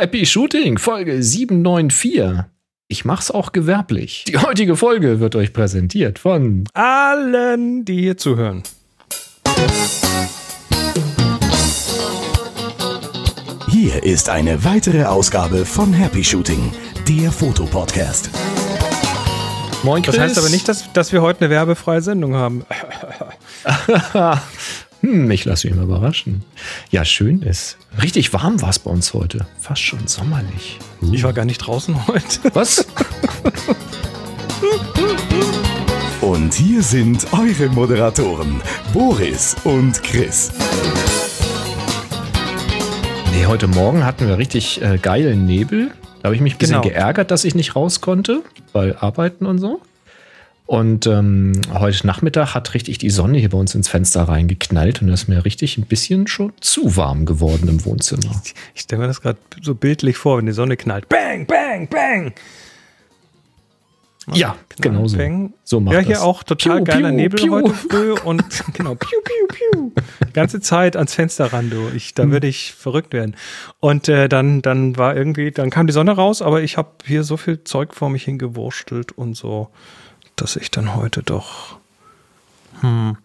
Happy 0.00 0.24
Shooting, 0.24 0.78
Folge 0.78 1.22
794. 1.22 2.46
Ich 2.88 3.04
mach's 3.04 3.30
auch 3.30 3.52
gewerblich. 3.52 4.24
Die 4.26 4.38
heutige 4.38 4.74
Folge 4.74 5.20
wird 5.20 5.36
euch 5.36 5.52
präsentiert 5.52 6.18
von 6.18 6.64
allen, 6.72 7.84
die 7.84 8.00
hier 8.00 8.16
zuhören. 8.16 8.62
Hier 13.68 14.02
ist 14.02 14.30
eine 14.30 14.64
weitere 14.64 15.04
Ausgabe 15.04 15.66
von 15.66 15.92
Happy 15.92 16.24
Shooting, 16.24 16.72
der 17.06 17.30
Fotopodcast. 17.30 18.30
Moin, 19.82 20.02
Chris. 20.02 20.16
Das 20.16 20.24
heißt 20.24 20.38
aber 20.38 20.48
nicht, 20.48 20.66
dass, 20.66 20.90
dass 20.94 21.12
wir 21.12 21.20
heute 21.20 21.44
eine 21.44 21.50
werbefreie 21.50 22.00
Sendung 22.00 22.34
haben. 22.36 22.64
hm, 25.00 25.30
ich 25.30 25.44
lasse 25.44 25.66
mich 25.66 25.76
mal 25.76 25.84
überraschen. 25.84 26.42
Ja, 26.90 27.04
schön 27.04 27.42
ist. 27.42 27.78
Richtig 28.02 28.32
warm 28.32 28.60
war 28.60 28.70
es 28.70 28.78
bei 28.78 28.90
uns 28.90 29.14
heute. 29.14 29.46
Fast 29.58 29.82
schon 29.82 30.06
sommerlich. 30.06 30.78
Uh. 31.00 31.12
Ich 31.12 31.22
war 31.22 31.32
gar 31.32 31.44
nicht 31.44 31.58
draußen 31.58 32.06
heute. 32.06 32.40
Was? 32.54 32.86
Und 36.20 36.52
hier 36.52 36.82
sind 36.82 37.26
eure 37.32 37.70
Moderatoren, 37.70 38.60
Boris 38.92 39.56
und 39.64 40.02
Chris. 40.02 40.52
Nee, 43.34 43.46
heute 43.46 43.68
Morgen 43.68 44.04
hatten 44.04 44.28
wir 44.28 44.36
richtig 44.36 44.82
äh, 44.82 44.98
geilen 44.98 45.46
Nebel. 45.46 45.92
Da 46.20 46.26
habe 46.26 46.34
ich 46.34 46.42
mich 46.42 46.56
ein 46.56 46.58
bisschen 46.58 46.82
genau. 46.82 46.94
geärgert, 46.94 47.30
dass 47.30 47.44
ich 47.44 47.54
nicht 47.54 47.74
raus 47.74 48.02
konnte, 48.02 48.42
weil 48.72 48.94
Arbeiten 48.96 49.46
und 49.46 49.58
so. 49.58 49.80
Und 50.70 51.08
ähm, 51.08 51.50
heute 51.72 52.06
Nachmittag 52.06 52.54
hat 52.54 52.74
richtig 52.74 52.98
die 52.98 53.10
Sonne 53.10 53.38
hier 53.38 53.48
bei 53.48 53.58
uns 53.58 53.74
ins 53.74 53.88
Fenster 53.88 54.22
reingeknallt 54.22 55.02
und 55.02 55.08
das 55.08 55.22
ist 55.22 55.28
mir 55.28 55.44
richtig 55.44 55.76
ein 55.78 55.86
bisschen 55.86 56.28
schon 56.28 56.52
zu 56.60 56.96
warm 56.96 57.26
geworden 57.26 57.66
im 57.66 57.84
Wohnzimmer. 57.84 58.40
Ich, 58.44 58.54
ich 58.76 58.82
stelle 58.82 59.02
mir 59.02 59.08
das 59.08 59.20
gerade 59.20 59.40
so 59.60 59.74
bildlich 59.74 60.16
vor, 60.16 60.38
wenn 60.38 60.46
die 60.46 60.52
Sonne 60.52 60.76
knallt. 60.76 61.08
Bang, 61.08 61.44
bang, 61.44 61.88
bang. 61.88 62.34
Ja, 64.32 64.54
genau 64.80 65.08
so. 65.08 65.18
so 65.64 65.80
macht 65.80 65.94
ja, 65.94 66.00
hier 66.02 66.14
das. 66.14 66.22
auch 66.22 66.44
total 66.44 66.76
piu, 66.76 66.84
geiler 66.84 67.08
piu, 67.08 67.16
Nebel 67.16 67.40
piu. 67.40 67.52
heute 67.52 67.74
früh 67.74 68.12
und 68.12 68.44
genau, 68.72 68.94
piu, 68.94 69.18
piu, 69.24 69.46
piu. 69.48 69.90
Ganze 70.34 70.60
Zeit 70.60 70.94
ans 70.94 71.14
Fenster 71.14 71.52
ran, 71.52 71.70
du. 71.70 71.88
Ich, 71.96 72.14
da 72.14 72.22
hm. 72.22 72.30
würde 72.30 72.46
ich 72.46 72.74
verrückt 72.74 73.12
werden. 73.12 73.34
Und 73.80 74.08
äh, 74.08 74.28
dann, 74.28 74.62
dann 74.62 74.96
war 74.96 75.16
irgendwie, 75.16 75.50
dann 75.50 75.70
kam 75.70 75.88
die 75.88 75.92
Sonne 75.92 76.12
raus, 76.12 76.42
aber 76.42 76.62
ich 76.62 76.76
habe 76.76 76.90
hier 77.04 77.24
so 77.24 77.36
viel 77.36 77.64
Zeug 77.64 77.92
vor 77.92 78.08
mich 78.08 78.22
hingewurstelt 78.22 79.10
und 79.10 79.36
so, 79.36 79.70
dass 80.40 80.56
ich 80.56 80.70
dann 80.70 80.94
heute 80.94 81.22
doch. 81.22 81.78
Hm. 82.80 83.16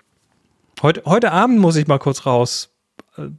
Heute, 0.82 1.04
heute 1.06 1.32
Abend 1.32 1.60
muss 1.60 1.76
ich 1.76 1.88
mal 1.88 2.00
kurz 2.00 2.26
raus. 2.26 2.70
Äh, 3.18 3.30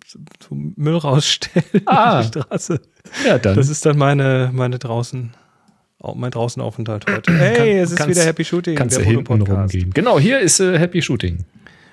Müll 0.50 0.96
rausstellen 0.96 1.82
ah. 1.86 2.20
auf 2.20 2.30
die 2.30 2.40
Straße. 2.40 2.80
Ja, 3.26 3.38
dann. 3.38 3.56
Das 3.56 3.68
ist 3.68 3.84
dann 3.84 3.98
meine, 3.98 4.50
meine 4.52 4.78
draußen 4.78 5.34
mein 6.14 6.30
Draußenaufenthalt 6.30 7.06
heute. 7.10 7.36
Hey, 7.36 7.56
Kann, 7.56 7.66
es 7.66 7.92
ist 7.92 8.06
wieder 8.06 8.22
Happy 8.22 8.44
Shooting. 8.44 8.76
Kannst 8.76 8.96
der 8.96 9.04
du 9.04 9.10
hinten 9.10 9.42
rumgehen. 9.42 9.90
Genau, 9.92 10.20
hier 10.20 10.38
ist 10.38 10.60
äh, 10.60 10.78
Happy 10.78 11.02
Shooting. 11.02 11.44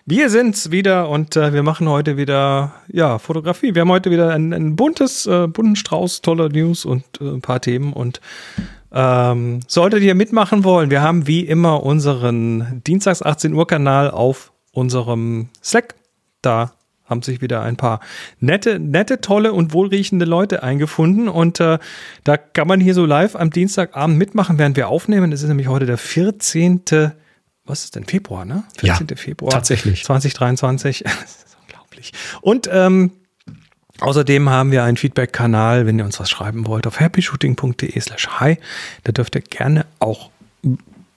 Wir 0.06 0.30
sind's 0.30 0.70
wieder 0.70 1.10
und 1.10 1.36
äh, 1.38 1.54
wir 1.54 1.64
machen 1.64 1.88
heute 1.88 2.18
wieder 2.18 2.74
ja 2.92 3.18
Fotografie. 3.18 3.74
Wir 3.74 3.82
haben 3.82 3.92
heute 3.92 4.12
wieder 4.12 4.32
ein, 4.32 4.54
ein 4.54 4.76
buntes, 4.76 5.26
äh, 5.26 5.48
bunten 5.48 5.78
Strauß 5.78 6.22
toller 6.22 6.50
News 6.50 6.84
und 6.84 7.06
äh, 7.22 7.30
ein 7.30 7.42
paar 7.42 7.62
Themen 7.62 7.94
und 7.94 8.20
ähm, 8.94 9.62
solltet 9.68 10.04
ihr 10.04 10.16
mitmachen 10.16 10.64
wollen, 10.64 10.92
wir 10.92 11.02
haben 11.02 11.26
wie 11.28 11.42
immer 11.42 11.84
unseren 11.84 12.82
Dienstags 12.86 13.22
18 13.24 13.54
Uhr 13.54 13.68
Kanal 13.68 14.12
auf 14.12 14.52
unserem 14.72 15.50
Slack. 15.64 15.96
Da 16.42 16.74
haben 17.06 17.22
sich 17.22 17.42
wieder 17.42 17.62
ein 17.62 17.76
paar 17.76 18.00
nette, 18.40 18.80
nette, 18.80 19.20
tolle 19.20 19.54
und 19.54 19.74
wohlriechende 19.74 20.26
Leute 20.26 20.64
eingefunden. 20.64 21.28
Und 21.28 21.60
äh, 21.60 21.80
da 22.24 22.38
kann 22.38 22.68
man 22.68 22.80
hier 22.80 22.94
so 22.94 23.06
live 23.06 23.36
am 23.36 23.50
Dienstagabend 23.50 24.18
mitmachen, 24.18 24.58
während 24.58 24.78
wir 24.78 24.88
aufnehmen. 24.88 25.32
Es 25.32 25.42
ist 25.42 25.50
nämlich 25.50 25.68
heute 25.68 25.86
der 25.86 25.98
14. 25.98 26.84
Was 27.66 27.84
ist 27.86 27.96
denn 27.96 28.06
Februar, 28.06 28.46
ne? 28.46 28.64
14. 28.78 29.08
Ja, 29.10 29.16
Februar. 29.16 29.52
Tatsächlich. 29.52 30.04
2023. 30.04 31.04
das 31.04 31.14
ist 31.14 31.58
unglaublich. 31.62 32.14
Und 32.42 32.70
ähm, 32.72 33.12
Außerdem 34.00 34.50
haben 34.50 34.72
wir 34.72 34.84
einen 34.84 34.98
Feedback-Kanal, 34.98 35.86
wenn 35.86 36.00
ihr 36.00 36.06
uns 36.06 36.20
was 36.20 36.30
schreiben 36.30 36.66
wollt, 36.68 36.88
auf 36.88 37.00
happyshooting.de 37.00 38.00
slash 38.00 38.28
hi. 38.40 38.58
Da 39.04 39.12
dürft 39.12 39.36
ihr 39.36 39.42
gerne 39.42 39.86
auch 40.00 40.30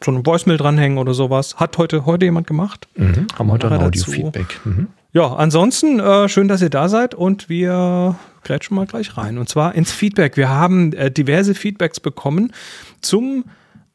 so 0.05 0.11
eine 0.11 0.25
Voicemail 0.25 0.59
dranhängen 0.59 0.99
oder 0.99 1.15
sowas. 1.15 1.57
Hat 1.57 1.79
heute, 1.79 2.05
heute 2.05 2.27
jemand 2.27 2.47
gemacht. 2.47 2.87
Mhm, 2.97 3.27
haben 3.39 3.51
heute 3.51 3.71
ein 3.71 3.81
Audio-Feedback. 3.81 4.61
Mhm. 4.65 4.89
Ja, 5.13 5.35
ansonsten 5.35 5.99
äh, 5.99 6.29
schön, 6.29 6.49
dass 6.49 6.61
ihr 6.61 6.69
da 6.69 6.89
seid 6.91 7.15
und 7.15 7.49
wir 7.49 8.17
grätschen 8.45 8.77
mal 8.77 8.87
gleich 8.87 9.17
rein. 9.17 9.39
Und 9.39 9.49
zwar 9.49 9.75
ins 9.75 9.91
Feedback. 9.91 10.37
Wir 10.37 10.51
haben 10.51 10.93
äh, 10.93 11.11
diverse 11.11 11.55
Feedbacks 11.55 12.01
bekommen 12.01 12.53
zum 13.01 13.45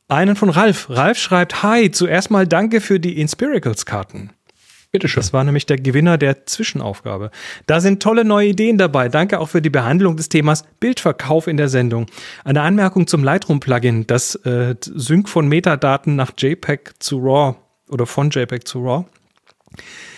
einen 0.07 0.35
von 0.35 0.49
Ralf. 0.49 0.89
Ralf 0.89 1.19
schreibt, 1.19 1.63
hi, 1.63 1.91
zuerst 1.91 2.31
mal 2.31 2.47
danke 2.47 2.81
für 2.81 2.99
die 2.99 3.19
Inspiracles-Karten. 3.21 4.31
Bitteschön. 4.91 5.21
Das 5.21 5.31
war 5.31 5.43
nämlich 5.45 5.65
der 5.65 5.77
Gewinner 5.77 6.17
der 6.17 6.45
Zwischenaufgabe. 6.45 7.31
Da 7.65 7.79
sind 7.79 8.03
tolle 8.03 8.25
neue 8.25 8.49
Ideen 8.49 8.77
dabei. 8.77 9.07
Danke 9.07 9.39
auch 9.39 9.47
für 9.47 9.61
die 9.61 9.69
Behandlung 9.69 10.17
des 10.17 10.27
Themas 10.27 10.65
Bildverkauf 10.81 11.47
in 11.47 11.55
der 11.55 11.69
Sendung. 11.69 12.07
Eine 12.43 12.61
Anmerkung 12.61 13.07
zum 13.07 13.23
Lightroom-Plugin, 13.23 14.05
das 14.07 14.35
äh, 14.35 14.75
Sync 14.81 15.29
von 15.29 15.47
Metadaten 15.47 16.17
nach 16.17 16.33
JPEG 16.37 16.91
zu 16.99 17.19
RAW 17.19 17.55
oder 17.87 18.05
von 18.05 18.31
JPEG 18.31 18.67
zu 18.67 18.83
RAW. 18.83 19.05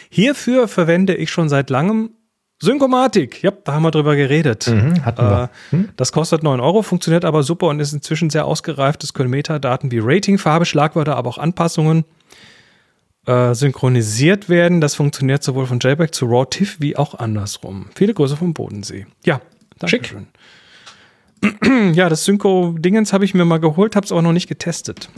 Hierfür 0.09 0.67
verwende 0.67 1.15
ich 1.15 1.29
schon 1.29 1.49
seit 1.49 1.69
langem 1.69 2.09
Synkomatik. 2.59 3.43
Ja, 3.43 3.51
da 3.51 3.73
haben 3.73 3.83
wir 3.83 3.91
drüber 3.91 4.15
geredet. 4.15 4.67
Mhm. 4.67 4.95
Äh, 5.05 5.47
hm? 5.69 5.89
Das 5.97 6.11
kostet 6.11 6.41
9 6.41 6.59
Euro, 6.59 6.81
funktioniert 6.81 7.25
aber 7.25 7.43
super 7.43 7.67
und 7.67 7.79
ist 7.79 7.93
inzwischen 7.93 8.31
sehr 8.31 8.45
ausgereift. 8.45 9.03
Es 9.03 9.13
können 9.13 9.29
Metadaten 9.29 9.91
wie 9.91 9.99
Rating, 10.01 10.39
Farbe, 10.39 10.65
Schlagwörter, 10.65 11.15
aber 11.15 11.29
auch 11.29 11.37
Anpassungen 11.37 12.05
äh, 13.25 13.53
synchronisiert 13.53 14.49
werden. 14.49 14.81
Das 14.81 14.95
funktioniert 14.95 15.43
sowohl 15.43 15.65
von 15.65 15.79
JPEG 15.79 16.13
zu 16.13 16.25
RAW 16.25 16.45
TIFF 16.49 16.79
wie 16.79 16.97
auch 16.97 17.15
andersrum. 17.15 17.87
Viele 17.95 18.13
Grüße 18.13 18.37
vom 18.37 18.53
Bodensee. 18.53 19.07
Ja, 19.25 19.41
danke 19.79 19.89
Schick. 19.89 20.07
schön. 20.07 20.27
ja, 21.93 22.09
das 22.09 22.25
Synco-Dingens 22.25 23.13
habe 23.13 23.25
ich 23.25 23.33
mir 23.33 23.45
mal 23.45 23.59
geholt, 23.59 23.95
habe 23.95 24.05
es 24.05 24.11
aber 24.11 24.21
noch 24.21 24.33
nicht 24.33 24.47
getestet. 24.47 25.09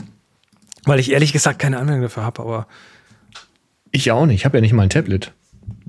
Weil 0.84 1.00
ich 1.00 1.12
ehrlich 1.12 1.32
gesagt 1.32 1.58
keine 1.58 1.78
Anwendung 1.78 2.02
dafür 2.02 2.24
habe, 2.24 2.42
aber 2.42 2.66
ich 3.90 4.10
auch 4.12 4.26
nicht. 4.26 4.36
Ich 4.40 4.44
habe 4.44 4.58
ja 4.58 4.60
nicht 4.60 4.72
mal 4.72 4.84
ein 4.84 4.90
Tablet. 4.90 5.32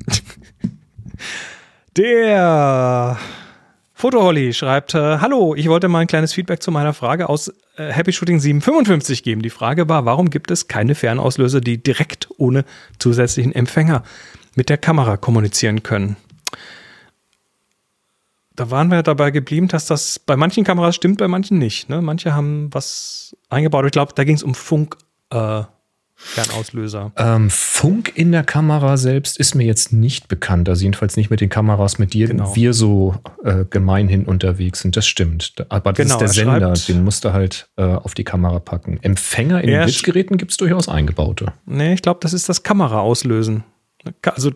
Der 1.97 3.17
Fotoholly 3.93 4.53
schreibt: 4.53 4.93
äh, 4.93 5.17
Hallo, 5.19 5.55
ich 5.55 5.67
wollte 5.67 5.87
mal 5.87 5.99
ein 5.99 6.07
kleines 6.07 6.33
Feedback 6.33 6.61
zu 6.61 6.71
meiner 6.71 6.93
Frage 6.93 7.29
aus 7.29 7.51
Happy 7.77 8.11
Shooting 8.11 8.39
755 8.39 9.23
geben. 9.23 9.41
Die 9.41 9.49
Frage 9.49 9.87
war: 9.87 10.05
Warum 10.05 10.29
gibt 10.29 10.51
es 10.51 10.67
keine 10.67 10.95
Fernauslöser, 10.95 11.61
die 11.61 11.81
direkt 11.81 12.27
ohne 12.37 12.65
zusätzlichen 12.99 13.53
Empfänger 13.53 14.03
mit 14.55 14.69
der 14.69 14.77
Kamera 14.77 15.17
kommunizieren 15.17 15.83
können? 15.83 16.17
Da 18.55 18.71
waren 18.71 18.89
wir 18.89 19.03
dabei 19.03 19.29
geblieben, 19.29 19.67
dass 19.67 19.85
das 19.85 20.17
bei 20.17 20.35
manchen 20.35 20.63
Kameras 20.63 20.95
stimmt, 20.95 21.19
bei 21.19 21.27
manchen 21.27 21.59
nicht. 21.59 21.89
Ne? 21.89 22.01
Manche 22.01 22.33
haben 22.33 22.69
was 22.73 23.37
eingebaut. 23.49 23.85
Ich 23.85 23.91
glaube, 23.91 24.13
da 24.15 24.23
ging 24.23 24.35
es 24.35 24.41
um 24.41 24.55
Funk. 24.55 24.97
Äh, 25.29 25.63
Fernauslöser? 26.19 27.11
Ähm, 27.15 27.51
Funk 27.51 28.11
in 28.15 28.31
der 28.31 28.43
Kamera 28.43 28.97
selbst 28.97 29.37
ist 29.37 29.53
mir 29.53 29.65
jetzt 29.65 29.93
nicht 29.93 30.27
bekannt. 30.27 30.67
Also 30.67 30.81
jedenfalls 30.81 31.15
nicht 31.15 31.29
mit 31.29 31.41
den 31.41 31.49
Kameras, 31.49 31.99
mit 31.99 32.15
denen 32.15 32.37
genau. 32.37 32.55
wir 32.55 32.73
so 32.73 33.15
äh, 33.43 33.65
gemeinhin 33.69 34.25
unterwegs 34.25 34.79
sind. 34.79 34.97
Das 34.97 35.05
stimmt. 35.05 35.53
Aber 35.69 35.93
das 35.93 36.07
genau, 36.07 36.15
ist 36.15 36.19
der 36.19 36.27
Sender, 36.29 36.73
den 36.73 37.03
musst 37.03 37.23
du 37.23 37.33
halt 37.33 37.69
äh, 37.77 37.83
auf 37.83 38.15
die 38.15 38.23
Kamera 38.23 38.57
packen. 38.57 38.97
Empfänger 39.03 39.61
in 39.61 39.69
den 39.69 39.83
Blitzgeräten 39.83 40.37
gibt 40.37 40.51
es 40.51 40.57
durchaus 40.57 40.89
eingebaute. 40.89 41.53
Nee, 41.67 41.93
ich 41.93 42.01
glaube, 42.01 42.19
das 42.23 42.33
ist 42.33 42.49
das 42.49 42.63
Kameraauslösen. 42.63 43.63
Also 44.23 44.51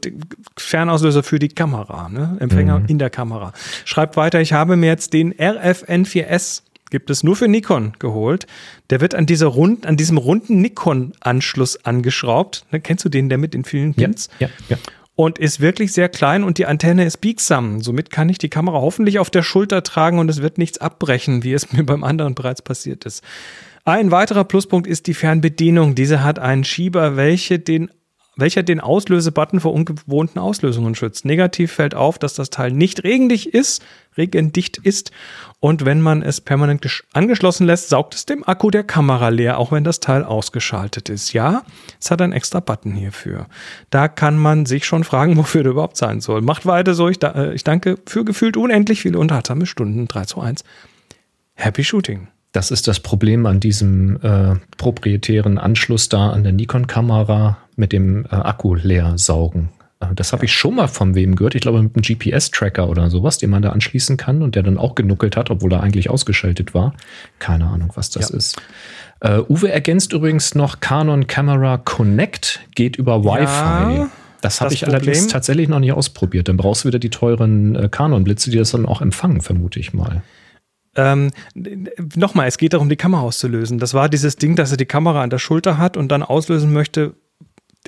Fernauslöser 0.57 1.21
für 1.21 1.37
die 1.37 1.49
Kamera, 1.49 2.09
ne? 2.09 2.37
Empfänger 2.39 2.79
mhm. 2.79 2.85
in 2.87 2.99
der 2.99 3.09
Kamera. 3.09 3.53
Schreibt 3.85 4.15
weiter, 4.17 4.41
ich 4.41 4.53
habe 4.53 4.77
mir 4.77 4.87
jetzt 4.87 5.13
den 5.13 5.33
RFN4S 5.33 6.63
gibt 6.91 7.09
es 7.09 7.23
nur 7.23 7.35
für 7.35 7.47
Nikon 7.47 7.93
geholt. 7.97 8.45
Der 8.91 9.01
wird 9.01 9.15
an 9.15 9.25
dieser 9.25 9.47
rund, 9.47 9.87
an 9.87 9.97
diesem 9.97 10.17
runden 10.17 10.61
Nikon-Anschluss 10.61 11.83
angeschraubt. 11.83 12.65
Ne, 12.71 12.79
kennst 12.79 13.03
du 13.03 13.09
den, 13.09 13.29
der 13.29 13.39
mit 13.39 13.55
den 13.55 13.63
vielen 13.63 13.95
Pins? 13.95 14.29
Ja, 14.39 14.47
ja, 14.69 14.75
ja. 14.75 14.77
Und 15.15 15.39
ist 15.39 15.59
wirklich 15.59 15.93
sehr 15.93 16.09
klein 16.09 16.43
und 16.43 16.57
die 16.57 16.65
Antenne 16.65 17.05
ist 17.05 17.17
biegsam. 17.17 17.81
Somit 17.81 18.11
kann 18.11 18.29
ich 18.29 18.37
die 18.37 18.49
Kamera 18.49 18.79
hoffentlich 18.79 19.19
auf 19.19 19.29
der 19.29 19.43
Schulter 19.43 19.83
tragen 19.83 20.19
und 20.19 20.29
es 20.29 20.41
wird 20.41 20.57
nichts 20.57 20.77
abbrechen, 20.77 21.43
wie 21.43 21.53
es 21.53 21.71
mir 21.73 21.83
beim 21.83 22.03
anderen 22.03 22.35
bereits 22.35 22.61
passiert 22.61 23.05
ist. 23.05 23.23
Ein 23.83 24.11
weiterer 24.11 24.43
Pluspunkt 24.43 24.87
ist 24.87 25.07
die 25.07 25.15
Fernbedienung. 25.15 25.95
Diese 25.95 26.23
hat 26.23 26.37
einen 26.37 26.63
Schieber, 26.63 27.15
welche 27.15 27.57
den 27.57 27.89
welcher 28.41 28.63
den 28.63 28.81
Auslösebutton 28.81 29.61
vor 29.61 29.73
ungewohnten 29.73 30.39
Auslösungen 30.39 30.95
schützt. 30.95 31.23
Negativ 31.23 31.71
fällt 31.71 31.95
auf, 31.95 32.19
dass 32.19 32.33
das 32.33 32.49
Teil 32.49 32.71
nicht 32.71 33.05
regendicht 33.05 33.47
ist, 33.47 33.81
regendicht 34.17 34.77
ist 34.77 35.11
und 35.63 35.85
wenn 35.85 36.01
man 36.01 36.23
es 36.23 36.41
permanent 36.41 37.03
angeschlossen 37.13 37.67
lässt, 37.67 37.89
saugt 37.89 38.15
es 38.15 38.25
dem 38.25 38.43
Akku 38.47 38.71
der 38.71 38.83
Kamera 38.83 39.29
leer, 39.29 39.59
auch 39.59 39.71
wenn 39.71 39.83
das 39.83 39.99
Teil 39.99 40.23
ausgeschaltet 40.23 41.07
ist. 41.07 41.33
Ja, 41.33 41.61
es 41.99 42.09
hat 42.09 42.19
einen 42.19 42.33
extra 42.33 42.59
Button 42.59 42.93
hierfür. 42.93 43.45
Da 43.91 44.07
kann 44.07 44.37
man 44.37 44.65
sich 44.65 44.85
schon 44.85 45.03
fragen, 45.03 45.37
wofür 45.37 45.61
der 45.61 45.73
überhaupt 45.73 45.97
sein 45.97 46.19
soll. 46.19 46.41
Macht 46.41 46.65
weiter 46.65 46.95
so. 46.95 47.09
Ich, 47.09 47.19
da, 47.19 47.31
äh, 47.33 47.53
ich 47.53 47.63
danke 47.63 47.99
für 48.07 48.25
gefühlt 48.25 48.57
unendlich 48.57 49.01
viele 49.01 49.19
unterhaltsame 49.19 49.67
Stunden. 49.67 50.07
3 50.07 50.25
zu 50.25 50.41
1. 50.41 50.63
Happy 51.53 51.83
Shooting. 51.83 52.27
Das 52.53 52.71
ist 52.71 52.87
das 52.87 52.99
Problem 52.99 53.45
an 53.45 53.59
diesem 53.59 54.19
äh, 54.21 54.55
proprietären 54.77 55.59
Anschluss 55.59 56.09
da 56.09 56.31
an 56.31 56.43
der 56.43 56.53
Nikon-Kamera 56.53 57.57
mit 57.81 57.91
dem 57.91 58.25
äh, 58.25 58.35
Akku 58.35 58.75
leer 58.75 59.17
saugen. 59.17 59.69
Äh, 59.99 60.05
das 60.15 60.31
habe 60.31 60.45
ich 60.45 60.53
schon 60.53 60.75
mal 60.75 60.87
von 60.87 61.15
wem 61.15 61.35
gehört. 61.35 61.55
Ich 61.55 61.61
glaube, 61.61 61.81
mit 61.81 61.95
einem 61.95 62.03
GPS-Tracker 62.03 62.87
oder 62.87 63.09
sowas, 63.09 63.37
den 63.39 63.49
man 63.49 63.61
da 63.61 63.71
anschließen 63.71 64.15
kann 64.15 64.41
und 64.41 64.55
der 64.55 64.63
dann 64.63 64.77
auch 64.77 64.95
genuckelt 64.95 65.35
hat, 65.35 65.49
obwohl 65.49 65.73
er 65.73 65.83
eigentlich 65.83 66.09
ausgeschaltet 66.09 66.73
war. 66.73 66.93
Keine 67.39 67.65
Ahnung, 67.65 67.91
was 67.95 68.09
das 68.09 68.29
ja. 68.29 68.37
ist. 68.37 68.61
Uh, 69.23 69.43
Uwe 69.49 69.71
ergänzt 69.71 70.13
übrigens 70.13 70.55
noch 70.55 70.79
Canon 70.79 71.27
Camera 71.27 71.77
Connect 71.77 72.61
geht 72.73 72.95
über 72.95 73.23
Wi-Fi. 73.23 73.97
Ja, 73.97 74.09
das 74.41 74.61
habe 74.61 74.73
ich 74.73 74.81
Problem. 74.81 74.95
allerdings 74.95 75.27
tatsächlich 75.27 75.69
noch 75.69 75.79
nicht 75.79 75.91
ausprobiert. 75.91 76.47
Dann 76.47 76.57
brauchst 76.57 76.83
du 76.83 76.87
wieder 76.87 76.97
die 76.97 77.11
teuren 77.11 77.91
Canon-Blitze, 77.91 78.49
die 78.49 78.57
das 78.57 78.71
dann 78.71 78.87
auch 78.87 79.01
empfangen, 79.01 79.41
vermute 79.41 79.79
ich 79.79 79.93
mal. 79.93 80.23
Ähm, 80.95 81.31
Nochmal, 82.15 82.47
es 82.47 82.57
geht 82.57 82.73
darum, 82.73 82.89
die 82.89 82.95
Kamera 82.95 83.21
auszulösen. 83.21 83.77
Das 83.77 83.93
war 83.93 84.09
dieses 84.09 84.35
Ding, 84.35 84.55
dass 84.55 84.71
er 84.71 84.77
die 84.77 84.85
Kamera 84.85 85.21
an 85.21 85.29
der 85.29 85.37
Schulter 85.37 85.77
hat 85.77 85.95
und 85.97 86.09
dann 86.11 86.23
auslösen 86.23 86.73
möchte. 86.73 87.13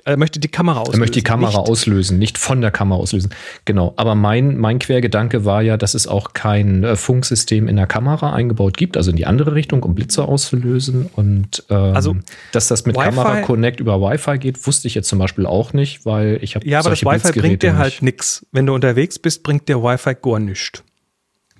Er 0.05 0.17
möchte 0.17 0.39
die 0.39 0.49
Kamera 0.49 0.79
auslösen. 0.79 0.95
Er 0.95 0.99
möchte 0.99 1.19
die 1.19 1.23
Kamera 1.23 1.59
nicht. 1.59 1.69
auslösen, 1.69 2.19
nicht 2.19 2.37
von 2.37 2.61
der 2.61 2.71
Kamera 2.71 2.99
auslösen. 2.99 3.31
Genau. 3.65 3.93
Aber 3.95 4.15
mein, 4.15 4.57
mein 4.57 4.79
Quergedanke 4.79 5.45
war 5.45 5.61
ja, 5.61 5.77
dass 5.77 5.93
es 5.93 6.07
auch 6.07 6.33
kein 6.33 6.83
äh, 6.83 6.95
Funksystem 6.95 7.67
in 7.67 7.77
der 7.77 7.87
Kamera 7.87 8.33
eingebaut 8.33 8.75
gibt, 8.75 8.97
also 8.97 9.11
in 9.11 9.17
die 9.17 9.25
andere 9.25 9.55
Richtung, 9.55 9.81
um 9.83 9.95
Blitze 9.95 10.23
auszulösen. 10.23 11.09
Und 11.15 11.63
ähm, 11.69 11.95
also, 11.95 12.15
dass 12.51 12.67
das 12.67 12.85
mit 12.85 12.97
Kamera 12.97 13.41
Connect 13.41 13.79
über 13.79 14.01
Wi-Fi 14.01 14.37
geht, 14.39 14.65
wusste 14.67 14.87
ich 14.87 14.95
jetzt 14.95 15.07
zum 15.07 15.19
Beispiel 15.19 15.45
auch 15.45 15.73
nicht, 15.73 16.05
weil 16.05 16.39
ich 16.41 16.55
habe 16.55 16.67
Ja, 16.67 16.79
aber 16.79 16.89
das 16.89 17.05
Wi-Fi 17.05 17.39
bringt 17.39 17.63
dir 17.63 17.77
halt 17.77 18.01
nichts. 18.01 18.45
Wenn 18.51 18.65
du 18.65 18.73
unterwegs 18.73 19.19
bist, 19.19 19.43
bringt 19.43 19.69
dir 19.69 19.81
Wi-Fi 19.81 20.15
gar 20.21 20.39
nichts 20.39 20.83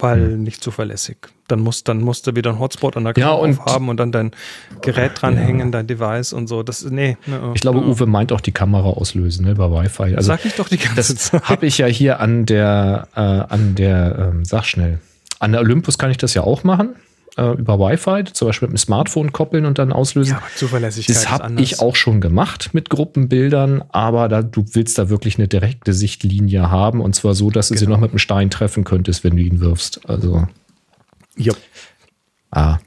weil 0.04 0.34
hm. 0.34 0.44
nicht 0.44 0.64
zuverlässig. 0.64 1.18
Dann 1.48 1.62
musst, 1.62 1.88
dann 1.88 2.02
musst 2.02 2.28
du 2.28 2.36
wieder 2.36 2.52
einen 2.52 2.60
Hotspot 2.60 2.96
an 2.98 3.06
der 3.06 3.14
Kamera 3.14 3.48
ja, 3.48 3.66
haben 3.66 3.90
und 3.90 3.98
dann 3.98 4.12
dein 4.12 4.32
Gerät 4.82 5.14
dranhängen, 5.22 5.68
ja. 5.68 5.72
dein 5.72 5.88
Device 5.88 6.34
und 6.34 6.48
so. 6.48 6.62
Das, 6.62 6.84
nee. 6.84 7.18
Ne, 7.26 7.52
ich 7.54 7.62
glaube, 7.62 7.80
Uwe 7.80 8.06
meint 8.06 8.32
auch 8.32 8.42
die 8.42 8.52
Kamera 8.52 8.90
auslösen 8.90 9.46
ne, 9.46 9.52
über 9.52 9.72
Wi-Fi. 9.72 10.16
Also, 10.16 10.28
Sag 10.28 10.46
ich 10.46 10.56
doch 10.56 10.70
die 10.70 10.78
ganze 10.78 11.16
das 11.16 11.34
habe 11.34 11.66
ich 11.66 11.78
ja 11.78 11.88
hier 11.88 12.20
an 12.20 12.46
der, 12.46 13.08
äh, 13.16 13.20
an 13.20 13.76
der, 13.76 14.32
ähm, 14.34 14.46
sag 14.46 14.66
schnell, 14.66 15.00
an 15.40 15.54
der 15.54 15.62
Olympus 15.62 15.98
kann 15.98 16.12
ich 16.12 16.18
das 16.18 16.34
ja 16.34 16.44
auch 16.44 16.64
machen 16.64 16.96
äh, 17.38 17.52
über 17.58 17.80
Wi-Fi, 17.80 18.26
zum 18.32 18.48
Beispiel 18.48 18.68
mit 18.68 18.78
dem 18.78 18.80
Smartphone 18.80 19.32
koppeln 19.32 19.66
und 19.66 19.80
dann 19.80 19.92
auslösen. 19.92 20.34
Ja, 20.34 20.44
Zuverlässigkeit 20.56 21.16
das 21.16 21.32
habe 21.32 21.62
ich 21.62 21.80
auch 21.80 21.96
schon 21.96 22.22
gemacht 22.22 22.70
mit 22.74 22.90
Gruppenbildern, 22.90 23.84
aber 23.90 24.28
da, 24.30 24.42
du 24.42 24.66
willst 24.74 24.98
da 24.98 25.10
wirklich 25.10 25.38
eine 25.38 25.48
direkte 25.48 25.94
Sichtlinie 25.94 26.70
haben 26.70 27.02
und 27.02 27.16
zwar 27.16 27.34
so, 27.34 27.50
dass 27.50 27.70
du 27.70 27.74
genau. 27.74 27.86
sie 27.86 27.92
noch 27.92 28.00
mit 28.00 28.12
einem 28.12 28.20
Stein 28.20 28.50
treffen 28.50 28.84
könntest, 28.84 29.24
wenn 29.24 29.36
du 29.36 29.44
ihn 29.44 29.60
wirfst. 29.60 30.08
Also. 30.10 30.48
Ja. 31.36 31.54
Ah. 32.52 32.78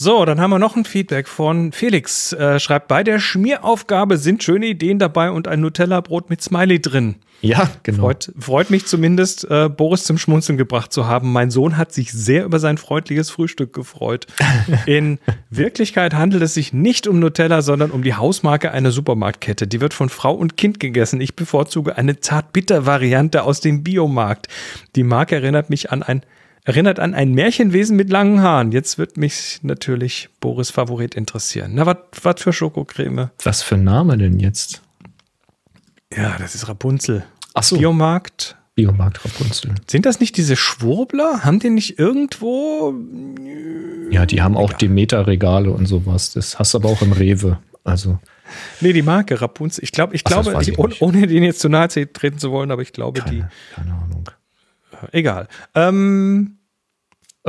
So, 0.00 0.24
dann 0.24 0.40
haben 0.40 0.50
wir 0.50 0.60
noch 0.60 0.76
ein 0.76 0.84
Feedback 0.84 1.26
von 1.26 1.72
Felix. 1.72 2.32
Äh, 2.32 2.60
schreibt, 2.60 2.86
bei 2.86 3.02
der 3.02 3.18
Schmieraufgabe 3.18 4.16
sind 4.16 4.44
schöne 4.44 4.66
Ideen 4.66 5.00
dabei 5.00 5.32
und 5.32 5.48
ein 5.48 5.60
Nutella-Brot 5.60 6.30
mit 6.30 6.40
Smiley 6.40 6.80
drin. 6.80 7.16
Ja, 7.40 7.68
genau. 7.82 8.04
Freut, 8.04 8.32
freut 8.38 8.70
mich 8.70 8.86
zumindest, 8.86 9.50
äh, 9.50 9.68
Boris 9.68 10.04
zum 10.04 10.16
Schmunzeln 10.16 10.56
gebracht 10.56 10.92
zu 10.92 11.08
haben. 11.08 11.32
Mein 11.32 11.50
Sohn 11.50 11.76
hat 11.76 11.92
sich 11.92 12.12
sehr 12.12 12.44
über 12.44 12.60
sein 12.60 12.78
freundliches 12.78 13.30
Frühstück 13.30 13.72
gefreut. 13.72 14.28
In 14.86 15.18
Wirklichkeit 15.50 16.14
handelt 16.14 16.44
es 16.44 16.54
sich 16.54 16.72
nicht 16.72 17.08
um 17.08 17.18
Nutella, 17.18 17.60
sondern 17.60 17.90
um 17.90 18.04
die 18.04 18.14
Hausmarke 18.14 18.70
einer 18.70 18.92
Supermarktkette. 18.92 19.66
Die 19.66 19.80
wird 19.80 19.94
von 19.94 20.10
Frau 20.10 20.32
und 20.32 20.56
Kind 20.56 20.78
gegessen. 20.78 21.20
Ich 21.20 21.34
bevorzuge 21.34 21.98
eine 21.98 22.20
zart-bitter-Variante 22.20 23.42
aus 23.42 23.60
dem 23.60 23.82
Biomarkt. 23.82 24.46
Die 24.94 25.02
Marke 25.02 25.34
erinnert 25.34 25.70
mich 25.70 25.90
an 25.90 26.04
ein 26.04 26.22
Erinnert 26.68 27.00
an 27.00 27.14
ein 27.14 27.32
Märchenwesen 27.32 27.96
mit 27.96 28.10
langen 28.10 28.42
Haaren. 28.42 28.72
Jetzt 28.72 28.98
wird 28.98 29.16
mich 29.16 29.60
natürlich 29.62 30.28
Boris 30.38 30.68
Favorit 30.68 31.14
interessieren. 31.14 31.70
Na, 31.72 31.86
was 31.86 32.42
für 32.42 32.52
Schokocreme? 32.52 33.30
Was 33.42 33.62
für 33.62 33.76
ein 33.76 33.84
Name 33.84 34.18
denn 34.18 34.38
jetzt? 34.38 34.82
Ja, 36.14 36.36
das 36.38 36.54
ist 36.54 36.68
Rapunzel. 36.68 37.24
Ach 37.54 37.62
so. 37.62 37.78
Biomarkt. 37.78 38.54
Biomarkt 38.74 39.24
Rapunzel. 39.24 39.76
Sind 39.86 40.04
das 40.04 40.20
nicht 40.20 40.36
diese 40.36 40.56
Schwurbler? 40.56 41.42
Haben 41.42 41.58
die 41.58 41.70
nicht 41.70 41.98
irgendwo? 41.98 42.92
Ja, 44.10 44.26
die 44.26 44.42
haben 44.42 44.54
auch 44.54 44.74
Demeter-Regale 44.74 45.70
und 45.70 45.86
sowas. 45.86 46.34
Das 46.34 46.58
hast 46.58 46.74
du 46.74 46.78
aber 46.80 46.90
auch 46.90 47.00
im 47.00 47.12
Rewe. 47.12 47.58
Also. 47.82 48.18
Nee, 48.82 48.92
die 48.92 49.00
Marke 49.00 49.40
Rapunzel. 49.40 49.84
Ich, 49.84 49.92
glaub, 49.92 50.12
ich 50.12 50.20
Ach, 50.26 50.42
glaube, 50.42 50.54
ich 50.60 50.78
ohne, 50.78 50.94
ohne 51.00 51.26
denen 51.26 51.44
jetzt 51.44 51.60
zu 51.60 51.70
nahe 51.70 51.88
treten 51.88 52.38
zu 52.38 52.50
wollen, 52.50 52.70
aber 52.70 52.82
ich 52.82 52.92
glaube, 52.92 53.20
keine, 53.20 53.34
die. 53.34 53.44
Keine 53.74 53.92
Ahnung. 53.94 54.28
Egal. 55.12 55.48
Ähm, 55.74 56.57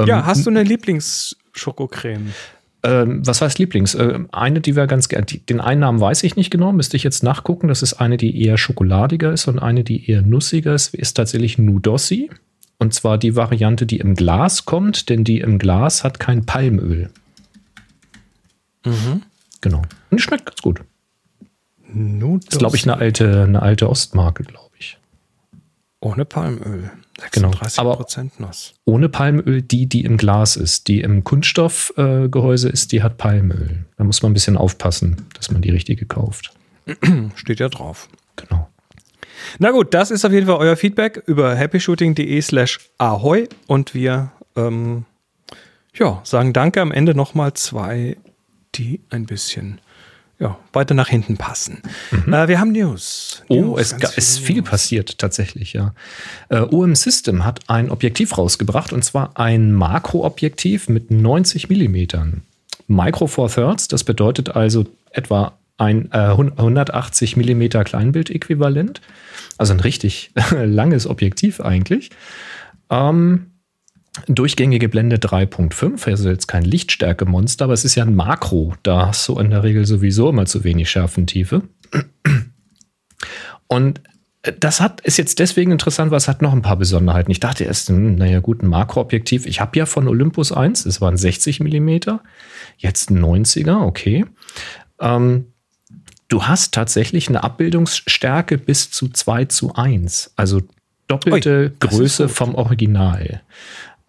ähm, 0.02 0.08
ja, 0.08 0.26
hast 0.26 0.46
du 0.46 0.50
eine 0.50 0.64
Lieblingsschokocreme? 0.64 2.34
Ähm, 2.82 3.26
was 3.28 3.42
heißt 3.42 3.60
Lieblings? 3.60 3.96
Äh, 3.96 4.20
eine, 4.32 4.62
die 4.62 4.76
wir 4.76 4.88
ganz 4.88 5.10
gerne, 5.10 5.26
den 5.26 5.60
einen 5.60 5.82
Namen 5.82 6.00
weiß 6.00 6.24
ich 6.24 6.36
nicht 6.36 6.50
genau, 6.50 6.72
müsste 6.72 6.96
ich 6.96 7.04
jetzt 7.04 7.24
nachgucken. 7.24 7.68
Das 7.68 7.82
ist 7.82 7.96
eine, 7.96 8.16
die 8.18 8.42
eher 8.42 8.58
schokoladiger 8.58 9.34
ist 9.34 9.48
und 9.48 9.60
eine, 9.60 9.84
die 9.84 10.10
eher 10.10 10.22
nussiger 10.22 10.74
ist, 10.74 10.96
ist 10.96 11.16
tatsächlich 11.16 11.58
Nudossi. 11.58 12.30
Und 12.78 12.94
zwar 12.94 13.18
die 13.18 13.36
Variante, 13.36 13.86
die 13.86 13.98
im 13.98 14.16
Glas 14.16 14.64
kommt, 14.64 15.10
denn 15.10 15.26
die 15.26 15.42
im 15.42 15.60
Glas 15.60 16.06
hat 16.06 16.20
kein 16.20 16.46
Palmöl. 16.46 17.10
Mhm. 18.86 19.24
Genau. 19.60 19.80
Und 19.80 20.18
die 20.18 20.24
schmeckt 20.24 20.46
ganz 20.46 20.62
gut. 20.62 20.80
Nudossi. 21.86 22.46
Das 22.46 22.56
ist, 22.56 22.60
glaube 22.60 22.78
ich, 22.78 22.84
eine 22.84 22.96
alte, 22.96 23.44
eine 23.44 23.62
alte 23.62 23.90
Ostmarke, 23.90 24.44
glaube 24.44 24.72
ich. 24.78 24.98
Ohne 26.00 26.24
Palmöl. 26.24 26.90
36 27.20 27.78
genau. 27.78 27.92
Aber 27.92 28.06
Nuss. 28.38 28.74
Ohne 28.86 29.10
Palmöl, 29.10 29.62
die, 29.62 29.88
die 29.88 30.04
im 30.04 30.18
Glas 30.18 30.56
ist. 30.56 30.88
Die 30.88 31.02
im 31.02 31.24
Kunststoffgehäuse 31.24 32.70
äh, 32.70 32.74
ist, 32.74 32.92
die 32.92 33.04
hat 33.04 33.18
Palmöl. 33.18 33.86
Da 33.98 34.04
muss 34.04 34.22
man 34.22 34.32
ein 34.32 34.34
bisschen 34.34 34.58
aufpassen, 34.58 35.28
dass 35.34 35.52
man 35.52 35.62
die 35.62 35.72
richtige 35.72 36.06
kauft. 36.06 36.54
Steht 37.36 37.60
ja 37.60 37.70
drauf. 37.70 38.10
Genau. 38.36 38.70
Na 39.58 39.72
gut, 39.72 39.94
das 39.94 40.12
ist 40.12 40.26
auf 40.26 40.32
jeden 40.32 40.48
Fall 40.48 40.58
euer 40.58 40.76
Feedback 40.76 41.24
über 41.26 41.56
happyshooting.de 41.56 42.42
slash 42.42 42.80
ahoy 42.98 43.48
und 43.68 43.94
wir 43.94 44.32
ähm, 44.56 45.06
ja, 45.94 46.22
sagen 46.24 46.54
Danke 46.54 46.82
am 46.82 46.92
Ende 46.92 47.16
nochmal 47.16 47.54
zwei, 47.54 48.18
die 48.76 49.02
ein 49.10 49.26
bisschen 49.26 49.82
ja, 50.40 50.58
weiter 50.72 50.94
nach 50.94 51.10
hinten 51.10 51.38
passen. 51.38 51.82
Mhm. 52.12 52.34
Äh, 52.34 52.48
wir 52.48 52.60
haben 52.60 52.72
News. 52.72 53.44
Oh, 53.50 53.62
News, 53.62 53.94
es 54.00 54.18
ist 54.18 54.40
viel 54.40 54.62
News. 54.62 54.70
passiert 54.70 55.18
tatsächlich, 55.18 55.74
ja. 55.74 55.94
Äh, 56.48 56.62
OM 56.62 56.96
System 56.96 57.46
hat 57.46 57.60
ein 57.68 57.90
Objektiv 57.90 58.38
rausgebracht 58.38 58.94
und 58.94 59.04
zwar 59.04 59.38
ein 59.38 59.74
Makroobjektiv 59.74 60.88
mit 60.88 61.12
90 61.12 61.70
Millimetern. 61.70 62.44
Micro 62.88 63.28
Four 63.28 63.50
Thirds, 63.50 63.88
das 63.88 64.04
bedeutet 64.04 64.56
also 64.56 64.86
etwa 65.12 65.54
ein 65.78 66.10
äh, 66.12 66.18
180 66.18 67.38
Millimeter 67.38 67.84
Kleinbildäquivalent. 67.84 69.02
Also 69.58 69.74
ein 69.74 69.80
richtig 69.80 70.32
langes 70.52 71.06
Objektiv 71.06 71.62
eigentlich. 71.62 72.12
Ähm, 72.90 73.52
Durchgängige 74.28 74.90
Blende 74.90 75.18
3.5, 75.18 76.10
also 76.10 76.30
jetzt 76.30 76.48
kein 76.48 76.64
Lichtstärke-Monster, 76.64 77.66
aber 77.66 77.74
es 77.74 77.86
ist 77.86 77.96
ja 77.96 78.04
ein 78.04 78.16
Makro. 78.16 78.74
Da 78.84 79.08
hast 79.08 79.28
du 79.28 79.40
in 79.40 79.52
der 79.52 79.64
Regel 79.64 79.86
sowieso 79.86 80.30
immer 80.30 80.46
zu 80.46 80.64
wenig 80.64 80.90
Schärfentiefe. 80.90 81.64
Und 83.68 84.02
das 84.42 84.80
hat, 84.80 85.02
ist 85.02 85.18
jetzt 85.18 85.40
deswegen 85.40 85.72
interessant, 85.72 86.12
weil 86.12 86.18
es 86.18 86.28
hat 86.28 86.42
noch 86.42 86.54
ein 86.54 86.62
paar 86.62 86.78
Besonderheiten. 86.78 87.32
Ich 87.32 87.40
dachte 87.40 87.66
erst, 87.66 87.90
hm, 87.90 88.16
naja, 88.16 88.40
gut, 88.40 88.64
ein 88.64 88.68
Makroobjektiv. 88.68 89.46
Ich 89.46 89.60
habe 89.60 89.78
ja 89.78 89.86
von 89.86 90.08
Olympus 90.08 90.52
1, 90.52 90.84
das 90.84 91.02
waren 91.02 91.18
60 91.18 91.60
Millimeter, 91.60 92.22
jetzt 92.78 93.12
ein 93.12 93.24
90er, 93.24 93.82
okay. 93.82 94.26
Ähm, 95.00 95.48
du 96.30 96.44
hast 96.44 96.74
tatsächlich 96.74 97.28
eine 97.28 97.44
Abbildungsstärke 97.44 98.58
bis 98.58 98.92
zu 98.92 99.10
2 99.10 99.46
zu 99.46 99.76
1, 99.76 100.34
also 100.38 100.62
doppelte 101.08 101.74
Ui, 101.74 101.90
Größe 101.90 102.30
vom 102.30 102.56
Original. 102.56 103.42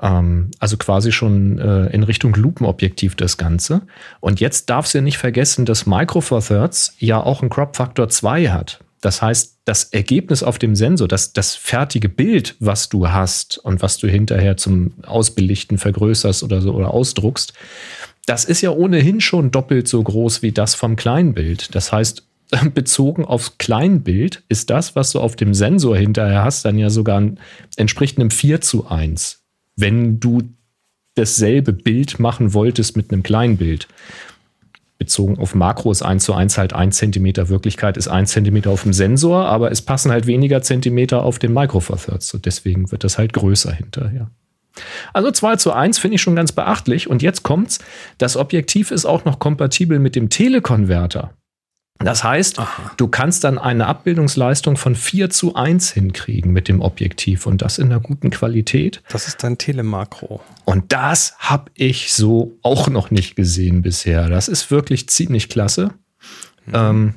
Ähm, 0.00 0.50
also 0.58 0.76
quasi 0.76 1.12
schon 1.12 1.58
äh, 1.58 1.86
in 1.86 2.02
Richtung 2.02 2.34
Lupenobjektiv 2.34 3.14
das 3.16 3.36
Ganze. 3.36 3.82
Und 4.20 4.40
jetzt 4.40 4.70
darfst 4.70 4.94
du 4.94 4.98
ja 4.98 5.02
nicht 5.02 5.18
vergessen, 5.18 5.64
dass 5.64 5.86
Micro 5.86 6.20
Four 6.20 6.40
Thirds 6.40 6.94
ja 6.98 7.20
auch 7.22 7.42
einen 7.42 7.50
Crop 7.50 7.76
Factor 7.76 8.08
2 8.08 8.48
hat. 8.48 8.80
Das 9.00 9.22
heißt, 9.22 9.58
das 9.64 9.84
Ergebnis 9.84 10.42
auf 10.42 10.58
dem 10.58 10.74
Sensor, 10.74 11.08
das, 11.08 11.32
das 11.32 11.54
fertige 11.54 12.08
Bild, 12.08 12.56
was 12.60 12.90
du 12.90 13.08
hast 13.08 13.56
und 13.58 13.80
was 13.80 13.96
du 13.96 14.08
hinterher 14.08 14.56
zum 14.58 14.92
Ausbelichten 15.06 15.78
vergrößerst 15.78 16.42
oder 16.42 16.60
so 16.60 16.72
oder 16.74 16.92
ausdruckst, 16.92 17.54
das 18.26 18.44
ist 18.44 18.60
ja 18.60 18.70
ohnehin 18.70 19.20
schon 19.20 19.50
doppelt 19.50 19.88
so 19.88 20.02
groß 20.02 20.42
wie 20.42 20.52
das 20.52 20.74
vom 20.74 20.96
Kleinbild. 20.96 21.74
Das 21.74 21.92
heißt, 21.92 22.24
bezogen 22.74 23.24
aufs 23.24 23.56
Kleinbild 23.58 24.42
ist 24.48 24.70
das, 24.70 24.96
was 24.96 25.12
du 25.12 25.20
auf 25.20 25.34
dem 25.34 25.54
Sensor 25.54 25.96
hinterher 25.96 26.44
hast, 26.44 26.64
dann 26.64 26.78
ja 26.78 26.90
sogar 26.90 27.22
entspricht 27.76 28.18
einem 28.18 28.30
4 28.30 28.60
zu 28.60 28.88
1. 28.88 29.39
Wenn 29.76 30.20
du 30.20 30.42
dasselbe 31.14 31.72
Bild 31.72 32.18
machen 32.18 32.54
wolltest 32.54 32.96
mit 32.96 33.12
einem 33.12 33.22
Kleinbild. 33.22 33.88
Bezogen 34.98 35.38
auf 35.38 35.54
Makro 35.54 35.90
ist 35.90 36.02
1 36.02 36.24
zu 36.24 36.34
1 36.34 36.58
halt 36.58 36.72
1 36.74 36.96
cm 36.96 37.48
Wirklichkeit 37.48 37.96
ist 37.96 38.08
1 38.08 38.30
cm 38.32 38.66
auf 38.66 38.82
dem 38.82 38.92
Sensor, 38.92 39.46
aber 39.46 39.70
es 39.70 39.80
passen 39.80 40.10
halt 40.10 40.26
weniger 40.26 40.60
Zentimeter 40.60 41.22
auf 41.24 41.38
den 41.38 41.54
Micro 41.54 41.80
Four 41.80 41.96
Thirds. 41.96 42.34
Und 42.34 42.44
deswegen 42.44 42.92
wird 42.92 43.02
das 43.02 43.16
halt 43.16 43.32
größer 43.32 43.72
hinterher. 43.72 44.30
Also 45.12 45.30
2 45.30 45.56
zu 45.56 45.72
1 45.72 45.98
finde 45.98 46.16
ich 46.16 46.22
schon 46.22 46.36
ganz 46.36 46.52
beachtlich. 46.52 47.08
Und 47.08 47.22
jetzt 47.22 47.42
kommt's. 47.42 47.78
Das 48.18 48.36
Objektiv 48.36 48.90
ist 48.90 49.06
auch 49.06 49.24
noch 49.24 49.38
kompatibel 49.38 49.98
mit 49.98 50.16
dem 50.16 50.28
Telekonverter. 50.28 51.32
Das 52.02 52.24
heißt, 52.24 52.58
Aha. 52.58 52.92
du 52.96 53.08
kannst 53.08 53.44
dann 53.44 53.58
eine 53.58 53.86
Abbildungsleistung 53.86 54.78
von 54.78 54.94
4 54.94 55.28
zu 55.28 55.54
1 55.54 55.92
hinkriegen 55.92 56.50
mit 56.50 56.66
dem 56.66 56.80
Objektiv 56.80 57.46
und 57.46 57.60
das 57.60 57.78
in 57.78 57.86
einer 57.86 58.00
guten 58.00 58.30
Qualität. 58.30 59.02
Das 59.10 59.28
ist 59.28 59.44
dein 59.44 59.58
Telemakro. 59.58 60.40
Und 60.64 60.92
das 60.92 61.34
habe 61.38 61.70
ich 61.74 62.14
so 62.14 62.56
auch 62.62 62.88
noch 62.88 63.10
nicht 63.10 63.36
gesehen 63.36 63.82
bisher. 63.82 64.30
Das 64.30 64.48
ist 64.48 64.70
wirklich 64.70 65.10
ziemlich 65.10 65.50
klasse. 65.50 65.92
Mhm. 66.64 66.72
Ähm, 66.72 67.14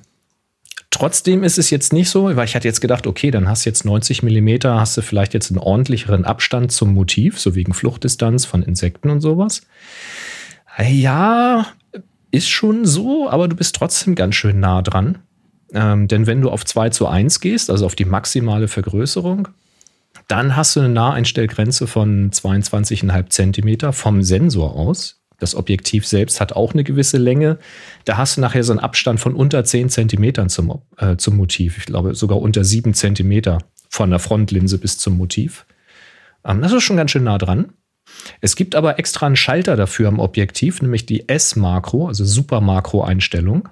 trotzdem 0.89 1.45
ist 1.45 1.57
es 1.57 1.69
jetzt 1.69 1.93
nicht 1.93 2.09
so, 2.09 2.35
weil 2.35 2.45
ich 2.45 2.55
hatte 2.55 2.67
jetzt 2.67 2.81
gedacht, 2.81 3.07
okay, 3.07 3.31
dann 3.31 3.47
hast 3.47 3.65
du 3.65 3.69
jetzt 3.69 3.85
90 3.85 4.21
Millimeter, 4.21 4.81
hast 4.81 4.97
du 4.97 5.01
vielleicht 5.01 5.33
jetzt 5.33 5.49
einen 5.49 5.59
ordentlicheren 5.59 6.25
Abstand 6.25 6.73
zum 6.73 6.93
Motiv, 6.93 7.39
so 7.39 7.55
wegen 7.55 7.73
Fluchtdistanz 7.73 8.43
von 8.43 8.63
Insekten 8.63 9.09
und 9.09 9.21
sowas. 9.21 9.61
Ja, 10.77 11.67
ist 12.33 12.49
schon 12.49 12.85
so, 12.85 13.29
aber 13.29 13.47
du 13.47 13.55
bist 13.55 13.75
trotzdem 13.75 14.15
ganz 14.15 14.35
schön 14.35 14.59
nah 14.59 14.81
dran. 14.81 15.19
Ähm, 15.73 16.07
denn 16.07 16.27
wenn 16.27 16.41
du 16.41 16.49
auf 16.49 16.65
2 16.65 16.89
zu 16.89 17.07
1 17.07 17.39
gehst, 17.39 17.69
also 17.69 17.85
auf 17.85 17.95
die 17.95 18.05
maximale 18.05 18.67
Vergrößerung, 18.67 19.49
dann 20.27 20.55
hast 20.55 20.75
du 20.75 20.79
eine 20.79 20.89
Naheinstellgrenze 20.89 21.85
von 21.85 22.31
22,5 22.31 23.29
Zentimeter 23.29 23.93
vom 23.93 24.23
Sensor 24.23 24.75
aus. 24.75 25.21
Das 25.39 25.55
Objektiv 25.55 26.07
selbst 26.07 26.41
hat 26.41 26.53
auch 26.53 26.73
eine 26.73 26.83
gewisse 26.83 27.17
Länge. 27.17 27.59
Da 28.05 28.17
hast 28.17 28.37
du 28.37 28.41
nachher 28.41 28.63
so 28.63 28.73
einen 28.73 28.79
Abstand 28.79 29.19
von 29.19 29.35
unter 29.35 29.63
10 29.63 29.89
Zentimetern 29.89 30.49
zum, 30.49 30.81
äh, 30.97 31.17
zum 31.17 31.37
Motiv. 31.37 31.77
Ich 31.77 31.85
glaube 31.85 32.15
sogar 32.15 32.39
unter 32.39 32.63
7 32.63 32.93
Zentimeter 32.93 33.59
von 33.89 34.09
der 34.09 34.19
Frontlinse 34.19 34.79
bis 34.79 34.97
zum 34.97 35.17
Motiv. 35.17 35.65
Ähm, 36.45 36.61
das 36.61 36.71
ist 36.71 36.83
schon 36.83 36.97
ganz 36.97 37.11
schön 37.11 37.25
nah 37.25 37.37
dran. 37.37 37.73
Es 38.41 38.55
gibt 38.55 38.75
aber 38.75 38.99
extra 38.99 39.25
einen 39.25 39.35
Schalter 39.35 39.75
dafür 39.75 40.07
am 40.07 40.19
Objektiv, 40.19 40.81
nämlich 40.81 41.05
die 41.05 41.27
S-Makro, 41.27 42.07
also 42.07 42.25
Super-Makro-Einstellung. 42.25 43.69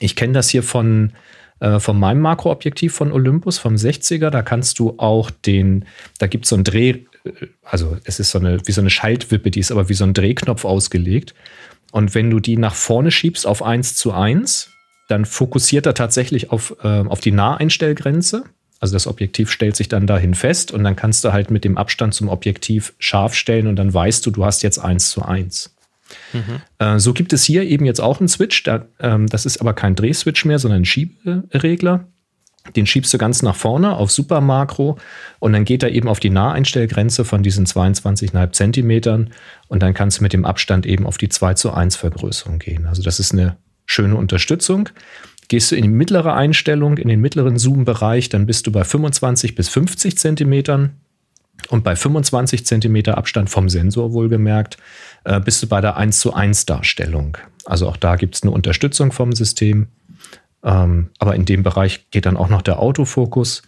Ich 0.00 0.16
kenne 0.16 0.32
das 0.32 0.48
hier 0.48 0.62
von, 0.62 1.12
äh, 1.60 1.78
von 1.78 1.98
meinem 1.98 2.20
Makroobjektiv 2.20 2.94
von 2.94 3.12
Olympus, 3.12 3.58
vom 3.58 3.74
60er. 3.74 4.30
Da 4.30 4.42
kannst 4.42 4.78
du 4.78 4.94
auch 4.98 5.30
den, 5.30 5.84
da 6.18 6.26
gibt 6.26 6.44
es 6.44 6.50
so 6.50 6.56
einen 6.56 6.64
Dreh, 6.64 7.04
äh, 7.24 7.30
also 7.62 7.96
es 8.04 8.20
ist 8.20 8.30
so 8.30 8.38
eine, 8.38 8.58
wie 8.66 8.72
so 8.72 8.80
eine 8.80 8.90
Schaltwippe, 8.90 9.50
die 9.50 9.60
ist 9.60 9.72
aber 9.72 9.88
wie 9.88 9.94
so 9.94 10.04
ein 10.04 10.14
Drehknopf 10.14 10.64
ausgelegt. 10.64 11.34
Und 11.92 12.14
wenn 12.14 12.30
du 12.30 12.40
die 12.40 12.56
nach 12.56 12.74
vorne 12.74 13.10
schiebst 13.10 13.46
auf 13.46 13.62
1 13.62 13.94
zu 13.94 14.12
1, 14.12 14.70
dann 15.08 15.24
fokussiert 15.24 15.86
er 15.86 15.94
tatsächlich 15.94 16.50
auf, 16.50 16.76
äh, 16.82 17.04
auf 17.06 17.20
die 17.20 17.30
Naheinstellgrenze. 17.30 18.44
Also 18.80 18.94
das 18.94 19.06
Objektiv 19.06 19.50
stellt 19.50 19.76
sich 19.76 19.88
dann 19.88 20.06
dahin 20.06 20.34
fest 20.34 20.72
und 20.72 20.84
dann 20.84 20.96
kannst 20.96 21.24
du 21.24 21.32
halt 21.32 21.50
mit 21.50 21.64
dem 21.64 21.78
Abstand 21.78 22.14
zum 22.14 22.28
Objektiv 22.28 22.94
scharf 22.98 23.34
stellen 23.34 23.66
und 23.66 23.76
dann 23.76 23.92
weißt 23.92 24.24
du, 24.26 24.30
du 24.30 24.44
hast 24.44 24.62
jetzt 24.62 24.78
eins 24.78 25.10
zu 25.10 25.22
eins. 25.22 25.74
Mhm. 26.32 26.60
Äh, 26.78 26.98
so 26.98 27.14
gibt 27.14 27.32
es 27.32 27.44
hier 27.44 27.62
eben 27.62 27.86
jetzt 27.86 28.00
auch 28.00 28.20
einen 28.20 28.28
Switch. 28.28 28.62
Ähm, 29.00 29.26
das 29.28 29.46
ist 29.46 29.60
aber 29.60 29.72
kein 29.74 29.94
Drehswitch 29.94 30.44
mehr, 30.44 30.58
sondern 30.58 30.82
ein 30.82 30.84
Schieberegler. 30.84 32.06
Den 32.76 32.86
schiebst 32.86 33.12
du 33.12 33.18
ganz 33.18 33.42
nach 33.42 33.56
vorne 33.56 33.94
auf 33.94 34.10
Super 34.10 34.40
Makro 34.40 34.98
und 35.38 35.52
dann 35.52 35.66
geht 35.66 35.82
er 35.82 35.90
eben 35.90 36.08
auf 36.08 36.18
die 36.18 36.30
Naheinstellgrenze 36.30 37.24
von 37.26 37.42
diesen 37.42 37.66
22,5 37.66 38.52
Zentimetern 38.52 39.30
und 39.68 39.82
dann 39.82 39.92
kannst 39.92 40.18
du 40.18 40.22
mit 40.22 40.32
dem 40.32 40.46
Abstand 40.46 40.86
eben 40.86 41.06
auf 41.06 41.18
die 41.18 41.28
2 41.28 41.54
zu 41.54 41.74
1 41.74 41.96
Vergrößerung 41.96 42.58
gehen. 42.58 42.86
Also 42.86 43.02
das 43.02 43.20
ist 43.20 43.32
eine 43.32 43.58
schöne 43.84 44.16
Unterstützung. 44.16 44.88
Gehst 45.48 45.70
du 45.70 45.76
in 45.76 45.82
die 45.82 45.88
mittlere 45.88 46.34
Einstellung, 46.34 46.96
in 46.96 47.08
den 47.08 47.20
mittleren 47.20 47.58
Zoom-Bereich, 47.58 48.28
dann 48.28 48.46
bist 48.46 48.66
du 48.66 48.72
bei 48.72 48.84
25 48.84 49.54
bis 49.54 49.68
50 49.68 50.16
Zentimetern. 50.16 50.92
Und 51.68 51.84
bei 51.84 51.96
25 51.96 52.66
Zentimeter 52.66 53.16
Abstand 53.16 53.48
vom 53.48 53.68
Sensor 53.68 54.12
wohlgemerkt, 54.12 54.76
äh, 55.24 55.40
bist 55.40 55.62
du 55.62 55.66
bei 55.66 55.80
der 55.80 55.96
1 55.96 56.18
zu 56.18 56.34
1 56.34 56.66
Darstellung. 56.66 57.38
Also 57.64 57.88
auch 57.88 57.96
da 57.96 58.16
gibt 58.16 58.34
es 58.34 58.42
eine 58.42 58.50
Unterstützung 58.50 59.12
vom 59.12 59.32
System. 59.32 59.88
Ähm, 60.62 61.10
aber 61.18 61.34
in 61.34 61.44
dem 61.44 61.62
Bereich 61.62 62.10
geht 62.10 62.26
dann 62.26 62.36
auch 62.36 62.48
noch 62.48 62.62
der 62.62 62.80
Autofokus. 62.80 63.62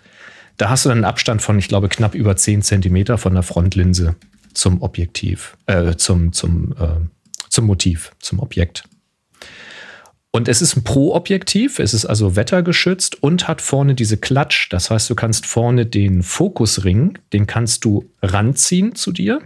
Da 0.57 0.71
hast 0.71 0.85
du 0.85 0.89
dann 0.89 0.99
einen 0.99 1.05
Abstand 1.05 1.43
von, 1.43 1.59
ich 1.59 1.69
glaube, 1.69 1.89
knapp 1.89 2.15
über 2.15 2.37
10 2.37 2.63
Zentimeter 2.63 3.19
von 3.19 3.35
der 3.35 3.43
Frontlinse 3.43 4.17
zum 4.55 4.83
Objektiv, 4.83 5.57
äh, 5.67 5.97
zum, 5.97 6.33
zum, 6.33 6.73
äh, 6.73 7.07
zum 7.51 7.67
Motiv, 7.67 8.13
zum 8.21 8.41
Objekt. 8.41 8.85
Und 10.37 10.49
es 10.49 10.61
ist 10.61 10.77
ein 10.77 10.85
Pro-Objektiv, 10.85 11.79
es 11.79 11.95
ist 11.95 12.05
also 12.05 12.37
wettergeschützt 12.37 13.23
und 13.23 13.49
hat 13.49 13.63
vorne 13.63 13.95
diese 13.95 14.19
Klatsch. 14.19 14.69
Das 14.71 14.91
heißt, 14.91 15.09
du 15.09 15.15
kannst 15.15 15.47
vorne 15.47 15.87
den 15.87 16.23
Fokusring, 16.23 17.19
den 17.33 17.47
kannst 17.47 17.87
du 17.87 18.11
ranziehen 18.21 18.95
zu 18.95 19.13
dir 19.13 19.41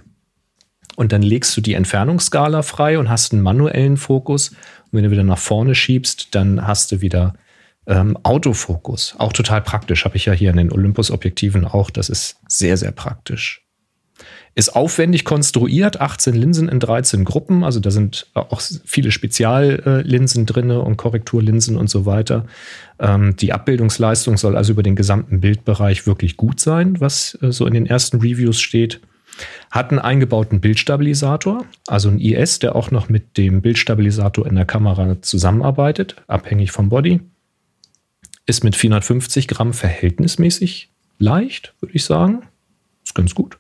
und 0.97 1.13
dann 1.13 1.23
legst 1.23 1.57
du 1.57 1.61
die 1.61 1.75
Entfernungsskala 1.75 2.63
frei 2.63 2.99
und 2.99 3.09
hast 3.09 3.33
einen 3.33 3.43
manuellen 3.43 3.99
Fokus. 3.99 4.49
Und 4.51 4.59
wenn 4.91 5.05
du 5.05 5.13
wieder 5.13 5.23
nach 5.23 5.39
vorne 5.39 5.77
schiebst, 5.77 6.35
dann 6.35 6.67
hast 6.67 6.91
du 6.91 7.01
wieder 7.01 7.35
ähm, 7.87 8.19
Autofokus. 8.25 9.15
Auch 9.17 9.33
total 9.33 9.63
praktisch. 9.63 10.05
Habe 10.05 10.17
ich 10.17 10.25
ja 10.25 10.33
hier 10.33 10.51
in 10.51 10.57
den 10.57 10.73
Olympus-Objektiven 10.73 11.67
auch. 11.67 11.91
Das 11.91 12.09
ist 12.09 12.41
sehr, 12.49 12.77
sehr 12.77 12.91
praktisch. 12.91 13.65
Ist 14.57 14.75
aufwendig 14.75 15.25
konstruiert, 15.25 16.01
18 16.01 16.35
Linsen 16.35 16.69
in 16.69 16.81
13 16.81 17.25
Gruppen, 17.25 17.63
also 17.63 17.79
da 17.79 17.93
sind 17.93 18.27
auch 18.35 18.61
viele 18.85 19.13
Speziallinsen 19.13 20.45
drin 20.45 20.73
und 20.73 20.97
Korrekturlinsen 20.97 21.77
und 21.77 21.89
so 21.89 22.05
weiter. 22.05 22.47
Ähm, 22.99 23.37
die 23.37 23.53
Abbildungsleistung 23.53 24.37
soll 24.37 24.57
also 24.57 24.73
über 24.73 24.83
den 24.83 24.97
gesamten 24.97 25.41
Bildbereich 25.41 26.05
wirklich 26.05 26.37
gut 26.37 26.59
sein, 26.59 27.01
was 27.01 27.39
äh, 27.43 27.53
so 27.53 27.65
in 27.65 27.75
den 27.75 27.87
ersten 27.87 28.21
Reviews 28.21 28.61
steht. 28.61 29.01
Hat 29.71 29.91
einen 29.91 30.01
eingebauten 30.01 30.61
Bildstabilisator, 30.61 31.65
also 31.87 32.09
ein 32.09 32.19
IS, 32.19 32.59
der 32.59 32.75
auch 32.75 32.91
noch 32.91 33.09
mit 33.09 33.37
dem 33.37 33.63
Bildstabilisator 33.63 34.47
in 34.47 34.57
der 34.57 34.67
Kamera 34.67 35.23
zusammenarbeitet, 35.23 36.17
abhängig 36.27 36.73
vom 36.73 36.89
Body. 36.89 37.21
Ist 38.47 38.65
mit 38.65 38.75
450 38.75 39.47
Gramm 39.47 39.73
verhältnismäßig 39.73 40.91
leicht, 41.19 41.73
würde 41.79 41.95
ich 41.95 42.03
sagen. 42.03 42.43
Ist 43.05 43.15
ganz 43.15 43.33
gut 43.33 43.57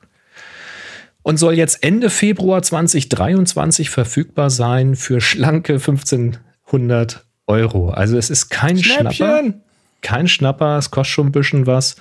und 1.22 1.36
soll 1.36 1.54
jetzt 1.54 1.82
Ende 1.82 2.10
Februar 2.10 2.62
2023 2.62 3.90
verfügbar 3.90 4.50
sein 4.50 4.96
für 4.96 5.20
schlanke 5.20 5.74
1500 5.74 7.24
Euro. 7.46 7.90
Also 7.90 8.16
es 8.16 8.30
ist 8.30 8.48
kein 8.48 8.78
Schnäppchen. 8.82 9.12
Schnapper. 9.12 9.54
Kein 10.02 10.28
Schnapper, 10.28 10.78
es 10.78 10.90
kostet 10.90 11.14
schon 11.14 11.26
ein 11.26 11.32
bisschen 11.32 11.66
was. 11.66 11.96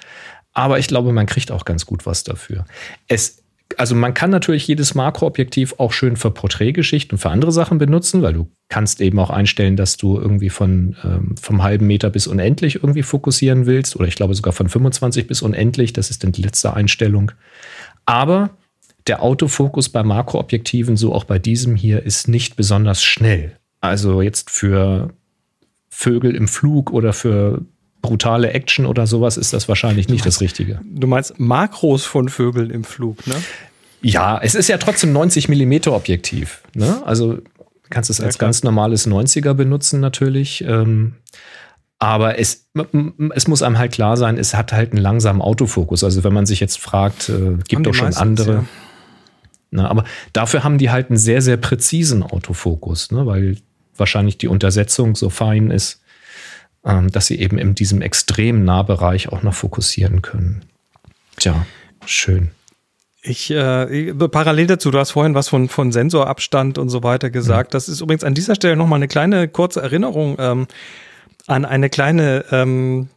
Aber 0.54 0.80
ich 0.80 0.88
glaube, 0.88 1.12
man 1.12 1.26
kriegt 1.26 1.52
auch 1.52 1.66
ganz 1.66 1.86
gut 1.86 2.06
was 2.06 2.24
dafür. 2.24 2.66
Es, 3.08 3.44
also 3.78 3.94
man 3.94 4.14
kann 4.14 4.30
natürlich 4.30 4.68
jedes 4.68 4.96
Makroobjektiv 4.96 5.76
auch 5.78 5.92
schön 5.92 6.16
für 6.16 6.32
Porträtgeschichten 6.32 7.16
und 7.16 7.20
für 7.20 7.30
andere 7.30 7.52
Sachen 7.52 7.78
benutzen, 7.78 8.22
weil 8.22 8.34
du 8.34 8.50
kannst 8.70 9.02
eben 9.02 9.20
auch 9.20 9.30
einstellen, 9.30 9.76
dass 9.76 9.98
du 9.98 10.18
irgendwie 10.18 10.50
von 10.50 10.96
ähm, 11.04 11.36
vom 11.40 11.62
halben 11.62 11.88
Meter 11.88 12.10
bis 12.10 12.26
unendlich 12.26 12.76
irgendwie 12.76 13.04
fokussieren 13.04 13.66
willst. 13.66 13.96
Oder 13.96 14.08
ich 14.08 14.16
glaube 14.16 14.34
sogar 14.34 14.54
von 14.54 14.70
25 14.70 15.28
bis 15.28 15.42
unendlich. 15.42 15.92
Das 15.92 16.10
ist 16.10 16.24
dann 16.24 16.32
die 16.32 16.42
letzte 16.42 16.74
Einstellung. 16.74 17.32
Aber 18.06 18.52
der 19.10 19.22
Autofokus 19.24 19.90
bei 19.90 20.04
Makroobjektiven, 20.04 20.96
so 20.96 21.14
auch 21.14 21.26
bei 21.26 21.40
diesem 21.40 21.76
hier, 21.76 22.04
ist 22.04 22.28
nicht 22.28 22.56
besonders 22.56 23.04
schnell. 23.04 23.58
Also 23.82 24.22
jetzt 24.22 24.50
für 24.50 25.10
Vögel 25.90 26.36
im 26.36 26.48
Flug 26.48 26.92
oder 26.92 27.12
für 27.12 27.62
brutale 28.02 28.52
Action 28.52 28.86
oder 28.86 29.08
sowas 29.08 29.36
ist 29.36 29.52
das 29.52 29.68
wahrscheinlich 29.68 30.08
nicht 30.08 30.24
meinst, 30.24 30.38
das 30.38 30.42
Richtige. 30.42 30.80
Du 30.86 31.08
meinst 31.08 31.40
Makros 31.40 32.06
von 32.06 32.30
Vögeln 32.30 32.70
im 32.70 32.84
Flug, 32.84 33.28
ne? 33.28 33.36
Ja, 34.02 34.40
es 34.42 34.56
ist 34.56 34.70
ja 34.70 34.78
trotzdem 34.78 35.12
90 35.12 35.50
Millimeter 35.50 35.94
Objektiv. 35.94 36.62
Ne? 36.74 37.02
Also 37.06 37.40
kannst 37.90 38.10
es 38.10 38.22
als 38.22 38.36
ja, 38.36 38.40
ganz 38.40 38.64
normales 38.64 39.08
90er 39.08 39.54
benutzen 39.54 40.00
natürlich. 40.00 40.64
Ähm, 40.66 41.16
aber 41.98 42.40
es, 42.40 42.70
es 43.36 43.48
muss 43.50 43.62
einem 43.62 43.78
halt 43.78 43.92
klar 43.92 44.16
sein, 44.16 44.38
es 44.38 44.54
hat 44.54 44.72
halt 44.72 44.94
einen 44.94 45.02
langsamen 45.02 45.42
Autofokus. 45.42 46.06
Also 46.06 46.24
wenn 46.24 46.32
man 46.32 46.46
sich 46.46 46.62
jetzt 46.62 46.80
fragt, 46.80 47.28
äh, 47.28 47.58
gibt 47.68 47.86
doch 47.86 47.94
schon 47.94 48.14
andere. 48.14 48.54
Ja. 48.54 48.66
Na, 49.72 49.88
aber 49.88 50.04
dafür 50.34 50.64
haben 50.64 50.78
die 50.78 50.90
halt 50.90 51.10
einen 51.10 51.18
sehr, 51.18 51.42
sehr 51.42 51.58
präzisen 51.58 52.24
Autofokus, 52.24 53.12
ne, 53.12 53.26
weil 53.26 53.58
wahrscheinlich 53.96 54.38
die 54.38 54.48
Untersetzung 54.48 55.16
so 55.16 55.30
fein 55.30 55.70
ist, 55.72 56.02
ähm, 56.86 57.12
dass 57.12 57.28
sie 57.28 57.40
eben 57.40 57.58
in 57.58 57.76
diesem 57.76 58.02
extremen 58.02 58.64
Nahbereich 58.64 59.30
auch 59.30 59.44
noch 59.44 59.54
fokussieren 59.54 60.22
können. 60.22 60.66
Tja, 61.38 61.66
schön. 62.06 62.52
Ich, 63.22 63.52
äh, 63.52 64.14
parallel 64.14 64.68
dazu, 64.68 64.92
du 64.92 64.98
hast 64.98 65.12
vorhin 65.12 65.36
was 65.36 65.50
von, 65.50 65.68
von 65.68 65.92
Sensorabstand 65.92 66.78
und 66.78 66.90
so 66.90 67.04
weiter 67.04 67.30
gesagt. 67.30 67.72
Mhm. 67.72 67.74
Das 67.74 67.90
ist 67.90 68.00
übrigens 68.00 68.24
an 68.24 68.34
dieser 68.34 68.56
Stelle 68.56 68.78
nochmal 68.78 68.98
eine 68.98 69.10
kleine 69.10 69.48
kurze 69.50 69.82
Erinnerung. 69.82 70.38
Ähm, 70.40 70.68
an 71.48 71.66
eine 71.66 71.90
kleine 71.90 72.46
ähm, 72.52 73.10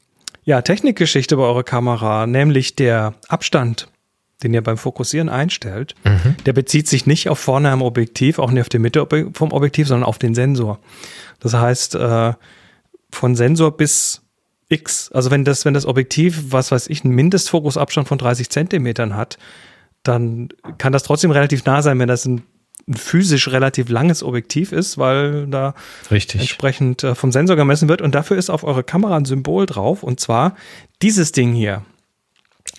ja, 0.45 0.63
Technikgeschichte 0.63 1.37
bei 1.37 1.43
eurer 1.45 1.63
Kamera, 1.63 2.27
nämlich 2.27 2.75
der 2.75 3.15
Abstand, 3.29 3.89
den 4.43 4.55
ihr 4.55 4.63
beim 4.63 4.77
Fokussieren 4.77 5.29
einstellt, 5.29 5.95
mhm. 6.05 6.37
der 6.47 6.53
bezieht 6.53 6.89
sich 6.89 7.07
nicht 7.07 7.29
auf 7.29 7.39
vorne 7.39 7.71
am 7.71 7.83
Objektiv, 7.83 8.39
auch 8.39 8.51
nicht 8.51 8.63
auf 8.63 8.69
die 8.69 8.79
Mitte 8.79 9.07
vom 9.33 9.53
Objektiv, 9.53 9.89
sondern 9.89 10.09
auf 10.09 10.19
den 10.19 10.35
Sensor. 10.35 10.79
Das 11.41 11.55
heißt, 11.55 11.95
äh, 11.95 12.33
von 13.11 13.37
Sensor 13.37 13.77
bis 13.77 14.23
X, 14.69 15.11
also 15.13 15.31
wenn 15.31 15.45
das, 15.45 15.65
wenn 15.65 15.75
das 15.75 15.87
Objektiv, 15.87 16.45
was 16.49 16.73
weiß 16.73 16.89
ich, 16.89 17.05
einen 17.05 17.15
Mindestfokusabstand 17.15 18.09
von 18.09 18.19
30 18.19 18.49
Zentimetern 18.49 19.15
hat, 19.17 19.39
dann 20.03 20.49
kann 20.79 20.93
das 20.93 21.03
trotzdem 21.05 21.31
relativ 21.31 21.65
nah 21.65 21.83
sein, 21.83 21.99
wenn 21.99 22.09
das 22.09 22.25
ein, 22.25 22.43
ein 22.89 22.95
physisch 22.95 23.49
relativ 23.49 23.89
langes 23.89 24.23
Objektiv 24.23 24.73
ist, 24.73 24.99
weil 24.99 25.47
da 25.47 25.75
Richtig. 26.11 26.41
entsprechend 26.41 27.05
äh, 27.05 27.15
vom 27.15 27.31
Sensor 27.31 27.57
gemessen 27.57 27.89
wird. 27.89 28.01
Und 28.01 28.15
dafür 28.15 28.37
ist 28.37 28.51
auf 28.51 28.65
eure 28.65 28.83
Kamera 28.83 29.17
ein 29.17 29.25
Symbol 29.25 29.67
drauf, 29.67 30.03
und 30.03 30.19
zwar 30.19 30.57
dieses 31.03 31.33
Ding 31.33 31.53
hier. 31.53 31.85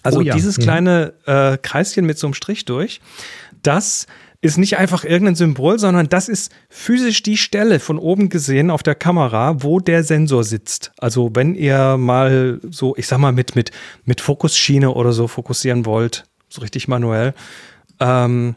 Also 0.03 0.19
oh 0.19 0.21
ja. 0.21 0.35
dieses 0.35 0.57
mhm. 0.57 0.63
kleine 0.63 1.13
äh, 1.25 1.57
Kreischen 1.57 2.05
mit 2.05 2.17
so 2.19 2.27
einem 2.27 2.33
Strich 2.33 2.65
durch, 2.65 3.01
das 3.63 4.05
ist 4.43 4.57
nicht 4.57 4.77
einfach 4.77 5.05
irgendein 5.05 5.35
Symbol, 5.35 5.79
sondern 5.79 6.09
das 6.09 6.27
ist 6.27 6.51
physisch 6.69 7.23
die 7.23 7.37
Stelle 7.37 7.79
von 7.79 7.97
oben 7.97 8.27
gesehen 8.27 8.69
auf 8.69 8.83
der 8.83 8.93
Kamera, 8.93 9.63
wo 9.63 9.79
der 9.79 10.03
Sensor 10.03 10.43
sitzt. 10.43 10.91
Also 10.97 11.31
wenn 11.33 11.55
ihr 11.55 11.95
mal 11.95 12.59
so, 12.69 12.93
ich 12.97 13.07
sag 13.07 13.19
mal, 13.19 13.31
mit, 13.31 13.55
mit, 13.55 13.71
mit 14.03 14.19
Fokusschiene 14.19 14.91
oder 14.91 15.13
so 15.13 15.29
fokussieren 15.29 15.85
wollt, 15.85 16.25
so 16.49 16.59
richtig 16.59 16.89
manuell. 16.89 17.33
Ähm, 18.01 18.55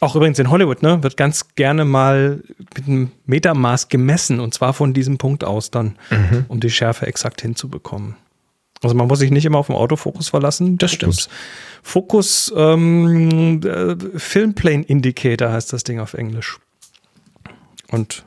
auch 0.00 0.16
übrigens 0.16 0.38
in 0.38 0.50
Hollywood, 0.50 0.82
ne, 0.82 1.02
wird 1.02 1.18
ganz 1.18 1.54
gerne 1.56 1.84
mal 1.84 2.42
mit 2.74 2.88
einem 2.88 3.12
Metermaß 3.26 3.90
gemessen 3.90 4.40
und 4.40 4.54
zwar 4.54 4.72
von 4.72 4.94
diesem 4.94 5.18
Punkt 5.18 5.44
aus 5.44 5.70
dann, 5.70 5.98
mhm. 6.10 6.46
um 6.48 6.58
die 6.58 6.70
Schärfe 6.70 7.06
exakt 7.06 7.42
hinzubekommen. 7.42 8.16
Also 8.82 8.96
man 8.96 9.06
muss 9.06 9.20
sich 9.20 9.30
nicht 9.30 9.44
immer 9.44 9.58
auf 9.58 9.68
den 9.68 9.76
Autofokus 9.76 10.28
verlassen. 10.28 10.78
Das 10.78 10.92
stimmt. 10.92 11.28
Fokus 11.82 12.52
ähm, 12.56 13.60
äh, 13.62 13.96
Filmplane 14.18 14.82
Indicator 14.84 15.50
heißt 15.50 15.72
das 15.72 15.84
Ding 15.84 16.00
auf 16.00 16.14
Englisch. 16.14 16.58
Und 17.90 18.24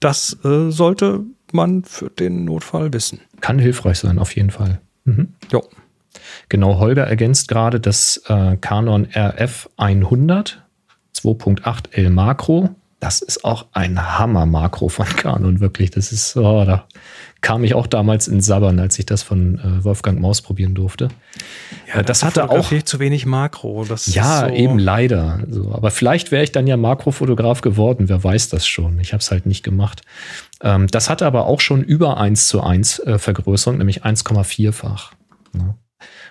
das 0.00 0.36
äh, 0.44 0.70
sollte 0.70 1.24
man 1.52 1.84
für 1.84 2.08
den 2.08 2.44
Notfall 2.44 2.92
wissen. 2.92 3.20
Kann 3.40 3.58
hilfreich 3.58 3.98
sein, 3.98 4.18
auf 4.18 4.34
jeden 4.34 4.50
Fall. 4.50 4.80
Mhm. 5.04 5.34
Ja. 5.50 5.60
Genau, 6.48 6.78
Holger 6.78 7.06
ergänzt 7.06 7.48
gerade 7.48 7.80
das 7.80 8.22
äh, 8.28 8.56
Canon 8.56 9.06
RF 9.14 9.68
100 9.76 10.62
2.8 11.14 11.92
L 11.92 12.10
Makro. 12.10 12.70
Das 12.98 13.22
ist 13.22 13.44
auch 13.44 13.66
ein 13.72 14.18
Hammer-Makro 14.18 14.88
von 14.88 15.06
Canon, 15.06 15.60
wirklich. 15.60 15.90
Das 15.90 16.12
ist, 16.12 16.36
oh, 16.36 16.64
da 16.64 16.86
kam 17.40 17.64
ich 17.64 17.74
auch 17.74 17.86
damals 17.86 18.28
in 18.28 18.40
Sabbern, 18.40 18.78
als 18.78 18.98
ich 18.98 19.06
das 19.06 19.22
von 19.22 19.58
äh, 19.58 19.84
Wolfgang 19.84 20.20
Maus 20.20 20.42
probieren 20.42 20.74
durfte. 20.74 21.08
Ja, 21.92 22.02
das 22.02 22.22
hatte 22.22 22.50
auch 22.50 22.70
zu 22.84 22.98
wenig 22.98 23.24
Makro. 23.24 23.84
Das 23.84 24.12
ja, 24.14 24.48
so 24.48 24.54
eben 24.54 24.78
leider. 24.78 25.40
So, 25.48 25.72
aber 25.72 25.90
vielleicht 25.90 26.32
wäre 26.32 26.44
ich 26.44 26.52
dann 26.52 26.66
ja 26.66 26.76
Makrofotograf 26.76 27.62
geworden. 27.62 28.08
Wer 28.08 28.22
weiß 28.22 28.50
das 28.50 28.66
schon? 28.66 28.98
Ich 29.00 29.12
habe 29.12 29.20
es 29.20 29.30
halt 29.30 29.46
nicht 29.46 29.62
gemacht. 29.62 30.02
Ähm, 30.60 30.86
das 30.88 31.08
hatte 31.08 31.26
aber 31.26 31.46
auch 31.46 31.60
schon 31.60 31.82
über 31.82 32.18
1 32.18 32.46
zu 32.46 32.62
1 32.62 32.98
äh, 33.00 33.18
Vergrößerung, 33.18 33.78
nämlich 33.78 34.04
1,4-fach. 34.04 35.12
Ja. 35.54 35.74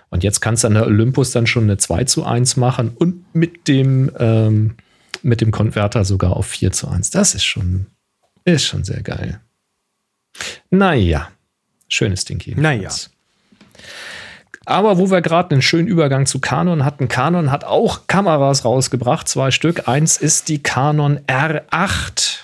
Und 0.10 0.24
jetzt 0.24 0.42
kannst 0.42 0.64
du 0.64 0.68
an 0.68 0.74
der 0.76 0.86
Olympus 0.86 1.32
dann 1.32 1.48
schon 1.48 1.64
eine 1.64 1.78
2 1.78 2.04
zu 2.06 2.26
1 2.26 2.58
machen 2.58 2.92
und 2.96 3.34
mit 3.34 3.68
dem, 3.68 4.12
ähm, 4.18 4.76
mit 5.22 5.42
dem 5.42 5.52
Konverter 5.52 6.06
sogar 6.06 6.36
auf 6.36 6.48
4 6.48 6.72
zu 6.72 6.88
1. 6.88 7.10
Das 7.12 7.36
ist 7.36 7.44
schon, 7.44 7.88
ist 8.46 8.66
schon 8.66 8.84
sehr 8.84 9.02
geil. 9.02 9.42
Naja, 10.70 11.30
schönes 11.88 12.26
Ding 12.26 12.40
hier. 12.40 12.58
Naja. 12.58 12.90
Aber 14.66 15.00
wo 15.00 15.10
wir 15.10 15.22
gerade 15.22 15.52
einen 15.52 15.64
schönen 15.64 15.88
Übergang 15.88 16.28
zu 16.28 16.40
Canon 16.40 16.86
hatten, 16.86 17.08
Canon 17.08 17.50
hat 17.50 17.64
auch 17.64 18.06
Kameras 18.06 18.66
rausgebracht, 18.66 19.28
zwei 19.28 19.50
Stück. 19.50 19.88
Eins 19.88 20.18
ist 20.18 20.48
die 20.48 20.62
Canon 20.62 21.20
R8. 21.26 22.40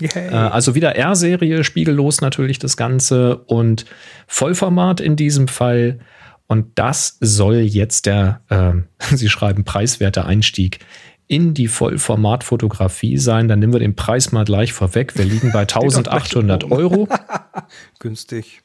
Äh, 0.00 0.28
also 0.30 0.74
wieder 0.74 0.94
R-Serie, 0.96 1.64
spiegellos 1.64 2.20
natürlich 2.20 2.58
das 2.58 2.76
Ganze 2.76 3.38
und 3.38 3.86
Vollformat 4.26 5.00
in 5.00 5.16
diesem 5.16 5.48
Fall. 5.48 6.00
Und 6.48 6.78
das 6.78 7.16
soll 7.20 7.56
jetzt 7.56 8.06
der, 8.06 8.40
äh, 8.50 8.72
Sie 9.16 9.28
schreiben, 9.28 9.64
preiswerter 9.64 10.26
Einstieg 10.26 10.80
in 11.28 11.54
die 11.54 11.68
Vollformatfotografie 11.68 13.18
sein. 13.18 13.48
Dann 13.48 13.58
nehmen 13.58 13.72
wir 13.72 13.80
den 13.80 13.96
Preis 13.96 14.32
mal 14.32 14.44
gleich 14.44 14.72
vorweg. 14.72 15.16
Wir 15.16 15.24
liegen 15.24 15.52
bei 15.52 15.60
1800 15.66 16.70
Euro. 16.70 17.08
Günstig. 17.98 18.62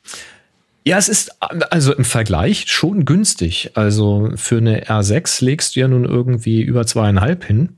Ja, 0.83 0.97
es 0.97 1.09
ist 1.09 1.35
also 1.39 1.93
im 1.93 2.05
Vergleich 2.05 2.65
schon 2.67 3.05
günstig. 3.05 3.71
Also 3.75 4.31
für 4.35 4.57
eine 4.57 4.85
R6 4.85 5.45
legst 5.45 5.75
du 5.75 5.81
ja 5.81 5.87
nun 5.87 6.05
irgendwie 6.05 6.61
über 6.61 6.87
zweieinhalb 6.87 7.43
hin. 7.43 7.77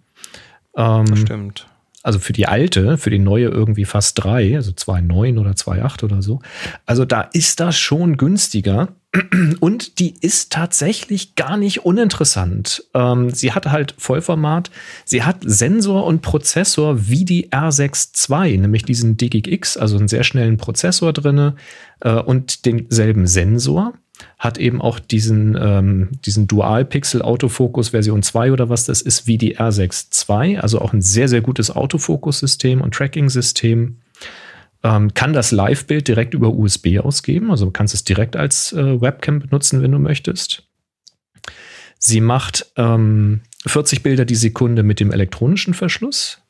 Ähm, 0.78 1.06
das 1.06 1.20
stimmt. 1.20 1.68
Also 2.02 2.20
für 2.20 2.34
die 2.34 2.48
alte, 2.48 2.98
für 2.98 3.10
die 3.10 3.20
neue 3.20 3.48
irgendwie 3.48 3.86
fast 3.86 4.24
drei, 4.24 4.56
also 4.56 4.72
2,9 4.72 5.40
oder 5.40 5.52
2,8 5.52 6.04
oder 6.04 6.22
so. 6.22 6.42
Also 6.86 7.06
da 7.06 7.22
ist 7.22 7.60
das 7.60 7.78
schon 7.78 8.18
günstiger. 8.18 8.90
Und 9.60 10.00
die 10.00 10.16
ist 10.22 10.52
tatsächlich 10.52 11.36
gar 11.36 11.56
nicht 11.56 11.86
uninteressant. 11.86 12.84
Ähm, 12.96 13.30
sie 13.30 13.52
hat 13.52 13.68
halt 13.68 13.94
Vollformat, 14.00 14.72
sie 15.06 15.22
hat 15.24 15.38
Sensor 15.42 16.06
und 16.06 16.22
Prozessor 16.22 17.08
wie 17.08 17.24
die 17.24 17.50
R6 17.50 18.30
II, 18.30 18.58
nämlich 18.58 18.84
diesen 18.84 19.16
DGX, 19.18 19.78
also 19.78 19.98
einen 19.98 20.08
sehr 20.08 20.24
schnellen 20.24 20.58
Prozessor 20.58 21.14
drin 21.14 21.54
äh, 22.00 22.14
und 22.14 22.66
denselben 22.66 23.28
Sensor. 23.28 23.94
Hat 24.40 24.58
eben 24.58 24.82
auch 24.82 25.00
diesen, 25.00 25.58
ähm, 25.60 26.10
diesen 26.26 26.48
Dual-Pixel-Autofokus 26.48 27.90
Version 27.90 28.24
2 28.24 28.52
oder 28.52 28.70
was 28.70 28.86
das 28.86 29.02
ist, 29.02 29.28
wie 29.28 29.38
die 29.38 29.58
R6 29.58 30.28
II, 30.30 30.58
also 30.58 30.80
auch 30.80 30.94
ein 30.94 31.02
sehr, 31.02 31.28
sehr 31.28 31.42
gutes 31.42 31.76
Autofokus-System 31.76 32.82
und 32.82 32.94
Tracking-System 32.94 33.98
ähm, 34.84 35.14
kann 35.14 35.34
das 35.34 35.52
Live-Bild 35.52 36.08
direkt 36.08 36.34
über 36.34 36.50
USB 36.50 37.00
ausgeben. 37.00 37.52
Also 37.52 37.66
du 37.66 37.72
kannst 37.72 37.94
es 37.94 38.04
direkt 38.04 38.36
als 38.36 38.74
äh, 38.74 39.02
Webcam 39.02 39.40
benutzen, 39.40 39.82
wenn 39.82 39.92
du 39.92 40.00
möchtest. 40.00 40.64
Sie 41.98 42.20
macht 42.20 42.72
ähm, 42.76 43.42
40 43.66 44.04
Bilder 44.04 44.26
die 44.26 44.36
Sekunde 44.36 44.84
mit 44.84 45.00
dem 45.00 45.12
elektronischen 45.12 45.74
Verschluss. 45.74 46.42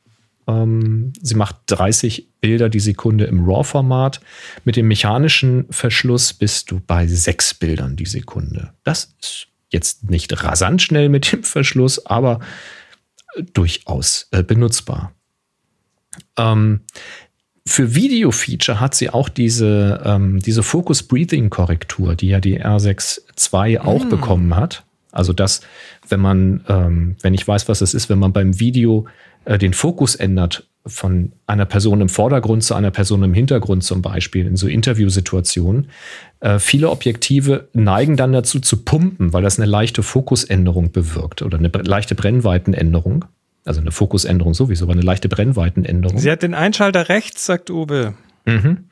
Ähm, 0.47 1.13
sie 1.21 1.35
macht 1.35 1.57
30 1.67 2.27
Bilder 2.41 2.69
die 2.69 2.79
Sekunde 2.79 3.25
im 3.25 3.45
RAW-Format. 3.45 4.19
Mit 4.65 4.75
dem 4.75 4.87
mechanischen 4.87 5.65
Verschluss 5.69 6.33
bist 6.33 6.71
du 6.71 6.79
bei 6.79 7.07
6 7.07 7.53
Bildern 7.55 7.95
die 7.95 8.07
Sekunde. 8.07 8.73
Das 8.83 9.13
ist 9.21 9.47
jetzt 9.69 10.09
nicht 10.09 10.43
rasant 10.43 10.81
schnell 10.81 11.09
mit 11.09 11.31
dem 11.31 11.43
Verschluss, 11.43 12.05
aber 12.05 12.39
durchaus 13.53 14.27
äh, 14.31 14.43
benutzbar. 14.43 15.13
Ähm, 16.37 16.81
für 17.65 17.95
Video-Feature 17.95 18.79
hat 18.79 18.93
sie 18.93 19.09
auch 19.09 19.29
diese, 19.29 20.01
ähm, 20.05 20.39
diese 20.39 20.63
Focus-Breathing-Korrektur, 20.63 22.15
die 22.15 22.27
ja 22.27 22.39
die 22.39 22.61
R6 22.61 23.21
II 23.53 23.79
auch 23.79 24.05
mm. 24.05 24.09
bekommen 24.09 24.55
hat. 24.55 24.83
Also 25.11 25.31
das, 25.31 25.61
wenn 26.09 26.19
man, 26.19 26.65
ähm, 26.67 27.15
wenn 27.21 27.33
ich 27.33 27.47
weiß, 27.47 27.69
was 27.69 27.81
es 27.81 27.93
ist, 27.93 28.09
wenn 28.09 28.19
man 28.19 28.33
beim 28.33 28.59
Video 28.59 29.05
äh, 29.45 29.57
den 29.57 29.73
Fokus 29.73 30.15
ändert 30.15 30.67
von 30.85 31.31
einer 31.47 31.65
Person 31.65 32.01
im 32.01 32.09
Vordergrund 32.09 32.63
zu 32.63 32.73
einer 32.75 32.91
Person 32.91 33.23
im 33.23 33.33
Hintergrund 33.33 33.83
zum 33.85 34.01
Beispiel 34.01 34.45
in 34.45 34.57
so 34.57 34.67
Interviewsituationen. 34.67 35.87
Äh, 36.41 36.59
viele 36.59 36.89
Objektive 36.89 37.69
neigen 37.71 38.17
dann 38.17 38.33
dazu 38.33 38.59
zu 38.59 38.83
pumpen, 38.83 39.31
weil 39.31 39.43
das 39.43 39.57
eine 39.57 39.69
leichte 39.69 40.03
Fokusänderung 40.03 40.91
bewirkt 40.91 41.41
oder 41.41 41.57
eine 41.57 41.69
leichte 41.69 42.15
Brennweitenänderung. 42.15 43.25
Also 43.65 43.81
eine 43.81 43.91
Fokusänderung 43.91 44.53
sowieso, 44.53 44.85
aber 44.85 44.93
eine 44.93 45.01
leichte 45.01 45.29
Brennweitenänderung. 45.29 46.17
Sie 46.17 46.29
hat 46.29 46.43
den 46.43 46.53
Einschalter 46.53 47.09
rechts, 47.09 47.45
sagt 47.45 47.69
Uwe. 47.69 48.13
Mhm. 48.45 48.89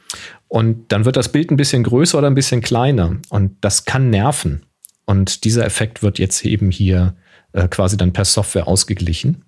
Und 0.48 0.92
dann 0.92 1.06
wird 1.06 1.18
das 1.18 1.30
Bild 1.30 1.52
ein 1.52 1.58
bisschen 1.58 1.84
größer 1.84 2.18
oder 2.18 2.28
ein 2.28 2.36
bisschen 2.36 2.62
kleiner. 2.62 3.18
Und 3.30 3.58
das 3.62 3.86
kann 3.86 4.10
nerven. 4.10 4.66
Und 5.06 5.44
dieser 5.44 5.66
Effekt 5.66 6.04
wird 6.04 6.20
jetzt 6.20 6.46
eben 6.46 6.72
hier 6.72 7.16
äh, 7.54 7.68
quasi 7.68 7.98
dann 7.98 8.14
per 8.14 8.26
Software 8.26 8.68
ausgeglichen. 8.68 9.44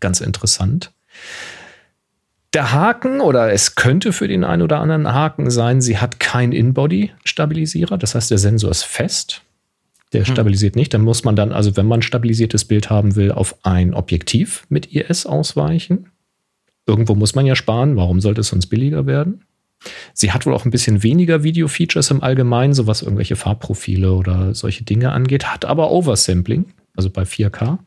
Ganz 0.00 0.20
interessant. 0.20 0.92
Der 2.52 2.72
Haken, 2.72 3.20
oder 3.20 3.50
es 3.52 3.76
könnte 3.76 4.12
für 4.12 4.28
den 4.28 4.44
einen 4.44 4.62
oder 4.62 4.80
anderen 4.80 5.12
Haken 5.12 5.50
sein, 5.50 5.80
sie 5.80 5.98
hat 5.98 6.20
keinen 6.20 6.52
In-Body-Stabilisierer. 6.52 7.96
Das 7.96 8.14
heißt, 8.14 8.30
der 8.30 8.38
Sensor 8.38 8.70
ist 8.70 8.82
fest. 8.82 9.42
Der 10.12 10.24
hm. 10.26 10.32
stabilisiert 10.32 10.76
nicht. 10.76 10.92
Dann 10.94 11.02
muss 11.02 11.24
man 11.24 11.36
dann, 11.36 11.52
also 11.52 11.76
wenn 11.76 11.86
man 11.86 12.00
ein 12.00 12.02
stabilisiertes 12.02 12.64
Bild 12.64 12.90
haben 12.90 13.16
will, 13.16 13.32
auf 13.32 13.56
ein 13.64 13.94
Objektiv 13.94 14.66
mit 14.68 14.86
IS 14.86 15.26
ausweichen. 15.26 16.10
Irgendwo 16.86 17.14
muss 17.14 17.34
man 17.34 17.46
ja 17.46 17.56
sparen. 17.56 17.96
Warum 17.96 18.20
sollte 18.20 18.40
es 18.40 18.48
sonst 18.48 18.66
billiger 18.66 19.06
werden? 19.06 19.44
Sie 20.14 20.32
hat 20.32 20.46
wohl 20.46 20.54
auch 20.54 20.64
ein 20.64 20.70
bisschen 20.70 21.02
weniger 21.02 21.42
Video-Features 21.42 22.10
im 22.10 22.22
Allgemeinen, 22.22 22.74
so 22.74 22.86
was 22.86 23.02
irgendwelche 23.02 23.36
Farbprofile 23.36 24.12
oder 24.12 24.54
solche 24.54 24.84
Dinge 24.84 25.10
angeht, 25.12 25.46
hat 25.46 25.64
aber 25.64 25.90
Oversampling, 25.90 26.66
also 26.96 27.10
bei 27.10 27.22
4K. 27.22 27.78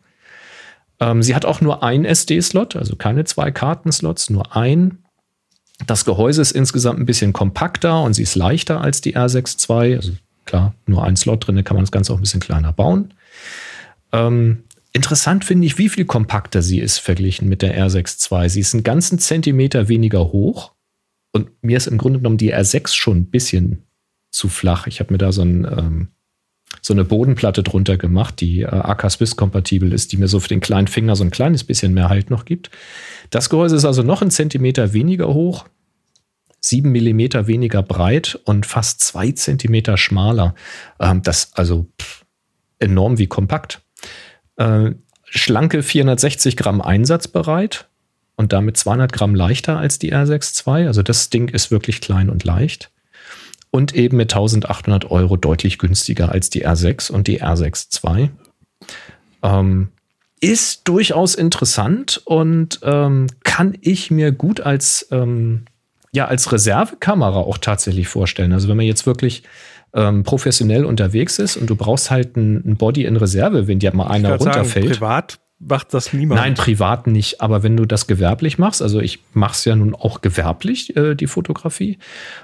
Ähm, 0.99 1.23
sie 1.23 1.35
hat 1.35 1.45
auch 1.45 1.61
nur 1.61 1.83
ein 1.83 2.05
SD-Slot, 2.05 2.75
also 2.75 2.95
keine 2.95 3.23
zwei 3.25 3.51
Kartenslots, 3.51 4.29
nur 4.29 4.55
ein. 4.55 4.99
Das 5.87 6.05
Gehäuse 6.05 6.41
ist 6.41 6.51
insgesamt 6.51 6.99
ein 6.99 7.05
bisschen 7.05 7.33
kompakter 7.33 8.01
und 8.01 8.13
sie 8.13 8.23
ist 8.23 8.35
leichter 8.35 8.81
als 8.81 9.01
die 9.01 9.15
R6 9.15 9.69
II. 9.69 9.95
Also 9.97 10.13
klar, 10.45 10.75
nur 10.85 11.03
ein 11.03 11.15
Slot 11.15 11.47
drin, 11.47 11.63
kann 11.63 11.75
man 11.75 11.83
das 11.83 11.91
Ganze 11.91 12.13
auch 12.13 12.17
ein 12.17 12.21
bisschen 12.21 12.39
kleiner 12.39 12.71
bauen. 12.71 13.13
Ähm, 14.11 14.63
interessant 14.93 15.43
finde 15.43 15.67
ich, 15.67 15.77
wie 15.77 15.89
viel 15.89 16.05
kompakter 16.05 16.61
sie 16.61 16.79
ist 16.79 16.99
verglichen 16.99 17.49
mit 17.49 17.61
der 17.61 17.77
R6 17.77 18.31
II. 18.31 18.49
Sie 18.49 18.61
ist 18.61 18.73
einen 18.73 18.83
ganzen 18.83 19.19
Zentimeter 19.19 19.87
weniger 19.87 20.31
hoch. 20.31 20.73
Und 21.31 21.51
mir 21.61 21.75
ist 21.75 21.87
im 21.87 21.97
Grunde 21.97 22.19
genommen 22.19 22.37
die 22.37 22.55
R6 22.55 22.93
schon 22.95 23.17
ein 23.17 23.25
bisschen 23.29 23.83
zu 24.31 24.47
flach. 24.47 24.87
Ich 24.87 25.01
habe 25.01 25.13
mir 25.13 25.17
da 25.17 25.33
so, 25.33 25.41
ein, 25.41 25.65
ähm, 25.65 26.07
so, 26.81 26.93
eine 26.93 27.03
Bodenplatte 27.03 27.61
drunter 27.61 27.97
gemacht, 27.97 28.39
die 28.39 28.61
äh, 28.61 28.67
AK 28.67 29.11
Swiss 29.11 29.35
kompatibel 29.35 29.91
ist, 29.91 30.13
die 30.13 30.17
mir 30.17 30.29
so 30.29 30.39
für 30.39 30.47
den 30.47 30.61
kleinen 30.61 30.87
Finger 30.87 31.17
so 31.17 31.25
ein 31.25 31.31
kleines 31.31 31.65
bisschen 31.65 31.93
mehr 31.93 32.07
Halt 32.07 32.29
noch 32.29 32.45
gibt. 32.45 32.71
Das 33.31 33.49
Gehäuse 33.49 33.75
ist 33.75 33.85
also 33.85 34.01
noch 34.01 34.21
ein 34.21 34.31
Zentimeter 34.31 34.93
weniger 34.93 35.27
hoch, 35.33 35.65
sieben 36.65 36.91
Millimeter 36.91 37.47
weniger 37.47 37.83
breit 37.83 38.39
und 38.45 38.65
fast 38.65 39.01
zwei 39.01 39.31
Zentimeter 39.31 39.97
schmaler. 39.97 40.55
Ähm, 40.99 41.21
das 41.21 41.53
also 41.53 41.87
pff, 42.01 42.25
enorm 42.79 43.17
wie 43.17 43.27
kompakt. 43.27 43.81
Äh, 44.57 44.91
schlanke 45.25 45.83
460 45.83 46.57
Gramm 46.57 46.81
einsatzbereit 46.81 47.87
und 48.35 48.53
damit 48.53 48.77
200 48.77 49.13
Gramm 49.13 49.35
leichter 49.35 49.77
als 49.77 49.99
die 49.99 50.13
R6 50.13 50.67
II. 50.67 50.87
Also 50.87 51.03
das 51.03 51.29
Ding 51.29 51.49
ist 51.49 51.71
wirklich 51.71 52.01
klein 52.01 52.29
und 52.29 52.43
leicht. 52.43 52.91
Und 53.71 53.93
eben 53.93 54.17
mit 54.17 54.33
1800 54.33 55.11
Euro 55.11 55.35
deutlich 55.35 55.77
günstiger 55.77 56.31
als 56.31 56.49
die 56.49 56.65
R6 56.65 57.11
und 57.11 57.27
die 57.27 57.41
R6 57.41 58.03
II. 58.05 58.29
Ähm, 59.43 59.89
ist 60.41 60.87
durchaus 60.87 61.35
interessant 61.35 62.21
und 62.25 62.79
ähm, 62.83 63.27
kann 63.43 63.77
ich 63.81 64.11
mir 64.11 64.31
gut 64.31 64.61
als, 64.61 65.07
ähm, 65.11 65.65
ja, 66.15 66.25
als 66.25 66.51
Reservekamera 66.51 67.39
auch 67.39 67.57
tatsächlich 67.57 68.07
vorstellen. 68.07 68.53
Also 68.53 68.69
wenn 68.69 68.77
man 68.77 68.85
jetzt 68.85 69.05
wirklich 69.05 69.43
ähm, 69.93 70.23
professionell 70.23 70.85
unterwegs 70.85 71.39
ist 71.39 71.57
und 71.57 71.69
du 71.69 71.75
brauchst 71.75 72.09
halt 72.09 72.37
ein, 72.37 72.77
Body 72.77 73.03
in 73.03 73.17
Reserve, 73.17 73.67
wenn 73.67 73.79
dir 73.79 73.93
mal 73.93 74.07
einer 74.07 74.35
runterfällt. 74.35 74.85
Sagen, 74.85 74.99
privat 74.99 75.39
macht 75.59 75.93
das 75.93 76.13
niemand. 76.13 76.41
Nein, 76.41 76.53
privat 76.53 77.07
nicht. 77.07 77.41
Aber 77.41 77.63
wenn 77.63 77.75
du 77.75 77.85
das 77.85 78.07
gewerblich 78.07 78.57
machst, 78.57 78.81
also 78.81 78.99
ich 78.99 79.19
mache 79.33 79.53
es 79.53 79.65
ja 79.65 79.75
nun 79.75 79.93
auch 79.93 80.21
gewerblich, 80.21 80.95
äh, 80.95 81.15
die 81.15 81.27
Fotografie. 81.27 81.97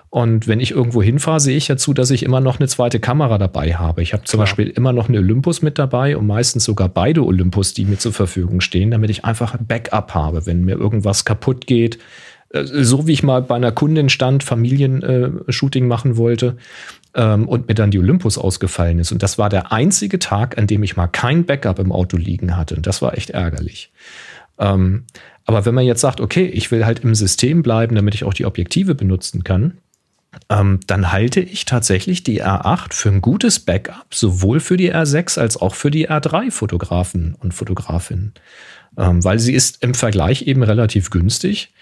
Und 0.10 0.48
wenn 0.48 0.60
ich 0.60 0.72
irgendwo 0.72 1.02
hinfahre, 1.02 1.40
sehe 1.40 1.58
ich 1.58 1.68
ja 1.68 1.78
zu, 1.78 1.94
dass 1.94 2.12
ich 2.12 2.24
immer 2.24 2.40
noch 2.40 2.60
eine 2.60 2.68
zweite 2.68 3.00
Kamera 3.00 3.38
dabei 3.38 3.76
habe. 3.76 4.02
Ich 4.02 4.14
habe 4.14 4.24
zum 4.24 4.38
Klar. 4.38 4.46
Beispiel 4.46 4.68
immer 4.68 4.94
noch 4.94 5.08
eine 5.08 5.20
Olympus 5.20 5.62
mit 5.62 5.78
dabei 5.80 6.18
und 6.18 6.28
meistens 6.28 6.66
sogar 6.66 6.90
beide 6.90 7.24
Olympus, 7.26 7.74
die 7.74 7.86
mir 7.86 7.98
zur 7.98 8.14
Verfügung 8.14 8.60
stehen, 8.60 8.92
damit 8.92 9.10
ich 9.10 9.24
einfach 9.24 9.54
ein 9.54 9.66
Backup 9.66 10.14
habe, 10.14 10.46
wenn 10.46 10.64
mir 10.64 10.76
irgendwas 10.76 11.26
kaputt 11.26 11.68
geht. 11.68 12.00
Äh, 12.54 12.66
so 12.66 13.08
wie 13.08 13.14
ich 13.14 13.24
mal 13.24 13.42
bei 13.42 13.56
einer 13.56 13.72
Kundin 13.72 14.10
stand, 14.10 14.44
Familienshooting 14.44 15.88
machen 15.88 16.18
wollte 16.18 16.58
ähm, 17.14 17.48
und 17.48 17.68
mir 17.68 17.76
dann 17.76 17.92
die 17.92 18.00
Olympus 18.00 18.38
ausgefallen 18.38 19.00
ist. 19.00 19.12
Und 19.12 19.24
das 19.24 19.38
war 19.38 19.50
der 19.50 19.72
einzige 19.72 20.20
Tag, 20.20 20.58
an 20.58 20.68
dem 20.68 20.84
ich 20.84 20.96
mal 20.96 21.08
kein 21.08 21.46
Backup 21.46 21.80
im 21.80 21.92
Auto 21.92 22.18
liegen 22.18 22.56
hatte. 22.58 22.76
Und 22.76 22.88
das 22.88 23.02
war 23.02 23.18
echt 23.18 23.32
ärgerlich. 23.32 23.92
Ähm, 24.60 25.06
aber 25.46 25.66
wenn 25.66 25.76
man 25.76 25.86
jetzt 25.86 26.02
sagt, 26.02 26.22
okay, 26.22 26.46
ich 26.46 26.72
will 26.72 26.86
halt 26.86 27.00
im 27.00 27.16
System 27.16 27.64
bleiben, 27.64 27.96
damit 27.96 28.16
ich 28.16 28.24
auch 28.24 28.34
die 28.34 28.46
Objektive 28.46 28.96
benutzen 28.96 29.44
kann, 29.44 29.78
ähm, 30.50 30.80
dann 30.88 31.12
halte 31.12 31.42
ich 31.42 31.66
tatsächlich 31.66 32.24
die 32.24 32.42
R8 32.42 32.94
für 32.94 33.10
ein 33.10 33.22
gutes 33.22 33.60
Backup, 33.60 34.14
sowohl 34.14 34.62
für 34.62 34.78
die 34.78 34.94
R6 34.94 35.40
als 35.40 35.58
auch 35.58 35.76
für 35.76 35.92
die 35.92 36.10
R3-Fotografen 36.10 37.36
und 37.40 37.54
Fotografinnen. 37.54 38.34
Ähm, 38.98 39.24
weil 39.24 39.40
sie 39.40 39.54
ist 39.54 39.84
im 39.84 39.94
Vergleich 39.94 40.44
eben 40.44 40.64
relativ 40.64 41.10
günstig 41.10 41.74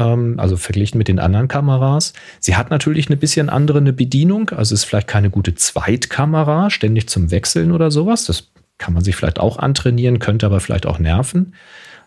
also 0.00 0.56
verglichen 0.56 0.98
mit 0.98 1.08
den 1.08 1.18
anderen 1.18 1.48
Kameras. 1.48 2.12
Sie 2.38 2.56
hat 2.56 2.70
natürlich 2.70 3.08
eine 3.08 3.16
bisschen 3.16 3.48
andere 3.48 3.78
eine 3.78 3.92
Bedienung, 3.92 4.50
also 4.50 4.74
ist 4.74 4.84
vielleicht 4.84 5.08
keine 5.08 5.30
gute 5.30 5.54
Zweitkamera, 5.54 6.70
ständig 6.70 7.08
zum 7.08 7.30
Wechseln 7.30 7.72
oder 7.72 7.90
sowas. 7.90 8.24
Das 8.24 8.48
kann 8.78 8.94
man 8.94 9.04
sich 9.04 9.16
vielleicht 9.16 9.38
auch 9.38 9.58
antrainieren, 9.58 10.18
könnte 10.18 10.46
aber 10.46 10.60
vielleicht 10.60 10.86
auch 10.86 10.98
nerven. 10.98 11.54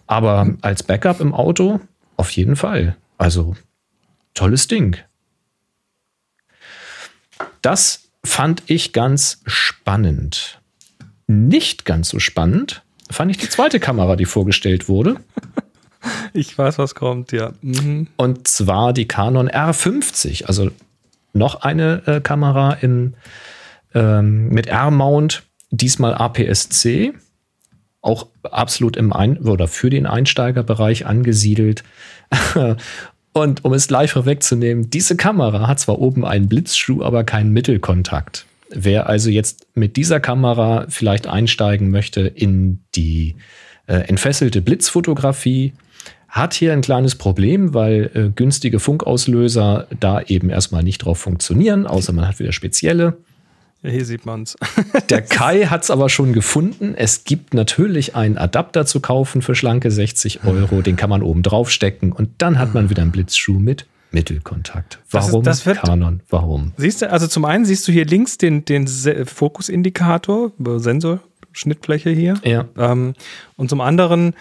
Aber 0.07 0.53
als 0.61 0.83
Backup 0.83 1.19
im 1.19 1.33
Auto 1.33 1.79
auf 2.17 2.31
jeden 2.31 2.55
Fall. 2.55 2.95
Also 3.17 3.55
tolles 4.33 4.67
Ding. 4.67 4.97
Das 7.61 8.09
fand 8.23 8.63
ich 8.67 8.93
ganz 8.93 9.41
spannend. 9.45 10.59
Nicht 11.27 11.85
ganz 11.85 12.09
so 12.09 12.19
spannend 12.19 12.83
fand 13.13 13.31
ich 13.31 13.37
die 13.37 13.49
zweite 13.49 13.79
Kamera, 13.79 14.15
die 14.15 14.25
vorgestellt 14.25 14.89
wurde. 14.89 15.17
Ich 16.33 16.57
weiß, 16.57 16.79
was 16.79 16.95
kommt, 16.95 17.31
ja. 17.31 17.53
Mhm. 17.61 18.07
Und 18.17 18.47
zwar 18.47 18.93
die 18.93 19.07
Canon 19.07 19.49
R50, 19.49 20.45
also 20.45 20.71
noch 21.33 21.61
eine 21.61 22.01
äh, 22.05 22.21
Kamera 22.21 22.73
in, 22.73 23.15
ähm, 23.93 24.49
mit 24.49 24.67
R-Mount, 24.67 25.43
diesmal 25.71 26.15
APS-C, 26.15 27.13
auch 28.01 28.27
absolut 28.43 28.97
im 28.97 29.13
Ein 29.13 29.37
oder 29.37 29.67
für 29.67 29.89
den 29.89 30.05
Einsteigerbereich 30.05 31.05
angesiedelt. 31.05 31.83
Und 33.33 33.65
um 33.65 33.73
es 33.73 33.87
gleich 33.87 34.11
vorwegzunehmen, 34.11 34.91
diese 34.91 35.17
Kamera 35.17 35.67
hat 35.67 35.79
zwar 35.79 35.99
oben 35.99 36.23
einen 36.23 36.47
Blitzschuh, 36.47 37.03
aber 37.03 37.23
keinen 37.23 37.51
Mittelkontakt. 37.51 38.45
Wer 38.69 39.07
also 39.07 39.29
jetzt 39.29 39.65
mit 39.73 39.97
dieser 39.97 40.19
Kamera 40.19 40.85
vielleicht 40.89 41.27
einsteigen 41.27 41.89
möchte 41.89 42.21
in 42.21 42.83
die 42.95 43.35
äh, 43.87 43.95
entfesselte 43.95 44.61
Blitzfotografie, 44.61 45.73
hat 46.33 46.55
hier 46.55 46.73
ein 46.73 46.81
kleines 46.81 47.13
Problem, 47.13 47.75
weil 47.75 48.09
äh, 48.15 48.29
günstige 48.35 48.79
Funkauslöser 48.79 49.87
da 49.99 50.19
eben 50.19 50.49
erstmal 50.49 50.81
nicht 50.81 51.05
drauf 51.05 51.19
funktionieren, 51.19 51.85
außer 51.85 52.11
man 52.11 52.27
hat 52.27 52.39
wieder 52.39 52.51
spezielle. 52.51 53.17
Ja, 53.83 53.91
hier 53.91 54.03
sieht 54.03 54.25
man 54.25 54.41
es. 54.41 54.57
Der 55.11 55.21
Kai 55.21 55.67
hat 55.67 55.83
es 55.83 55.91
aber 55.91 56.09
schon 56.09 56.33
gefunden. 56.33 56.95
Es 56.97 57.23
gibt 57.23 57.53
natürlich 57.53 58.15
einen 58.15 58.39
Adapter 58.39 58.87
zu 58.87 58.99
kaufen 58.99 59.43
für 59.43 59.53
schlanke 59.53 59.91
60 59.91 60.43
Euro. 60.43 60.81
Den 60.81 60.95
kann 60.95 61.11
man 61.11 61.21
oben 61.21 61.43
drauf 61.43 61.69
stecken 61.69 62.11
und 62.11 62.29
dann 62.39 62.57
hat 62.57 62.73
man 62.73 62.89
wieder 62.89 63.03
einen 63.03 63.11
Blitzschuh 63.11 63.59
mit 63.59 63.85
Mittelkontakt. 64.09 65.01
Warum 65.11 65.43
das 65.43 65.59
ist, 65.59 65.67
das 65.67 65.75
wird, 65.75 65.85
Canon? 65.85 66.21
Warum? 66.29 66.73
Siehst 66.77 67.03
du, 67.03 67.11
also 67.11 67.27
zum 67.27 67.45
einen 67.45 67.65
siehst 67.65 67.87
du 67.87 67.91
hier 67.91 68.05
links 68.05 68.39
den, 68.39 68.65
den 68.65 68.87
Fokusindikator, 68.87 70.51
Sensor, 70.77 71.19
Schnittfläche 71.51 72.09
hier. 72.09 72.35
Ja. 72.43 72.65
Ähm, 72.75 73.13
und 73.55 73.69
zum 73.69 73.81
anderen 73.81 74.33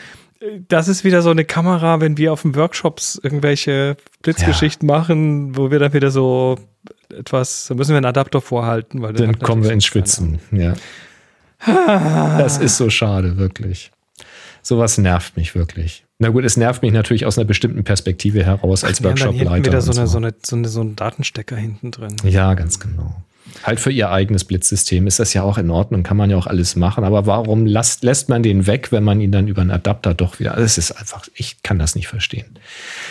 das 0.69 0.89
ist 0.89 1.05
wieder 1.05 1.23
so 1.23 1.31
eine 1.31 1.45
Kamera, 1.45 2.01
wenn 2.01 2.17
wir 2.17 2.33
auf 2.33 2.43
den 2.43 2.55
Workshops 2.55 3.21
irgendwelche 3.23 3.97
Blitzgeschichten 4.23 4.89
ja. 4.89 4.99
machen, 4.99 5.57
wo 5.57 5.71
wir 5.71 5.79
dann 5.79 5.93
wieder 5.93 6.11
so 6.11 6.59
etwas, 7.11 7.67
da 7.69 7.75
müssen 7.75 7.91
wir 7.91 7.99
einen 7.99 8.07
Adapter 8.07 8.41
vorhalten. 8.41 9.03
Weil 9.03 9.13
dann 9.13 9.39
kommen 9.39 9.63
wir 9.63 9.71
ins 9.71 9.85
Schwitzen, 9.85 10.41
ja. 10.51 10.75
das 11.67 12.59
ist 12.59 12.77
so 12.77 12.91
schade, 12.91 13.37
wirklich. 13.37 13.93
Sowas 14.63 14.99
nervt 14.99 15.37
mich 15.37 15.55
wirklich. 15.55 16.05
Na 16.19 16.29
gut, 16.29 16.45
es 16.45 16.57
nervt 16.57 16.83
mich 16.83 16.93
natürlich 16.93 17.27
aus 17.27 17.37
einer 17.37 17.45
bestimmten 17.45 17.83
Perspektive 17.83 18.45
heraus 18.45 18.85
als 18.85 19.03
Workshopleiter. 19.03 19.57
Ja, 19.57 19.65
wieder 19.65 19.81
so, 19.81 19.93
eine, 19.93 20.07
so. 20.07 20.19
Eine, 20.19 20.35
so, 20.45 20.57
eine, 20.57 20.69
so 20.69 20.81
ein 20.81 20.95
Datenstecker 20.95 21.57
hinten 21.57 21.91
drin. 21.91 22.17
Ja, 22.25 22.55
ganz 22.55 22.79
genau. 22.79 23.17
Halt 23.63 23.81
für 23.81 23.91
ihr 23.91 24.11
eigenes 24.11 24.45
Blitzsystem 24.45 25.07
ist 25.07 25.19
das 25.19 25.35
ja 25.35 25.43
auch 25.43 25.59
in 25.59 25.71
Ordnung, 25.71 26.03
kann 26.03 26.17
man 26.17 26.31
ja 26.31 26.37
auch 26.37 26.47
alles 26.47 26.77
machen. 26.77 27.05
Aber 27.05 27.27
warum 27.27 27.67
lasst, 27.67 28.03
lässt 28.03 28.29
man 28.29 28.43
den 28.43 28.67
weg, 28.67 28.93
wenn 28.93 29.05
man 29.05 29.21
ihn 29.21 29.33
dann 29.33 29.49
über 29.49 29.63
einen 29.63 29.71
Adapter 29.71 30.15
doch 30.15 30.39
wieder. 30.39 30.55
Das 30.57 30.79
ist 30.79 30.93
einfach, 30.93 31.27
ich 31.35 31.63
kann 31.63 31.79
das 31.79 31.95
nicht 31.95 32.09
verstehen. 32.09 32.59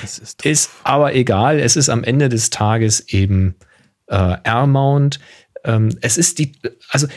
Das 0.02 0.20
ist, 0.20 0.46
ist 0.46 0.70
aber 0.84 1.16
egal, 1.16 1.60
es 1.60 1.76
ist 1.76 1.90
am 1.90 2.04
Ende 2.04 2.30
des 2.30 2.50
Tages 2.50 3.02
eben 3.10 3.56
äh, 4.08 4.38
R-Mount. 4.44 5.20
Ähm, 5.64 5.98
es 6.02 6.18
ist 6.18 6.40
die, 6.40 6.54
also 6.90 7.08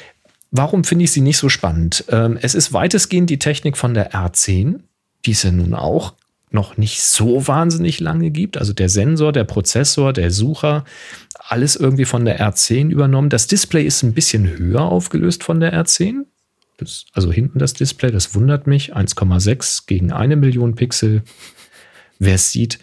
warum 0.50 0.84
finde 0.84 1.04
ich 1.04 1.12
sie 1.12 1.20
nicht 1.20 1.38
so 1.38 1.48
spannend? 1.48 2.04
Ähm, 2.08 2.38
es 2.40 2.54
ist 2.54 2.72
weitestgehend 2.72 3.30
die 3.30 3.38
Technik 3.38 3.76
von 3.76 3.94
der 3.94 4.12
R10, 4.12 4.80
die 5.24 5.32
es 5.32 5.42
ja 5.42 5.50
nun 5.50 5.74
auch 5.74 6.14
noch 6.54 6.76
nicht 6.76 7.02
so 7.02 7.46
wahnsinnig 7.48 8.00
lange 8.00 8.30
gibt. 8.30 8.56
Also 8.56 8.72
der 8.72 8.88
Sensor, 8.88 9.32
der 9.32 9.44
Prozessor, 9.44 10.12
der 10.12 10.30
Sucher, 10.30 10.84
alles 11.46 11.76
irgendwie 11.76 12.04
von 12.04 12.24
der 12.24 12.40
R10 12.40 12.90
übernommen. 12.90 13.28
Das 13.28 13.46
Display 13.46 13.84
ist 13.84 14.02
ein 14.02 14.14
bisschen 14.14 14.56
höher 14.58 14.82
aufgelöst 14.82 15.44
von 15.44 15.60
der 15.60 15.74
R10. 15.74 16.24
Das, 16.78 17.06
also 17.12 17.30
hinten 17.30 17.58
das 17.58 17.74
Display, 17.74 18.10
das 18.10 18.34
wundert 18.34 18.66
mich. 18.66 18.96
1,6 18.96 19.86
gegen 19.86 20.12
eine 20.12 20.36
Million 20.36 20.74
Pixel. 20.74 21.22
Wer 22.18 22.36
es 22.36 22.50
sieht. 22.50 22.78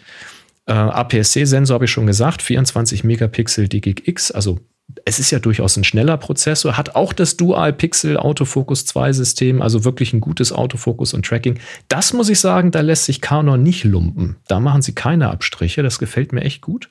Äh, 0.66 0.72
APS-C-Sensor 0.72 1.74
habe 1.74 1.86
ich 1.86 1.90
schon 1.90 2.06
gesagt, 2.06 2.42
24 2.42 3.02
Megapixel 3.02 3.68
DGX, 3.68 4.30
also 4.30 4.60
es 5.04 5.18
ist 5.18 5.30
ja 5.30 5.38
durchaus 5.38 5.76
ein 5.76 5.84
schneller 5.84 6.16
Prozessor, 6.16 6.76
hat 6.76 6.94
auch 6.94 7.12
das 7.12 7.36
Dual-Pixel 7.36 8.16
Autofocus 8.16 8.84
2 8.84 9.12
System, 9.12 9.62
also 9.62 9.84
wirklich 9.84 10.12
ein 10.12 10.20
gutes 10.20 10.52
Autofokus 10.52 11.14
und 11.14 11.24
Tracking. 11.24 11.58
Das 11.88 12.12
muss 12.12 12.28
ich 12.28 12.38
sagen, 12.38 12.70
da 12.70 12.80
lässt 12.80 13.06
sich 13.06 13.20
Canon 13.20 13.62
nicht 13.62 13.84
lumpen. 13.84 14.36
Da 14.48 14.60
machen 14.60 14.82
sie 14.82 14.94
keine 14.94 15.30
Abstriche, 15.30 15.82
das 15.82 15.98
gefällt 15.98 16.32
mir 16.32 16.42
echt 16.42 16.60
gut. 16.60 16.90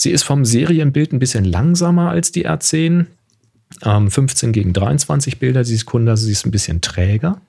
Sie 0.00 0.12
ist 0.12 0.22
vom 0.22 0.44
Serienbild 0.44 1.12
ein 1.12 1.18
bisschen 1.18 1.44
langsamer 1.44 2.10
als 2.10 2.30
die 2.30 2.48
R10. 2.48 3.06
Ähm, 3.84 4.10
15 4.10 4.52
gegen 4.52 4.72
23 4.72 5.40
Bilder 5.40 5.64
die 5.64 5.76
Sekunde, 5.76 6.12
also 6.12 6.24
sie 6.24 6.32
ist 6.32 6.46
ein 6.46 6.52
bisschen 6.52 6.80
träger. 6.80 7.40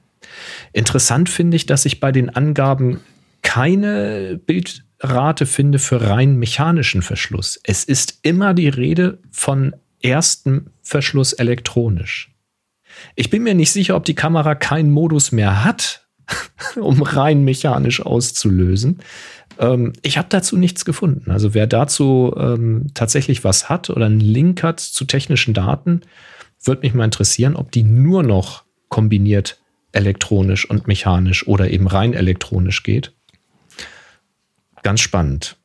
Interessant 0.73 1.29
finde 1.29 1.55
ich, 1.55 1.67
dass 1.67 1.83
sich 1.83 1.99
bei 1.99 2.11
den 2.11 2.29
Angaben 2.29 3.01
keine 3.43 4.39
Bild 4.43 4.83
Rate 4.99 5.45
finde 5.45 5.77
für 5.77 6.01
rein 6.09 6.37
mechanischen 6.37 7.03
Verschluss. 7.03 7.59
Es 7.63 7.83
ist 7.83 8.19
immer 8.23 8.53
die 8.55 8.67
Rede 8.67 9.19
von 9.31 9.75
erstem 10.01 10.71
Verschluss 10.81 11.33
elektronisch. 11.33 12.33
Ich 13.15 13.29
bin 13.29 13.43
mir 13.43 13.53
nicht 13.53 13.71
sicher, 13.71 13.95
ob 13.95 14.05
die 14.05 14.15
Kamera 14.15 14.55
keinen 14.55 14.91
Modus 14.91 15.31
mehr 15.31 15.63
hat, 15.63 16.07
um 16.75 17.01
rein 17.03 17.43
mechanisch 17.43 18.01
auszulösen. 18.01 18.99
Ähm, 19.59 19.93
ich 20.01 20.17
habe 20.17 20.29
dazu 20.29 20.57
nichts 20.57 20.85
gefunden. 20.85 21.29
Also 21.29 21.53
wer 21.53 21.67
dazu 21.67 22.33
ähm, 22.37 22.87
tatsächlich 22.93 23.43
was 23.43 23.69
hat 23.69 23.89
oder 23.89 24.07
einen 24.07 24.21
Link 24.21 24.63
hat 24.63 24.79
zu 24.79 25.05
technischen 25.05 25.53
Daten, 25.53 26.01
würde 26.63 26.81
mich 26.81 26.93
mal 26.93 27.05
interessieren, 27.05 27.55
ob 27.55 27.71
die 27.71 27.83
nur 27.83 28.23
noch 28.23 28.63
kombiniert 28.87 29.59
elektronisch 29.91 30.69
und 30.69 30.87
mechanisch 30.87 31.47
oder 31.47 31.69
eben 31.69 31.87
rein 31.87 32.13
elektronisch 32.13 32.83
geht. 32.83 33.11
Ganz 34.81 35.01
spannend. 35.01 35.57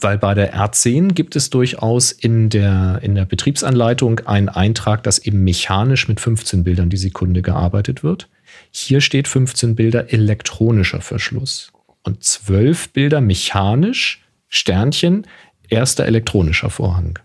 Weil 0.00 0.16
bei 0.16 0.34
der 0.34 0.54
R10 0.54 1.12
gibt 1.12 1.34
es 1.34 1.50
durchaus 1.50 2.12
in 2.12 2.50
der, 2.50 3.00
in 3.02 3.14
der 3.16 3.24
Betriebsanleitung 3.24 4.20
einen 4.20 4.48
Eintrag, 4.48 5.02
dass 5.02 5.18
eben 5.18 5.42
mechanisch 5.42 6.06
mit 6.08 6.20
15 6.20 6.62
Bildern 6.62 6.88
die 6.88 6.96
Sekunde 6.96 7.42
gearbeitet 7.42 8.04
wird. 8.04 8.28
Hier 8.70 9.00
steht 9.00 9.26
15 9.26 9.74
Bilder 9.74 10.12
elektronischer 10.12 11.00
Verschluss 11.00 11.72
und 12.08 12.24
12 12.24 12.90
Bilder 12.94 13.20
mechanisch, 13.20 14.24
Sternchen, 14.48 15.26
erster 15.68 16.06
elektronischer 16.06 16.70
Vorhang. 16.70 17.18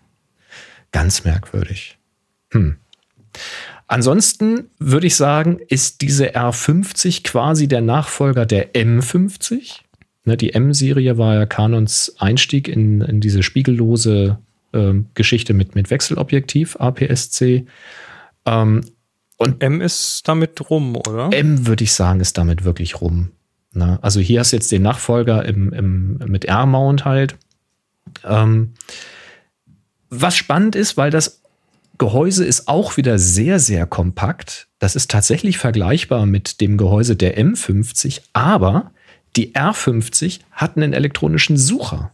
Ganz 0.91 1.23
merkwürdig. 1.23 1.97
Hm. 2.51 2.75
Ansonsten 3.87 4.69
würde 4.79 5.07
ich 5.07 5.15
sagen, 5.15 5.59
ist 5.67 6.01
diese 6.01 6.35
R50 6.35 7.23
quasi 7.23 7.67
der 7.67 7.81
Nachfolger 7.81 8.45
der 8.45 8.73
M50. 8.73 9.79
Ne, 10.25 10.37
die 10.37 10.53
M-Serie 10.53 11.17
war 11.17 11.35
ja 11.35 11.45
Canons 11.45 12.15
Einstieg 12.19 12.67
in, 12.67 13.01
in 13.01 13.21
diese 13.21 13.41
spiegellose 13.41 14.39
äh, 14.73 14.93
Geschichte 15.13 15.53
mit, 15.53 15.75
mit 15.75 15.89
Wechselobjektiv, 15.89 16.75
APS-C. 16.77 17.65
Ähm, 18.45 18.81
und 19.37 19.63
M 19.63 19.81
ist 19.81 20.27
damit 20.27 20.69
rum, 20.69 20.95
oder? 20.95 21.29
M, 21.31 21.67
würde 21.67 21.83
ich 21.83 21.93
sagen, 21.93 22.19
ist 22.19 22.37
damit 22.37 22.65
wirklich 22.65 23.01
rum. 23.01 23.31
Ne? 23.73 23.99
Also 24.01 24.19
hier 24.19 24.39
hast 24.39 24.51
du 24.51 24.57
jetzt 24.57 24.71
den 24.71 24.81
Nachfolger 24.81 25.45
im, 25.45 25.73
im, 25.73 26.17
mit 26.27 26.45
R-Mount 26.45 27.05
halt. 27.05 27.35
Ähm, 28.23 28.73
was 30.09 30.35
spannend 30.35 30.75
ist, 30.75 30.97
weil 30.97 31.09
das 31.09 31.41
Gehäuse 31.97 32.45
ist 32.45 32.67
auch 32.67 32.97
wieder 32.97 33.19
sehr, 33.19 33.59
sehr 33.59 33.85
kompakt. 33.85 34.67
Das 34.79 34.95
ist 34.95 35.09
tatsächlich 35.09 35.57
vergleichbar 35.57 36.25
mit 36.25 36.61
dem 36.61 36.77
Gehäuse 36.77 37.15
der 37.15 37.37
M50, 37.37 38.21
aber 38.33 38.91
die 39.35 39.53
R50 39.55 40.41
hat 40.51 40.75
einen 40.75 40.93
elektronischen 40.93 41.57
Sucher. 41.57 42.11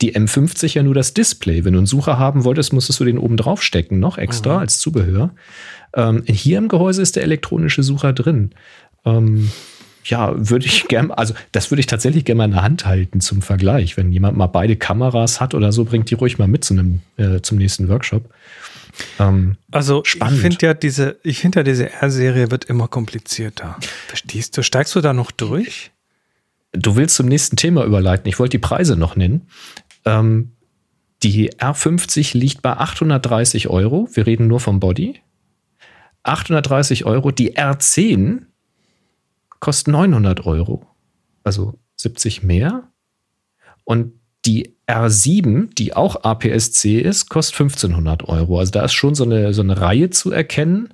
Die 0.00 0.14
M50 0.14 0.74
ja 0.74 0.82
nur 0.82 0.94
das 0.94 1.14
Display. 1.14 1.64
Wenn 1.64 1.74
du 1.74 1.78
einen 1.78 1.86
Sucher 1.86 2.18
haben 2.18 2.44
wolltest, 2.44 2.72
musstest 2.72 3.00
du 3.00 3.04
den 3.04 3.18
oben 3.18 3.36
drauf 3.36 3.62
stecken, 3.62 4.00
noch 4.00 4.18
extra 4.18 4.54
mhm. 4.54 4.60
als 4.60 4.78
Zubehör. 4.78 5.30
Ähm, 5.94 6.24
hier 6.26 6.58
im 6.58 6.68
Gehäuse 6.68 7.00
ist 7.00 7.16
der 7.16 7.22
elektronische 7.22 7.82
Sucher 7.82 8.12
drin. 8.12 8.50
Ähm, 9.04 9.50
ja, 10.04 10.32
würde 10.36 10.66
ich 10.66 10.88
gerne, 10.88 11.16
also 11.16 11.34
das 11.52 11.70
würde 11.70 11.80
ich 11.80 11.86
tatsächlich 11.86 12.24
gerne 12.24 12.38
mal 12.38 12.44
in 12.44 12.50
der 12.52 12.62
Hand 12.62 12.86
halten 12.86 13.20
zum 13.20 13.42
Vergleich. 13.42 13.96
Wenn 13.96 14.12
jemand 14.12 14.36
mal 14.36 14.46
beide 14.46 14.76
Kameras 14.76 15.40
hat 15.40 15.54
oder 15.54 15.72
so, 15.72 15.84
bringt 15.84 16.10
die 16.10 16.14
ruhig 16.14 16.38
mal 16.38 16.48
mit 16.48 16.64
zu 16.64 16.74
einem, 16.74 17.00
äh, 17.16 17.40
zum 17.40 17.58
nächsten 17.58 17.88
Workshop. 17.88 18.28
Ähm, 19.18 19.56
also 19.70 20.02
spannend. 20.04 20.36
ich 20.36 20.40
finde 20.42 20.66
ja 20.66 20.74
diese, 20.74 21.18
ich 21.22 21.38
finde 21.38 21.60
ja 21.60 21.62
diese 21.64 21.90
R-Serie 21.90 22.50
wird 22.50 22.66
immer 22.66 22.88
komplizierter. 22.88 23.76
Verstehst 24.06 24.56
du? 24.56 24.62
Steigst 24.62 24.94
du 24.94 25.00
da 25.00 25.12
noch 25.12 25.30
durch? 25.30 25.90
Du 26.72 26.96
willst 26.96 27.16
zum 27.16 27.26
nächsten 27.26 27.56
Thema 27.56 27.84
überleiten. 27.84 28.28
Ich 28.28 28.38
wollte 28.38 28.52
die 28.52 28.58
Preise 28.58 28.96
noch 28.96 29.16
nennen. 29.16 29.48
Ähm, 30.04 30.52
die 31.22 31.52
R50 31.52 32.36
liegt 32.36 32.62
bei 32.62 32.76
830 32.76 33.68
Euro. 33.68 34.08
Wir 34.12 34.26
reden 34.26 34.46
nur 34.46 34.60
vom 34.60 34.80
Body. 34.80 35.20
830 36.24 37.04
Euro. 37.06 37.30
Die 37.30 37.56
R10 37.56 38.42
kostet 39.64 39.88
900 39.88 40.44
Euro. 40.44 40.86
Also 41.42 41.78
70 41.96 42.42
mehr. 42.42 42.82
Und 43.84 44.12
die 44.44 44.76
R7, 44.86 45.74
die 45.74 45.96
auch 45.96 46.22
APS-C 46.22 47.00
ist, 47.00 47.30
kostet 47.30 47.54
1500 47.60 48.28
Euro. 48.28 48.58
Also 48.58 48.72
da 48.72 48.84
ist 48.84 48.92
schon 48.92 49.14
so 49.14 49.24
eine, 49.24 49.54
so 49.54 49.62
eine 49.62 49.80
Reihe 49.80 50.10
zu 50.10 50.30
erkennen. 50.30 50.92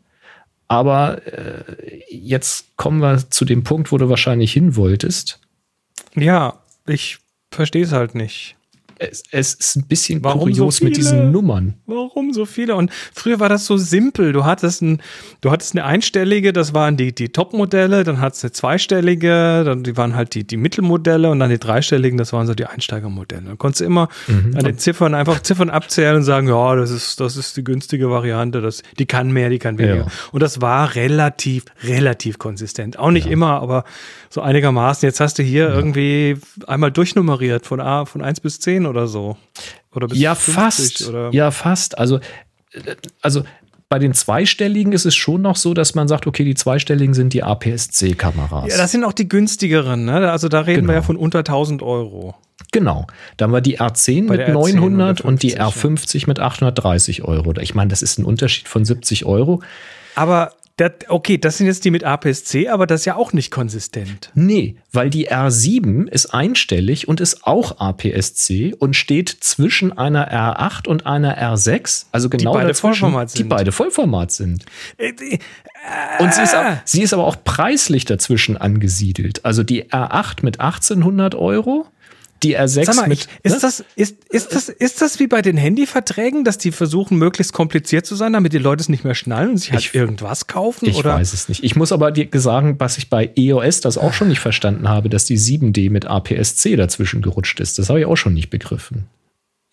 Aber 0.68 1.26
äh, 1.26 1.64
jetzt 2.10 2.76
kommen 2.76 3.00
wir 3.00 3.28
zu 3.28 3.44
dem 3.44 3.64
Punkt, 3.64 3.90
wo 3.90 3.98
du 3.98 4.08
wahrscheinlich 4.08 4.52
hin 4.52 4.76
wolltest. 4.76 5.40
Ja, 6.14 6.60
ich 6.86 7.18
verstehe 7.50 7.82
es 7.82 7.90
halt 7.90 8.14
nicht 8.14 8.56
es, 9.00 9.22
es 9.30 9.54
ist 9.54 9.76
ein 9.76 9.86
bisschen 9.86 10.22
Warum 10.22 10.40
kurios 10.40 10.76
so 10.76 10.84
mit 10.84 10.96
diesen 10.96 11.32
Nummern. 11.32 11.74
Warum 11.86 12.34
so 12.34 12.44
viele? 12.44 12.76
Und 12.76 12.92
früher 13.14 13.40
war 13.40 13.48
das 13.48 13.64
so 13.64 13.78
simpel. 13.78 14.32
Du 14.32 14.44
hattest, 14.44 14.82
ein, 14.82 15.00
du 15.40 15.50
hattest 15.50 15.74
eine 15.74 15.84
einstellige, 15.84 16.52
das 16.52 16.74
waren 16.74 16.98
die, 16.98 17.14
die 17.14 17.30
Top-Modelle, 17.30 18.04
dann 18.04 18.20
hattest 18.20 18.42
du 18.42 18.46
eine 18.48 18.52
zweistellige, 18.52 19.62
dann 19.64 19.84
die 19.84 19.96
waren 19.96 20.14
halt 20.14 20.34
die, 20.34 20.46
die 20.46 20.58
Mittelmodelle 20.58 21.30
und 21.30 21.40
dann 21.40 21.48
die 21.48 21.58
dreistelligen, 21.58 22.18
das 22.18 22.34
waren 22.34 22.46
so 22.46 22.54
die 22.54 22.66
Einsteigermodelle. 22.66 23.42
Dann 23.46 23.58
konntest 23.58 23.80
du 23.80 23.86
immer 23.86 24.08
mhm. 24.28 24.54
an 24.56 24.64
den 24.64 24.78
Ziffern 24.78 25.14
einfach 25.14 25.40
Ziffern 25.40 25.70
abzählen 25.70 26.16
und 26.16 26.24
sagen, 26.24 26.46
ja, 26.48 26.76
das 26.76 26.90
ist, 26.90 27.20
das 27.20 27.38
ist 27.38 27.56
die 27.56 27.64
günstige 27.64 28.10
Variante, 28.10 28.60
das, 28.60 28.82
die 28.98 29.06
kann 29.06 29.32
mehr, 29.32 29.48
die 29.48 29.58
kann 29.58 29.78
weniger. 29.78 29.96
Ja. 29.96 30.06
Und 30.32 30.42
das 30.42 30.60
war 30.60 30.94
relativ, 30.94 31.64
relativ 31.84 32.38
konsistent. 32.38 32.98
Auch 32.98 33.10
nicht 33.10 33.26
ja. 33.26 33.32
immer, 33.32 33.62
aber 33.62 33.84
so 34.28 34.42
einigermaßen. 34.42 35.06
Jetzt 35.06 35.20
hast 35.20 35.38
du 35.38 35.42
hier 35.42 35.68
ja. 35.70 35.74
irgendwie 35.74 36.36
einmal 36.66 36.92
durchnummeriert 36.92 37.66
von 37.66 37.80
A, 37.80 38.04
von 38.04 38.22
1 38.22 38.40
bis 38.40 38.60
10 38.60 38.89
oder 38.90 39.06
so. 39.06 39.36
Oder 39.94 40.08
bis 40.08 40.18
ja, 40.18 40.34
50, 40.34 40.54
fast. 40.54 41.08
Oder? 41.08 41.30
Ja, 41.32 41.50
fast. 41.50 41.96
Also, 41.96 42.18
äh, 42.72 42.96
also 43.22 43.42
bei 43.88 43.98
den 43.98 44.14
zweistelligen 44.14 44.92
ist 44.92 45.04
es 45.04 45.16
schon 45.16 45.42
noch 45.42 45.56
so, 45.56 45.74
dass 45.74 45.96
man 45.96 46.06
sagt, 46.06 46.26
okay, 46.26 46.44
die 46.44 46.54
zweistelligen 46.54 47.12
sind 47.12 47.32
die 47.32 47.42
APS-C-Kameras. 47.42 48.70
Ja, 48.70 48.76
das 48.76 48.92
sind 48.92 49.02
auch 49.02 49.12
die 49.12 49.28
günstigeren. 49.28 50.04
Ne? 50.04 50.30
Also 50.30 50.48
da 50.48 50.60
reden 50.60 50.82
genau. 50.82 50.88
wir 50.88 50.94
ja 50.94 51.00
genau. 51.00 51.06
von 51.06 51.16
unter 51.16 51.38
1000 51.40 51.82
Euro. 51.82 52.36
Genau. 52.70 53.08
Da 53.36 53.44
haben 53.44 53.52
wir 53.52 53.60
die 53.60 53.80
R10 53.80 54.28
bei 54.28 54.36
mit 54.36 54.48
900 54.48 55.22
und, 55.22 55.26
und 55.26 55.42
die 55.42 55.58
R50 55.58 56.18
ja. 56.20 56.24
mit 56.28 56.38
830 56.38 57.24
Euro. 57.24 57.52
Ich 57.60 57.74
meine, 57.74 57.88
das 57.88 58.02
ist 58.02 58.18
ein 58.18 58.24
Unterschied 58.24 58.68
von 58.68 58.84
70 58.84 59.24
Euro. 59.24 59.60
Aber 60.14 60.52
das, 60.80 60.92
okay, 61.08 61.36
das 61.36 61.58
sind 61.58 61.66
jetzt 61.66 61.84
die 61.84 61.90
mit 61.90 62.04
APS-C, 62.04 62.68
aber 62.68 62.86
das 62.86 63.00
ist 63.00 63.04
ja 63.04 63.14
auch 63.14 63.34
nicht 63.34 63.50
konsistent. 63.50 64.30
Nee, 64.34 64.76
weil 64.92 65.10
die 65.10 65.30
R7 65.30 66.08
ist 66.08 66.32
einstellig 66.32 67.06
und 67.06 67.20
ist 67.20 67.46
auch 67.46 67.78
APS-C 67.78 68.74
und 68.78 68.96
steht 68.96 69.28
zwischen 69.28 69.96
einer 69.96 70.32
R8 70.32 70.88
und 70.88 71.04
einer 71.04 71.38
R6, 71.38 72.06
also 72.12 72.30
genau 72.30 72.52
die 72.52 72.58
beide 72.60 72.74
Vollformat 72.74 73.30
sind. 73.30 73.38
Die 73.38 73.48
beide 73.48 73.72
Vollformat 73.72 74.32
sind. 74.32 74.64
Äh, 74.96 75.12
und 76.18 76.32
sie 76.32 76.42
ist, 76.42 76.54
auch, 76.54 76.64
sie 76.84 77.02
ist 77.02 77.12
aber 77.12 77.26
auch 77.26 77.36
preislich 77.44 78.06
dazwischen 78.06 78.56
angesiedelt. 78.56 79.44
Also 79.44 79.62
die 79.62 79.84
R8 79.84 80.38
mit 80.42 80.60
1800 80.60 81.34
Euro 81.34 81.86
die 82.42 82.58
R6 82.58 82.84
Sag 82.84 82.96
mal, 82.96 83.08
mit. 83.08 83.28
Ist, 83.42 83.52
ne? 83.52 83.58
das, 83.60 83.84
ist, 83.96 84.16
ist, 84.30 84.54
das, 84.54 84.68
ist 84.68 85.02
das 85.02 85.18
wie 85.18 85.26
bei 85.26 85.42
den 85.42 85.56
Handyverträgen, 85.56 86.44
dass 86.44 86.58
die 86.58 86.72
versuchen, 86.72 87.18
möglichst 87.18 87.52
kompliziert 87.52 88.06
zu 88.06 88.16
sein, 88.16 88.32
damit 88.32 88.52
die 88.52 88.58
Leute 88.58 88.80
es 88.80 88.88
nicht 88.88 89.04
mehr 89.04 89.14
schnallen 89.14 89.50
und 89.50 89.56
sich 89.58 89.72
halt 89.72 89.82
ich, 89.82 89.94
irgendwas 89.94 90.46
kaufen? 90.46 90.88
Ich 90.88 90.96
oder? 90.96 91.14
weiß 91.14 91.32
es 91.32 91.48
nicht. 91.48 91.62
Ich 91.62 91.76
muss 91.76 91.92
aber 91.92 92.10
dir 92.12 92.28
sagen, 92.40 92.76
was 92.78 92.98
ich 92.98 93.10
bei 93.10 93.30
EOS 93.36 93.80
das 93.80 93.98
auch 93.98 94.12
schon 94.12 94.28
nicht 94.28 94.40
verstanden 94.40 94.88
habe, 94.88 95.08
dass 95.08 95.26
die 95.26 95.38
7D 95.38 95.90
mit 95.90 96.06
APS-C 96.06 96.76
dazwischen 96.76 97.22
gerutscht 97.22 97.60
ist. 97.60 97.78
Das 97.78 97.88
habe 97.88 98.00
ich 98.00 98.06
auch 98.06 98.16
schon 98.16 98.34
nicht 98.34 98.50
begriffen. 98.50 99.06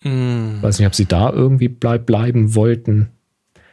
Mm. 0.04 0.62
Weiß 0.62 0.78
nicht, 0.78 0.86
ob 0.86 0.94
sie 0.94 1.06
da 1.06 1.30
irgendwie 1.32 1.68
bleib, 1.68 2.06
bleiben 2.06 2.54
wollten. 2.54 3.08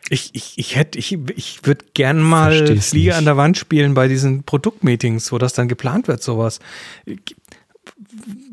Ich, 0.10 0.30
ich, 0.34 0.54
ich 0.58 0.76
hätte, 0.76 1.00
ich, 1.00 1.18
ich 1.36 1.60
würde 1.64 1.86
gern 1.96 2.22
mal 2.22 2.78
Fliege 2.78 3.16
an 3.16 3.26
der 3.26 3.38
Wand 3.38 3.58
spielen 3.58 3.96
bei 3.96 4.08
diesen 4.08 4.44
Produktmeetings, 4.44 5.32
wo 5.32 5.40
das 5.40 5.54
dann 5.54 5.68
geplant 5.68 6.08
wird, 6.08 6.22
sowas 6.22 6.60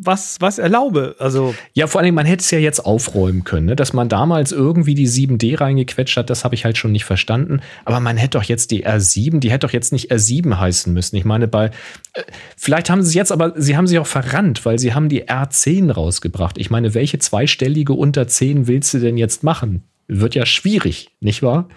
was, 0.00 0.40
was 0.40 0.58
erlaube. 0.58 1.16
Also 1.18 1.54
ja, 1.74 1.86
vor 1.86 2.00
allem, 2.00 2.14
man 2.14 2.26
hätte 2.26 2.42
es 2.42 2.50
ja 2.50 2.58
jetzt 2.58 2.80
aufräumen 2.80 3.44
können, 3.44 3.66
ne? 3.66 3.76
dass 3.76 3.92
man 3.92 4.08
damals 4.08 4.52
irgendwie 4.52 4.94
die 4.94 5.08
7D 5.08 5.60
reingequetscht 5.60 6.16
hat, 6.16 6.30
das 6.30 6.44
habe 6.44 6.54
ich 6.54 6.64
halt 6.64 6.76
schon 6.76 6.92
nicht 6.92 7.04
verstanden. 7.04 7.60
Aber 7.84 8.00
man 8.00 8.16
hätte 8.16 8.38
doch 8.38 8.44
jetzt 8.44 8.70
die 8.70 8.86
R7, 8.86 9.40
die 9.40 9.50
hätte 9.50 9.66
doch 9.66 9.72
jetzt 9.72 9.92
nicht 9.92 10.10
R7 10.10 10.58
heißen 10.58 10.92
müssen. 10.92 11.16
Ich 11.16 11.24
meine, 11.24 11.48
bei, 11.48 11.66
äh, 12.14 12.22
vielleicht 12.56 12.90
haben 12.90 13.02
sie 13.02 13.08
es 13.08 13.14
jetzt, 13.14 13.32
aber 13.32 13.52
sie 13.56 13.76
haben 13.76 13.86
sich 13.86 13.98
auch 13.98 14.06
verrannt, 14.06 14.64
weil 14.64 14.78
sie 14.78 14.94
haben 14.94 15.08
die 15.08 15.28
R10 15.28 15.92
rausgebracht. 15.92 16.58
Ich 16.58 16.70
meine, 16.70 16.94
welche 16.94 17.18
zweistellige 17.18 17.92
unter 17.92 18.26
10 18.26 18.66
willst 18.66 18.94
du 18.94 18.98
denn 18.98 19.16
jetzt 19.16 19.42
machen? 19.42 19.82
Wird 20.08 20.34
ja 20.34 20.46
schwierig, 20.46 21.10
nicht 21.20 21.42
wahr? 21.42 21.68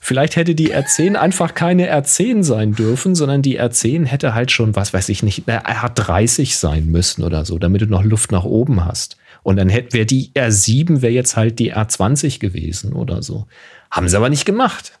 Vielleicht 0.00 0.36
hätte 0.36 0.54
die 0.54 0.74
R10 0.74 1.14
einfach 1.14 1.54
keine 1.54 1.92
R10 1.92 2.42
sein 2.42 2.74
dürfen, 2.74 3.14
sondern 3.14 3.42
die 3.42 3.60
R10 3.60 4.06
hätte 4.06 4.34
halt 4.34 4.50
schon, 4.50 4.76
was 4.76 4.92
weiß 4.92 5.08
ich 5.08 5.22
nicht, 5.22 5.48
eine 5.48 5.66
R30 5.66 6.56
sein 6.56 6.86
müssen 6.86 7.24
oder 7.24 7.44
so, 7.44 7.58
damit 7.58 7.82
du 7.82 7.86
noch 7.86 8.04
Luft 8.04 8.32
nach 8.32 8.44
oben 8.44 8.84
hast. 8.84 9.16
Und 9.42 9.56
dann 9.56 9.68
hätte 9.68 9.94
wäre 9.94 10.06
die 10.06 10.30
R7 10.34 11.02
wäre 11.02 11.12
jetzt 11.12 11.36
halt 11.36 11.58
die 11.58 11.74
R20 11.74 12.38
gewesen 12.38 12.92
oder 12.92 13.22
so. 13.22 13.46
Haben 13.90 14.08
sie 14.08 14.16
aber 14.16 14.28
nicht 14.28 14.44
gemacht. 14.44 14.98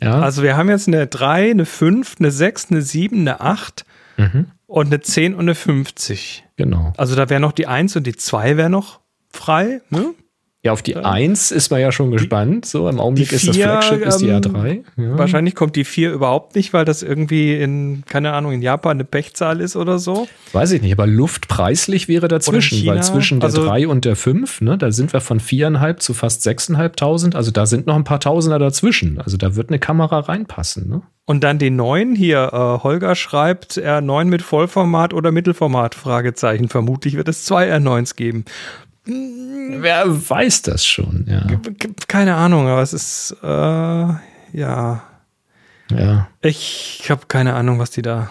Ja. 0.00 0.20
Also 0.20 0.42
wir 0.42 0.56
haben 0.56 0.68
jetzt 0.68 0.88
eine 0.88 1.06
3, 1.06 1.50
eine 1.50 1.66
5, 1.66 2.16
eine 2.18 2.30
6, 2.30 2.70
eine 2.70 2.82
7, 2.82 3.20
eine 3.20 3.40
8 3.40 3.84
mhm. 4.16 4.46
und 4.66 4.86
eine 4.86 5.00
10 5.00 5.34
und 5.34 5.40
eine 5.40 5.54
50. 5.54 6.44
Genau. 6.56 6.92
Also 6.96 7.16
da 7.16 7.28
wäre 7.28 7.40
noch 7.40 7.52
die 7.52 7.66
1 7.66 7.96
und 7.96 8.06
die 8.06 8.14
2 8.14 8.56
wäre 8.56 8.70
noch 8.70 9.00
frei, 9.30 9.80
ne? 9.90 10.14
Ja, 10.64 10.72
auf 10.72 10.82
die 10.82 10.92
ja. 10.92 11.02
1 11.02 11.52
ist 11.52 11.70
man 11.70 11.80
ja 11.80 11.92
schon 11.92 12.10
gespannt. 12.10 12.66
So, 12.66 12.88
im 12.88 12.98
Augenblick 12.98 13.30
ist 13.32 13.46
das 13.46 13.56
Flagship 13.56 14.02
ähm, 14.02 14.08
ist 14.08 14.16
die 14.18 14.26
A3. 14.26 14.82
Ja. 14.96 15.16
Wahrscheinlich 15.16 15.54
kommt 15.54 15.76
die 15.76 15.84
4 15.84 16.12
überhaupt 16.12 16.56
nicht, 16.56 16.72
weil 16.72 16.84
das 16.84 17.04
irgendwie 17.04 17.54
in, 17.54 18.02
keine 18.06 18.32
Ahnung, 18.32 18.50
in 18.50 18.60
Japan 18.60 18.96
eine 18.96 19.04
Pechzahl 19.04 19.60
ist 19.60 19.76
oder 19.76 20.00
so. 20.00 20.26
Weiß 20.52 20.72
ich 20.72 20.82
nicht, 20.82 20.92
aber 20.92 21.06
luftpreislich 21.06 22.08
wäre 22.08 22.26
dazwischen, 22.26 22.84
weil 22.86 23.00
zwischen 23.04 23.38
der 23.38 23.50
also, 23.50 23.64
3 23.66 23.86
und 23.86 24.04
der 24.04 24.16
5, 24.16 24.62
ne, 24.62 24.76
da 24.76 24.90
sind 24.90 25.12
wir 25.12 25.20
von 25.20 25.38
4,5 25.38 25.96
zu 25.98 26.12
fast 26.12 26.44
6.500. 26.44 27.36
Also 27.36 27.52
da 27.52 27.64
sind 27.64 27.86
noch 27.86 27.94
ein 27.94 28.04
paar 28.04 28.20
Tausender 28.20 28.58
dazwischen. 28.58 29.20
Also 29.20 29.36
da 29.36 29.54
wird 29.54 29.70
eine 29.70 29.78
Kamera 29.78 30.18
reinpassen. 30.18 30.88
Ne? 30.88 31.02
Und 31.24 31.44
dann 31.44 31.60
die 31.60 31.70
9 31.70 32.16
hier, 32.16 32.50
äh, 32.52 32.82
Holger 32.82 33.14
schreibt 33.14 33.78
R9 33.78 34.24
mit 34.24 34.42
Vollformat 34.42 35.14
oder 35.14 35.30
Mittelformat? 35.30 35.94
Fragezeichen. 35.94 36.68
Vermutlich 36.68 37.16
wird 37.16 37.28
es 37.28 37.44
zwei 37.44 37.72
R9s 37.72 38.16
geben. 38.16 38.44
Wer 39.08 40.04
weiß 40.06 40.62
das 40.62 40.84
schon, 40.84 41.24
ja. 41.28 41.46
Keine 42.08 42.34
Ahnung, 42.34 42.68
aber 42.68 42.82
es 42.82 42.92
ist, 42.92 43.36
äh, 43.42 43.46
ja. 43.46 45.02
Ja. 45.90 46.28
Ich 46.42 47.06
habe 47.08 47.22
keine 47.26 47.54
Ahnung, 47.54 47.78
was 47.78 47.90
die 47.90 48.02
da 48.02 48.30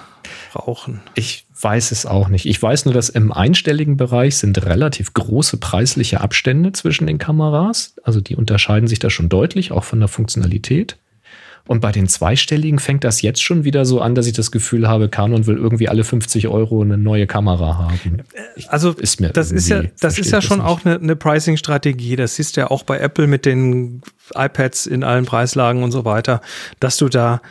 rauchen. 0.56 1.02
Ich 1.16 1.48
weiß 1.60 1.92
es 1.92 2.06
auch 2.06 2.28
nicht. 2.30 2.46
Ich 2.46 2.62
weiß 2.62 2.86
nur, 2.86 2.94
dass 2.94 3.10
im 3.10 3.32
einstelligen 3.32 3.98
Bereich 3.98 4.38
sind 4.38 4.64
relativ 4.64 5.14
große 5.14 5.58
preisliche 5.58 6.22
Abstände 6.22 6.72
zwischen 6.74 7.08
den 7.08 7.18
Kameras. 7.18 7.96
Also 8.04 8.22
die 8.22 8.36
unterscheiden 8.36 8.88
sich 8.88 9.00
da 9.00 9.10
schon 9.10 9.30
deutlich, 9.30 9.72
auch 9.72 9.84
von 9.84 10.00
der 10.00 10.10
Funktionalität. 10.10 10.98
Und 11.68 11.82
bei 11.82 11.92
den 11.92 12.08
zweistelligen 12.08 12.80
fängt 12.80 13.04
das 13.04 13.22
jetzt 13.22 13.44
schon 13.44 13.66
wieder 13.66 13.86
so 13.86 14.02
an, 14.02 14.16
dass 14.16 14.26
ich 14.26 14.34
das 14.34 14.52
Gefühl 14.52 14.88
habe, 14.88 15.10
Canon 15.10 15.46
will 15.46 15.58
irgendwie 15.58 15.90
alle 15.90 16.04
50 16.04 16.48
Euro 16.48 16.82
eine 16.82 16.98
neue 16.98 17.28
Kamera 17.28 17.78
haben. 17.78 18.24
Ich, 18.56 18.70
also 18.70 18.92
ist 18.92 19.20
mir 19.20 19.30
das 19.30 19.52
ist 19.52 19.68
ja, 19.68 19.84
das 20.00 20.18
ist 20.18 20.32
ja 20.32 20.42
schon 20.42 20.62
auch 20.62 20.86
eine, 20.86 20.96
eine 20.96 21.16
Pricing-Strategie. 21.16 22.16
Das 22.16 22.36
siehst 22.36 22.56
du 22.56 22.62
ja 22.62 22.72
auch 22.72 22.84
bei 22.84 23.00
Apple 23.00 23.28
mit 23.28 23.46
den 23.46 24.02
iPads 24.34 24.88
in 24.88 25.04
allen 25.04 25.26
Preislagen 25.26 25.84
und 25.84 25.92
so 25.92 26.06
weiter, 26.06 26.42
dass 26.80 26.98
du 26.98 27.10
da, 27.10 27.42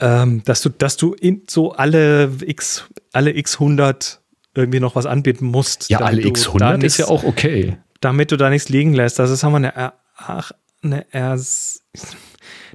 ähm, 0.00 0.42
dass 0.44 0.60
du, 0.62 0.68
dass 0.68 0.96
du 0.96 1.14
in 1.14 1.42
so 1.48 1.72
alle 1.72 2.30
x, 2.44 2.86
alle 3.12 3.36
x 3.36 3.54
100 3.54 4.20
irgendwie 4.54 4.80
noch 4.80 4.96
was 4.96 5.06
anbieten 5.06 5.46
musst. 5.46 5.88
Ja, 5.88 6.00
alle 6.00 6.26
x 6.26 6.48
100 6.48 6.82
ist 6.82 6.98
ja 6.98 7.06
auch 7.06 7.24
okay. 7.24 7.76
Damit 8.00 8.32
du 8.32 8.36
da 8.36 8.50
nichts 8.50 8.68
liegen 8.68 8.92
lässt. 8.92 9.20
Das 9.20 9.30
ist, 9.30 9.44
haben 9.44 9.52
wir 9.52 9.58
eine 9.58 9.76
R, 9.76 9.94
eine 10.82 11.12
R 11.12 11.38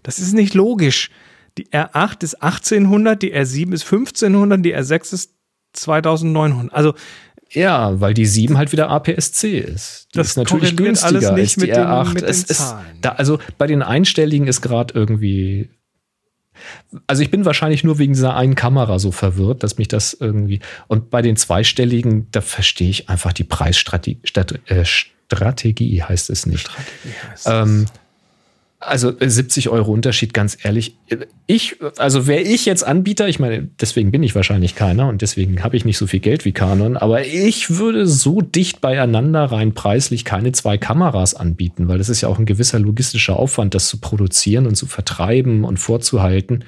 das 0.03 0.19
ist 0.19 0.33
nicht 0.33 0.53
logisch. 0.53 1.11
Die 1.57 1.67
R8 1.67 2.23
ist 2.23 2.35
1800, 2.35 3.21
die 3.21 3.35
R7 3.35 3.73
ist 3.73 3.83
1500, 3.83 4.63
die 4.63 4.75
R6 4.75 5.13
ist 5.13 5.33
2900. 5.73 6.73
Also 6.73 6.93
ja, 7.51 7.99
weil 7.99 8.13
die 8.13 8.25
7 8.25 8.57
halt 8.57 8.71
wieder 8.71 8.89
APS-C 8.89 9.59
ist. 9.59 10.09
Die 10.13 10.17
das 10.17 10.27
ist 10.27 10.37
natürlich 10.37 10.75
günstiger 10.75 11.33
als 11.33 11.55
die 11.55 11.73
R8. 11.73 12.13
Den, 12.15 12.23
es 12.25 12.43
ist, 12.43 12.75
da, 13.01 13.11
also 13.11 13.39
bei 13.57 13.67
den 13.67 13.81
Einstelligen 13.81 14.47
ist 14.47 14.61
gerade 14.61 14.93
irgendwie. 14.93 15.69
Also 17.05 17.21
ich 17.21 17.29
bin 17.29 17.45
wahrscheinlich 17.45 17.83
nur 17.83 17.99
wegen 17.99 18.13
dieser 18.13 18.35
einen 18.35 18.55
Kamera 18.55 18.97
so 18.97 19.11
verwirrt, 19.11 19.63
dass 19.63 19.77
mich 19.77 19.87
das 19.87 20.13
irgendwie. 20.13 20.59
Und 20.87 21.09
bei 21.09 21.21
den 21.21 21.37
zweistelligen, 21.37 22.29
da 22.31 22.41
verstehe 22.41 22.89
ich 22.89 23.09
einfach 23.09 23.31
die 23.31 23.43
Preisstrategie. 23.43 24.19
Äh, 24.65 24.83
Strategie 24.83 26.03
heißt 26.03 26.29
es 26.29 26.45
nicht. 26.47 26.67
Strategie 26.67 27.15
heißt 27.31 27.47
ähm, 27.47 27.85
es. 27.85 27.91
Also 28.79 29.11
70 29.19 29.65
äh, 29.65 29.69
Euro 29.69 29.91
Unterschied, 29.91 30.35
ganz 30.35 30.57
ehrlich. 30.63 30.97
Ich, 31.47 31.77
also 31.97 32.27
wäre 32.27 32.41
ich 32.41 32.65
jetzt 32.65 32.83
Anbieter, 32.83 33.27
ich 33.27 33.39
meine, 33.39 33.67
deswegen 33.81 34.11
bin 34.11 34.21
ich 34.21 34.35
wahrscheinlich 34.35 34.75
keiner 34.75 35.07
und 35.07 35.23
deswegen 35.23 35.63
habe 35.63 35.75
ich 35.75 35.83
nicht 35.83 35.97
so 35.97 36.05
viel 36.05 36.19
Geld 36.19 36.45
wie 36.45 36.51
Canon, 36.51 36.95
aber 36.95 37.25
ich 37.25 37.77
würde 37.77 38.05
so 38.05 38.41
dicht 38.41 38.79
beieinander 38.79 39.45
rein 39.45 39.73
preislich 39.73 40.25
keine 40.25 40.51
zwei 40.51 40.77
Kameras 40.77 41.33
anbieten, 41.33 41.87
weil 41.87 41.97
das 41.97 42.09
ist 42.09 42.21
ja 42.21 42.29
auch 42.29 42.37
ein 42.37 42.45
gewisser 42.45 42.77
logistischer 42.77 43.37
Aufwand, 43.37 43.73
das 43.73 43.87
zu 43.87 43.99
produzieren 43.99 44.67
und 44.67 44.75
zu 44.75 44.85
vertreiben 44.85 45.63
und 45.63 45.77
vorzuhalten. 45.77 46.63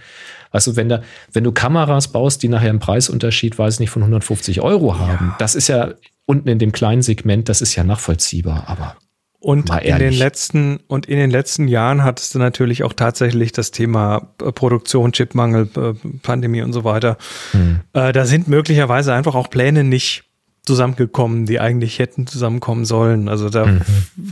Also 0.49 0.75
wenn 0.75 0.89
da, 0.89 1.03
wenn 1.31 1.43
du 1.43 1.51
Kameras 1.51 2.07
baust, 2.07 2.41
die 2.41 2.47
nachher 2.47 2.71
einen 2.71 2.79
Preisunterschied, 2.79 3.59
weiß 3.59 3.79
nicht, 3.79 3.91
von 3.91 4.01
150 4.01 4.61
Euro 4.61 4.97
haben, 4.97 5.27
ja. 5.27 5.35
das 5.37 5.53
ist 5.53 5.67
ja 5.67 5.93
unten 6.25 6.49
in 6.49 6.57
dem 6.57 6.71
kleinen 6.71 7.03
Segment, 7.03 7.49
das 7.49 7.61
ist 7.61 7.75
ja 7.75 7.83
nachvollziehbar, 7.83 8.63
aber 8.67 8.97
und 9.41 9.69
in 9.81 9.99
den 9.99 10.13
letzten 10.13 10.79
und 10.87 11.05
in 11.05 11.17
den 11.17 11.31
letzten 11.31 11.67
Jahren 11.69 12.03
hattest 12.03 12.35
du 12.35 12.39
natürlich 12.39 12.83
auch 12.83 12.91
tatsächlich 12.91 13.53
das 13.53 13.71
Thema 13.71 14.33
äh, 14.41 14.51
Produktion, 14.51 15.13
Chipmangel, 15.13 15.69
äh, 15.77 15.93
Pandemie 16.21 16.61
und 16.61 16.73
so 16.73 16.83
weiter. 16.83 17.17
Hm. 17.51 17.79
Da 17.93 18.25
sind 18.25 18.47
möglicherweise 18.47 19.13
einfach 19.13 19.35
auch 19.35 19.49
Pläne 19.49 19.83
nicht 19.83 20.25
zusammengekommen, 20.65 21.45
die 21.45 21.59
eigentlich 21.59 21.99
hätten 21.99 22.27
zusammenkommen 22.27 22.85
sollen. 22.85 23.27
Also 23.27 23.49
da 23.49 23.65
mhm. 23.65 23.81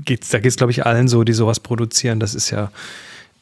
geht's, 0.06 0.30
da 0.30 0.40
geht's 0.40 0.58
glaube 0.58 0.72
ich 0.72 0.86
allen 0.86 1.08
so, 1.08 1.24
die 1.24 1.34
sowas 1.34 1.60
produzieren. 1.60 2.20
Das 2.20 2.36
ist 2.36 2.52
ja, 2.52 2.72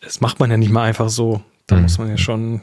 das 0.02 0.22
macht 0.22 0.40
man 0.40 0.50
ja 0.50 0.58
nicht 0.58 0.72
mal 0.72 0.84
einfach 0.84 1.10
so. 1.10 1.42
Da 1.68 1.76
mhm. 1.76 1.82
muss 1.82 1.98
man 1.98 2.10
ja 2.10 2.18
schon 2.18 2.62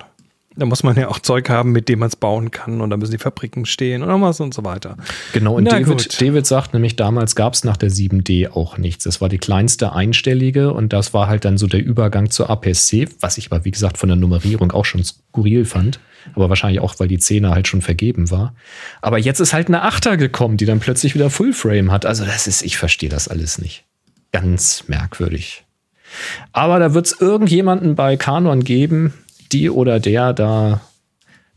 da 0.57 0.67
muss 0.67 0.83
man 0.83 0.97
ja 0.97 1.09
auch 1.09 1.19
Zeug 1.19 1.49
haben, 1.49 1.73
mit 1.73 1.89
dem 1.89 2.01
man 2.01 2.09
es 2.09 2.17
bauen 2.17 2.51
kann 2.51 2.81
und 2.81 2.91
da 2.91 2.97
müssen 2.97 3.13
die 3.13 3.19
Fabriken 3.19 3.65
stehen 3.65 4.03
und 4.03 4.23
was 4.23 4.41
und 4.41 4.53
so 4.53 4.65
weiter. 4.65 4.97
Genau, 5.33 5.55
und 5.55 5.65
David, 5.65 6.21
David 6.21 6.47
sagt 6.47 6.75
nämlich, 6.75 6.97
damals 6.97 7.35
gab 7.37 7.55
es 7.55 7.65
nach 7.65 7.77
der 7.77 7.91
7D 7.91 8.51
auch 8.51 8.79
nichts. 8.79 9.05
Das 9.05 9.21
war 9.21 9.29
die 9.29 9.39
kleinste 9.39 9.93
einstellige 9.93 10.73
und 10.73 10.93
das 10.93 11.15
war 11.15 11.29
halt 11.29 11.45
dann 11.45 11.59
so 11.59 11.67
der 11.67 11.85
Übergang 11.85 12.31
zur 12.31 12.51
APS-C, 12.51 13.09
was 13.21 13.39
ich 13.39 13.51
aber 13.51 13.65
wie 13.65 13.71
gesagt 13.71 13.99
von 13.99 14.09
der 14.09 14.17
Nummerierung 14.17 14.73
auch 14.73 14.85
schon 14.85 15.03
skurril 15.03 15.65
fand. 15.65 16.01
Aber 16.35 16.49
wahrscheinlich 16.49 16.81
auch, 16.81 16.95
weil 16.99 17.09
die 17.09 17.19
10er 17.19 17.51
halt 17.51 17.67
schon 17.67 17.83
vergeben 17.83 18.31
war. 18.31 18.55
Aber 19.01 19.19
jetzt 19.19 19.41
ist 19.41 19.53
halt 19.53 19.69
eine 19.69 19.85
8er 19.85 20.17
gekommen, 20.17 20.57
die 20.57 20.67
dann 20.67 20.79
plötzlich 20.79 21.15
wieder 21.15 21.31
Fullframe 21.31 21.91
hat. 21.91 22.07
Also 22.07 22.25
das 22.25 22.47
ist, 22.47 22.63
ich 22.63 22.77
verstehe 22.77 23.09
das 23.09 23.27
alles 23.27 23.59
nicht. 23.59 23.85
Ganz 24.31 24.85
merkwürdig. 24.87 25.65
Aber 26.53 26.79
da 26.79 26.95
wird 26.95 27.07
es 27.07 27.21
irgendjemanden 27.21 27.95
bei 27.95 28.17
Canon 28.17 28.63
geben, 28.63 29.15
die 29.53 29.71
oder 29.71 30.01
der 30.01 30.33
da 30.33 30.81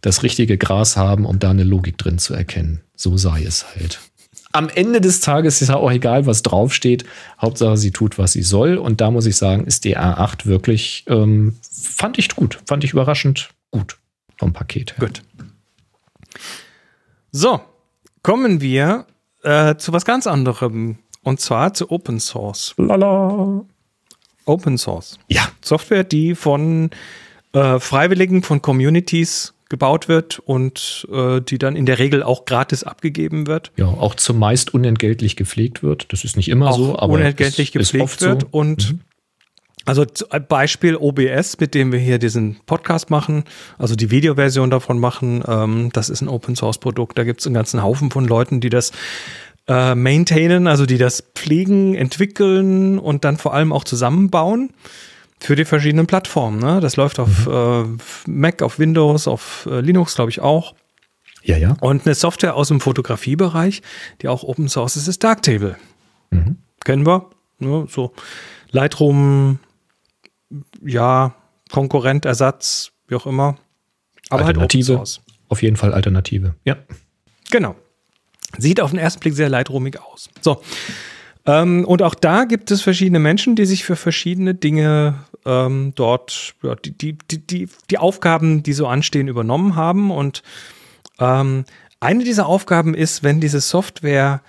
das 0.02 0.24
richtige 0.24 0.58
Gras 0.58 0.98
haben, 0.98 1.26
um 1.26 1.40
da 1.40 1.50
eine 1.50 1.64
Logik 1.64 1.98
drin 1.98 2.20
zu 2.20 2.34
erkennen. 2.34 2.82
So 2.96 3.18
sei 3.18 3.44
es 3.44 3.66
halt. 3.76 4.00
Am 4.52 4.70
Ende 4.70 5.02
des 5.02 5.20
Tages 5.20 5.62
ist 5.62 5.70
ja 5.70 5.76
auch 5.76 5.92
egal, 5.92 6.28
was 6.28 6.44
draufsteht. 6.44 7.04
Hauptsache, 7.42 7.76
sie 7.76 7.92
tut, 7.92 8.18
was 8.18 8.32
sie 8.32 8.44
soll. 8.44 8.78
Und 8.78 9.02
da 9.02 9.12
muss 9.12 9.26
ich 9.26 9.36
sagen, 9.36 9.66
ist 9.66 9.84
die 9.84 9.98
R8 9.98 10.46
wirklich, 10.46 11.04
ähm, 11.08 11.58
fand 11.70 12.18
ich 12.18 12.34
gut. 12.36 12.60
Fand 12.66 12.84
ich 12.84 12.94
überraschend 12.94 13.50
gut 13.72 13.98
vom 14.38 14.54
Paket 14.54 14.98
her. 14.98 15.08
Gut. 15.08 15.24
So, 17.32 17.60
kommen 18.24 18.62
wir 18.62 19.08
äh, 19.44 19.76
zu 19.76 19.92
was 19.92 20.06
ganz 20.06 20.28
anderem. 20.28 21.00
Und 21.24 21.42
zwar 21.42 21.74
zu 21.74 21.92
Open 21.92 22.20
Source. 22.20 22.76
Lala. 22.78 23.66
Open 24.46 24.78
Source. 24.78 25.20
Ja. 25.28 25.50
Software, 25.62 26.04
die 26.04 26.36
von 26.36 26.92
äh, 27.56 27.80
Freiwilligen 27.80 28.44
von 28.44 28.62
Communities 28.62 29.54
gebaut 29.70 30.08
wird 30.08 30.40
und 30.40 31.08
äh, 31.12 31.42
die 31.42 31.58
dann 31.58 31.76
in 31.76 31.86
der 31.86 31.98
Regel 31.98 32.22
auch 32.22 32.46
gratis 32.46 32.84
abgegeben 32.84 33.48
wird. 33.48 33.72
Ja, 33.78 33.88
auch 33.88 34.16
zumeist 34.16 34.74
unentgeltlich 34.74 35.36
gepflegt 35.36 35.82
wird. 35.82 36.12
Das 36.14 36.24
ist 36.24 36.38
nicht 36.38 36.50
immer 36.50 36.70
auch 36.70 36.78
so, 36.78 37.00
aber 37.00 37.14
unentgeltlich 37.14 37.72
gepflegt 37.72 38.22
wird 38.22 38.42
so. 38.42 38.48
und 38.52 38.92
mhm. 38.92 39.00
Also 39.88 40.04
Beispiel 40.50 40.96
OBS, 40.96 41.60
mit 41.60 41.76
dem 41.76 41.92
wir 41.92 42.00
hier 42.00 42.18
diesen 42.18 42.58
Podcast 42.66 43.12
machen, 43.12 43.44
also 43.78 43.96
die 43.96 44.10
Videoversion 44.10 44.72
davon 44.72 45.00
machen, 45.00 45.44
ähm, 45.48 45.92
das 45.94 46.10
ist 46.10 46.22
ein 46.22 46.28
Open 46.28 46.56
Source 46.56 46.80
Produkt. 46.80 47.20
Da 47.20 47.24
gibt 47.24 47.42
es 47.42 47.46
einen 47.46 47.54
ganzen 47.54 47.84
Haufen 47.84 48.10
von 48.10 48.26
Leuten, 48.26 48.62
die 48.62 48.72
das 48.72 48.92
äh, 49.68 49.94
maintainen, 49.94 50.66
also 50.66 50.88
die 50.88 50.98
das 50.98 51.24
pflegen, 51.36 51.94
entwickeln 51.94 52.98
und 52.98 53.26
dann 53.26 53.38
vor 53.38 53.54
allem 53.54 53.72
auch 53.72 53.84
zusammenbauen. 53.84 54.72
Für 55.40 55.56
die 55.56 55.66
verschiedenen 55.66 56.08
Plattformen. 56.08 56.60
Ne? 56.60 56.80
Das 56.80 56.96
läuft 56.96 57.20
auf 57.20 57.48
mhm. 57.48 58.00
äh, 58.28 58.32
Mac, 58.32 58.62
auf 58.62 58.80
Windows, 58.80 59.28
auf 59.28 59.68
äh, 59.70 59.82
Linux, 59.82 60.16
glaube 60.16 60.32
ich 60.32 60.40
auch. 60.40 60.76
Ja, 61.44 61.58
ja. 61.58 61.78
Und 61.82 62.06
eine 62.06 62.16
Software 62.16 62.56
aus 62.56 62.70
dem 62.70 62.80
Fotografiebereich, 62.82 63.82
die 64.22 64.28
auch 64.28 64.44
Open 64.44 64.68
Source 64.68 64.96
ist, 64.96 65.08
ist 65.08 65.24
Darktable. 65.24 65.78
Mhm. 66.32 66.58
Kennen 66.84 67.06
wir. 67.06 67.30
Ne? 67.60 67.86
So 67.90 68.14
Lightroom, 68.72 69.60
ja, 70.84 71.36
Konkurrent, 71.72 72.26
Ersatz, 72.26 72.92
wie 73.08 73.16
auch 73.16 73.28
immer. 73.28 73.58
Aber 74.30 74.46
halt 74.46 74.58
Open 74.58 74.82
Source. 74.82 75.22
Auf 75.50 75.62
jeden 75.62 75.76
Fall 75.76 75.94
Alternative. 75.94 76.56
Ja. 76.64 76.78
Genau. 77.52 77.76
Sieht 78.58 78.82
auf 78.82 78.92
den 78.92 79.00
ersten 79.00 79.20
Blick 79.20 79.36
sehr 79.36 79.50
lightroomig 79.50 80.00
aus. 80.02 80.30
So. 80.42 80.62
Ähm, 81.46 81.86
und 81.86 82.02
auch 82.02 82.16
da 82.16 82.46
gibt 82.46 82.72
es 82.72 82.82
verschiedene 82.82 83.20
Menschen, 83.20 83.56
die 83.56 83.66
sich 83.66 83.84
für 83.84 83.96
verschiedene 83.96 84.56
Dinge 84.56 85.26
ähm, 85.46 85.94
dort, 85.96 86.56
ja, 86.64 86.76
die, 86.76 86.92
die, 86.92 87.18
die, 87.18 87.70
die, 87.90 87.98
Aufgaben, 87.98 88.64
die 88.64 88.74
so 88.74 88.88
anstehen, 88.88 89.28
übernommen 89.28 89.76
haben. 89.76 90.12
Und 90.12 90.42
ähm, 91.20 91.66
eine 92.00 92.24
dieser 92.24 92.48
Aufgaben 92.48 92.96
ist, 92.96 93.24
wenn 93.24 93.40
diese 93.40 93.62
Software 93.62 94.42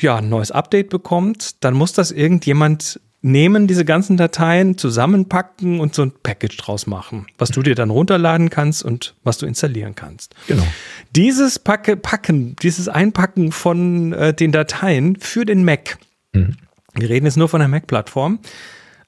ja, 0.00 0.16
ein 0.16 0.28
neues 0.28 0.50
Update 0.50 0.90
bekommt, 0.90 1.62
dann 1.64 1.74
muss 1.74 1.92
das 1.92 2.10
irgendjemand 2.10 3.00
nehmen 3.22 3.68
diese 3.68 3.84
ganzen 3.84 4.16
Dateien, 4.16 4.76
zusammenpacken 4.76 5.78
und 5.78 5.94
so 5.94 6.02
ein 6.02 6.12
Package 6.22 6.56
draus 6.56 6.88
machen, 6.88 7.26
was 7.38 7.50
du 7.50 7.62
dir 7.62 7.76
dann 7.76 7.90
runterladen 7.90 8.50
kannst 8.50 8.84
und 8.84 9.14
was 9.22 9.38
du 9.38 9.46
installieren 9.46 9.94
kannst. 9.94 10.34
Genau. 10.48 10.66
Dieses 11.14 11.60
Packe, 11.60 11.96
Packen, 11.96 12.56
dieses 12.62 12.88
Einpacken 12.88 13.52
von 13.52 14.12
äh, 14.12 14.34
den 14.34 14.50
Dateien 14.50 15.16
für 15.16 15.44
den 15.44 15.64
Mac, 15.64 15.98
mhm. 16.32 16.56
wir 16.94 17.08
reden 17.08 17.26
jetzt 17.26 17.36
nur 17.36 17.48
von 17.48 17.60
der 17.60 17.68
Mac-Plattform, 17.68 18.38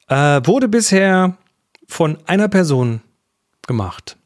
äh, 0.09 0.41
wurde 0.45 0.69
bisher 0.69 1.37
von 1.89 2.19
einer 2.27 2.49
Person 2.49 3.01
gemacht. 3.67 4.17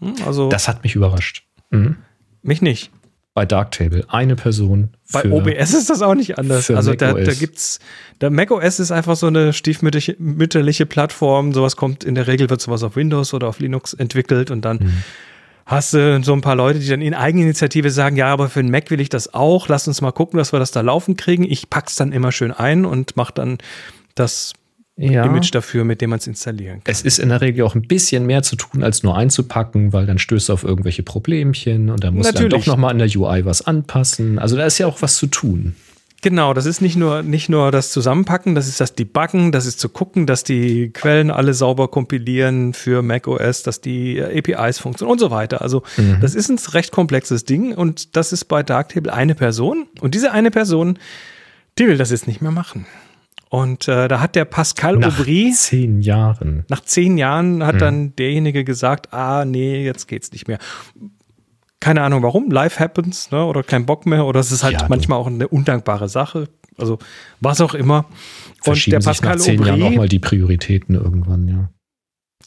Hm, 0.00 0.14
also 0.26 0.48
das 0.48 0.68
hat 0.68 0.82
mich 0.82 0.94
überrascht. 0.94 1.44
Mhm. 1.70 1.96
Mich 2.42 2.62
nicht 2.62 2.90
bei 3.36 3.44
Darktable. 3.44 4.02
Eine 4.08 4.34
Person. 4.34 4.94
Bei 5.12 5.30
OBS 5.30 5.74
ist 5.74 5.90
das 5.90 6.00
auch 6.00 6.14
nicht 6.14 6.38
anders. 6.38 6.70
Also 6.70 6.94
da, 6.94 7.12
da 7.12 7.34
gibt's, 7.34 7.80
der 8.22 8.30
macOS 8.30 8.80
ist 8.80 8.90
einfach 8.90 9.14
so 9.14 9.26
eine 9.26 9.52
stiefmütterliche 9.52 10.86
Plattform. 10.86 11.52
Sowas 11.52 11.76
kommt, 11.76 12.02
in 12.02 12.14
der 12.14 12.28
Regel 12.28 12.48
wird 12.48 12.62
sowas 12.62 12.82
auf 12.82 12.96
Windows 12.96 13.34
oder 13.34 13.48
auf 13.48 13.58
Linux 13.58 13.92
entwickelt 13.92 14.50
und 14.50 14.62
dann 14.64 14.78
mhm. 14.78 15.02
Hast 15.66 15.92
du 15.92 16.22
so 16.22 16.32
ein 16.32 16.40
paar 16.40 16.54
Leute, 16.54 16.78
die 16.78 16.88
dann 16.88 17.02
in 17.02 17.12
Eigeninitiative 17.12 17.90
sagen, 17.90 18.16
ja, 18.16 18.28
aber 18.28 18.48
für 18.48 18.62
den 18.62 18.70
Mac 18.70 18.90
will 18.90 19.00
ich 19.00 19.08
das 19.08 19.34
auch. 19.34 19.68
Lass 19.68 19.86
uns 19.88 20.00
mal 20.00 20.12
gucken, 20.12 20.38
dass 20.38 20.52
wir 20.52 20.60
das 20.60 20.70
da 20.70 20.80
laufen 20.80 21.16
kriegen. 21.16 21.44
Ich 21.44 21.68
pack's 21.68 21.96
dann 21.96 22.12
immer 22.12 22.32
schön 22.32 22.52
ein 22.52 22.84
und 22.86 23.16
mach 23.16 23.32
dann 23.32 23.58
das 24.14 24.54
ja. 24.96 25.24
Image 25.24 25.54
dafür, 25.54 25.84
mit 25.84 26.00
dem 26.00 26.10
man 26.10 26.20
es 26.20 26.26
installieren 26.26 26.82
kann. 26.82 26.92
Es 26.92 27.02
ist 27.02 27.18
in 27.18 27.28
der 27.28 27.40
Regel 27.40 27.64
auch 27.66 27.74
ein 27.74 27.82
bisschen 27.82 28.26
mehr 28.26 28.42
zu 28.42 28.56
tun, 28.56 28.82
als 28.82 29.02
nur 29.02 29.16
einzupacken, 29.16 29.92
weil 29.92 30.06
dann 30.06 30.18
stößt 30.18 30.48
du 30.48 30.52
auf 30.52 30.62
irgendwelche 30.62 31.02
Problemchen 31.02 31.90
und 31.90 32.02
dann 32.02 32.14
musst 32.14 32.32
Natürlich. 32.32 32.50
du 32.50 32.56
dann 32.56 32.60
doch 32.60 32.66
nochmal 32.66 32.92
an 32.92 32.98
der 32.98 33.08
UI 33.14 33.44
was 33.44 33.66
anpassen. 33.66 34.38
Also 34.38 34.56
da 34.56 34.64
ist 34.64 34.78
ja 34.78 34.86
auch 34.86 35.02
was 35.02 35.16
zu 35.16 35.26
tun. 35.26 35.74
Genau, 36.26 36.54
das 36.54 36.66
ist 36.66 36.80
nicht 36.80 36.96
nur, 36.96 37.22
nicht 37.22 37.48
nur 37.48 37.70
das 37.70 37.92
Zusammenpacken, 37.92 38.56
das 38.56 38.66
ist 38.66 38.80
das 38.80 38.96
Debuggen, 38.96 39.52
das 39.52 39.64
ist 39.64 39.78
zu 39.78 39.88
gucken, 39.88 40.26
dass 40.26 40.42
die 40.42 40.90
Quellen 40.90 41.30
alle 41.30 41.54
sauber 41.54 41.86
kompilieren 41.86 42.72
für 42.74 43.00
macOS, 43.00 43.62
dass 43.62 43.80
die 43.80 44.20
APIs 44.20 44.80
funktionieren 44.80 45.12
und 45.12 45.18
so 45.20 45.30
weiter. 45.30 45.62
Also 45.62 45.84
mhm. 45.96 46.18
das 46.20 46.34
ist 46.34 46.48
ein 46.48 46.58
recht 46.72 46.90
komplexes 46.90 47.44
Ding 47.44 47.72
und 47.76 48.16
das 48.16 48.32
ist 48.32 48.46
bei 48.46 48.64
Darktable 48.64 49.12
eine 49.12 49.36
Person 49.36 49.86
und 50.00 50.16
diese 50.16 50.32
eine 50.32 50.50
Person, 50.50 50.98
die 51.78 51.86
will 51.86 51.96
das 51.96 52.10
jetzt 52.10 52.26
nicht 52.26 52.42
mehr 52.42 52.50
machen. 52.50 52.86
Und 53.48 53.86
äh, 53.86 54.08
da 54.08 54.18
hat 54.18 54.34
der 54.34 54.46
Pascal 54.46 54.96
nach 54.96 55.20
Aubry. 55.20 55.50
Nach 55.50 55.56
zehn 55.56 56.00
Jahren. 56.00 56.64
Nach 56.68 56.80
zehn 56.80 57.18
Jahren 57.18 57.64
hat 57.64 57.74
hm. 57.74 57.78
dann 57.78 58.16
derjenige 58.16 58.64
gesagt: 58.64 59.12
Ah, 59.14 59.44
nee, 59.44 59.84
jetzt 59.84 60.08
geht's 60.08 60.32
nicht 60.32 60.48
mehr. 60.48 60.58
Keine 61.86 62.02
Ahnung 62.02 62.24
warum. 62.24 62.50
Life 62.50 62.80
happens, 62.80 63.30
ne? 63.30 63.44
oder 63.44 63.62
kein 63.62 63.86
Bock 63.86 64.06
mehr, 64.06 64.26
oder 64.26 64.40
es 64.40 64.50
ist 64.50 64.64
halt 64.64 64.72
ja, 64.80 64.86
manchmal 64.88 65.20
auch 65.20 65.28
eine 65.28 65.46
undankbare 65.46 66.08
Sache. 66.08 66.48
Also, 66.76 66.98
was 67.40 67.60
auch 67.60 67.74
immer. 67.74 68.06
Und 68.64 68.84
der 68.88 68.98
Pascal 68.98 69.38
sich 69.38 69.46
nach 69.46 69.54
zehn 69.54 69.60
Aubry, 69.60 69.68
Jahren 69.68 69.82
auch 69.82 69.96
mal 69.98 70.08
die 70.08 70.18
Prioritäten 70.18 70.96
irgendwann, 70.96 71.46
ja. 71.46 71.68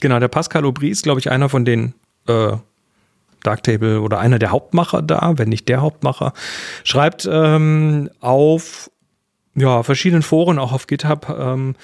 Genau, 0.01 0.19
der 0.19 0.27
Pascal 0.27 0.65
Aubry 0.65 0.89
ist, 0.89 1.03
glaube 1.03 1.21
ich, 1.21 1.31
einer 1.31 1.47
von 1.47 1.63
den 1.63 1.93
äh, 2.27 2.51
Darktable 3.41 4.01
oder 4.01 4.19
einer 4.19 4.39
der 4.39 4.51
Hauptmacher 4.51 5.01
da, 5.01 5.37
wenn 5.37 5.47
nicht 5.47 5.69
der 5.69 5.79
Hauptmacher, 5.79 6.33
schreibt 6.83 7.25
ähm, 7.31 8.09
auf 8.19 8.91
ja, 9.55 9.83
verschiedenen 9.83 10.21
Foren, 10.21 10.59
auch 10.59 10.73
auf 10.73 10.85
GitHub. 10.85 11.33
Ähm, 11.39 11.75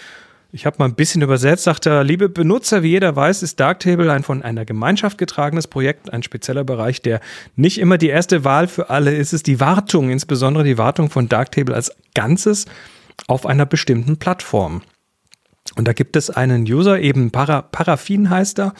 ich 0.55 0.65
habe 0.65 0.77
mal 0.79 0.85
ein 0.85 0.95
bisschen 0.95 1.21
übersetzt, 1.21 1.65
sagt 1.65 1.85
er, 1.85 2.05
liebe 2.05 2.29
Benutzer, 2.29 2.81
wie 2.81 2.91
jeder 2.91 3.13
weiß, 3.13 3.43
ist 3.43 3.59
Darktable 3.59 4.09
ein 4.09 4.23
von 4.23 4.41
einer 4.41 4.63
Gemeinschaft 4.63 5.17
getragenes 5.17 5.67
Projekt, 5.67 6.13
ein 6.13 6.23
spezieller 6.23 6.63
Bereich, 6.63 7.01
der 7.01 7.19
nicht 7.57 7.77
immer 7.77 7.97
die 7.97 8.07
erste 8.07 8.45
Wahl 8.45 8.69
für 8.69 8.89
alle 8.89 9.13
ist, 9.13 9.33
ist 9.33 9.47
die 9.47 9.59
Wartung, 9.59 10.09
insbesondere 10.09 10.63
die 10.63 10.77
Wartung 10.77 11.09
von 11.09 11.27
Darktable 11.27 11.75
als 11.75 11.91
Ganzes 12.13 12.67
auf 13.27 13.45
einer 13.45 13.65
bestimmten 13.65 14.15
Plattform. 14.15 14.81
Und 15.75 15.89
da 15.89 15.93
gibt 15.93 16.15
es 16.15 16.29
einen 16.29 16.63
User, 16.63 17.01
eben 17.01 17.31
Para, 17.31 17.61
Paraffin 17.61 18.29
heißt 18.29 18.59
er, 18.59 18.73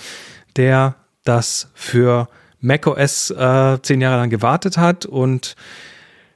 der 0.56 0.96
das 1.26 1.72
für 1.74 2.30
macOS 2.62 3.32
äh, 3.32 3.80
zehn 3.82 4.00
Jahre 4.00 4.22
lang 4.22 4.30
gewartet 4.30 4.78
hat 4.78 5.06
und 5.06 5.58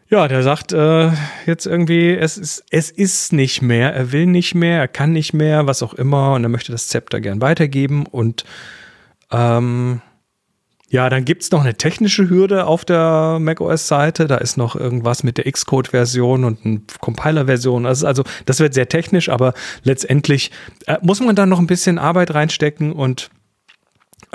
ja, 0.09 0.27
der 0.27 0.41
sagt 0.41 0.73
äh, 0.73 1.11
jetzt 1.45 1.67
irgendwie, 1.67 2.15
es 2.15 2.37
ist, 2.37 2.65
es 2.71 2.89
ist 2.89 3.31
nicht 3.31 3.61
mehr, 3.61 3.93
er 3.93 4.11
will 4.11 4.25
nicht 4.25 4.55
mehr, 4.55 4.79
er 4.79 4.87
kann 4.87 5.11
nicht 5.11 5.33
mehr, 5.33 5.67
was 5.67 5.83
auch 5.83 5.93
immer, 5.93 6.33
und 6.33 6.43
er 6.43 6.49
möchte 6.49 6.71
das 6.71 6.87
Zepter 6.87 7.21
gern 7.21 7.41
weitergeben. 7.41 8.07
Und 8.07 8.43
ähm, 9.31 10.01
ja, 10.89 11.07
dann 11.09 11.25
gibt's 11.25 11.51
noch 11.51 11.61
eine 11.61 11.75
technische 11.75 12.27
Hürde 12.27 12.65
auf 12.65 12.85
der 12.85 13.37
macOS-Seite. 13.39 14.25
Da 14.25 14.37
ist 14.37 14.57
noch 14.57 14.75
irgendwas 14.75 15.21
mit 15.21 15.37
der 15.37 15.51
Xcode-Version 15.51 16.43
und 16.43 16.65
eine 16.65 16.81
Compiler-Version. 16.99 17.85
Also, 17.85 18.07
also, 18.07 18.23
das 18.45 18.59
wird 18.59 18.73
sehr 18.73 18.89
technisch, 18.89 19.29
aber 19.29 19.53
letztendlich 19.83 20.49
äh, 20.87 20.97
muss 21.03 21.19
man 21.19 21.35
da 21.35 21.45
noch 21.45 21.59
ein 21.59 21.67
bisschen 21.67 21.99
Arbeit 21.99 22.33
reinstecken 22.33 22.93
und 22.93 23.29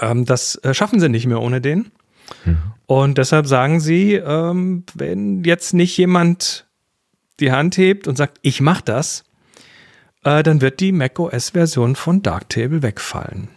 ähm, 0.00 0.24
das 0.24 0.54
äh, 0.62 0.72
schaffen 0.72 1.00
sie 1.00 1.08
nicht 1.08 1.26
mehr 1.26 1.40
ohne 1.40 1.60
den. 1.60 1.90
Mhm. 2.44 2.73
Und 2.86 3.18
deshalb 3.18 3.46
sagen 3.46 3.80
sie, 3.80 4.14
ähm, 4.14 4.84
wenn 4.94 5.44
jetzt 5.44 5.74
nicht 5.74 5.96
jemand 5.96 6.66
die 7.40 7.52
Hand 7.52 7.76
hebt 7.76 8.06
und 8.06 8.16
sagt, 8.16 8.38
ich 8.42 8.60
mach 8.60 8.80
das, 8.80 9.24
äh, 10.22 10.42
dann 10.42 10.60
wird 10.60 10.80
die 10.80 10.92
macOS-Version 10.92 11.96
von 11.96 12.22
Darktable 12.22 12.82
wegfallen. 12.82 13.48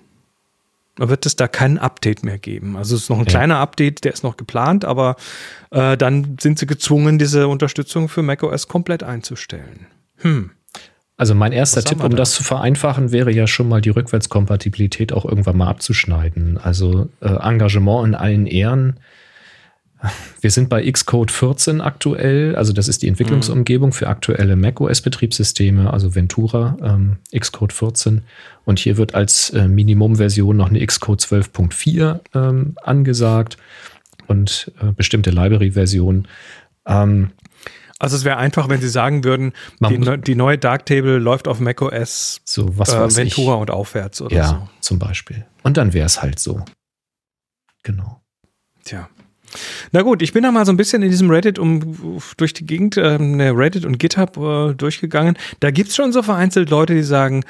Dann 0.96 1.10
wird 1.10 1.26
es 1.26 1.36
da 1.36 1.48
kein 1.48 1.78
Update 1.78 2.24
mehr 2.24 2.40
geben. 2.40 2.76
Also 2.76 2.96
es 2.96 3.04
ist 3.04 3.10
noch 3.10 3.20
ein 3.20 3.26
ja. 3.26 3.32
kleiner 3.32 3.60
Update, 3.60 4.04
der 4.04 4.14
ist 4.14 4.24
noch 4.24 4.38
geplant, 4.38 4.84
aber 4.84 5.16
äh, 5.72 5.96
dann 5.96 6.38
sind 6.40 6.58
sie 6.58 6.66
gezwungen, 6.66 7.20
diese 7.20 7.48
Unterstützung 7.48 8.10
für 8.10 8.24
macOS 8.24 8.68
komplett 8.68 9.04
einzustellen. 9.04 9.88
Hm. 10.18 10.52
Also 11.18 11.34
mein 11.34 11.52
erster 11.52 11.84
Tipp, 11.84 12.04
um 12.04 12.16
das 12.16 12.34
zu 12.34 12.44
vereinfachen, 12.44 13.12
wäre 13.12 13.32
ja 13.32 13.48
schon 13.48 13.68
mal 13.68 13.82
die 13.82 13.90
Rückwärtskompatibilität 13.90 15.12
auch 15.12 15.26
irgendwann 15.26 15.58
mal 15.58 15.68
abzuschneiden. 15.68 16.60
Also 16.60 17.10
äh, 17.22 17.28
Engagement 17.28 18.08
in 18.08 18.16
allen 18.16 18.46
Ehren. 18.46 19.00
Wir 20.42 20.52
sind 20.52 20.70
bei 20.70 20.90
Xcode 20.92 21.32
14 21.32 21.82
aktuell, 21.82 22.56
also 22.56 22.72
das 22.72 22.88
ist 22.88 23.02
die 23.02 23.08
Entwicklungsumgebung 23.08 23.94
für 23.94 24.08
aktuelle 24.08 24.56
macOS-Betriebssysteme, 24.56 25.92
also 25.92 26.14
Ventura, 26.14 26.78
ähm, 26.84 27.18
Xcode 27.36 27.74
14. 27.74 28.22
Und 28.64 28.78
hier 28.78 28.98
wird 28.98 29.16
als 29.16 29.50
äh, 29.50 29.68
Minimumversion 29.68 30.56
noch 30.56 30.70
eine 30.70 30.86
Xcode 30.86 31.22
12.4 31.22 32.20
ähm, 32.36 32.76
angesagt 32.84 33.58
und 34.28 34.72
äh, 34.80 34.92
bestimmte 34.92 35.32
Library-Versionen. 35.32 36.28
Ähm, 36.86 37.32
also 38.00 38.16
es 38.16 38.24
wäre 38.26 38.38
einfach, 38.38 38.70
wenn 38.70 38.80
Sie 38.80 38.90
sagen 38.90 39.24
würden, 39.24 39.54
die, 39.80 40.22
die, 40.22 40.36
neue 40.36 40.58
Darktable 40.58 41.18
läuft 41.18 41.48
auf 41.48 41.60
macOS 41.60 42.42
so, 42.46 42.78
was 42.78 42.94
äh, 42.94 43.16
Ventura 43.16 43.56
ich. 43.56 43.62
und 43.62 43.72
aufwärts 43.72 44.22
oder 44.22 44.36
ja, 44.36 44.48
so. 44.48 44.70
zum 44.82 45.00
Beispiel. 45.00 45.46
Und 45.64 45.78
dann 45.78 45.94
wäre 45.94 46.06
es 46.06 46.22
halt 46.22 46.40
so. 46.40 46.64
Genau. 47.84 48.22
Tja. 48.84 49.10
Na 49.92 50.02
gut, 50.02 50.22
ich 50.22 50.34
bin 50.34 50.44
da 50.44 50.52
mal 50.52 50.66
so 50.66 50.72
ein 50.72 50.78
bisschen 50.78 51.02
in 51.02 51.10
diesem 51.10 51.30
Reddit 51.30 51.58
um 51.58 52.22
durch 52.38 52.54
die 52.54 52.66
Gegend, 52.66 52.98
äh, 52.98 53.16
Reddit 53.16 53.86
und 53.86 53.98
GitHub 53.98 54.38
äh, 54.38 54.74
durchgegangen. 54.74 55.38
Da 55.60 55.72
gibt 55.72 55.90
es 55.90 55.96
schon 55.96 56.12
so 56.12 56.22
vereinzelt 56.22 56.70
Leute, 56.70 56.94
die 56.94 57.04
sagen, 57.04 57.44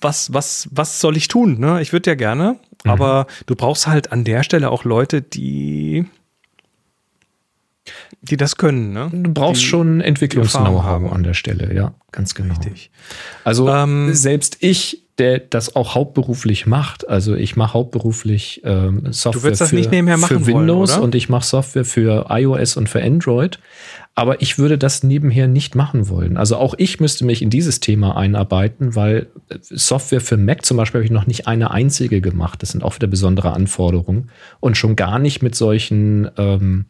was, 0.00 0.32
was, 0.32 0.68
was 0.70 1.00
soll 1.00 1.16
ich 1.16 1.28
tun? 1.28 1.58
Ne? 1.58 1.80
Ich 1.80 1.92
würde 1.92 2.10
ja 2.10 2.14
gerne, 2.14 2.58
mhm. 2.84 2.90
aber 2.90 3.26
du 3.46 3.54
brauchst 3.56 3.86
halt 3.86 4.12
an 4.12 4.24
der 4.24 4.42
Stelle 4.42 4.70
auch 4.70 4.84
Leute, 4.84 5.22
die 5.22 6.06
die 8.22 8.36
das 8.36 8.56
können, 8.56 8.92
ne? 8.92 9.10
Du 9.12 9.32
brauchst 9.32 9.62
die, 9.62 9.66
schon 9.66 10.00
Entwicklungs-Know-how 10.00 11.12
an 11.12 11.22
der 11.22 11.34
Stelle, 11.34 11.74
ja, 11.74 11.94
ganz 12.12 12.34
genau. 12.34 12.54
Richtig. 12.54 12.90
Also 13.44 13.68
ähm, 13.68 14.12
selbst 14.12 14.58
ich, 14.60 15.04
der 15.18 15.38
das 15.38 15.74
auch 15.74 15.94
hauptberuflich 15.94 16.66
macht, 16.66 17.08
also 17.08 17.34
ich 17.34 17.56
mache 17.56 17.74
hauptberuflich 17.74 18.60
ähm, 18.64 19.10
Software 19.10 19.56
für, 19.56 19.66
für, 19.66 20.46
Windows 20.46 20.92
wollen, 20.92 21.02
und 21.02 21.14
ich 21.14 21.28
mache 21.28 21.46
Software 21.46 21.84
für 21.84 22.26
iOS 22.28 22.76
und 22.76 22.88
für 22.88 23.02
Android. 23.02 23.58
Aber 24.16 24.42
ich 24.42 24.58
würde 24.58 24.76
das 24.76 25.02
nebenher 25.02 25.46
nicht 25.46 25.74
machen 25.74 26.08
wollen. 26.08 26.36
Also 26.36 26.56
auch 26.56 26.74
ich 26.76 27.00
müsste 27.00 27.24
mich 27.24 27.42
in 27.42 27.48
dieses 27.48 27.80
Thema 27.80 28.16
einarbeiten, 28.16 28.94
weil 28.94 29.28
Software 29.62 30.20
für 30.20 30.36
Mac 30.36 30.66
zum 30.66 30.76
Beispiel 30.76 30.98
habe 30.98 31.04
ich 31.06 31.12
noch 31.12 31.26
nicht 31.26 31.46
eine 31.46 31.70
einzige 31.70 32.20
gemacht. 32.20 32.60
Das 32.62 32.70
sind 32.70 32.82
auch 32.82 32.96
wieder 32.96 33.06
besondere 33.06 33.52
Anforderungen. 33.52 34.30
Und 34.58 34.76
schon 34.76 34.96
gar 34.96 35.18
nicht 35.18 35.42
mit 35.42 35.54
solchen 35.54 36.28
ähm, 36.36 36.86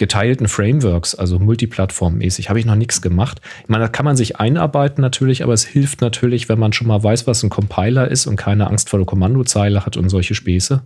geteilten 0.00 0.48
Frameworks, 0.48 1.14
also 1.14 1.38
multiplattformmäßig, 1.38 2.48
habe 2.48 2.58
ich 2.58 2.64
noch 2.64 2.74
nichts 2.74 3.02
gemacht. 3.02 3.40
Ich 3.62 3.68
meine, 3.68 3.84
da 3.84 3.88
kann 3.88 4.04
man 4.04 4.16
sich 4.16 4.40
einarbeiten 4.40 5.00
natürlich, 5.00 5.44
aber 5.44 5.52
es 5.52 5.64
hilft 5.64 6.00
natürlich, 6.00 6.48
wenn 6.48 6.58
man 6.58 6.72
schon 6.72 6.88
mal 6.88 7.00
weiß, 7.00 7.28
was 7.28 7.44
ein 7.44 7.50
Compiler 7.50 8.10
ist 8.10 8.26
und 8.26 8.36
keine 8.36 8.66
Angst 8.66 8.88
vor 8.90 8.98
der 8.98 9.06
Kommandozeile 9.06 9.86
hat 9.86 9.96
und 9.96 10.08
solche 10.08 10.34
Späße. 10.34 10.82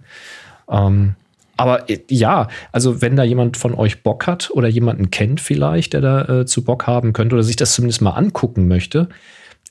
Ähm, 0.68 1.14
aber 1.56 1.88
äh, 1.88 2.00
ja, 2.08 2.48
also 2.72 3.00
wenn 3.00 3.16
da 3.16 3.22
jemand 3.22 3.56
von 3.56 3.74
euch 3.74 4.02
Bock 4.02 4.26
hat 4.26 4.50
oder 4.50 4.68
jemanden 4.68 5.10
kennt 5.10 5.40
vielleicht, 5.40 5.92
der 5.92 6.00
da 6.00 6.40
äh, 6.40 6.46
zu 6.46 6.64
Bock 6.64 6.86
haben 6.86 7.12
könnte 7.12 7.36
oder 7.36 7.44
sich 7.44 7.56
das 7.56 7.72
zumindest 7.72 8.02
mal 8.02 8.10
angucken 8.10 8.68
möchte, 8.68 9.08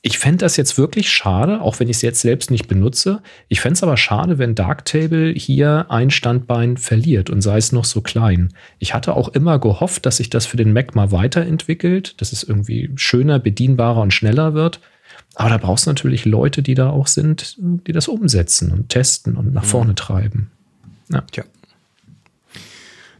Ich 0.06 0.18
fände 0.18 0.44
das 0.44 0.58
jetzt 0.58 0.76
wirklich 0.76 1.10
schade, 1.10 1.62
auch 1.62 1.80
wenn 1.80 1.88
ich 1.88 1.96
es 1.96 2.02
jetzt 2.02 2.20
selbst 2.20 2.50
nicht 2.50 2.68
benutze. 2.68 3.22
Ich 3.48 3.62
fände 3.62 3.72
es 3.72 3.82
aber 3.82 3.96
schade, 3.96 4.36
wenn 4.36 4.54
Darktable 4.54 5.32
hier 5.32 5.86
ein 5.88 6.10
Standbein 6.10 6.76
verliert 6.76 7.30
und 7.30 7.40
sei 7.40 7.56
es 7.56 7.72
noch 7.72 7.86
so 7.86 8.02
klein. 8.02 8.52
Ich 8.78 8.92
hatte 8.92 9.16
auch 9.16 9.28
immer 9.28 9.58
gehofft, 9.58 10.04
dass 10.04 10.18
sich 10.18 10.28
das 10.28 10.44
für 10.44 10.58
den 10.58 10.74
Mac 10.74 10.94
mal 10.94 11.10
weiterentwickelt, 11.10 12.20
dass 12.20 12.32
es 12.32 12.42
irgendwie 12.42 12.90
schöner, 12.96 13.38
bedienbarer 13.38 14.02
und 14.02 14.12
schneller 14.12 14.52
wird. 14.52 14.80
Aber 15.36 15.48
da 15.48 15.56
brauchst 15.56 15.86
du 15.86 15.90
natürlich 15.90 16.26
Leute, 16.26 16.60
die 16.60 16.74
da 16.74 16.90
auch 16.90 17.06
sind, 17.06 17.56
die 17.58 17.92
das 17.92 18.06
umsetzen 18.06 18.72
und 18.72 18.90
testen 18.90 19.36
und 19.36 19.54
nach 19.54 19.62
mhm. 19.62 19.68
vorne 19.68 19.94
treiben. 19.94 20.50
Ja. 21.10 21.22
Tja. 21.32 21.44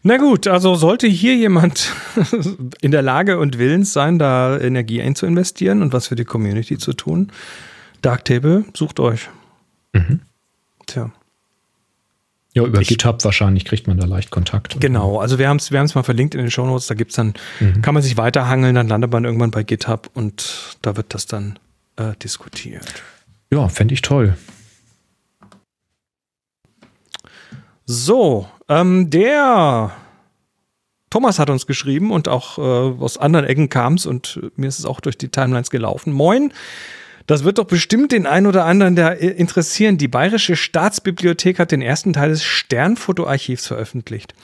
Na 0.07 0.19
gut, 0.19 0.47
also 0.47 0.75
sollte 0.75 1.07
hier 1.07 1.35
jemand 1.35 1.91
in 2.83 2.91
der 2.91 3.01
Lage 3.01 3.39
und 3.39 3.59
willens 3.59 3.95
sein, 3.95 4.19
da 4.19 4.59
Energie 4.61 5.01
einzuinvestieren 5.01 5.81
und 5.81 5.95
was 5.95 6.09
für 6.09 6.15
die 6.15 6.27
Community 6.27 6.77
zu 6.77 6.93
tun, 6.93 7.33
Darktable, 8.03 8.67
sucht 8.77 9.01
euch. 9.01 9.31
Mhm. 9.95 10.21
Tja. 10.87 11.11
Ja, 12.53 12.65
über 12.65 12.83
ich, 12.83 12.89
GitHub 12.89 13.25
wahrscheinlich 13.25 13.65
kriegt 13.65 13.87
man 13.87 13.97
da 13.97 14.05
leicht 14.05 14.31
Kontakt. 14.31 14.79
Genau, 14.79 15.21
also 15.21 15.39
wir 15.39 15.49
haben 15.49 15.57
es 15.57 15.71
wir 15.73 15.83
mal 15.83 16.03
verlinkt 16.03 16.35
in 16.35 16.43
den 16.43 16.51
Show 16.51 16.67
Notes, 16.67 16.87
da 16.87 16.95
gibt's 16.95 17.17
dann, 17.17 17.33
mhm. 17.59 17.81
kann 17.81 17.95
man 17.95 18.03
sich 18.03 18.19
weiterhangeln, 18.19 18.75
dann 18.75 18.89
landet 18.89 19.11
man 19.11 19.25
irgendwann 19.25 19.51
bei 19.53 19.63
GitHub 19.63 20.11
und 20.13 20.77
da 20.83 20.99
wird 20.99 21.15
das 21.15 21.25
dann 21.25 21.59
äh, 21.97 22.13
diskutiert. 22.23 23.03
Ja, 23.51 23.69
fände 23.71 23.95
ich 23.95 24.03
toll. 24.03 24.37
So, 27.87 28.51
ähm, 28.69 29.11
der 29.11 29.93
Thomas 31.11 31.39
hat 31.39 31.49
uns 31.49 31.67
geschrieben 31.67 32.11
und 32.11 32.27
auch 32.27 32.59
äh, 32.59 32.61
aus 32.61 33.19
anderen 33.19 33.47
Ecken 33.47 33.69
kam 33.69 33.95
es 33.95 34.05
und 34.05 34.41
mir 34.57 34.67
ist 34.67 34.81
es 34.81 34.85
auch 34.85 34.99
durch 34.99 35.17
die 35.17 35.29
Timelines 35.29 35.71
gelaufen. 35.71 36.12
Moin. 36.12 36.53
Das 37.27 37.45
wird 37.45 37.59
doch 37.59 37.65
bestimmt 37.65 38.12
den 38.12 38.27
einen 38.27 38.47
oder 38.47 38.67
anderen 38.67 38.97
da 38.97 39.12
äh, 39.12 39.29
interessieren. 39.29 39.97
Die 39.97 40.09
Bayerische 40.09 40.57
Staatsbibliothek 40.57 41.61
hat 41.61 41.71
den 41.71 41.83
ersten 41.83 42.12
Teil 42.12 42.31
des 42.31 42.43
Sternfotoarchivs 42.43 43.67
veröffentlicht. 43.67 44.35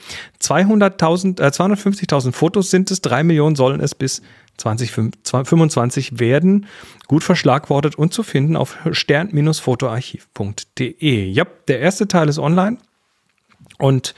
200.000, 0.41 1.39
äh, 1.41 1.47
250.000 1.47 2.31
Fotos 2.31 2.71
sind 2.71 2.89
es, 2.89 3.01
drei 3.01 3.23
Millionen 3.23 3.55
sollen 3.55 3.81
es 3.81 3.93
bis 3.93 4.23
2025 4.57 6.19
werden. 6.19 6.65
Gut 7.07 7.23
verschlagwortet 7.23 7.95
und 7.95 8.13
zu 8.13 8.23
finden 8.23 8.55
auf 8.55 8.77
stern-fotoarchiv.de. 8.91 11.29
Ja, 11.29 11.45
der 11.67 11.81
erste 11.81 12.07
Teil 12.07 12.29
ist 12.29 12.39
online. 12.39 12.77
Und 13.77 14.13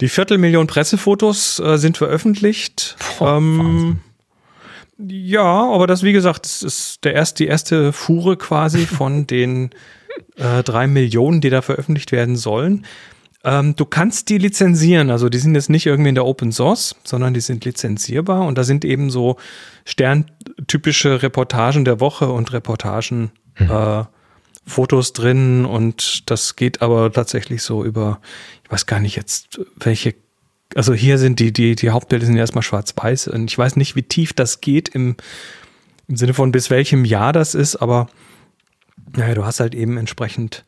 die 0.00 0.08
Viertelmillion 0.08 0.66
Pressefotos 0.66 1.58
äh, 1.58 1.76
sind 1.76 1.96
veröffentlicht. 1.96 2.96
Boah, 3.18 3.38
ähm, 3.38 4.00
ja, 4.98 5.42
aber 5.42 5.86
das, 5.86 6.02
wie 6.02 6.12
gesagt, 6.12 6.46
ist 6.46 7.04
der 7.04 7.14
erst, 7.14 7.38
die 7.38 7.46
erste 7.46 7.92
Fuhre 7.92 8.36
quasi 8.36 8.86
von 8.86 9.26
den 9.26 9.70
äh, 10.36 10.62
drei 10.62 10.86
Millionen, 10.86 11.40
die 11.40 11.50
da 11.50 11.62
veröffentlicht 11.62 12.12
werden 12.12 12.36
sollen. 12.36 12.86
Ähm, 13.44 13.76
du 13.76 13.84
kannst 13.84 14.28
die 14.30 14.38
lizenzieren, 14.38 15.10
also 15.10 15.28
die 15.28 15.38
sind 15.38 15.54
jetzt 15.54 15.70
nicht 15.70 15.86
irgendwie 15.86 16.08
in 16.08 16.16
der 16.16 16.26
Open 16.26 16.50
Source, 16.50 16.96
sondern 17.04 17.34
die 17.34 17.40
sind 17.40 17.64
lizenzierbar 17.64 18.44
und 18.46 18.58
da 18.58 18.64
sind 18.64 18.84
eben 18.84 19.10
so 19.10 19.36
sterntypische 19.84 21.22
Reportagen 21.22 21.84
der 21.84 22.00
Woche 22.00 22.28
und 22.28 22.52
Reportagen 22.52 23.30
mhm. 23.58 23.70
äh, 23.70 24.04
Fotos 24.68 25.12
drin 25.12 25.64
und 25.64 26.30
das 26.30 26.56
geht 26.56 26.82
aber 26.82 27.12
tatsächlich 27.12 27.62
so 27.62 27.84
über, 27.84 28.20
ich 28.64 28.70
weiß 28.70 28.86
gar 28.86 29.00
nicht 29.00 29.16
jetzt, 29.16 29.60
welche, 29.76 30.14
also 30.74 30.94
hier 30.94 31.18
sind 31.18 31.40
die, 31.40 31.52
die, 31.52 31.74
die 31.74 31.90
Hauptbilder 31.90 32.26
sind 32.26 32.36
erstmal 32.36 32.62
schwarz-weiß 32.62 33.28
und 33.28 33.50
ich 33.50 33.56
weiß 33.56 33.76
nicht, 33.76 33.96
wie 33.96 34.02
tief 34.02 34.32
das 34.32 34.60
geht 34.60 34.90
im, 34.90 35.16
im 36.06 36.16
Sinne 36.16 36.34
von 36.34 36.52
bis 36.52 36.70
welchem 36.70 37.04
Jahr 37.04 37.32
das 37.32 37.54
ist, 37.54 37.76
aber 37.76 38.08
naja, 39.16 39.34
du 39.34 39.44
hast 39.44 39.60
halt 39.60 39.74
eben 39.74 39.96
entsprechend 39.96 40.64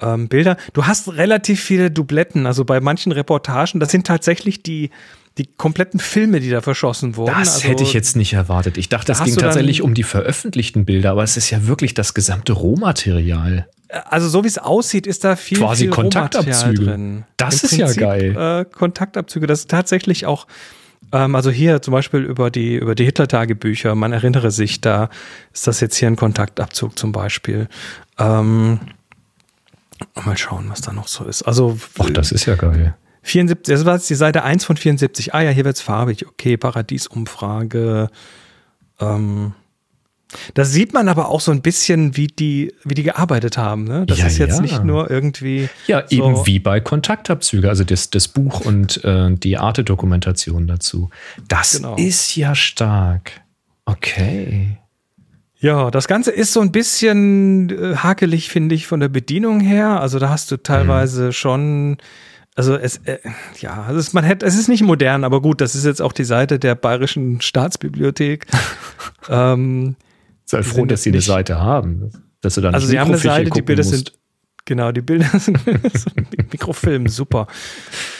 ähm, 0.00 0.28
Bilder. 0.28 0.56
Du 0.72 0.86
hast 0.86 1.08
relativ 1.14 1.62
viele 1.62 1.90
Dubletten, 1.90 2.46
also 2.46 2.64
bei 2.64 2.80
manchen 2.80 3.12
Reportagen, 3.12 3.80
das 3.80 3.90
sind 3.90 4.06
tatsächlich 4.06 4.62
die, 4.62 4.90
die 5.38 5.46
kompletten 5.46 5.98
Filme, 5.98 6.40
die 6.40 6.50
da 6.50 6.60
verschossen 6.60 7.16
wurden. 7.16 7.34
Das 7.36 7.56
also, 7.56 7.68
hätte 7.68 7.82
ich 7.82 7.92
jetzt 7.92 8.14
nicht 8.14 8.34
erwartet. 8.34 8.76
Ich 8.78 8.88
dachte, 8.88 9.12
es 9.12 9.22
ging 9.24 9.36
tatsächlich 9.36 9.82
um 9.82 9.94
die 9.94 10.04
veröffentlichten 10.04 10.84
Bilder, 10.84 11.10
aber 11.10 11.24
es 11.24 11.36
ist 11.36 11.50
ja 11.50 11.66
wirklich 11.66 11.94
das 11.94 12.14
gesamte 12.14 12.52
Rohmaterial. 12.52 13.68
Also 13.88 14.28
so 14.28 14.44
wie 14.44 14.48
es 14.48 14.58
aussieht, 14.58 15.06
ist 15.06 15.24
da 15.24 15.36
viel, 15.36 15.58
Quasi 15.58 15.84
viel 15.84 15.90
Kontaktabzüge. 15.90 16.84
drin. 16.84 17.24
Das 17.36 17.62
Im 17.62 17.66
ist 17.66 17.78
Prinzip, 17.78 18.00
ja 18.00 18.06
geil. 18.06 18.36
Äh, 18.36 18.64
Kontaktabzüge, 18.64 19.46
das 19.46 19.60
ist 19.60 19.70
tatsächlich 19.70 20.26
auch 20.26 20.46
ähm, 21.12 21.34
also 21.34 21.50
hier 21.50 21.82
zum 21.82 21.92
Beispiel 21.92 22.20
über 22.20 22.50
die, 22.50 22.76
über 22.76 22.94
die 22.94 23.04
Hitler-Tagebücher, 23.04 23.94
man 23.94 24.12
erinnere 24.12 24.50
sich, 24.50 24.80
da 24.80 25.10
ist 25.52 25.66
das 25.66 25.80
jetzt 25.80 25.96
hier 25.96 26.08
ein 26.08 26.16
Kontaktabzug 26.16 26.98
zum 26.98 27.12
Beispiel. 27.12 27.68
Ähm, 28.18 28.80
mal 30.14 30.36
schauen, 30.36 30.66
was 30.68 30.80
da 30.80 30.92
noch 30.92 31.08
so 31.08 31.24
ist. 31.24 31.42
Also, 31.42 31.78
Ach, 31.98 32.10
das 32.10 32.32
ist 32.32 32.46
ja 32.46 32.54
geil. 32.56 32.94
74, 33.24 33.74
das 33.74 33.84
war 33.84 33.94
jetzt 33.94 34.08
die 34.08 34.14
Seite 34.14 34.44
1 34.44 34.64
von 34.64 34.76
74. 34.76 35.34
Ah 35.34 35.40
ja, 35.40 35.50
hier 35.50 35.64
wird 35.64 35.76
es 35.76 35.82
farbig. 35.82 36.26
Okay, 36.26 36.56
Paradiesumfrage. 36.56 38.10
Ähm, 39.00 39.54
da 40.52 40.64
sieht 40.64 40.92
man 40.92 41.08
aber 41.08 41.28
auch 41.28 41.40
so 41.40 41.50
ein 41.52 41.62
bisschen, 41.62 42.16
wie 42.16 42.26
die, 42.26 42.74
wie 42.84 42.94
die 42.94 43.02
gearbeitet 43.02 43.56
haben. 43.56 43.84
Ne? 43.84 44.04
Das 44.06 44.18
ja, 44.18 44.26
ist 44.26 44.38
jetzt 44.38 44.56
ja. 44.56 44.62
nicht 44.62 44.84
nur 44.84 45.10
irgendwie. 45.10 45.68
Ja, 45.86 46.04
so 46.06 46.16
eben 46.16 46.46
wie 46.46 46.58
bei 46.58 46.80
Kontaktabzüge, 46.80 47.68
also 47.68 47.84
das, 47.84 48.10
das 48.10 48.28
Buch 48.28 48.60
und 48.60 49.02
äh, 49.04 49.30
die 49.34 49.56
Arte-Dokumentation 49.56 50.66
dazu. 50.66 51.10
Das 51.48 51.76
genau. 51.76 51.96
ist 51.96 52.36
ja 52.36 52.54
stark. 52.54 53.40
Okay. 53.86 54.78
Ja, 55.58 55.90
das 55.90 56.08
Ganze 56.08 56.30
ist 56.30 56.52
so 56.52 56.60
ein 56.60 56.72
bisschen 56.72 57.70
äh, 57.70 57.96
hakelig, 57.96 58.50
finde 58.50 58.74
ich, 58.74 58.86
von 58.86 59.00
der 59.00 59.08
Bedienung 59.08 59.60
her. 59.60 60.00
Also 60.00 60.18
da 60.18 60.28
hast 60.28 60.50
du 60.50 60.58
teilweise 60.58 61.26
mhm. 61.26 61.32
schon 61.32 61.96
also 62.54 62.76
es, 62.76 62.98
äh, 62.98 63.18
ja, 63.60 63.90
es 63.90 63.96
ist, 63.96 64.14
man 64.14 64.24
hätte, 64.24 64.46
es 64.46 64.56
ist 64.56 64.68
nicht 64.68 64.82
modern, 64.82 65.24
aber 65.24 65.42
gut, 65.42 65.60
das 65.60 65.74
ist 65.74 65.84
jetzt 65.84 66.00
auch 66.00 66.12
die 66.12 66.24
Seite 66.24 66.58
der 66.58 66.74
Bayerischen 66.74 67.40
Staatsbibliothek. 67.40 68.46
ähm, 69.28 69.96
Sei 70.44 70.62
froh, 70.62 70.84
dass 70.84 71.02
sie 71.02 71.10
eine 71.10 71.20
Seite 71.20 71.60
haben, 71.60 72.10
dass 72.40 72.54
du 72.54 72.60
dann 72.60 72.74
Also 72.74 72.86
sie 72.86 73.00
haben 73.00 73.08
eine 73.08 73.18
Seite, 73.18 73.50
die 73.50 73.62
Bilder 73.62 73.82
sind 73.82 74.12
Genau, 74.66 74.92
die 74.92 75.02
Bilder 75.02 75.28
sind 75.38 75.58
Mikrofilm, 76.52 77.06
super. 77.08 77.46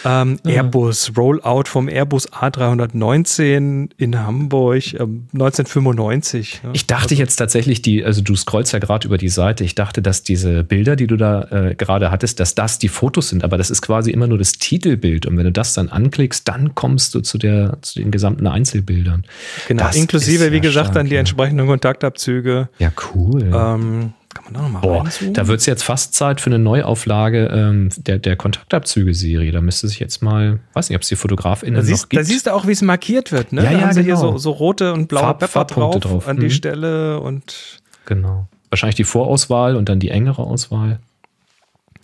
Ähm, 0.05 0.39
ja. 0.45 0.57
Airbus, 0.57 1.13
Rollout 1.17 1.65
vom 1.67 1.89
Airbus 1.89 2.31
A319 2.31 3.91
in 3.97 4.19
Hamburg, 4.19 4.93
ähm, 4.95 5.29
1995. 5.33 6.63
Ne? 6.63 6.71
Ich 6.75 6.87
dachte 6.87 7.11
also, 7.11 7.15
jetzt 7.15 7.37
tatsächlich, 7.37 7.81
die, 7.81 8.05
also 8.05 8.21
du 8.21 8.37
scrollst 8.37 8.75
ja 8.75 8.79
gerade 8.79 9.07
über 9.07 9.17
die 9.17 9.31
Seite, 9.31 9.65
ich 9.65 9.75
dachte, 9.75 10.03
dass 10.03 10.23
diese 10.23 10.65
Bilder, 10.65 10.97
die 10.97 11.07
du 11.07 11.17
da 11.17 11.45
äh, 11.45 11.75
gerade 11.75 12.11
hattest, 12.11 12.41
dass 12.41 12.55
das 12.55 12.79
die 12.79 12.89
Fotos 12.89 13.31
sind, 13.31 13.43
aber 13.43 13.57
das 13.57 13.71
ist 13.71 13.81
quasi 13.81 14.11
immer 14.11 14.27
nur 14.27 14.37
das 14.37 14.53
Titelbild. 14.53 15.25
Und 15.25 15.39
wenn 15.39 15.45
du 15.45 15.53
das 15.53 15.73
dann 15.73 15.89
anklickst, 15.89 16.47
dann 16.47 16.75
kommst 16.75 17.15
du 17.15 17.21
zu, 17.21 17.39
der, 17.39 17.79
zu 17.81 18.01
den 18.01 18.11
gesamten 18.11 18.47
Einzelbildern. 18.47 19.25
Genau, 19.69 19.85
das 19.85 19.97
inklusive, 19.97 20.53
wie 20.53 20.61
gesagt, 20.61 20.89
stark, 20.89 20.95
dann 20.95 21.07
die 21.07 21.15
ja. 21.15 21.21
entsprechenden 21.21 21.67
Kontaktabzüge. 21.67 22.69
Ja, 22.79 22.93
cool. 23.15 23.51
Ähm, 23.55 24.13
kann 24.35 24.45
man 24.45 24.55
da 24.55 24.63
nochmal 24.63 24.83
Boah, 24.83 25.09
Da 25.33 25.47
wird 25.47 25.61
es 25.61 25.67
jetzt 25.67 25.83
fast 25.83 26.15
Zeit 26.15 26.41
für 26.41 26.51
eine 26.51 26.59
Neuauflage 26.59 27.47
ähm, 27.47 27.89
der, 27.97 28.19
der 28.19 28.37
Kontaktabzüge-Serie. 28.37 29.53
Da 29.53 29.61
müsste 29.61 29.89
sich 29.89 30.01
jetzt 30.01 30.23
mal, 30.23 30.61
weiß 30.73 30.89
nicht, 30.89 30.97
ob 30.97 31.03
es 31.03 31.09
die 31.09 31.17
FotografInnen 31.17 31.77
da 31.77 31.83
siehst, 31.83 32.05
noch 32.05 32.09
gibt. 32.09 32.21
Da 32.21 32.25
siehst 32.25 32.47
du 32.47 32.53
auch, 32.53 32.67
wie 32.67 32.73
es 32.73 32.83
markiert 32.83 33.33
wird, 33.33 33.53
ne? 33.53 33.63
Ja, 33.63 33.71
da 33.71 33.79
ja, 33.79 33.85
haben 33.85 33.93
sie 33.93 34.03
genau. 34.03 34.21
hier 34.21 34.33
so, 34.33 34.39
so 34.39 34.51
rote 34.51 34.93
und 34.93 35.09
blaue 35.09 35.23
Farb, 35.23 35.39
Pepper 35.39 35.65
drauf, 35.65 36.01
drauf, 36.01 36.29
an 36.29 36.39
die 36.39 36.47
mhm. 36.47 36.51
Stelle 36.51 37.21
und. 37.21 37.81
Genau. 38.07 38.49
Wahrscheinlich 38.71 38.97
die 38.97 39.05
Vorauswahl 39.05 39.77
und 39.77 39.89
dann 39.89 40.01
die 40.01 40.11
engere 40.11 40.43
Auswahl. 40.43 40.99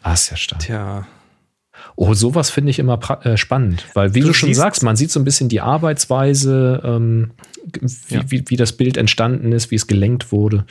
Ah, 0.02 0.14
ist 0.14 0.30
ja 0.30 0.36
stark. 0.36 0.60
Tja. 0.60 1.06
Oh, 1.96 2.14
sowas 2.14 2.50
finde 2.50 2.70
ich 2.70 2.78
immer 2.78 2.98
äh, 3.24 3.36
spannend, 3.36 3.86
weil 3.94 4.14
wie 4.14 4.20
du, 4.20 4.28
du 4.28 4.32
schon 4.32 4.54
sagst, 4.54 4.82
man 4.82 4.96
sieht 4.96 5.10
so 5.10 5.20
ein 5.20 5.24
bisschen 5.24 5.48
die 5.48 5.60
Arbeitsweise, 5.60 6.80
ähm, 6.84 7.32
wie, 7.80 8.14
ja. 8.14 8.22
wie, 8.26 8.44
wie, 8.48 8.56
das 8.56 8.72
Bild 8.72 8.96
entstanden 8.96 9.52
ist, 9.52 9.70
wie 9.70 9.76
es 9.76 9.86
gelenkt 9.86 10.32
wurde. 10.32 10.64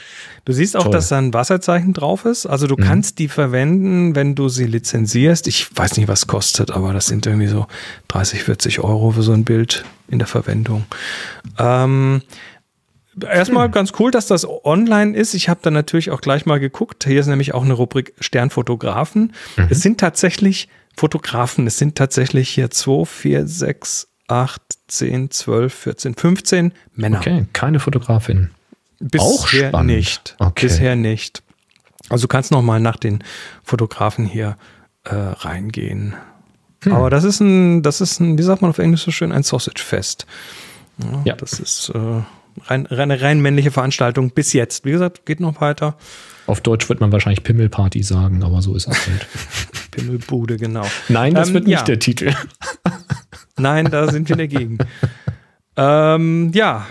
Du 0.46 0.54
siehst 0.54 0.76
auch, 0.76 0.84
Toll. 0.84 0.92
dass 0.92 1.10
da 1.10 1.18
ein 1.18 1.34
Wasserzeichen 1.34 1.94
drauf 1.94 2.26
ist. 2.26 2.46
Also 2.46 2.68
du 2.68 2.76
mhm. 2.76 2.82
kannst 2.82 3.20
die 3.20 3.28
verwenden, 3.28 4.16
wenn 4.16 4.36
du 4.36 4.50
sie 4.50 4.66
lizenzierst. 4.66 5.48
Ich 5.48 5.68
weiß 5.76 5.98
nicht, 5.98 6.08
was 6.08 6.28
kostet, 6.28 6.72
aber 6.72 6.94
das 6.94 7.08
sind 7.08 7.26
irgendwie 7.26 7.48
so 7.48 7.68
30, 8.08 8.44
40 8.44 8.80
Euro 8.80 9.12
für 9.12 9.24
so 9.24 9.34
ein 9.34 9.44
Bild 9.44 9.84
in 10.08 10.20
der 10.20 10.28
Verwendung. 10.28 10.86
Ähm, 11.58 12.22
Erstmal 13.22 13.66
hm. 13.66 13.72
ganz 13.72 13.94
cool, 14.00 14.12
dass 14.12 14.28
das 14.28 14.48
online 14.48 15.16
ist. 15.16 15.34
Ich 15.34 15.50
habe 15.50 15.60
dann 15.64 15.74
natürlich 15.74 16.12
auch 16.12 16.22
gleich 16.22 16.46
mal 16.46 16.60
geguckt. 16.60 17.06
Hier 17.06 17.20
ist 17.20 17.28
nämlich 17.28 17.54
auch 17.54 17.64
eine 17.64 17.74
Rubrik 17.74 18.14
Sternfotografen. 18.20 19.34
Mhm. 19.58 19.68
Es 19.70 19.82
sind 19.82 20.00
tatsächlich 20.00 20.70
Fotografen. 20.96 21.68
Es 21.68 21.78
sind 21.78 21.96
tatsächlich 21.96 22.50
hier 22.50 22.70
2, 22.70 23.06
4, 23.06 23.48
6, 23.48 24.09
8, 24.30 24.62
10, 24.88 25.32
12, 25.32 25.74
14, 25.74 26.16
15 26.16 26.74
Männer. 26.96 27.20
Okay, 27.20 27.46
keine 27.54 27.80
Fotografin. 27.80 28.50
Bisher 29.00 29.26
Auch 29.26 29.48
spannend. 29.48 29.96
nicht. 29.96 30.36
Okay. 30.40 30.68
Bisher 30.68 30.96
nicht. 30.96 31.42
Also 32.10 32.24
du 32.24 32.28
kannst 32.28 32.52
noch 32.52 32.62
mal 32.62 32.80
nach 32.80 32.98
den 32.98 33.24
Fotografen 33.64 34.26
hier 34.26 34.58
äh, 35.04 35.16
reingehen. 35.16 36.16
Hm. 36.84 36.94
Aber 36.94 37.10
das 37.10 37.24
ist 37.24 37.40
ein, 37.40 37.82
das 37.82 38.02
ist 38.02 38.20
ein, 38.20 38.38
wie 38.38 38.44
sagt 38.44 38.62
man 38.62 38.70
auf 38.70 38.80
Englisch 38.80 39.04
so 39.04 39.12
schön, 39.12 39.32
ein 39.32 39.44
Sausage 39.44 39.84
Fest. 39.84 40.26
Ja, 40.98 41.22
ja. 41.26 41.36
Das 41.36 41.60
ist, 41.60 41.90
äh, 41.90 42.22
rein, 42.66 42.88
eine 42.88 43.22
rein 43.22 43.42
männliche 43.42 43.72
Veranstaltung 43.72 44.32
bis 44.32 44.54
jetzt. 44.54 44.86
Wie 44.86 44.92
gesagt, 44.92 45.26
geht 45.26 45.40
noch 45.40 45.62
weiter. 45.62 45.96
Auf 46.48 46.62
Deutsch 46.62 46.90
wird 46.90 47.00
man 47.00 47.12
wahrscheinlich 47.12 47.44
Pimmelparty 47.44 48.02
sagen, 48.04 48.44
aber 48.44 48.62
so 48.62 48.76
ist 48.76 48.88
es 48.88 49.08
halt. 49.08 49.28
Pimmelbude, 49.92 50.58
genau. 50.58 50.86
Nein, 51.08 51.36
das 51.36 51.50
ähm, 51.50 51.54
wird 51.56 51.68
nicht 51.68 51.80
ja. 51.80 51.84
der 51.84 52.00
Titel. 52.00 52.34
Nein, 53.60 53.86
da 53.91 54.12
sind 54.12 54.30
wir 54.30 54.36
dagegen. 54.36 54.78
ähm, 55.78 56.51
ja, 56.53 56.86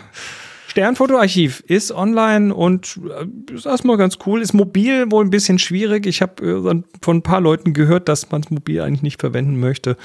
Sternfotoarchiv 0.68 1.64
ist 1.66 1.90
online 1.90 2.54
und 2.54 3.00
äh, 3.08 3.54
ist 3.54 3.66
erstmal 3.66 3.96
ganz 3.96 4.18
cool. 4.26 4.42
Ist 4.42 4.52
mobil 4.52 5.10
wohl 5.10 5.24
ein 5.24 5.30
bisschen 5.30 5.58
schwierig. 5.58 6.06
Ich 6.06 6.22
habe 6.22 6.46
äh, 6.46 6.82
von 7.02 7.16
ein 7.16 7.22
paar 7.22 7.40
Leuten 7.40 7.72
gehört, 7.72 8.08
dass 8.08 8.30
man 8.30 8.42
es 8.42 8.50
mobil 8.50 8.80
eigentlich 8.80 9.02
nicht 9.02 9.20
verwenden 9.20 9.58
möchte. 9.58 9.96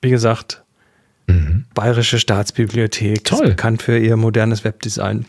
Wie 0.00 0.10
gesagt, 0.10 0.62
mhm. 1.26 1.66
Bayerische 1.74 2.18
Staatsbibliothek 2.18 3.24
Toll. 3.24 3.44
ist 3.44 3.50
bekannt 3.50 3.82
für 3.82 3.98
ihr 3.98 4.16
modernes 4.16 4.64
Webdesign. 4.64 5.26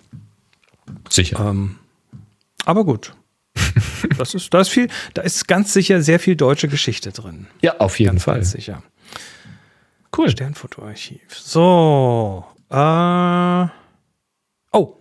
Sicher. 1.09 1.49
Ähm, 1.49 1.75
aber 2.65 2.85
gut. 2.85 3.13
das 4.17 4.33
ist, 4.33 4.53
da 4.53 4.61
ist 4.61 4.69
viel, 4.69 4.87
da 5.13 5.21
ist 5.23 5.47
ganz 5.47 5.73
sicher 5.73 6.01
sehr 6.01 6.19
viel 6.19 6.35
deutsche 6.35 6.67
Geschichte 6.67 7.11
drin. 7.11 7.47
Ja, 7.61 7.77
auf 7.79 7.99
jeden 7.99 8.11
ganz, 8.11 8.23
Fall. 8.23 8.35
Ganz 8.35 8.51
sicher. 8.51 8.83
Cool. 10.15 10.29
Sternfotoarchiv. 10.29 11.21
So. 11.29 12.45
Äh, 12.69 13.67
oh, 14.71 14.97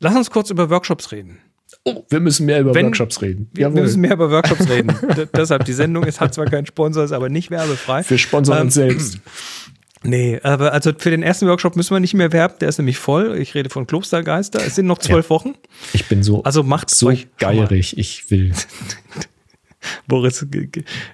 lass 0.00 0.16
uns 0.16 0.30
kurz 0.30 0.50
über 0.50 0.70
Workshops 0.70 1.12
reden. 1.12 1.40
Oh, 1.84 2.04
wir 2.08 2.20
müssen 2.20 2.46
mehr 2.46 2.60
über 2.60 2.74
Wenn, 2.74 2.86
Workshops 2.86 3.22
reden. 3.22 3.48
Jawohl. 3.56 3.76
Wir 3.76 3.82
müssen 3.82 4.00
mehr 4.00 4.12
über 4.12 4.30
Workshops 4.30 4.68
reden. 4.68 4.96
deshalb, 5.36 5.64
die 5.64 5.72
Sendung 5.72 6.04
ist, 6.04 6.20
hat 6.20 6.34
zwar 6.34 6.46
keinen 6.46 6.66
Sponsor, 6.66 7.04
ist 7.04 7.12
aber 7.12 7.28
nicht 7.28 7.50
werbefrei. 7.50 8.04
Wir 8.08 8.18
sponsern 8.18 8.58
ähm, 8.58 8.62
uns 8.64 8.74
selbst. 8.74 9.20
Nee, 10.02 10.38
aber 10.44 10.72
also 10.72 10.92
für 10.96 11.10
den 11.10 11.24
ersten 11.24 11.48
Workshop 11.48 11.74
müssen 11.74 11.92
wir 11.92 11.98
nicht 11.98 12.14
mehr 12.14 12.30
werben, 12.32 12.54
der 12.60 12.68
ist 12.68 12.78
nämlich 12.78 12.96
voll. 12.96 13.36
Ich 13.38 13.56
rede 13.56 13.70
von 13.70 13.88
Klostergeister. 13.88 14.64
Es 14.64 14.76
sind 14.76 14.86
noch 14.86 14.98
zwölf 14.98 15.26
ja. 15.26 15.30
Wochen. 15.30 15.54
Ich 15.94 16.06
bin 16.06 16.22
so, 16.22 16.44
also 16.44 16.62
macht 16.62 16.90
so 16.90 17.08
euch 17.08 17.26
geierig, 17.38 17.98
ich 17.98 18.30
will. 18.30 18.52
Boris 20.06 20.46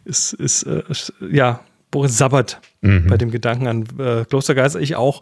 ist, 0.05 0.33
ist, 0.35 0.63
äh, 0.65 0.83
ja, 1.31 1.61
Boris 1.93 2.19
sabbert 2.19 2.61
mhm. 2.81 3.07
bei 3.07 3.17
dem 3.17 3.31
Gedanken 3.31 3.69
an 3.69 3.85
äh, 4.01 4.25
Klostergeister. 4.25 4.81
Ich 4.81 4.97
auch. 4.97 5.21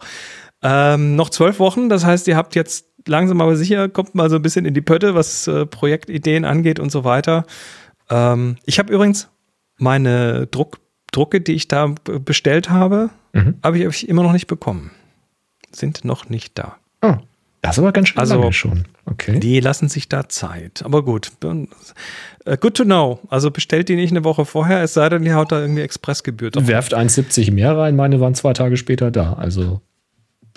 Ähm, 0.63 1.15
noch 1.15 1.29
zwölf 1.29 1.59
Wochen, 1.59 1.89
das 1.89 2.05
heißt, 2.05 2.27
ihr 2.27 2.35
habt 2.35 2.55
jetzt 2.55 2.85
langsam 3.07 3.41
aber 3.41 3.55
sicher, 3.55 3.89
kommt 3.89 4.15
mal 4.15 4.29
so 4.29 4.35
ein 4.35 4.41
bisschen 4.41 4.65
in 4.65 4.73
die 4.73 4.81
Pötte, 4.81 5.15
was 5.15 5.47
äh, 5.47 5.65
Projektideen 5.65 6.45
angeht 6.45 6.79
und 6.79 6.91
so 6.91 7.03
weiter. 7.03 7.45
Ähm, 8.09 8.57
ich 8.65 8.79
habe 8.79 8.93
übrigens 8.93 9.29
meine 9.77 10.47
Druck, 10.47 10.79
Drucke, 11.11 11.41
die 11.41 11.53
ich 11.53 11.67
da 11.67 11.93
bestellt 12.03 12.69
habe, 12.69 13.09
mhm. 13.33 13.55
habe 13.63 13.79
ich, 13.79 13.85
hab 13.85 13.93
ich 13.93 14.07
immer 14.07 14.23
noch 14.23 14.33
nicht 14.33 14.47
bekommen. 14.47 14.91
Sind 15.71 16.05
noch 16.05 16.29
nicht 16.29 16.57
da. 16.57 16.77
Oh, 17.01 17.15
das 17.61 17.77
ist 17.77 17.79
aber 17.79 17.91
ganz 17.91 18.09
schön 18.09 18.19
also, 18.19 18.39
lange 18.39 18.53
schon. 18.53 18.85
Okay. 19.05 19.39
Die 19.39 19.59
lassen 19.59 19.87
sich 19.87 20.09
da 20.09 20.27
Zeit. 20.27 20.81
Aber 20.83 21.03
gut. 21.03 21.31
Äh, 22.45 22.57
good 22.57 22.75
to 22.75 22.83
know. 22.83 23.19
Also 23.29 23.51
bestellt 23.51 23.87
die 23.87 23.95
nicht 23.95 24.11
eine 24.11 24.23
Woche 24.23 24.45
vorher, 24.45 24.81
es 24.81 24.95
sei 24.95 25.09
denn, 25.09 25.23
die 25.23 25.33
haut 25.33 25.51
da 25.51 25.61
irgendwie 25.61 25.81
Expressgebühr 25.81 26.49
drauf. 26.49 26.67
Werft 26.67 26.95
1,70 26.95 27.51
mehr 27.51 27.77
rein, 27.77 27.95
meine 27.95 28.19
waren 28.19 28.33
zwei 28.33 28.53
Tage 28.53 28.77
später 28.77 29.11
da. 29.11 29.33
Also. 29.33 29.81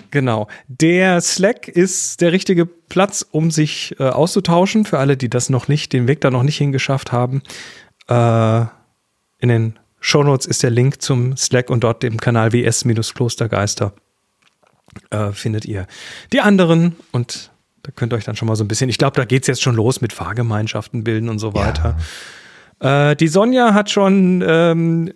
Genau. 0.09 0.47
Der 0.67 1.21
Slack 1.21 1.67
ist 1.67 2.21
der 2.21 2.31
richtige 2.31 2.65
Platz, 2.65 3.23
um 3.29 3.51
sich 3.51 3.95
äh, 3.99 4.03
auszutauschen. 4.03 4.85
Für 4.85 4.97
alle, 4.97 5.15
die 5.15 5.29
das 5.29 5.49
noch 5.49 5.67
nicht, 5.67 5.93
den 5.93 6.07
Weg 6.07 6.21
da 6.21 6.31
noch 6.31 6.43
nicht 6.43 6.57
hingeschafft 6.57 7.11
haben. 7.11 7.43
Äh, 8.07 8.61
in 9.39 9.49
den 9.49 9.79
Shownotes 9.99 10.47
ist 10.47 10.63
der 10.63 10.71
Link 10.71 11.01
zum 11.03 11.37
Slack 11.37 11.69
und 11.69 11.83
dort 11.83 12.01
dem 12.01 12.19
Kanal 12.19 12.51
WS-Klostergeister 12.51 13.93
äh, 15.09 15.31
findet 15.31 15.65
ihr 15.65 15.87
die 16.31 16.41
anderen 16.41 16.95
und 17.11 17.51
da 17.83 17.91
könnt 17.91 18.13
ihr 18.13 18.17
euch 18.17 18.23
dann 18.23 18.35
schon 18.35 18.47
mal 18.47 18.55
so 18.55 18.63
ein 18.63 18.67
bisschen, 18.67 18.89
ich 18.89 18.97
glaube, 18.97 19.15
da 19.15 19.25
geht 19.25 19.43
es 19.43 19.47
jetzt 19.47 19.61
schon 19.61 19.75
los 19.75 20.01
mit 20.01 20.11
Fahrgemeinschaften 20.11 21.03
bilden 21.03 21.29
und 21.29 21.39
so 21.39 21.53
weiter. 21.53 21.97
Ja. 22.81 23.11
Äh, 23.11 23.15
die 23.15 23.27
Sonja 23.27 23.73
hat 23.73 23.91
schon 23.91 24.43
ähm, 24.45 25.13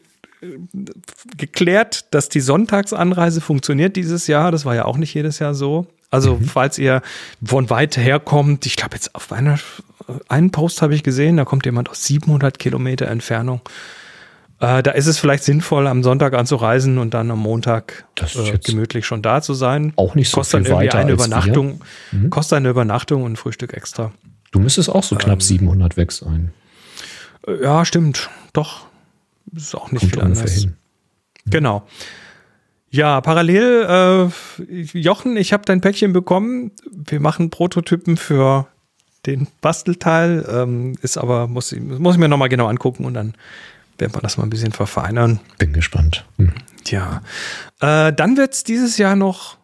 geklärt, 1.36 2.14
dass 2.14 2.30
die 2.30 2.40
Sonntagsanreise 2.40 3.42
funktioniert 3.42 3.96
dieses 3.96 4.28
Jahr. 4.28 4.52
Das 4.52 4.66
war 4.66 4.76
ja 4.76 4.86
auch 4.86 4.98
nicht 4.98 5.14
jedes 5.14 5.40
Jahr 5.40 5.54
so. 5.54 5.88
Also, 6.12 6.36
mhm. 6.36 6.46
falls 6.46 6.78
ihr 6.78 7.02
von 7.44 7.70
weit 7.70 7.98
her 7.98 8.20
kommt, 8.20 8.66
ich 8.66 8.76
glaube, 8.76 8.96
jetzt 8.96 9.14
auf 9.16 9.32
einer, 9.32 9.60
einen 10.28 10.52
Post 10.52 10.82
habe 10.82 10.96
ich 10.96 11.04
gesehen, 11.04 11.38
da 11.38 11.46
kommt 11.46 11.66
jemand 11.66 11.90
aus 11.90 12.04
700 12.06 12.58
Kilometer 12.58 13.08
Entfernung. 13.08 13.62
Äh, 14.60 14.84
da 14.84 14.92
ist 14.92 15.08
es 15.08 15.20
vielleicht 15.20 15.44
sinnvoll, 15.44 15.88
am 15.88 16.04
Sonntag 16.04 16.34
anzureisen 16.34 16.98
und 16.98 17.14
dann 17.14 17.32
am 17.32 17.40
Montag 17.40 18.06
äh, 18.20 18.58
gemütlich 18.58 19.06
schon 19.06 19.22
da 19.22 19.42
zu 19.42 19.54
sein. 19.54 19.94
Auch 19.96 20.16
nicht 20.16 20.30
so 20.30 20.38
kostet 20.38 20.66
viel 20.66 20.76
weiter 20.76 21.00
eine 21.00 21.14
Übernachtung, 21.14 21.82
mhm. 22.12 22.30
Kostet 22.30 22.58
eine 22.58 22.70
Übernachtung 22.70 23.24
und 23.24 23.34
ein 23.34 23.36
Frühstück 23.38 23.74
extra. 23.74 24.12
Du 24.52 24.60
müsstest 24.60 24.90
auch 24.90 25.04
so 25.04 25.16
knapp 25.16 25.36
ähm, 25.36 25.42
700 25.42 25.96
weg 25.96 26.12
sein. 26.12 26.52
Äh, 27.48 27.64
ja, 27.64 27.86
stimmt. 27.86 28.30
Doch. 28.52 28.86
Ist 29.56 29.76
auch 29.76 29.92
nicht 29.92 30.02
Kommt 30.02 30.14
viel 30.14 30.22
anders. 30.22 30.54
Hin. 30.54 30.76
Mhm. 31.46 31.50
Genau. 31.52 31.88
Ja, 32.92 33.22
parallel, 33.22 34.32
äh, 34.68 34.74
Jochen, 34.98 35.38
ich 35.38 35.54
habe 35.54 35.64
dein 35.64 35.80
Päckchen 35.80 36.12
bekommen. 36.12 36.72
Wir 36.92 37.20
machen 37.20 37.50
Prototypen 37.52 38.18
für 38.18 38.68
den 39.26 39.48
Bastelteil. 39.62 40.46
Ähm, 40.52 40.96
ist 41.02 41.18
aber, 41.18 41.48
muss, 41.48 41.74
muss 41.76 42.16
ich 42.16 42.20
mir 42.20 42.28
nochmal 42.28 42.50
genau 42.50 42.68
angucken 42.68 43.06
und 43.06 43.14
dann 43.14 43.36
werden 44.00 44.14
wir 44.14 44.22
das 44.22 44.38
mal 44.38 44.44
ein 44.44 44.50
bisschen 44.50 44.72
verfeinern. 44.72 45.40
Bin 45.58 45.74
gespannt. 45.74 46.26
Hm. 46.38 46.54
Tja. 46.84 47.22
Äh, 47.82 48.14
dann 48.14 48.38
wird 48.38 48.54
es 48.54 48.64
dieses 48.64 48.98
Jahr 48.98 49.16
noch 49.16 49.58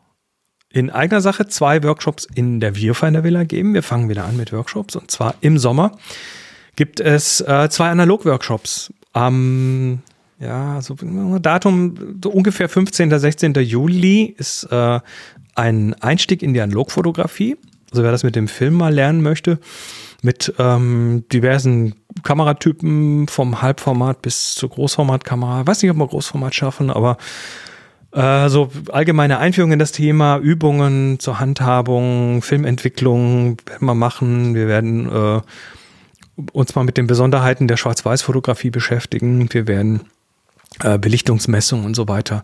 in 0.70 0.90
eigener 0.90 1.22
Sache 1.22 1.48
zwei 1.48 1.82
Workshops 1.84 2.28
in 2.36 2.60
der 2.60 2.76
Viewfinder 2.76 3.24
Villa 3.24 3.44
geben. 3.44 3.74
Wir 3.74 3.84
fangen 3.84 4.10
wieder 4.10 4.26
an 4.26 4.36
mit 4.36 4.52
Workshops 4.52 4.96
und 4.96 5.10
zwar 5.10 5.36
im 5.42 5.58
Sommer 5.58 5.98
gibt 6.76 7.00
es 7.00 7.40
äh, 7.42 7.70
zwei 7.70 7.90
Analog-Workshops. 7.90 8.94
Am 9.14 10.02
ja, 10.40 10.82
so 10.82 10.96
Datum 11.40 12.20
so 12.22 12.30
ungefähr 12.30 12.68
15. 12.68 13.18
16. 13.18 13.54
Juli 13.54 14.36
ist 14.38 14.66
äh, 14.70 15.00
ein 15.56 15.94
Einstieg 16.02 16.44
in 16.44 16.54
die 16.54 16.60
Analogfotografie. 16.60 17.56
Also 17.92 18.04
wer 18.04 18.12
das 18.12 18.24
mit 18.24 18.36
dem 18.36 18.50
Film 18.50 18.74
mal 18.74 18.94
lernen 18.94 19.22
möchte, 19.22 19.60
mit 20.26 20.54
ähm, 20.58 21.24
diversen 21.32 21.96
Kameratypen 22.24 23.28
vom 23.28 23.62
Halbformat 23.62 24.22
bis 24.22 24.56
zur 24.56 24.70
Großformatkamera. 24.70 25.62
Ich 25.62 25.68
weiß 25.68 25.82
nicht, 25.82 25.92
ob 25.92 25.98
wir 25.98 26.08
Großformat 26.08 26.54
schaffen, 26.54 26.90
aber 26.90 27.18
äh, 28.12 28.50
so 28.50 28.72
allgemeine 28.92 29.38
Einführung 29.38 29.72
in 29.72 29.80
das 29.80 29.92
Thema, 29.92 30.38
Übungen 30.38 31.20
zur 31.20 31.40
Handhabung, 31.40 32.42
Filmentwicklung 32.42 33.58
werden 33.68 33.86
wir 33.86 33.96
machen. 33.96 34.56
Wir 34.56 34.68
werden 34.68 35.10
äh, 35.10 35.42
uns 36.52 36.76
mal 36.76 36.84
mit 36.84 36.98
den 36.98 37.08
Besonderheiten 37.08 37.68
der 37.68 37.78
Schwarz-Weiß-Fotografie 37.78 38.72
beschäftigen. 38.72 39.48
Wir 39.54 39.68
werden 39.68 40.02
äh, 40.84 40.98
Belichtungsmessung 40.98 41.86
und 41.86 41.96
so 41.96 42.08
weiter 42.08 42.44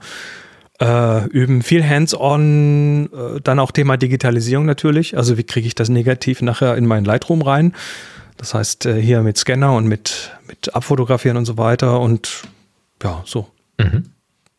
äh, 0.81 1.25
üben. 1.27 1.61
Viel 1.61 1.87
Hands-on, 1.87 3.09
äh, 3.13 3.41
dann 3.41 3.59
auch 3.59 3.71
Thema 3.71 3.97
Digitalisierung 3.97 4.65
natürlich. 4.65 5.15
Also 5.15 5.37
wie 5.37 5.43
kriege 5.43 5.67
ich 5.67 5.75
das 5.75 5.89
negativ 5.89 6.41
nachher 6.41 6.75
in 6.75 6.87
meinen 6.87 7.05
Lightroom 7.05 7.41
rein? 7.41 7.73
Das 8.37 8.53
heißt, 8.53 8.87
äh, 8.87 9.01
hier 9.01 9.21
mit 9.21 9.37
Scanner 9.37 9.73
und 9.75 9.85
mit, 9.87 10.31
mit 10.47 10.73
Abfotografieren 10.73 11.37
und 11.37 11.45
so 11.45 11.57
weiter 11.57 11.99
und 11.99 12.41
ja, 13.03 13.21
so. 13.25 13.47
Mhm. 13.77 14.05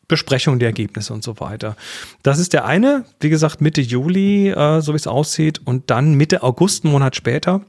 Besprechung 0.07 0.59
der 0.59 0.69
Ergebnisse 0.69 1.13
und 1.13 1.23
so 1.23 1.39
weiter. 1.39 1.75
Das 2.23 2.39
ist 2.39 2.53
der 2.53 2.65
eine, 2.65 3.05
wie 3.19 3.29
gesagt, 3.29 3.61
Mitte 3.61 3.81
Juli, 3.81 4.49
äh, 4.49 4.81
so 4.81 4.93
wie 4.93 4.97
es 4.97 5.07
aussieht, 5.07 5.61
und 5.65 5.89
dann 5.89 6.13
Mitte 6.13 6.43
August, 6.43 6.83
einen 6.83 6.93
Monat 6.93 7.15
später, 7.15 7.61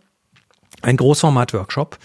ein 0.83 0.97
Großformat-Workshop, 0.97 1.99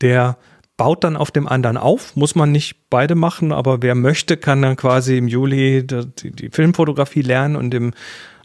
der 0.00 0.36
baut 0.82 1.04
dann 1.04 1.16
auf 1.16 1.30
dem 1.30 1.46
anderen 1.46 1.76
auf. 1.76 2.16
Muss 2.16 2.34
man 2.34 2.50
nicht 2.50 2.90
beide 2.90 3.14
machen, 3.14 3.52
aber 3.52 3.82
wer 3.82 3.94
möchte, 3.94 4.36
kann 4.36 4.62
dann 4.62 4.74
quasi 4.74 5.16
im 5.16 5.28
Juli 5.28 5.86
die, 5.86 6.32
die 6.32 6.48
Filmfotografie 6.50 7.22
lernen 7.22 7.54
und 7.54 7.72
im 7.72 7.92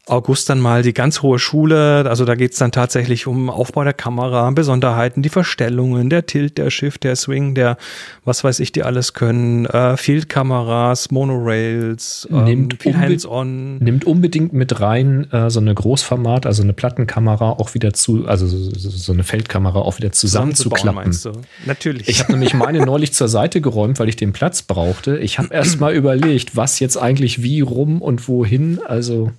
August 0.07 0.49
dann 0.49 0.59
mal 0.59 0.83
die 0.83 0.93
ganz 0.93 1.21
hohe 1.21 1.37
Schule. 1.37 2.05
Also 2.07 2.25
da 2.25 2.35
geht 2.35 2.53
es 2.53 2.59
dann 2.59 2.71
tatsächlich 2.71 3.27
um 3.27 3.49
Aufbau 3.49 3.83
der 3.83 3.93
Kamera, 3.93 4.49
Besonderheiten, 4.51 5.21
die 5.21 5.29
Verstellungen, 5.29 6.09
der 6.09 6.25
Tilt, 6.25 6.57
der 6.57 6.69
Shift, 6.69 7.03
der 7.03 7.15
Swing, 7.15 7.55
der 7.55 7.77
was 8.23 8.43
weiß 8.43 8.59
ich, 8.59 8.71
die 8.71 8.83
alles 8.83 9.13
können, 9.13 9.65
äh, 9.65 9.97
Field-Kameras, 9.97 11.11
Monorails, 11.11 12.27
ähm, 12.31 12.43
nimmt 12.45 12.81
viel 12.81 12.97
Hands-on. 12.97 13.77
Nimmt 13.77 14.05
unbedingt 14.05 14.53
mit 14.53 14.79
rein 14.79 15.31
äh, 15.31 15.49
so 15.49 15.59
eine 15.59 15.73
Großformat, 15.73 16.45
also 16.45 16.63
eine 16.63 16.73
Plattenkamera 16.73 17.51
auch 17.51 17.73
wieder 17.73 17.93
zu, 17.93 18.27
also 18.27 18.47
so, 18.47 19.13
eine 19.13 19.23
Feldkamera 19.23 19.79
auch 19.79 19.97
wieder 19.97 20.11
zusammenzuklappen. 20.11 21.17
Natürlich. 21.65 22.07
Ich 22.07 22.21
habe 22.21 22.31
nämlich 22.33 22.53
meine 22.55 22.85
neulich 22.85 23.13
zur 23.13 23.27
Seite 23.27 23.61
geräumt, 23.61 23.99
weil 23.99 24.09
ich 24.09 24.15
den 24.15 24.33
Platz 24.33 24.61
brauchte. 24.61 25.17
Ich 25.17 25.39
habe 25.39 25.53
erst 25.53 25.79
mal 25.79 25.93
überlegt, 25.93 26.55
was 26.55 26.79
jetzt 26.79 26.97
eigentlich 26.97 27.43
wie 27.43 27.61
rum 27.61 28.01
und 28.01 28.27
wohin. 28.27 28.79
Also 28.85 29.31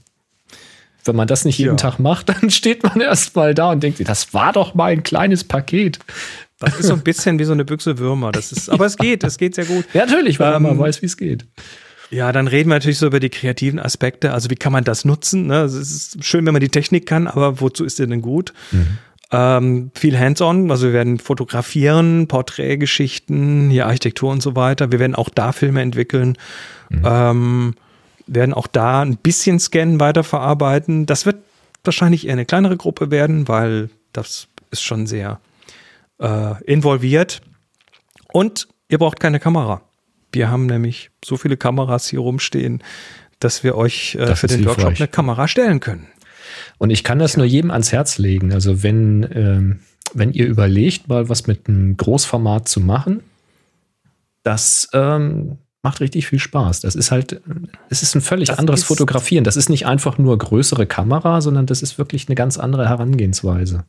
wenn 1.09 1.17
man 1.17 1.27
das 1.27 1.45
nicht 1.45 1.59
jeden 1.59 1.73
ja. 1.73 1.77
Tag 1.77 1.99
macht, 1.99 2.29
dann 2.43 2.51
steht 2.51 2.83
man 2.85 3.01
erstmal 3.01 3.55
da 3.55 3.73
und 3.73 3.83
denkt, 3.83 4.07
das 4.09 4.33
war 4.33 4.53
doch 4.53 4.75
mal 4.75 4.93
ein 4.93 5.03
kleines 5.03 5.45
Paket. 5.45 5.99
Das 6.61 6.79
ist 6.79 6.87
so 6.87 6.95
ein 6.95 7.03
bisschen 7.03 7.39
wie 7.39 7.45
so 7.45 7.53
eine 7.53 7.65
Büchse 7.65 7.99
Würmer. 7.99 8.33
Das 8.33 8.51
ist, 8.51 8.69
aber 8.69 8.87
es 8.87 8.97
geht, 8.97 9.23
es 9.23 9.39
geht 9.39 9.55
sehr 9.55 9.65
gut. 9.65 9.85
Ja, 9.95 10.07
natürlich, 10.07 10.41
weil 10.41 10.55
ähm, 10.55 10.63
man 10.63 10.79
weiß, 10.79 11.03
wie 11.03 11.07
es 11.07 11.17
geht. 11.17 11.47
Ja, 12.11 12.33
dann 12.33 12.49
reden 12.49 12.71
wir 12.71 12.75
natürlich 12.75 12.99
so 12.99 13.07
über 13.07 13.21
die 13.21 13.29
kreativen 13.29 13.79
Aspekte. 13.79 14.33
Also 14.33 14.51
wie 14.51 14.57
kann 14.57 14.73
man 14.73 14.83
das 14.83 15.05
nutzen? 15.05 15.47
Ne? 15.47 15.63
Es 15.63 15.75
ist 15.75 16.25
schön, 16.25 16.47
wenn 16.47 16.53
man 16.53 16.61
die 16.61 16.69
Technik 16.69 17.07
kann, 17.07 17.27
aber 17.27 17.61
wozu 17.61 17.85
ist 17.85 17.99
sie 17.99 18.07
denn 18.07 18.23
gut? 18.23 18.53
Mhm. 18.73 18.99
Ähm, 19.31 19.91
viel 19.95 20.19
hands-on, 20.19 20.71
also 20.71 20.87
wir 20.87 20.95
werden 20.95 21.19
fotografieren, 21.19 22.29
Porträtgeschichten, 22.29 23.69
hier 23.69 23.87
Architektur 23.87 24.31
und 24.31 24.43
so 24.43 24.57
weiter. 24.57 24.91
Wir 24.91 24.99
werden 25.01 25.15
auch 25.15 25.29
da 25.29 25.53
Filme 25.53 25.83
entwickeln, 25.83 26.39
mhm. 26.89 27.03
ähm, 27.05 27.75
werden 28.29 28.55
auch 28.55 28.67
da 28.67 29.03
ein 29.03 29.17
bisschen 29.17 29.59
scannen, 29.59 30.01
weiterverarbeiten. 30.01 31.07
Das 31.07 31.27
wird 31.27 31.43
wahrscheinlich 31.85 32.27
eher 32.27 32.35
eine 32.35 32.47
kleinere 32.47 32.77
Gruppe 32.77 33.11
werden, 33.11 33.49
weil 33.49 33.91
das 34.13 34.49
ist 34.71 34.83
schon 34.83 35.07
sehr 35.07 35.41
äh, 36.19 36.63
involviert. 36.65 37.41
Und 38.33 38.69
ihr 38.89 38.99
braucht 38.99 39.21
keine 39.21 39.41
Kamera. 39.41 39.83
Wir 40.33 40.51
haben 40.51 40.67
nämlich 40.67 41.11
so 41.25 41.37
viele 41.37 41.57
Kameras 41.57 42.09
hier 42.09 42.21
rumstehen, 42.21 42.83
dass 43.41 43.65
wir 43.65 43.77
euch 43.77 44.15
äh, 44.17 44.37
für 44.37 44.47
den 44.47 44.65
Workshop 44.67 44.97
eine 44.97 45.09
Kamera 45.09 45.49
stellen 45.49 45.81
können. 45.81 46.07
Und 46.79 46.91
ich 46.91 47.05
kann 47.05 47.19
das 47.19 47.33
ja. 47.33 47.39
nur 47.39 47.47
jedem 47.47 47.71
ans 47.71 47.93
Herz 47.93 48.19
legen. 48.19 48.53
Also 48.53 48.83
wenn, 48.83 49.27
ähm, 49.33 49.81
wenn 50.13 50.33
ihr 50.33 50.47
überlegt, 50.47 51.09
mal 51.09 51.29
was 51.29 51.47
mit 51.47 51.69
einem 51.69 51.97
Großformat 51.97 52.69
zu 52.69 52.81
machen, 52.81 53.23
das 54.43 54.89
ähm, 54.93 55.59
macht 55.89 56.01
richtig 56.01 56.27
viel 56.27 56.39
Spaß. 56.39 56.81
Das 56.81 56.95
ist 56.95 57.11
halt, 57.11 57.41
es 57.89 58.03
ist 58.03 58.15
ein 58.15 58.21
völlig 58.21 58.49
das 58.49 58.59
anderes 58.59 58.85
Fotografieren. 58.85 59.45
Das 59.45 59.57
ist 59.57 59.71
nicht 59.71 59.87
einfach 59.87 60.19
nur 60.19 60.37
größere 60.37 60.87
Kamera, 60.87 61.41
sondern 61.41 61.65
das 61.65 61.81
ist 61.81 61.99
wirklich 61.99 62.29
eine 62.29 62.35
ganz 62.35 62.59
andere 62.59 62.89
Herangehensweise. 62.89 63.85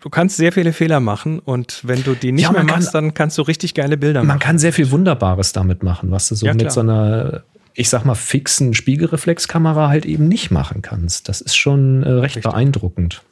Du 0.00 0.10
kannst 0.10 0.36
sehr 0.36 0.52
viele 0.52 0.72
Fehler 0.72 0.98
machen 0.98 1.38
und 1.38 1.80
wenn 1.84 2.02
du 2.02 2.14
die 2.14 2.32
nicht 2.32 2.44
ja, 2.44 2.52
mehr 2.52 2.64
machst, 2.64 2.92
kann, 2.92 3.04
dann 3.04 3.14
kannst 3.14 3.38
du 3.38 3.42
richtig 3.42 3.74
geile 3.74 3.96
Bilder 3.96 4.20
man 4.20 4.26
machen. 4.26 4.38
Man 4.38 4.40
kann 4.40 4.58
sehr 4.58 4.72
viel 4.72 4.90
Wunderbares 4.90 5.52
damit 5.52 5.84
machen, 5.84 6.10
was 6.10 6.28
du 6.28 6.34
so 6.34 6.46
ja, 6.46 6.54
mit 6.54 6.72
so 6.72 6.80
einer 6.80 7.44
ich 7.74 7.88
sag 7.88 8.04
mal, 8.04 8.16
fixen 8.16 8.74
Spiegelreflexkamera 8.74 9.88
halt 9.88 10.04
eben 10.04 10.26
nicht 10.26 10.50
machen 10.50 10.82
kannst. 10.82 11.28
Das 11.28 11.40
ist 11.40 11.56
schon 11.56 12.02
äh, 12.02 12.10
recht 12.10 12.36
Richtig. 12.36 12.50
beeindruckend. 12.50 13.22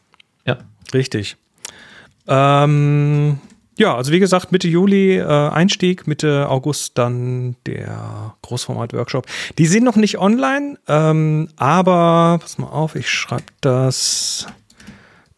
Ja. 0.46 0.58
Richtig. 0.94 1.36
Ähm, 2.28 3.40
ja, 3.78 3.94
also 3.94 4.12
wie 4.12 4.18
gesagt, 4.18 4.52
Mitte 4.52 4.68
Juli 4.68 5.16
äh, 5.16 5.24
Einstieg, 5.24 6.06
Mitte 6.06 6.48
August 6.48 6.98
dann 6.98 7.56
der 7.66 8.34
Großformat-Workshop. 8.42 9.26
Die 9.56 9.66
sind 9.66 9.84
noch 9.84 9.96
nicht 9.96 10.18
online, 10.18 10.78
ähm, 10.88 11.48
aber 11.56 12.38
pass 12.40 12.58
mal 12.58 12.66
auf, 12.66 12.96
ich 12.96 13.08
schreibe 13.08 13.44
das 13.60 14.46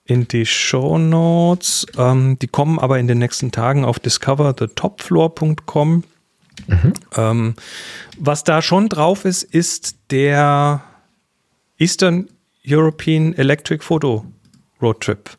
in 0.05 0.26
die 0.26 0.47
Show 0.47 0.99
Notes. 0.99 1.86
Ähm, 1.97 2.38
die 2.41 2.49
kommen 2.49 2.78
aber 2.78 2.99
in 2.99 3.07
den 3.07 3.18
nächsten 3.18 3.53
Tagen 3.53 3.84
auf 3.84 4.01
discoverthetopfloor.com. 4.01 6.05
Mhm. 6.66 6.93
Ähm, 7.16 7.55
was 8.18 8.45
da 8.45 8.62
schon 8.62 8.88
drauf 8.88 9.24
ist, 9.24 9.43
ist 9.43 9.97
der 10.11 10.82
Eastern 11.78 12.28
European 12.66 13.34
Electric 13.34 13.84
Photo 13.84 14.24
Road 14.82 15.01
Trip. 15.01 15.30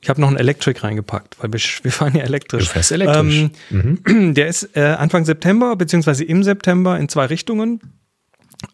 Ich 0.00 0.08
habe 0.08 0.20
noch 0.20 0.28
einen 0.28 0.36
Electric 0.36 0.80
reingepackt, 0.80 1.36
weil 1.40 1.52
wir, 1.52 1.60
wir 1.82 1.92
fahren 1.92 2.14
ja 2.14 2.22
elektrisch. 2.22 2.64
Du 2.66 2.70
fährst 2.70 2.92
elektrisch. 2.92 3.50
Ähm, 3.70 3.98
mhm. 4.04 4.34
Der 4.34 4.46
ist 4.46 4.76
äh, 4.76 4.94
Anfang 4.98 5.24
September, 5.24 5.74
beziehungsweise 5.76 6.24
im 6.24 6.44
September 6.44 6.98
in 6.98 7.08
zwei 7.08 7.26
Richtungen. 7.26 7.80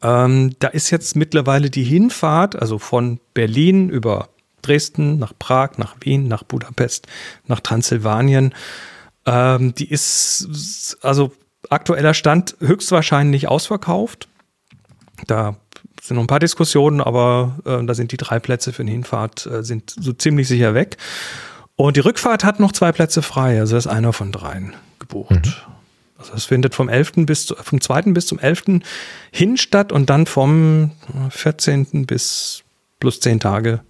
Ähm, 0.02 0.54
da 0.58 0.68
ist 0.68 0.90
jetzt 0.90 1.16
mittlerweile 1.16 1.70
die 1.70 1.84
Hinfahrt, 1.84 2.56
also 2.56 2.78
von 2.78 3.20
Berlin 3.32 3.88
über 3.88 4.28
Dresden, 4.62 5.18
nach 5.18 5.32
Prag, 5.38 5.78
nach 5.78 5.96
Wien, 6.00 6.28
nach 6.28 6.42
Budapest, 6.42 7.06
nach 7.46 7.60
Transsilvanien. 7.60 8.54
Ähm, 9.26 9.74
die 9.74 9.90
ist 9.90 10.98
also 11.02 11.32
aktueller 11.70 12.14
Stand 12.14 12.56
höchstwahrscheinlich 12.60 13.48
ausverkauft. 13.48 14.28
Da 15.26 15.56
sind 16.05 16.16
noch 16.16 16.24
ein 16.24 16.28
paar 16.28 16.40
Diskussionen, 16.40 17.00
aber 17.00 17.57
äh, 17.64 17.84
da 17.84 17.94
sind 17.94 18.12
die 18.12 18.18
drei 18.18 18.38
Plätze 18.38 18.72
für 18.72 18.82
eine 18.82 18.90
Hinfahrt 18.90 19.46
äh, 19.46 19.62
sind 19.62 19.94
so 19.98 20.12
ziemlich 20.12 20.48
sicher 20.48 20.74
weg. 20.74 20.98
Und 21.76 21.96
die 21.96 22.00
Rückfahrt 22.00 22.44
hat 22.44 22.61
noch 22.61 22.72
zwei 22.72 22.92
Plätze 22.92 23.22
frei, 23.22 23.59
also 23.59 23.76
ist 23.76 23.86
einer 23.86 24.12
von 24.12 24.30
dreien 24.30 24.74
gebucht. 24.98 25.30
Mhm. 25.30 25.52
Also 26.18 26.34
es 26.34 26.44
findet 26.44 26.74
vom 26.74 26.88
11. 26.88 27.12
bis 27.26 27.55
vom 27.57 27.80
2. 27.80 28.02
bis 28.12 28.26
zum 28.26 28.38
11. 28.38 28.82
hin 29.32 29.57
statt 29.57 29.92
und 29.92 30.11
dann 30.11 30.26
vom 30.26 30.92
14. 31.30 32.07
bis 32.07 32.62
plus 33.00 33.20
zehn 33.20 33.40
Tage 33.40 33.80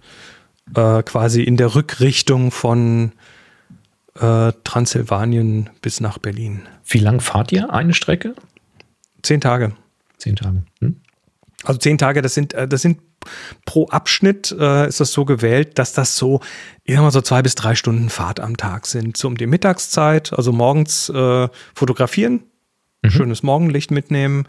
äh, 0.73 1.03
quasi 1.03 1.43
in 1.43 1.57
der 1.57 1.75
Rückrichtung 1.75 2.51
von 2.51 3.11
äh, 4.19 4.51
Transsilvanien 4.63 5.69
bis 5.81 5.99
nach 5.99 6.17
Berlin. 6.17 6.63
Wie 6.87 6.99
lang 6.99 7.19
fahrt 7.19 7.51
ihr 7.51 7.71
eine 7.71 7.93
Strecke? 7.93 8.35
Zehn 9.21 9.41
Tage. 9.41 9.75
Zehn 10.17 10.35
Tage. 10.35 10.63
Hm? 10.79 11.01
Also 11.65 11.79
zehn 11.79 11.97
Tage, 11.97 12.21
das 12.21 12.33
sind, 12.33 12.53
äh, 12.53 12.67
das 12.67 12.81
sind 12.81 12.99
pro 13.65 13.87
Abschnitt 13.87 14.55
äh, 14.57 14.87
ist 14.87 14.99
das 14.99 15.11
so 15.11 15.25
gewählt, 15.25 15.79
dass 15.79 15.93
das 15.93 16.15
so, 16.15 16.41
ich 16.83 16.95
sag 16.95 17.01
mal 17.01 17.11
so 17.11 17.21
zwei 17.21 17.41
bis 17.41 17.55
drei 17.55 17.75
Stunden 17.75 18.09
Fahrt 18.09 18.39
am 18.39 18.57
Tag 18.57 18.85
sind. 18.87 19.17
So 19.17 19.27
um 19.27 19.37
die 19.37 19.47
Mittagszeit, 19.47 20.33
also 20.33 20.51
morgens 20.51 21.09
äh, 21.09 21.47
fotografieren, 21.73 22.43
mhm. 23.01 23.09
schönes 23.09 23.43
Morgenlicht 23.43 23.91
mitnehmen, 23.91 24.47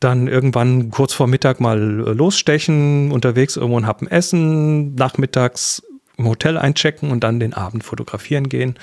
dann 0.00 0.28
irgendwann 0.28 0.90
kurz 0.90 1.12
vor 1.12 1.26
Mittag 1.26 1.60
mal 1.60 1.78
äh, 1.78 2.12
losstechen, 2.12 3.12
unterwegs 3.12 3.56
irgendwo 3.56 3.78
ein 3.78 3.86
Happen 3.86 4.08
essen, 4.08 4.94
nachmittags 4.94 5.82
im 6.16 6.28
Hotel 6.28 6.58
einchecken 6.58 7.10
und 7.10 7.24
dann 7.24 7.40
den 7.40 7.54
Abend 7.54 7.82
fotografieren 7.82 8.48
gehen 8.48 8.78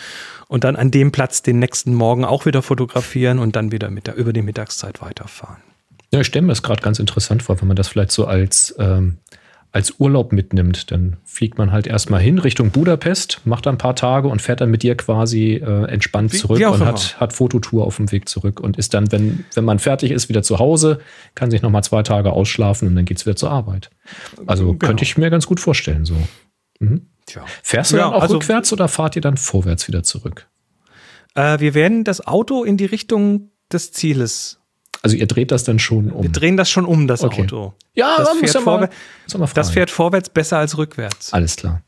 und 0.47 0.63
dann 0.63 0.75
an 0.75 0.91
dem 0.91 1.11
Platz 1.11 1.43
den 1.43 1.59
nächsten 1.59 1.93
Morgen 1.93 2.25
auch 2.25 2.45
wieder 2.45 2.63
fotografieren 2.63 3.37
und 3.39 3.55
dann 3.55 3.71
wieder 3.71 3.89
mit 3.89 4.07
der, 4.07 4.15
über 4.15 4.33
die 4.33 4.41
Mittagszeit 4.41 5.01
weiterfahren. 5.01 5.66
Ja, 6.13 6.21
ich 6.21 6.27
stelle 6.27 6.43
mir 6.43 6.51
das 6.51 6.63
gerade 6.63 6.81
ganz 6.81 6.99
interessant 6.99 7.43
vor, 7.43 7.59
wenn 7.59 7.67
man 7.67 7.75
das 7.75 7.89
vielleicht 7.89 8.11
so 8.11 8.25
als, 8.25 8.73
ähm, 8.79 9.17
als 9.71 9.95
Urlaub 9.99 10.31
mitnimmt. 10.31 10.91
Dann 10.91 11.17
fliegt 11.25 11.57
man 11.57 11.71
halt 11.71 11.85
erstmal 11.85 12.21
hin 12.21 12.39
Richtung 12.39 12.71
Budapest, 12.71 13.41
macht 13.45 13.67
ein 13.67 13.77
paar 13.77 13.95
Tage 13.95 14.27
und 14.29 14.41
fährt 14.41 14.61
dann 14.61 14.71
mit 14.71 14.83
dir 14.83 14.95
quasi 14.95 15.55
äh, 15.55 15.83
entspannt 15.85 16.31
wie, 16.31 16.37
zurück 16.37 16.59
wie 16.59 16.65
und 16.65 16.85
hat, 16.85 17.19
hat 17.19 17.33
Fototour 17.33 17.85
auf 17.85 17.97
dem 17.97 18.11
Weg 18.11 18.29
zurück 18.29 18.59
und 18.59 18.77
ist 18.77 18.93
dann, 18.93 19.11
wenn, 19.11 19.45
wenn 19.53 19.65
man 19.65 19.79
fertig 19.79 20.11
ist, 20.11 20.29
wieder 20.29 20.43
zu 20.43 20.59
Hause, 20.59 20.99
kann 21.35 21.51
sich 21.51 21.61
nochmal 21.61 21.83
zwei 21.83 22.03
Tage 22.03 22.31
ausschlafen 22.31 22.87
und 22.87 22.95
dann 22.95 23.05
geht 23.05 23.17
es 23.17 23.25
wieder 23.25 23.35
zur 23.35 23.51
Arbeit. 23.51 23.89
Also 24.45 24.67
genau. 24.67 24.77
könnte 24.77 25.03
ich 25.03 25.17
mir 25.17 25.29
ganz 25.29 25.45
gut 25.45 25.59
vorstellen 25.59 26.05
so. 26.05 26.15
Mhm. 26.79 27.07
Tja. 27.25 27.43
Fährst 27.61 27.91
du 27.91 27.97
ja, 27.97 28.03
dann 28.03 28.13
auch 28.13 28.21
also, 28.21 28.35
rückwärts 28.35 28.71
oder 28.71 28.87
fahrt 28.87 29.17
ihr 29.17 29.21
dann 29.21 29.35
vorwärts 29.35 29.87
wieder 29.87 30.03
zurück? 30.03 30.47
Äh, 31.35 31.59
wir 31.59 31.73
werden 31.73 32.05
das 32.05 32.25
Auto 32.25 32.63
in 32.63 32.77
die 32.77 32.85
Richtung 32.85 33.51
des 33.71 33.91
Zieles. 33.91 34.56
Also 35.01 35.15
ihr 35.15 35.27
dreht 35.27 35.51
das 35.51 35.63
dann 35.63 35.79
schon 35.79 36.11
um? 36.11 36.23
Wir 36.23 36.31
drehen 36.31 36.57
das 36.57 36.69
schon 36.69 36.85
um, 36.85 37.07
das 37.07 37.23
okay. 37.23 37.43
Auto. 37.43 37.73
Ja, 37.93 38.15
das 38.17 38.29
fährt, 38.37 38.53
ja 38.53 38.61
mal, 38.61 38.89
das 39.53 39.69
fährt 39.69 39.89
vorwärts 39.89 40.29
besser 40.29 40.57
als 40.57 40.77
rückwärts. 40.77 41.33
Alles 41.33 41.55
klar. 41.55 41.81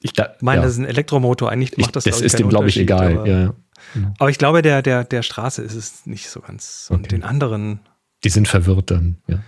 Ich 0.00 0.12
da, 0.12 0.34
meine, 0.40 0.60
ja. 0.60 0.64
das 0.64 0.72
ist 0.72 0.78
ein 0.78 0.84
Elektromotor. 0.84 1.50
Eigentlich 1.50 1.76
macht 1.76 1.94
das, 1.94 2.06
ich, 2.06 2.12
Das 2.12 2.20
ist 2.20 2.38
dem, 2.38 2.48
glaube 2.48 2.68
ich, 2.68 2.76
egal. 2.76 3.18
Aber, 3.18 3.28
ja. 3.28 3.54
aber, 4.18 4.30
ich 4.30 4.38
glaube, 4.38 4.62
der, 4.62 4.82
der, 4.82 5.04
der 5.04 5.22
Straße 5.22 5.62
ist 5.62 5.74
es 5.74 6.06
nicht 6.06 6.28
so 6.28 6.40
ganz. 6.40 6.86
Okay. 6.88 6.96
Und 6.96 7.12
den 7.12 7.22
anderen. 7.22 7.80
Die 8.24 8.28
sind 8.28 8.48
verwirrt 8.48 8.90
dann, 8.90 9.18
ja. 9.28 9.38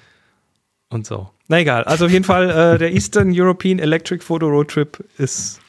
Und 0.91 1.07
so. 1.07 1.31
Na 1.49 1.59
egal. 1.59 1.85
Also 1.85 2.07
auf 2.07 2.13
jeden 2.13 2.25
Fall, 2.25 2.51
äh, 2.51 2.79
der 2.79 2.93
Eastern 2.93 3.33
European 3.33 3.81
Electric 3.81 4.25
Photo 4.25 4.47
Road 4.47 4.71
Trip 4.71 5.05
ist, 5.19 5.61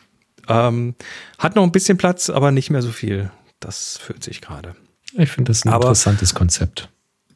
ähm, 0.47 0.95
hat 1.39 1.55
noch 1.55 1.63
ein 1.63 1.71
bisschen 1.71 1.97
Platz, 1.97 2.29
aber 2.29 2.51
nicht 2.51 2.69
mehr 2.69 2.83
so 2.83 2.91
viel. 2.91 3.31
Das 3.59 3.97
fühlt 3.97 4.23
sich 4.23 4.41
gerade. 4.41 4.75
Ich 5.17 5.31
finde 5.31 5.49
das 5.49 5.65
ein 5.65 5.69
aber 5.69 5.85
interessantes 5.85 6.35
Konzept. 6.35 6.89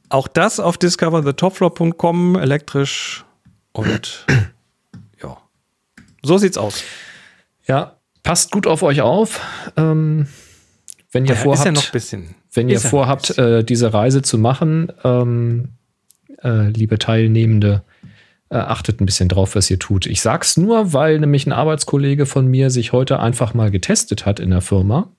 Auch 0.09 0.27
das 0.27 0.59
auf 0.59 0.77
discoverthetopfloor.com 0.77 2.35
elektrisch 2.35 3.25
und 3.71 4.25
ja. 5.21 5.37
So 6.23 6.37
sieht's 6.37 6.57
aus. 6.57 6.83
Ja, 7.67 7.97
passt 8.23 8.51
gut 8.51 8.65
auf 8.65 8.81
euch 8.81 9.01
auf. 9.01 9.39
Ähm, 9.77 10.27
wenn 11.11 11.25
ihr 11.25 11.35
ja, 11.35 11.39
vorhabt, 11.39 11.65
ja 11.65 11.71
noch 11.71 11.91
bisschen. 11.91 12.35
Wenn 12.51 12.69
ihr 12.69 12.79
vorhabt, 12.79 13.37
äh, 13.37 13.63
diese 13.63 13.93
Reise 13.93 14.21
zu 14.23 14.37
machen, 14.37 14.91
ähm, 15.03 15.69
äh, 16.43 16.69
liebe 16.69 16.97
Teilnehmende, 16.97 17.83
äh, 18.49 18.57
achtet 18.57 18.99
ein 19.01 19.05
bisschen 19.05 19.29
drauf, 19.29 19.55
was 19.55 19.69
ihr 19.69 19.77
tut. 19.77 20.07
Ich 20.07 20.21
sag's 20.21 20.57
nur, 20.57 20.93
weil 20.93 21.19
nämlich 21.19 21.45
ein 21.45 21.51
Arbeitskollege 21.51 22.25
von 22.25 22.47
mir 22.47 22.71
sich 22.71 22.91
heute 22.91 23.19
einfach 23.19 23.53
mal 23.53 23.69
getestet 23.69 24.25
hat 24.25 24.39
in 24.39 24.49
der 24.49 24.61
Firma, 24.61 25.11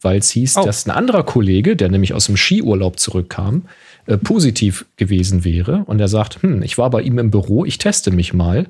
weil 0.00 0.18
es 0.18 0.30
hieß, 0.30 0.58
oh. 0.58 0.64
dass 0.64 0.86
ein 0.86 0.90
anderer 0.90 1.24
Kollege, 1.24 1.76
der 1.76 1.88
nämlich 1.88 2.14
aus 2.14 2.26
dem 2.26 2.36
Skiurlaub 2.36 2.98
zurückkam, 2.98 3.62
äh, 4.06 4.16
positiv 4.16 4.86
gewesen 4.96 5.44
wäre. 5.44 5.84
Und 5.86 6.00
er 6.00 6.08
sagt, 6.08 6.42
hm, 6.42 6.62
ich 6.62 6.78
war 6.78 6.90
bei 6.90 7.02
ihm 7.02 7.18
im 7.18 7.30
Büro, 7.30 7.64
ich 7.64 7.78
teste 7.78 8.10
mich 8.10 8.32
mal. 8.34 8.66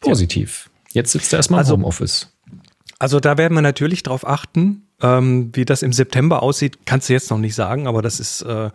Positiv. 0.00 0.70
Jetzt 0.92 1.12
sitzt 1.12 1.32
er 1.32 1.38
erstmal 1.38 1.60
also, 1.60 1.74
im 1.74 1.80
Homeoffice. 1.80 2.32
Also 2.98 3.20
da 3.20 3.38
werden 3.38 3.54
wir 3.54 3.62
natürlich 3.62 4.02
drauf 4.02 4.26
achten, 4.26 4.82
ähm, 5.00 5.50
wie 5.52 5.64
das 5.64 5.82
im 5.82 5.92
September 5.92 6.42
aussieht, 6.42 6.78
kannst 6.84 7.08
du 7.08 7.12
jetzt 7.12 7.30
noch 7.30 7.38
nicht 7.38 7.54
sagen, 7.54 7.86
aber 7.86 8.02
das 8.02 8.18
ist 8.18 8.42
äh, 8.42 8.70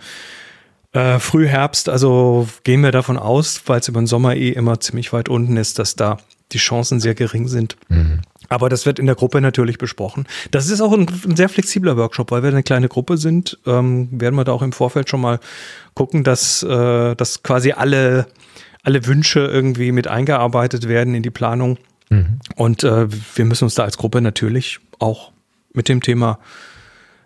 äh, 0.94 1.20
Frühherbst, 1.20 1.90
also 1.90 2.48
gehen 2.64 2.82
wir 2.82 2.92
davon 2.92 3.18
aus, 3.18 3.64
weil 3.66 3.80
es 3.80 3.88
über 3.88 4.00
den 4.00 4.08
Sommer 4.08 4.36
eh 4.36 4.50
immer 4.50 4.80
ziemlich 4.80 5.12
weit 5.12 5.28
unten 5.28 5.58
ist, 5.58 5.80
dass 5.80 5.96
da 5.96 6.18
die 6.52 6.60
Chancen 6.60 7.00
sehr 7.00 7.16
gering 7.16 7.48
sind. 7.48 7.76
Mhm. 7.90 8.22
Aber 8.50 8.70
das 8.70 8.86
wird 8.86 9.00
in 9.00 9.06
der 9.06 9.16
Gruppe 9.16 9.42
natürlich 9.42 9.78
besprochen. 9.78 10.26
Das 10.52 10.70
ist 10.70 10.82
auch 10.82 10.94
ein, 10.94 11.08
ein 11.26 11.36
sehr 11.36 11.50
flexibler 11.50 11.98
Workshop, 11.98 12.32
weil 12.32 12.44
wir 12.44 12.50
eine 12.50 12.64
kleine 12.64 12.90
Gruppe 12.90 13.18
sind, 13.18 13.58
ähm, 13.66 14.10
werden 14.12 14.36
wir 14.36 14.44
da 14.44 14.52
auch 14.52 14.62
im 14.62 14.72
Vorfeld 14.72 15.10
schon 15.10 15.22
mal 15.22 15.40
gucken, 15.94 16.24
dass, 16.24 16.64
äh, 16.64 17.16
dass 17.16 17.44
quasi 17.44 17.72
alle, 17.72 18.28
alle 18.84 19.06
Wünsche 19.06 19.40
irgendwie 19.40 19.92
mit 19.92 20.08
eingearbeitet 20.08 20.88
werden 20.88 21.16
in 21.16 21.24
die 21.24 21.30
Planung. 21.30 21.78
Mhm. 22.10 22.40
Und 22.56 22.84
äh, 22.84 23.08
wir 23.36 23.46
müssen 23.46 23.66
uns 23.66 23.76
da 23.76 23.84
als 23.84 23.98
Gruppe 23.98 24.22
natürlich 24.22 24.80
auch 25.00 25.32
mit 25.74 25.90
dem 25.90 26.02
Thema 26.02 26.40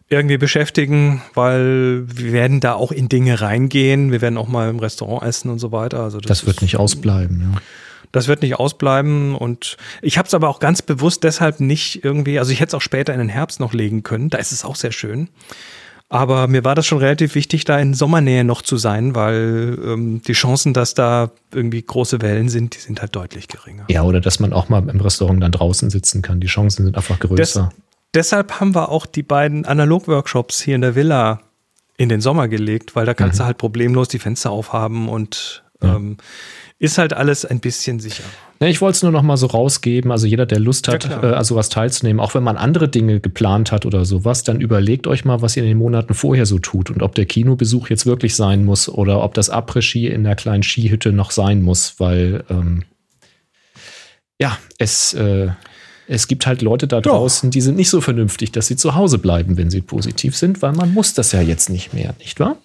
irgendwie 0.09 0.37
beschäftigen, 0.37 1.21
weil 1.33 2.03
wir 2.07 2.31
werden 2.31 2.59
da 2.61 2.73
auch 2.73 2.91
in 2.91 3.09
Dinge 3.09 3.41
reingehen. 3.41 4.11
Wir 4.11 4.21
werden 4.21 4.37
auch 4.37 4.47
mal 4.47 4.69
im 4.69 4.79
Restaurant 4.79 5.23
essen 5.23 5.49
und 5.49 5.59
so 5.59 5.71
weiter. 5.71 6.01
Also 6.01 6.19
das, 6.19 6.39
das 6.39 6.47
wird 6.47 6.61
nicht 6.61 6.77
ausbleiben, 6.77 7.41
ja. 7.41 7.61
Das 8.11 8.27
wird 8.27 8.41
nicht 8.41 8.55
ausbleiben 8.55 9.35
und 9.35 9.77
ich 10.01 10.17
habe 10.17 10.27
es 10.27 10.33
aber 10.33 10.49
auch 10.49 10.59
ganz 10.59 10.81
bewusst 10.81 11.23
deshalb 11.23 11.59
nicht 11.59 12.03
irgendwie, 12.03 12.39
also 12.39 12.51
ich 12.51 12.59
hätte 12.59 12.69
es 12.69 12.73
auch 12.73 12.81
später 12.81 13.13
in 13.13 13.19
den 13.19 13.29
Herbst 13.29 13.59
noch 13.59 13.73
legen 13.73 14.03
können, 14.03 14.29
da 14.29 14.37
ist 14.37 14.51
es 14.51 14.63
auch 14.63 14.75
sehr 14.75 14.91
schön. 14.91 15.29
Aber 16.09 16.47
mir 16.47 16.63
war 16.63 16.73
das 16.73 16.85
schon 16.85 16.99
relativ 16.99 17.35
wichtig, 17.35 17.65
da 17.65 17.77
in 17.79 17.93
Sommernähe 17.93 18.45
noch 18.45 18.61
zu 18.61 18.77
sein, 18.77 19.13
weil 19.13 19.77
ähm, 19.83 20.21
die 20.25 20.33
Chancen, 20.33 20.73
dass 20.73 20.93
da 20.93 21.31
irgendwie 21.53 21.81
große 21.81 22.21
Wellen 22.21 22.47
sind, 22.47 22.75
die 22.75 22.79
sind 22.79 23.01
halt 23.01 23.13
deutlich 23.13 23.49
geringer. 23.49 23.83
Ja, 23.89 24.03
oder 24.03 24.21
dass 24.21 24.39
man 24.39 24.53
auch 24.53 24.69
mal 24.69 24.87
im 24.87 25.01
Restaurant 25.01 25.43
dann 25.43 25.51
draußen 25.51 25.89
sitzen 25.89 26.21
kann. 26.21 26.39
Die 26.39 26.47
Chancen 26.47 26.85
sind 26.85 26.95
einfach 26.95 27.19
größer. 27.19 27.71
Das, 27.73 27.75
deshalb 28.13 28.61
haben 28.61 28.73
wir 28.73 28.87
auch 28.89 29.05
die 29.05 29.23
beiden 29.23 29.65
Analog-Workshops 29.65 30.61
hier 30.61 30.75
in 30.75 30.81
der 30.81 30.95
Villa 30.95 31.41
in 31.97 32.09
den 32.09 32.21
Sommer 32.21 32.47
gelegt, 32.47 32.95
weil 32.95 33.05
da 33.05 33.13
kannst 33.13 33.35
mhm. 33.35 33.39
du 33.39 33.45
halt 33.47 33.57
problemlos 33.57 34.07
die 34.07 34.19
Fenster 34.19 34.51
aufhaben 34.51 35.09
und 35.09 35.63
ja. 35.81 35.95
ähm, 35.95 36.17
ist 36.79 36.97
halt 36.97 37.13
alles 37.13 37.43
ein 37.43 37.59
bisschen 37.59 37.99
sicher. 37.99 38.23
Ja, 38.59 38.67
ich 38.67 38.81
wollte 38.81 38.97
es 38.97 39.03
nur 39.03 39.11
noch 39.11 39.23
mal 39.23 39.37
so 39.37 39.47
rausgeben. 39.47 40.11
Also 40.11 40.27
jeder, 40.27 40.45
der 40.45 40.59
Lust 40.59 40.87
hat, 40.87 41.05
ja, 41.05 41.23
äh, 41.23 41.33
also 41.33 41.55
was 41.55 41.69
teilzunehmen, 41.69 42.19
auch 42.19 42.35
wenn 42.35 42.43
man 42.43 42.57
andere 42.57 42.87
Dinge 42.87 43.19
geplant 43.19 43.71
hat 43.71 43.85
oder 43.85 44.05
sowas, 44.05 44.43
dann 44.43 44.61
überlegt 44.61 45.07
euch 45.07 45.25
mal, 45.25 45.41
was 45.41 45.57
ihr 45.57 45.63
in 45.63 45.69
den 45.69 45.77
Monaten 45.77 46.13
vorher 46.13 46.45
so 46.45 46.59
tut 46.59 46.91
und 46.91 47.01
ob 47.01 47.15
der 47.15 47.25
Kinobesuch 47.25 47.89
jetzt 47.89 48.05
wirklich 48.05 48.35
sein 48.35 48.63
muss 48.63 48.89
oder 48.89 49.23
ob 49.23 49.33
das 49.33 49.49
Après-Ski 49.49 50.07
in 50.07 50.23
der 50.23 50.35
kleinen 50.35 50.63
Skihütte 50.63 51.11
noch 51.11 51.31
sein 51.31 51.61
muss, 51.63 51.99
weil 51.99 52.43
ähm, 52.49 52.83
ja, 54.39 54.57
es 54.77 55.13
äh, 55.13 55.49
es 56.07 56.27
gibt 56.27 56.47
halt 56.47 56.61
Leute 56.61 56.87
da 56.87 57.01
draußen, 57.01 57.51
die 57.51 57.59
sind 57.59 57.75
nicht 57.75 57.89
so 57.89 57.99
vernünftig, 57.99 58.53
dass 58.53 58.67
sie 58.67 58.77
zu 58.77 58.95
Hause 58.95 59.17
bleiben, 59.17 59.57
wenn 59.57 59.69
sie 59.69 59.81
positiv 59.81 60.37
sind, 60.37 60.61
weil 60.61 60.71
man 60.71 60.93
muss 60.93 61.13
das 61.13 61.33
ja 61.33 61.41
jetzt 61.41 61.69
nicht 61.69 61.93
mehr, 61.93 62.15
nicht 62.19 62.39
wahr? 62.39 62.57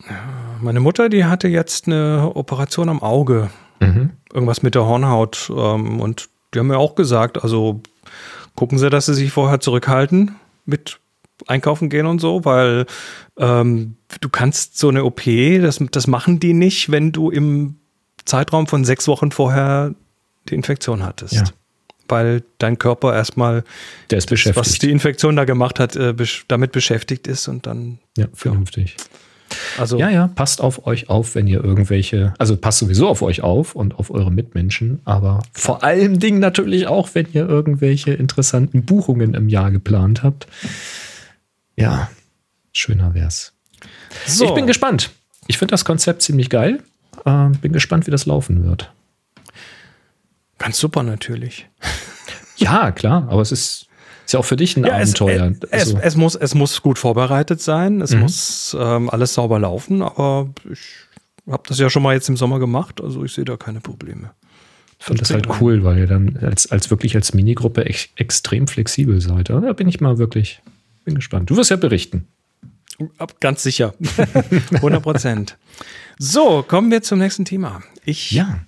Meine 0.62 0.80
Mutter, 0.80 1.08
die 1.08 1.24
hatte 1.24 1.48
jetzt 1.48 1.86
eine 1.86 2.32
Operation 2.34 2.88
am 2.88 3.02
Auge. 3.02 3.50
Mhm. 3.80 4.10
Irgendwas 4.32 4.62
mit 4.62 4.74
der 4.74 4.86
Hornhaut. 4.86 5.50
Ähm, 5.54 6.00
und 6.00 6.28
die 6.54 6.58
haben 6.58 6.68
mir 6.68 6.78
auch 6.78 6.94
gesagt, 6.94 7.42
also 7.42 7.82
gucken 8.54 8.78
Sie, 8.78 8.90
dass 8.90 9.06
Sie 9.06 9.14
sich 9.14 9.32
vorher 9.32 9.60
zurückhalten 9.60 10.36
mit 10.64 10.98
einkaufen 11.46 11.88
gehen 11.88 12.06
und 12.06 12.20
so, 12.20 12.44
weil 12.44 12.86
ähm, 13.36 13.96
du 14.20 14.28
kannst 14.28 14.78
so 14.78 14.88
eine 14.88 15.04
OP, 15.04 15.22
das, 15.60 15.82
das 15.90 16.06
machen 16.06 16.38
die 16.38 16.52
nicht, 16.52 16.90
wenn 16.90 17.10
du 17.10 17.30
im 17.30 17.76
Zeitraum 18.24 18.68
von 18.68 18.84
sechs 18.84 19.08
Wochen 19.08 19.32
vorher 19.32 19.94
die 20.48 20.54
Infektion 20.54 21.04
hattest. 21.04 21.34
Ja 21.34 21.44
weil 22.08 22.42
dein 22.58 22.78
Körper 22.78 23.14
erstmal, 23.14 23.64
das, 24.08 24.26
was 24.54 24.78
die 24.78 24.90
Infektion 24.90 25.34
da 25.34 25.44
gemacht 25.44 25.80
hat, 25.80 25.96
äh, 25.96 26.14
damit 26.46 26.72
beschäftigt 26.72 27.26
ist 27.26 27.48
und 27.48 27.66
dann. 27.66 28.00
Ja, 28.18 28.26
vernünftig. 28.34 28.96
Also, 29.78 29.98
ja, 29.98 30.10
ja, 30.10 30.28
passt 30.28 30.60
auf 30.60 30.86
euch 30.86 31.08
auf, 31.08 31.34
wenn 31.34 31.46
ihr 31.46 31.62
irgendwelche, 31.62 32.34
also 32.38 32.56
passt 32.56 32.78
sowieso 32.78 33.08
auf 33.08 33.22
euch 33.22 33.42
auf 33.42 33.74
und 33.74 33.98
auf 33.98 34.10
eure 34.10 34.30
Mitmenschen, 34.30 35.00
aber 35.04 35.42
vor 35.52 35.82
allem 35.84 36.18
Dingen 36.18 36.40
natürlich 36.40 36.86
auch, 36.86 37.10
wenn 37.14 37.26
ihr 37.32 37.48
irgendwelche 37.48 38.12
interessanten 38.12 38.84
Buchungen 38.84 39.34
im 39.34 39.48
Jahr 39.48 39.70
geplant 39.70 40.22
habt. 40.22 40.46
Ja, 41.76 42.10
schöner 42.72 43.14
wär's. 43.14 43.52
So. 44.26 44.44
Ich 44.44 44.54
bin 44.54 44.66
gespannt. 44.66 45.10
Ich 45.46 45.58
finde 45.58 45.72
das 45.72 45.84
Konzept 45.84 46.22
ziemlich 46.22 46.50
geil. 46.50 46.82
Äh, 47.24 47.48
bin 47.60 47.72
gespannt, 47.72 48.06
wie 48.06 48.10
das 48.10 48.26
laufen 48.26 48.64
wird. 48.64 48.92
Ganz 50.58 50.78
super 50.78 51.02
natürlich. 51.02 51.68
Ja, 52.56 52.92
klar, 52.92 53.26
aber 53.28 53.42
es 53.42 53.50
ist, 53.50 53.86
ist 54.32 54.34
ja 54.34 54.40
auch 54.40 54.44
für 54.44 54.56
dich 54.56 54.78
ein 54.78 54.84
ja, 54.84 54.94
Abenteuer. 54.94 55.52
Es, 55.70 55.72
also. 55.72 55.98
es, 55.98 56.04
es, 56.04 56.16
muss, 56.16 56.34
es 56.34 56.54
muss 56.54 56.80
gut 56.80 56.98
vorbereitet 56.98 57.60
sein, 57.60 58.00
es 58.00 58.12
mhm. 58.12 58.20
muss 58.20 58.74
ähm, 58.78 59.10
alles 59.10 59.34
sauber 59.34 59.58
laufen, 59.58 60.00
aber 60.00 60.48
ich 60.70 60.80
habe 61.50 61.62
das 61.66 61.78
ja 61.78 61.90
schon 61.90 62.02
mal 62.02 62.14
jetzt 62.14 62.30
im 62.30 62.38
Sommer 62.38 62.58
gemacht, 62.58 63.02
also 63.02 63.24
ich 63.24 63.32
sehe 63.32 63.44
da 63.44 63.58
keine 63.58 63.80
Probleme. 63.80 64.30
Ich 64.98 65.04
finde 65.04 65.20
das 65.20 65.30
halt 65.32 65.48
cool, 65.60 65.84
weil 65.84 65.98
ihr 65.98 66.06
dann 66.06 66.38
als, 66.40 66.70
als 66.70 66.88
wirklich 66.88 67.14
als 67.14 67.34
Minigruppe 67.34 67.84
ex, 67.84 68.08
extrem 68.16 68.68
flexibel 68.68 69.20
seid. 69.20 69.50
Da 69.50 69.72
bin 69.72 69.88
ich 69.88 70.00
mal 70.00 70.16
wirklich, 70.16 70.62
bin 71.04 71.16
gespannt. 71.16 71.50
Du 71.50 71.56
wirst 71.56 71.70
ja 71.70 71.76
berichten. 71.76 72.28
Ganz 73.40 73.64
sicher. 73.64 73.94
100 74.70 75.02
Prozent. 75.02 75.58
so, 76.18 76.62
kommen 76.62 76.90
wir 76.92 77.02
zum 77.02 77.18
nächsten 77.18 77.44
Thema. 77.44 77.82
Ich 78.04 78.30
ja 78.30 78.60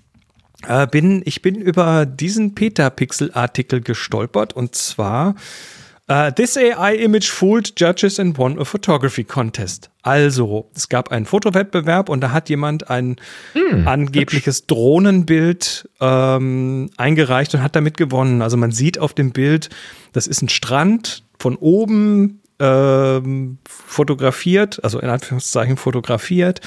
äh, 0.69 0.87
bin, 0.87 1.23
ich 1.25 1.43
bin 1.43 1.57
über 1.57 2.07
diesen 2.07 2.55
Petapixel-Artikel 2.55 3.81
gestolpert 3.81 4.53
und 4.53 4.75
zwar 4.75 5.35
Uh, 6.07 6.31
this 6.31 6.59
AI 6.59 6.97
image 6.97 7.31
fooled 7.31 7.81
judges 7.81 8.21
and 8.21 8.37
won 8.37 8.59
a 8.59 8.65
photography 8.67 9.25
contest. 9.25 9.89
Also, 10.03 10.69
es 10.75 10.91
gab 10.91 11.11
einen 11.11 11.25
Fotowettbewerb 11.25 12.11
und 12.11 12.21
da 12.21 12.31
hat 12.31 12.51
jemand 12.51 12.91
ein 12.91 13.17
mm, 13.55 13.89
angebliches 13.89 14.59
hübsch. 14.59 14.67
Drohnenbild 14.67 15.89
ähm, 16.03 16.91
eingereicht 16.99 17.55
und 17.55 17.63
hat 17.63 17.75
damit 17.75 17.97
gewonnen. 17.97 18.43
Also 18.43 18.59
man 18.59 18.71
sieht 18.71 18.99
auf 18.99 19.15
dem 19.15 19.33
Bild, 19.33 19.71
das 20.13 20.27
ist 20.27 20.43
ein 20.43 20.51
Strand 20.51 21.23
von 21.39 21.57
oben 21.57 22.43
ähm, 22.59 23.59
fotografiert, 23.69 24.83
also 24.85 25.01
in 25.01 25.09
Anführungszeichen 25.09 25.77
fotografiert. 25.77 26.61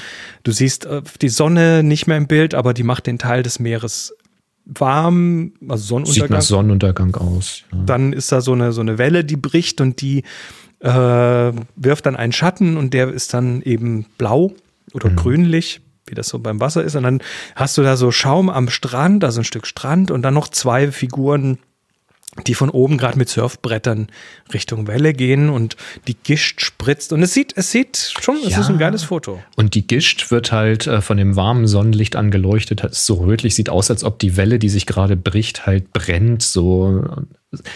Du 0.43 0.51
siehst 0.51 0.85
äh, 0.85 1.01
die 1.21 1.29
Sonne 1.29 1.83
nicht 1.83 2.07
mehr 2.07 2.17
im 2.17 2.27
Bild, 2.27 2.55
aber 2.55 2.73
die 2.73 2.83
macht 2.83 3.07
den 3.07 3.17
Teil 3.19 3.43
des 3.43 3.59
Meeres 3.59 4.13
warm, 4.65 5.53
also 5.67 5.83
Sonnenuntergang. 5.83 6.27
Sieht 6.27 6.29
nach 6.29 6.41
Sonnenuntergang 6.41 7.15
aus. 7.15 7.63
Ja. 7.71 7.79
Dann 7.85 8.13
ist 8.13 8.31
da 8.31 8.41
so 8.41 8.53
eine, 8.53 8.73
so 8.73 8.81
eine 8.81 8.97
Welle, 8.97 9.23
die 9.23 9.37
bricht 9.37 9.79
und 9.79 10.01
die 10.01 10.23
äh, 10.79 10.89
wirft 11.75 12.05
dann 12.05 12.15
einen 12.15 12.33
Schatten 12.33 12.77
und 12.77 12.93
der 12.93 13.09
ist 13.09 13.33
dann 13.33 13.61
eben 13.61 14.05
blau 14.17 14.51
oder 14.93 15.09
mhm. 15.09 15.15
grünlich, 15.15 15.81
wie 16.05 16.15
das 16.15 16.27
so 16.27 16.39
beim 16.39 16.59
Wasser 16.59 16.83
ist. 16.83 16.95
Und 16.95 17.03
dann 17.03 17.21
hast 17.55 17.77
du 17.77 17.83
da 17.83 17.95
so 17.95 18.11
Schaum 18.11 18.49
am 18.49 18.69
Strand, 18.69 19.23
also 19.23 19.41
ein 19.41 19.45
Stück 19.45 19.65
Strand 19.65 20.11
und 20.11 20.21
dann 20.21 20.33
noch 20.33 20.49
zwei 20.49 20.91
Figuren 20.91 21.59
die 22.45 22.53
von 22.53 22.69
oben 22.69 22.97
gerade 22.97 23.17
mit 23.17 23.29
Surfbrettern 23.29 24.07
Richtung 24.53 24.87
Welle 24.87 25.13
gehen 25.13 25.49
und 25.49 25.75
die 26.07 26.15
Gischt 26.15 26.61
spritzt. 26.61 27.13
Und 27.13 27.23
es 27.23 27.33
sieht, 27.33 27.53
es 27.55 27.71
sieht 27.71 28.13
schon, 28.19 28.37
ja. 28.41 28.49
es 28.49 28.57
ist 28.57 28.69
ein 28.69 28.77
geiles 28.77 29.03
Foto. 29.03 29.39
Und 29.55 29.75
die 29.75 29.87
Gischt 29.87 30.31
wird 30.31 30.51
halt 30.51 30.87
äh, 30.87 31.01
von 31.01 31.17
dem 31.17 31.35
warmen 31.35 31.67
Sonnenlicht 31.67 32.15
angeleuchtet, 32.15 32.83
ist 32.83 33.05
so 33.05 33.15
rötlich, 33.15 33.55
sieht 33.55 33.69
aus, 33.69 33.89
als 33.89 34.03
ob 34.03 34.19
die 34.19 34.37
Welle, 34.37 34.59
die 34.59 34.69
sich 34.69 34.85
gerade 34.85 35.15
bricht, 35.15 35.65
halt 35.65 35.93
brennt. 35.93 36.43
So 36.43 37.03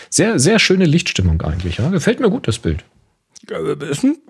sehr, 0.09 0.39
sehr 0.39 0.59
schöne 0.59 0.85
Lichtstimmung 0.85 1.41
eigentlich. 1.41 1.77
Ja? 1.77 1.89
Gefällt 1.89 2.19
mir 2.19 2.29
gut, 2.29 2.47
das 2.47 2.59
Bild. 2.59 2.83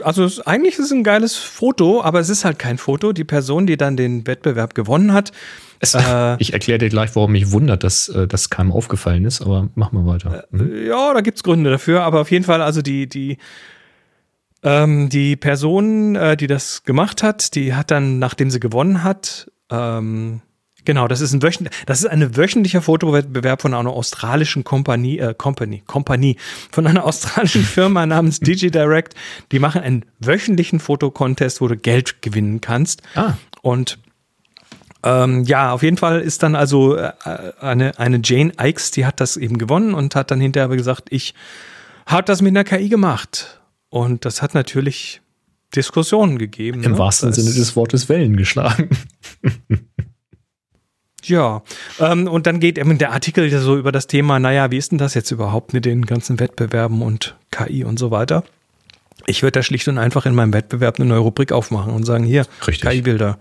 Also 0.04 0.44
eigentlich 0.46 0.80
ist 0.80 0.86
es 0.86 0.92
ein 0.92 1.04
geiles 1.04 1.36
Foto, 1.36 2.02
aber 2.02 2.20
es 2.20 2.30
ist 2.30 2.46
halt 2.46 2.60
kein 2.60 2.78
Foto. 2.78 3.14
Die 3.14 3.24
Person, 3.24 3.68
die 3.68 3.78
dann 3.78 3.98
den 3.98 4.26
Wettbewerb 4.28 4.74
gewonnen 4.74 5.14
hat, 5.14 5.32
es, 5.80 5.96
äh, 5.96 6.38
ich 6.40 6.54
erkläre 6.54 6.80
dir 6.80 6.90
gleich, 6.90 7.16
warum 7.16 7.34
mich 7.34 7.52
wundert, 7.52 7.84
dass 7.84 8.08
äh, 8.08 8.28
das 8.28 8.50
keinem 8.50 8.72
aufgefallen 8.72 9.26
ist, 9.26 9.42
aber 9.42 9.70
machen 9.76 10.00
wir 10.00 10.06
weiter. 10.06 10.46
Hm? 10.52 10.86
Ja, 10.86 11.14
da 11.14 11.22
gibt 11.22 11.38
es 11.38 11.44
Gründe 11.44 11.70
dafür, 11.70 12.04
aber 12.04 12.22
auf 12.22 12.32
jeden 12.32 12.46
Fall, 12.46 12.62
also 12.62 12.82
die, 12.82 13.08
die, 13.08 13.38
ähm, 14.64 15.10
die 15.10 15.36
Person, 15.36 16.16
äh, 16.16 16.38
die 16.38 16.48
das 16.48 16.84
gemacht 16.84 17.24
hat, 17.24 17.56
die 17.56 17.74
hat 17.74 17.92
dann, 17.92 18.20
nachdem 18.20 18.52
sie 18.52 18.60
gewonnen 18.60 19.04
hat, 19.04 19.52
ähm, 19.70 20.42
Genau, 20.86 21.08
das 21.08 21.22
ist 21.22 21.34
ein 21.34 21.42
wöchent, 21.42 21.70
das 21.86 22.00
ist 22.00 22.08
ein 22.08 22.36
wöchentlicher 22.36 22.82
Fotowettbewerb 22.82 23.62
von 23.62 23.74
einer 23.74 23.90
australischen 23.90 24.64
Kompanie, 24.64 25.20
äh, 25.20 25.34
Company, 25.38 25.84
Kompanie, 25.86 26.38
von 26.72 26.88
einer 26.88 27.06
australischen 27.06 27.64
Firma 27.64 28.06
namens 28.06 28.40
DigiDirect. 28.40 29.14
Die 29.52 29.60
machen 29.60 29.82
einen 29.82 30.06
wöchentlichen 30.20 30.80
Fotocontest, 30.80 31.62
wo 31.62 31.68
du 31.68 31.78
Geld 31.78 32.22
gewinnen 32.22 32.62
kannst. 32.62 33.02
Ah. 33.16 33.34
Und 33.62 34.00
ähm, 35.04 35.44
ja, 35.46 35.72
auf 35.72 35.84
jeden 35.84 35.98
Fall 35.98 36.22
ist 36.22 36.44
dann 36.44 36.56
also 36.56 36.96
äh, 36.96 37.12
eine, 37.60 37.98
eine 37.98 38.22
Jane 38.24 38.54
Ikes, 38.60 38.92
die 38.92 39.06
hat 39.06 39.20
das 39.20 39.38
eben 39.38 39.58
gewonnen 39.58 39.94
und 39.94 40.16
hat 40.16 40.32
dann 40.32 40.40
hinterher 40.40 40.76
gesagt, 40.76 41.08
ich 41.10 41.34
habe 42.06 42.24
das 42.24 42.42
mit 42.42 42.52
einer 42.52 42.64
KI 42.64 42.90
gemacht. 42.90 43.60
Und 43.90 44.26
das 44.26 44.42
hat 44.42 44.54
natürlich 44.54 45.22
Diskussionen 45.76 46.38
gegeben. 46.38 46.84
Im 46.84 46.94
ne? 46.94 46.98
wahrsten 46.98 47.30
das 47.30 47.38
Sinne 47.38 47.54
des 47.56 47.76
Wortes 47.76 48.10
Wellen 48.10 48.38
geschlagen. 48.38 48.90
ja, 51.24 51.62
ähm, 52.00 52.28
und 52.28 52.48
dann 52.48 52.60
geht 52.60 52.78
eben 52.78 52.98
der 52.98 53.12
Artikel 53.12 53.50
so 53.60 53.78
über 53.78 53.92
das 53.92 54.08
Thema, 54.08 54.40
naja, 54.40 54.72
wie 54.72 54.78
ist 54.78 54.92
denn 54.92 54.98
das 54.98 55.14
jetzt 55.14 55.32
überhaupt 55.32 55.74
mit 55.74 55.86
den 55.86 56.06
ganzen 56.06 56.40
Wettbewerben 56.40 57.02
und 57.02 57.36
KI 57.52 57.84
und 57.84 58.00
so 58.00 58.12
weiter. 58.12 58.44
Ich 59.26 59.44
würde 59.44 59.60
da 59.60 59.64
schlicht 59.64 59.88
und 59.88 59.98
einfach 59.98 60.26
in 60.26 60.36
meinem 60.36 60.54
Wettbewerb 60.54 61.00
eine 61.00 61.08
neue 61.08 61.20
Rubrik 61.20 61.52
aufmachen 61.52 61.94
und 61.94 62.06
sagen, 62.06 62.24
hier, 62.24 62.46
KI-Bilder. 62.62 63.38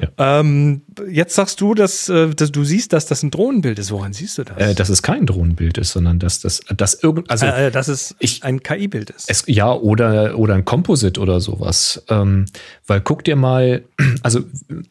Ja. 0.00 0.40
Ähm, 0.40 0.82
jetzt 1.10 1.34
sagst 1.34 1.60
du, 1.60 1.74
dass, 1.74 2.08
äh, 2.08 2.28
dass, 2.30 2.52
du 2.52 2.64
siehst, 2.64 2.92
dass 2.92 3.06
das 3.06 3.22
ein 3.22 3.30
Drohnenbild 3.30 3.78
ist. 3.78 3.90
Woran 3.90 4.12
siehst 4.12 4.38
du 4.38 4.44
das? 4.44 4.56
Äh, 4.56 4.74
dass 4.74 4.88
es 4.88 5.02
kein 5.02 5.26
Drohnenbild 5.26 5.78
ist, 5.78 5.92
sondern 5.92 6.18
dass 6.18 6.40
das 6.40 6.60
dass 6.76 6.94
irgend 6.94 7.30
also 7.30 7.46
äh, 7.46 7.70
dass 7.70 7.88
es 7.88 8.14
ich, 8.18 8.44
ein 8.44 8.62
KI-Bild 8.62 9.10
ist. 9.10 9.30
Es, 9.30 9.44
ja, 9.46 9.72
oder, 9.72 10.38
oder 10.38 10.54
ein 10.54 10.64
Composite 10.64 11.20
oder 11.20 11.40
sowas. 11.40 12.02
Ähm, 12.08 12.46
weil 12.86 13.00
guck 13.00 13.24
dir 13.24 13.36
mal, 13.36 13.82
also 14.22 14.40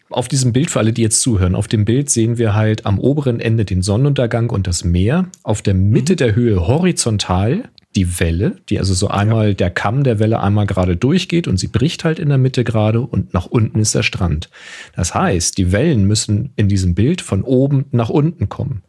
auf 0.09 0.28
diesem 0.28 0.53
Bild 0.53 0.69
für 0.69 0.80
alle, 0.80 0.93
die 0.93 1.01
jetzt 1.01 1.21
zuhören, 1.21 1.55
auf 1.55 1.67
dem 1.67 1.86
Bild 1.86 2.09
sehen 2.09 2.38
wir 2.38 2.53
halt 2.53 2.86
am 2.86 2.99
oberen 2.99 3.39
Ende 3.39 3.65
den 3.65 3.82
Sonnenuntergang 3.82 4.49
und 4.49 4.67
das 4.67 4.84
Meer, 4.84 5.28
auf 5.43 5.61
der 5.61 5.73
Mitte 5.73 6.13
mhm. 6.13 6.17
der 6.17 6.36
Höhe 6.36 6.67
horizontal 6.67 7.69
die 7.96 8.20
Welle, 8.20 8.58
die 8.70 8.80
also 8.80 8.94
so 8.94 9.08
einmal 9.08 9.50
ja. 9.50 9.54
der 9.54 9.72
Kamm 9.72 10.04
der 10.04 10.20
Welle 10.20 10.40
einmal 10.40 10.68
gerade 10.68 10.96
durchgeht 10.96 11.48
und 11.48 11.58
sie 11.58 11.68
bricht 11.68 12.04
halt 12.04 12.20
in 12.20 12.30
der 12.30 12.38
Mitte 12.38 12.64
gerade 12.64 13.02
und 13.02 13.34
nach 13.34 13.46
unten 13.46 13.80
ist 13.80 13.96
der 13.96 14.04
Strand. 14.04 14.50
Das 14.96 15.16
heißt, 15.16 15.58
die 15.58 15.72
Wellen 15.72 16.06
müssen 16.06 16.52
in 16.56 16.68
diesem 16.68 16.94
Bild 16.94 17.22
von 17.22 17.44
oben 17.44 17.86
nach 17.92 18.10
unten 18.10 18.50
kommen. 18.50 18.84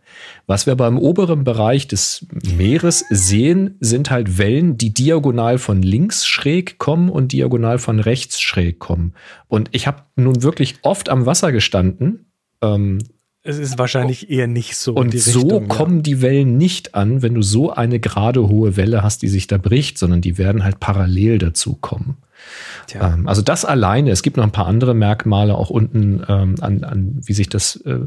Was 0.46 0.66
wir 0.66 0.74
beim 0.74 0.98
oberen 0.98 1.44
Bereich 1.44 1.86
des 1.86 2.26
Meeres 2.56 3.04
sehen, 3.08 3.76
sind 3.80 4.10
halt 4.10 4.38
Wellen, 4.38 4.76
die 4.76 4.92
diagonal 4.92 5.58
von 5.58 5.82
links 5.82 6.26
schräg 6.26 6.78
kommen 6.78 7.08
und 7.08 7.32
diagonal 7.32 7.78
von 7.78 8.00
rechts 8.00 8.40
schräg 8.40 8.78
kommen. 8.78 9.14
Und 9.46 9.68
ich 9.72 9.86
habe 9.86 10.02
nun 10.16 10.42
wirklich 10.42 10.76
oft 10.82 11.08
am 11.08 11.24
Wasser 11.24 11.52
gestanden, 11.52 12.32
ähm, 12.62 12.98
es 13.48 13.58
ist 13.58 13.78
wahrscheinlich 13.78 14.30
eher 14.30 14.46
nicht 14.46 14.76
so. 14.76 14.92
Und 14.92 15.18
so 15.18 15.40
Richtung, 15.40 15.68
kommen 15.68 15.96
ja. 15.96 16.02
die 16.02 16.20
Wellen 16.20 16.58
nicht 16.58 16.94
an, 16.94 17.22
wenn 17.22 17.34
du 17.34 17.40
so 17.40 17.70
eine 17.72 17.98
gerade 17.98 18.46
hohe 18.46 18.76
Welle 18.76 19.02
hast, 19.02 19.22
die 19.22 19.28
sich 19.28 19.46
da 19.46 19.56
bricht, 19.56 19.96
sondern 19.96 20.20
die 20.20 20.36
werden 20.36 20.64
halt 20.64 20.80
parallel 20.80 21.38
dazu 21.38 21.74
kommen. 21.80 22.18
Ähm, 22.92 23.26
also 23.26 23.40
das 23.40 23.64
alleine, 23.64 24.10
es 24.10 24.22
gibt 24.22 24.36
noch 24.36 24.44
ein 24.44 24.52
paar 24.52 24.66
andere 24.66 24.92
Merkmale 24.92 25.56
auch 25.56 25.70
unten 25.70 26.22
ähm, 26.28 26.56
an, 26.60 26.84
an, 26.84 27.20
wie 27.24 27.32
sich 27.32 27.48
das 27.48 27.76
äh, 27.76 27.98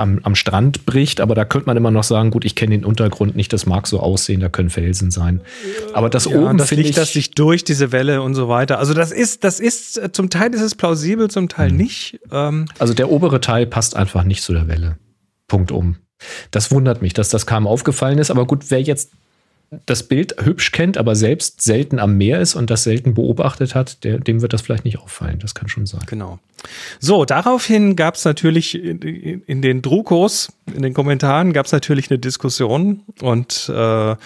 am, 0.00 0.20
am 0.22 0.34
Strand 0.34 0.86
bricht, 0.86 1.20
aber 1.20 1.34
da 1.34 1.44
könnte 1.44 1.66
man 1.66 1.76
immer 1.76 1.90
noch 1.90 2.02
sagen, 2.02 2.30
gut, 2.30 2.44
ich 2.44 2.56
kenne 2.56 2.76
den 2.76 2.84
Untergrund 2.84 3.36
nicht, 3.36 3.52
das 3.52 3.66
mag 3.66 3.86
so 3.86 4.00
aussehen, 4.00 4.40
da 4.40 4.48
können 4.48 4.70
Felsen 4.70 5.10
sein. 5.10 5.42
Aber 5.92 6.10
das 6.10 6.24
ja, 6.24 6.36
oben 6.36 6.58
das 6.58 6.70
Licht, 6.70 6.96
das 6.96 7.12
sich 7.12 7.32
durch 7.32 7.62
diese 7.64 7.92
Welle 7.92 8.22
und 8.22 8.34
so 8.34 8.48
weiter. 8.48 8.78
Also 8.78 8.94
das 8.94 9.12
ist, 9.12 9.44
das 9.44 9.60
ist, 9.60 9.98
äh, 9.98 10.10
zum 10.10 10.30
Teil 10.30 10.54
ist 10.54 10.62
es 10.62 10.74
plausibel, 10.74 11.30
zum 11.30 11.48
Teil 11.48 11.70
mhm. 11.70 11.76
nicht. 11.76 12.20
Ähm 12.32 12.66
also 12.78 12.94
der 12.94 13.10
obere 13.10 13.40
Teil 13.40 13.66
passt 13.66 13.94
einfach 13.94 14.24
nicht 14.24 14.42
zu 14.42 14.52
der 14.52 14.66
Welle. 14.66 14.98
Punkt 15.46 15.70
um. 15.70 15.96
Das 16.50 16.70
wundert 16.70 17.02
mich, 17.02 17.12
dass 17.12 17.28
das 17.28 17.46
kaum 17.46 17.66
aufgefallen 17.66 18.18
ist, 18.18 18.30
aber 18.30 18.46
gut, 18.46 18.70
wer 18.70 18.82
jetzt 18.82 19.12
das 19.86 20.02
Bild 20.02 20.34
hübsch 20.42 20.72
kennt, 20.72 20.98
aber 20.98 21.14
selbst 21.14 21.62
selten 21.62 22.00
am 22.00 22.16
Meer 22.16 22.40
ist 22.40 22.56
und 22.56 22.70
das 22.70 22.82
selten 22.82 23.14
beobachtet 23.14 23.76
hat, 23.76 24.02
der, 24.02 24.18
dem 24.18 24.42
wird 24.42 24.52
das 24.52 24.62
vielleicht 24.62 24.84
nicht 24.84 24.98
auffallen. 24.98 25.38
Das 25.38 25.54
kann 25.54 25.68
schon 25.68 25.86
sein. 25.86 26.00
Genau. 26.06 26.40
So, 26.98 27.24
daraufhin 27.24 27.94
gab 27.94 28.16
es 28.16 28.24
natürlich 28.24 28.74
in, 28.74 29.00
in, 29.00 29.62
den 29.62 29.80
Drukos, 29.80 30.52
in 30.74 30.82
den 30.82 30.92
Kommentaren 30.92 31.52
gab 31.52 31.66
es 31.66 31.72
natürlich 31.72 32.10
eine 32.10 32.18
Diskussion 32.18 33.02
und 33.20 33.70
äh, 33.72 34.16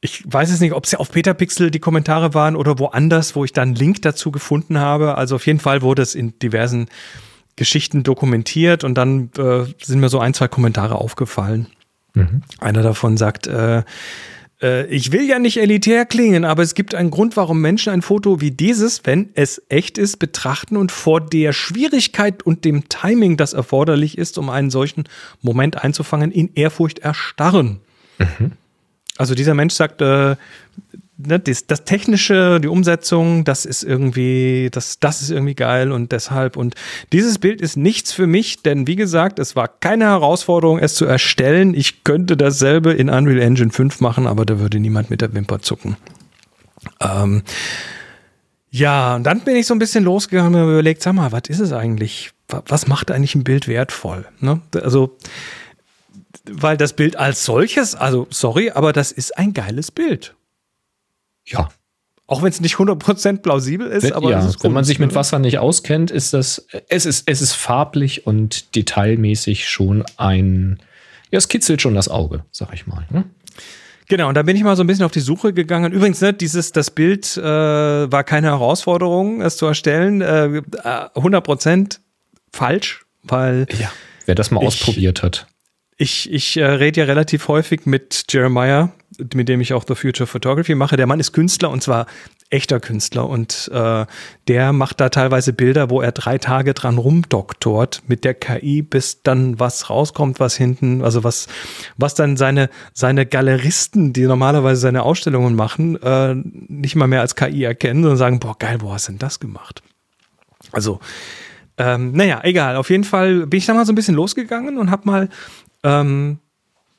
ich 0.00 0.22
weiß 0.26 0.50
es 0.50 0.60
nicht, 0.60 0.74
ob 0.74 0.84
es 0.84 0.92
ja 0.92 0.98
auf 0.98 1.10
Petapixel 1.10 1.70
die 1.70 1.80
Kommentare 1.80 2.34
waren 2.34 2.54
oder 2.54 2.78
woanders, 2.78 3.34
wo 3.34 3.44
ich 3.44 3.52
dann 3.52 3.68
einen 3.68 3.76
Link 3.76 4.02
dazu 4.02 4.30
gefunden 4.30 4.78
habe. 4.78 5.16
Also 5.16 5.36
auf 5.36 5.46
jeden 5.46 5.58
Fall 5.58 5.82
wurde 5.82 6.02
es 6.02 6.14
in 6.14 6.38
diversen 6.38 6.88
Geschichten 7.56 8.04
dokumentiert 8.04 8.84
und 8.84 8.94
dann 8.94 9.30
äh, 9.36 9.64
sind 9.82 9.98
mir 9.98 10.08
so 10.08 10.20
ein, 10.20 10.34
zwei 10.34 10.46
Kommentare 10.46 10.94
aufgefallen. 10.96 11.66
Mhm. 12.14 12.42
Einer 12.60 12.82
davon 12.82 13.16
sagt, 13.16 13.48
äh, 13.48 13.82
äh, 14.62 14.86
ich 14.86 15.12
will 15.12 15.28
ja 15.28 15.38
nicht 15.38 15.58
elitär 15.58 16.04
klingen, 16.06 16.44
aber 16.44 16.62
es 16.62 16.74
gibt 16.74 16.94
einen 16.94 17.10
Grund, 17.10 17.36
warum 17.36 17.60
Menschen 17.60 17.92
ein 17.92 18.02
Foto 18.02 18.40
wie 18.40 18.50
dieses, 18.50 19.04
wenn 19.04 19.30
es 19.34 19.62
echt 19.68 19.98
ist, 19.98 20.18
betrachten 20.18 20.76
und 20.76 20.92
vor 20.92 21.20
der 21.20 21.52
Schwierigkeit 21.52 22.42
und 22.42 22.64
dem 22.64 22.88
Timing, 22.88 23.36
das 23.36 23.52
erforderlich 23.52 24.18
ist, 24.18 24.38
um 24.38 24.50
einen 24.50 24.70
solchen 24.70 25.04
Moment 25.42 25.82
einzufangen, 25.82 26.32
in 26.32 26.50
Ehrfurcht 26.54 27.00
erstarren. 27.00 27.80
Mhm. 28.18 28.52
Also 29.16 29.34
dieser 29.34 29.54
Mensch 29.54 29.74
sagt, 29.74 30.00
äh, 30.00 30.36
ne, 31.18 31.38
das, 31.38 31.66
das, 31.66 31.84
Technische, 31.84 32.60
die 32.60 32.68
Umsetzung, 32.68 33.44
das 33.44 33.64
ist 33.64 33.82
irgendwie, 33.82 34.68
das, 34.70 35.00
das 35.00 35.20
ist 35.20 35.30
irgendwie 35.30 35.54
geil 35.54 35.92
und 35.92 36.12
deshalb. 36.12 36.56
Und 36.56 36.74
dieses 37.12 37.38
Bild 37.38 37.60
ist 37.60 37.76
nichts 37.76 38.12
für 38.12 38.26
mich, 38.26 38.62
denn 38.62 38.86
wie 38.86 38.96
gesagt, 38.96 39.38
es 39.38 39.56
war 39.56 39.68
keine 39.68 40.06
Herausforderung, 40.06 40.78
es 40.78 40.94
zu 40.94 41.04
erstellen. 41.04 41.74
Ich 41.74 42.04
könnte 42.04 42.36
dasselbe 42.36 42.92
in 42.92 43.10
Unreal 43.10 43.40
Engine 43.40 43.70
5 43.70 44.00
machen, 44.00 44.26
aber 44.26 44.46
da 44.46 44.58
würde 44.58 44.80
niemand 44.80 45.10
mit 45.10 45.20
der 45.20 45.34
Wimper 45.34 45.60
zucken. 45.60 45.96
Ähm, 47.00 47.42
ja, 48.70 49.16
und 49.16 49.24
dann 49.24 49.40
bin 49.40 49.56
ich 49.56 49.66
so 49.66 49.74
ein 49.74 49.78
bisschen 49.78 50.04
losgegangen 50.04 50.62
und 50.62 50.70
überlegt, 50.70 51.02
sag 51.02 51.14
mal, 51.14 51.32
was 51.32 51.42
ist 51.48 51.60
es 51.60 51.72
eigentlich? 51.72 52.30
Was 52.48 52.86
macht 52.86 53.10
eigentlich 53.10 53.34
ein 53.34 53.44
Bild 53.44 53.68
wertvoll? 53.68 54.26
Ne? 54.40 54.60
Also, 54.74 55.16
weil 56.50 56.76
das 56.76 56.94
Bild 56.94 57.16
als 57.16 57.44
solches, 57.44 57.94
also 57.94 58.26
sorry, 58.30 58.70
aber 58.70 58.92
das 58.92 59.12
ist 59.12 59.36
ein 59.36 59.52
geiles 59.52 59.90
Bild. 59.90 60.34
Ja. 61.50 61.68
Auch 62.26 62.42
wenn 62.42 62.50
es 62.50 62.60
nicht 62.60 62.74
100% 62.76 63.38
plausibel 63.38 63.86
ist, 63.86 64.02
wenn, 64.02 64.12
aber 64.12 64.30
ja, 64.30 64.46
ist 64.46 64.62
wenn 64.62 64.72
man 64.72 64.84
sich 64.84 64.98
mit 64.98 65.14
Wasser 65.14 65.38
nicht 65.38 65.58
auskennt, 65.58 66.10
ist 66.10 66.34
das, 66.34 66.66
es 66.88 67.06
ist, 67.06 67.26
es 67.26 67.40
ist 67.40 67.54
farblich 67.54 68.26
und 68.26 68.74
detailmäßig 68.76 69.66
schon 69.66 70.04
ein, 70.18 70.78
ja, 71.30 71.38
es 71.38 71.48
kitzelt 71.48 71.80
schon 71.80 71.94
das 71.94 72.08
Auge, 72.08 72.44
sag 72.50 72.74
ich 72.74 72.86
mal. 72.86 73.06
Ne? 73.08 73.24
Genau, 74.08 74.28
und 74.28 74.34
da 74.34 74.42
bin 74.42 74.56
ich 74.56 74.62
mal 74.62 74.74
so 74.74 74.82
ein 74.82 74.86
bisschen 74.86 75.04
auf 75.04 75.12
die 75.12 75.20
Suche 75.20 75.52
gegangen. 75.52 75.92
Übrigens, 75.92 76.20
ne, 76.20 76.32
dieses, 76.32 76.72
das 76.72 76.90
Bild 76.90 77.36
äh, 77.36 77.42
war 77.42 78.24
keine 78.24 78.48
Herausforderung, 78.48 79.42
es 79.42 79.58
zu 79.58 79.66
erstellen. 79.66 80.22
Äh, 80.22 80.62
100% 81.14 81.98
falsch, 82.52 83.04
weil. 83.22 83.66
Ja, 83.78 83.92
wer 84.24 84.34
das 84.34 84.50
mal 84.50 84.62
ich, 84.62 84.68
ausprobiert 84.68 85.22
hat. 85.22 85.46
Ich, 85.98 86.32
ich 86.32 86.56
äh, 86.56 86.64
rede 86.64 87.00
ja 87.00 87.06
relativ 87.06 87.48
häufig 87.48 87.84
mit 87.84 88.24
Jeremiah, 88.30 88.92
mit 89.34 89.48
dem 89.48 89.60
ich 89.60 89.72
auch 89.72 89.84
The 89.86 89.94
Future 89.94 90.26
Photography 90.26 90.74
mache. 90.74 90.96
Der 90.96 91.06
Mann 91.06 91.20
ist 91.20 91.32
Künstler 91.32 91.70
und 91.70 91.82
zwar 91.82 92.06
echter 92.50 92.80
Künstler 92.80 93.28
und 93.28 93.70
äh, 93.74 94.06
der 94.46 94.72
macht 94.72 95.00
da 95.00 95.08
teilweise 95.10 95.52
Bilder, 95.52 95.90
wo 95.90 96.00
er 96.00 96.12
drei 96.12 96.38
Tage 96.38 96.72
dran 96.72 96.96
rumdoktort 96.96 98.02
mit 98.06 98.24
der 98.24 98.34
KI, 98.34 98.82
bis 98.82 99.22
dann 99.22 99.60
was 99.60 99.90
rauskommt, 99.90 100.40
was 100.40 100.56
hinten, 100.56 101.02
also 101.02 101.24
was, 101.24 101.48
was 101.96 102.14
dann 102.14 102.36
seine, 102.36 102.70
seine 102.94 103.26
Galeristen, 103.26 104.12
die 104.12 104.22
normalerweise 104.22 104.80
seine 104.80 105.02
Ausstellungen 105.02 105.56
machen, 105.56 106.00
äh, 106.02 106.34
nicht 106.34 106.96
mal 106.96 107.08
mehr 107.08 107.20
als 107.20 107.36
KI 107.36 107.64
erkennen, 107.64 108.02
sondern 108.02 108.18
sagen, 108.18 108.40
boah, 108.40 108.56
geil, 108.58 108.78
wo 108.80 108.92
hast 108.92 109.08
denn 109.08 109.18
das 109.18 109.40
gemacht? 109.40 109.82
Also, 110.72 111.00
ähm, 111.76 112.12
naja, 112.12 112.40
egal. 112.44 112.76
Auf 112.76 112.90
jeden 112.90 113.04
Fall 113.04 113.46
bin 113.46 113.58
ich 113.58 113.66
da 113.66 113.74
mal 113.74 113.86
so 113.86 113.92
ein 113.92 113.94
bisschen 113.94 114.14
losgegangen 114.14 114.78
und 114.78 114.90
habe 114.90 115.02
mal 115.04 115.28
ähm, 115.84 116.38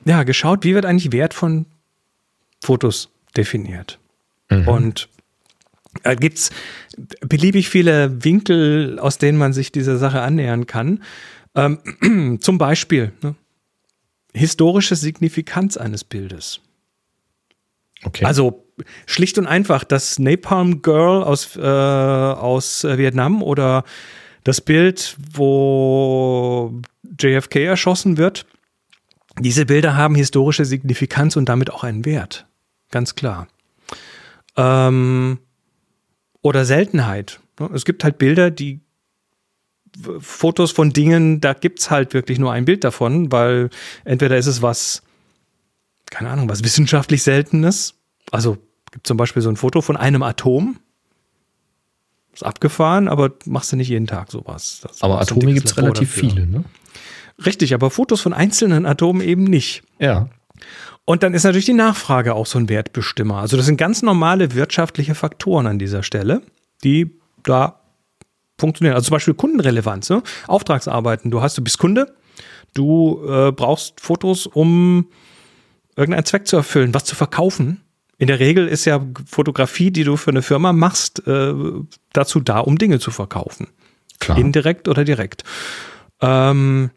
ja, 0.05 0.23
geschaut, 0.23 0.63
wie 0.63 0.75
wird 0.75 0.85
eigentlich 0.85 1.11
Wert 1.11 1.33
von 1.33 1.65
Fotos 2.59 3.09
definiert. 3.35 3.99
Mhm. 4.49 4.67
Und 4.67 5.09
da 6.03 6.15
gibt 6.15 6.37
es 6.37 6.49
beliebig 7.21 7.69
viele 7.69 8.23
Winkel, 8.23 8.99
aus 8.99 9.17
denen 9.17 9.37
man 9.37 9.53
sich 9.53 9.71
dieser 9.71 9.97
Sache 9.97 10.21
annähern 10.21 10.67
kann. 10.67 11.03
Ähm, 11.55 12.37
zum 12.41 12.57
Beispiel 12.57 13.11
ne, 13.21 13.35
historische 14.33 14.95
Signifikanz 14.95 15.77
eines 15.77 16.03
Bildes. 16.03 16.61
Okay. 18.03 18.25
Also 18.25 18.65
schlicht 19.05 19.37
und 19.37 19.47
einfach 19.47 19.83
das 19.83 20.19
Napalm 20.19 20.81
Girl 20.81 21.23
aus, 21.23 21.57
äh, 21.57 21.59
aus 21.61 22.83
Vietnam 22.83 23.43
oder 23.43 23.83
das 24.45 24.61
Bild, 24.61 25.17
wo 25.33 26.81
JFK 27.19 27.65
erschossen 27.65 28.17
wird 28.17 28.45
diese 29.39 29.65
Bilder 29.65 29.95
haben 29.95 30.15
historische 30.15 30.65
Signifikanz 30.65 31.35
und 31.35 31.47
damit 31.47 31.71
auch 31.71 31.83
einen 31.83 32.05
Wert. 32.05 32.45
Ganz 32.89 33.15
klar. 33.15 33.47
Ähm, 34.55 35.39
oder 36.41 36.65
Seltenheit. 36.65 37.39
Es 37.73 37.85
gibt 37.85 38.03
halt 38.03 38.17
Bilder, 38.17 38.51
die 38.51 38.81
Fotos 40.19 40.71
von 40.71 40.91
Dingen, 40.91 41.41
da 41.41 41.53
gibt 41.53 41.79
es 41.79 41.91
halt 41.91 42.13
wirklich 42.13 42.39
nur 42.39 42.51
ein 42.51 42.65
Bild 42.65 42.83
davon, 42.83 43.31
weil 43.31 43.69
entweder 44.05 44.37
ist 44.37 44.45
es 44.45 44.61
was, 44.61 45.01
keine 46.09 46.29
Ahnung, 46.29 46.47
was 46.47 46.63
wissenschaftlich 46.63 47.23
Seltenes. 47.23 47.95
Also 48.31 48.57
gibt 48.91 49.07
zum 49.07 49.17
Beispiel 49.17 49.41
so 49.41 49.49
ein 49.49 49.55
Foto 49.55 49.81
von 49.81 49.97
einem 49.97 50.23
Atom. 50.23 50.77
Ist 52.33 52.43
abgefahren, 52.43 53.07
aber 53.07 53.31
machst 53.45 53.71
du 53.71 53.75
nicht 53.75 53.89
jeden 53.89 54.07
Tag 54.07 54.31
sowas. 54.31 54.79
Das 54.83 55.01
aber 55.01 55.19
Atome 55.19 55.53
gibt 55.53 55.67
es 55.67 55.77
relativ 55.77 56.13
dafür. 56.13 56.29
viele, 56.29 56.47
ne? 56.47 56.63
Richtig, 57.45 57.73
aber 57.73 57.89
Fotos 57.89 58.21
von 58.21 58.33
einzelnen 58.33 58.85
Atomen 58.85 59.21
eben 59.21 59.45
nicht. 59.45 59.83
Ja. 59.97 60.29
Und 61.09 61.23
dann 61.23 61.33
ist 61.33 61.43
natürlich 61.43 61.65
die 61.65 61.73
Nachfrage 61.73 62.35
auch 62.35 62.45
so 62.45 62.59
ein 62.59 62.69
Wertbestimmer. 62.69 63.37
Also 63.37 63.57
das 63.57 63.65
sind 63.65 63.77
ganz 63.77 64.03
normale 64.03 64.53
wirtschaftliche 64.53 65.15
Faktoren 65.15 65.65
an 65.65 65.79
dieser 65.79 66.03
Stelle, 66.03 66.43
die 66.83 67.19
da 67.41 67.79
funktionieren. 68.59 68.93
Also 68.93 69.07
zum 69.07 69.13
Beispiel 69.13 69.33
Kundenrelevanz, 69.33 70.11
ne? 70.11 70.21
Auftragsarbeiten. 70.45 71.31
Du 71.31 71.41
hast, 71.41 71.57
du 71.57 71.63
bist 71.63 71.79
Kunde, 71.79 72.13
du 72.75 73.27
äh, 73.27 73.51
brauchst 73.51 73.99
Fotos, 73.99 74.45
um 74.45 75.07
irgendeinen 75.95 76.25
Zweck 76.25 76.47
zu 76.47 76.57
erfüllen, 76.57 76.93
was 76.93 77.05
zu 77.05 77.15
verkaufen. 77.15 77.81
In 78.19 78.27
der 78.27 78.39
Regel 78.39 78.67
ist 78.67 78.85
ja 78.85 79.03
Fotografie, 79.25 79.89
die 79.89 80.03
du 80.03 80.15
für 80.15 80.29
eine 80.29 80.43
Firma 80.43 80.73
machst, 80.73 81.25
äh, 81.25 81.55
dazu 82.13 82.39
da, 82.39 82.59
um 82.59 82.77
Dinge 82.77 82.99
zu 82.99 83.09
verkaufen. 83.09 83.65
Klar. 84.19 84.37
Indirekt 84.37 84.87
oder 84.87 85.03
direkt. 85.05 85.43
Ähm, 86.21 86.91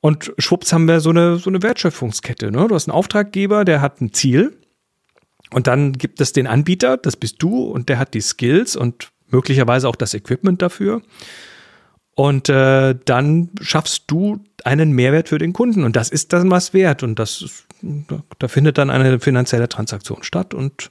und 0.00 0.32
schwupps 0.38 0.72
haben 0.72 0.86
wir 0.86 1.00
so 1.00 1.10
eine, 1.10 1.36
so 1.36 1.50
eine 1.50 1.62
Wertschöpfungskette. 1.62 2.50
Ne? 2.50 2.68
Du 2.68 2.74
hast 2.74 2.88
einen 2.88 2.96
Auftraggeber, 2.96 3.64
der 3.64 3.80
hat 3.80 4.00
ein 4.00 4.12
Ziel. 4.12 4.56
Und 5.52 5.66
dann 5.66 5.92
gibt 5.92 6.20
es 6.20 6.32
den 6.32 6.46
Anbieter, 6.46 6.96
das 6.96 7.16
bist 7.16 7.42
du, 7.42 7.64
und 7.64 7.88
der 7.88 7.98
hat 7.98 8.14
die 8.14 8.20
Skills 8.20 8.76
und 8.76 9.10
möglicherweise 9.28 9.88
auch 9.88 9.96
das 9.96 10.14
Equipment 10.14 10.62
dafür. 10.62 11.02
Und 12.14 12.48
äh, 12.48 12.94
dann 13.04 13.50
schaffst 13.60 14.04
du 14.06 14.44
einen 14.64 14.92
Mehrwert 14.92 15.28
für 15.28 15.38
den 15.38 15.52
Kunden. 15.52 15.84
Und 15.84 15.96
das 15.96 16.10
ist 16.10 16.32
dann 16.32 16.50
was 16.50 16.72
wert. 16.72 17.02
Und 17.02 17.18
das 17.18 17.66
da 18.38 18.48
findet 18.48 18.78
dann 18.78 18.90
eine 18.90 19.20
finanzielle 19.20 19.68
Transaktion 19.68 20.22
statt. 20.22 20.54
Und 20.54 20.90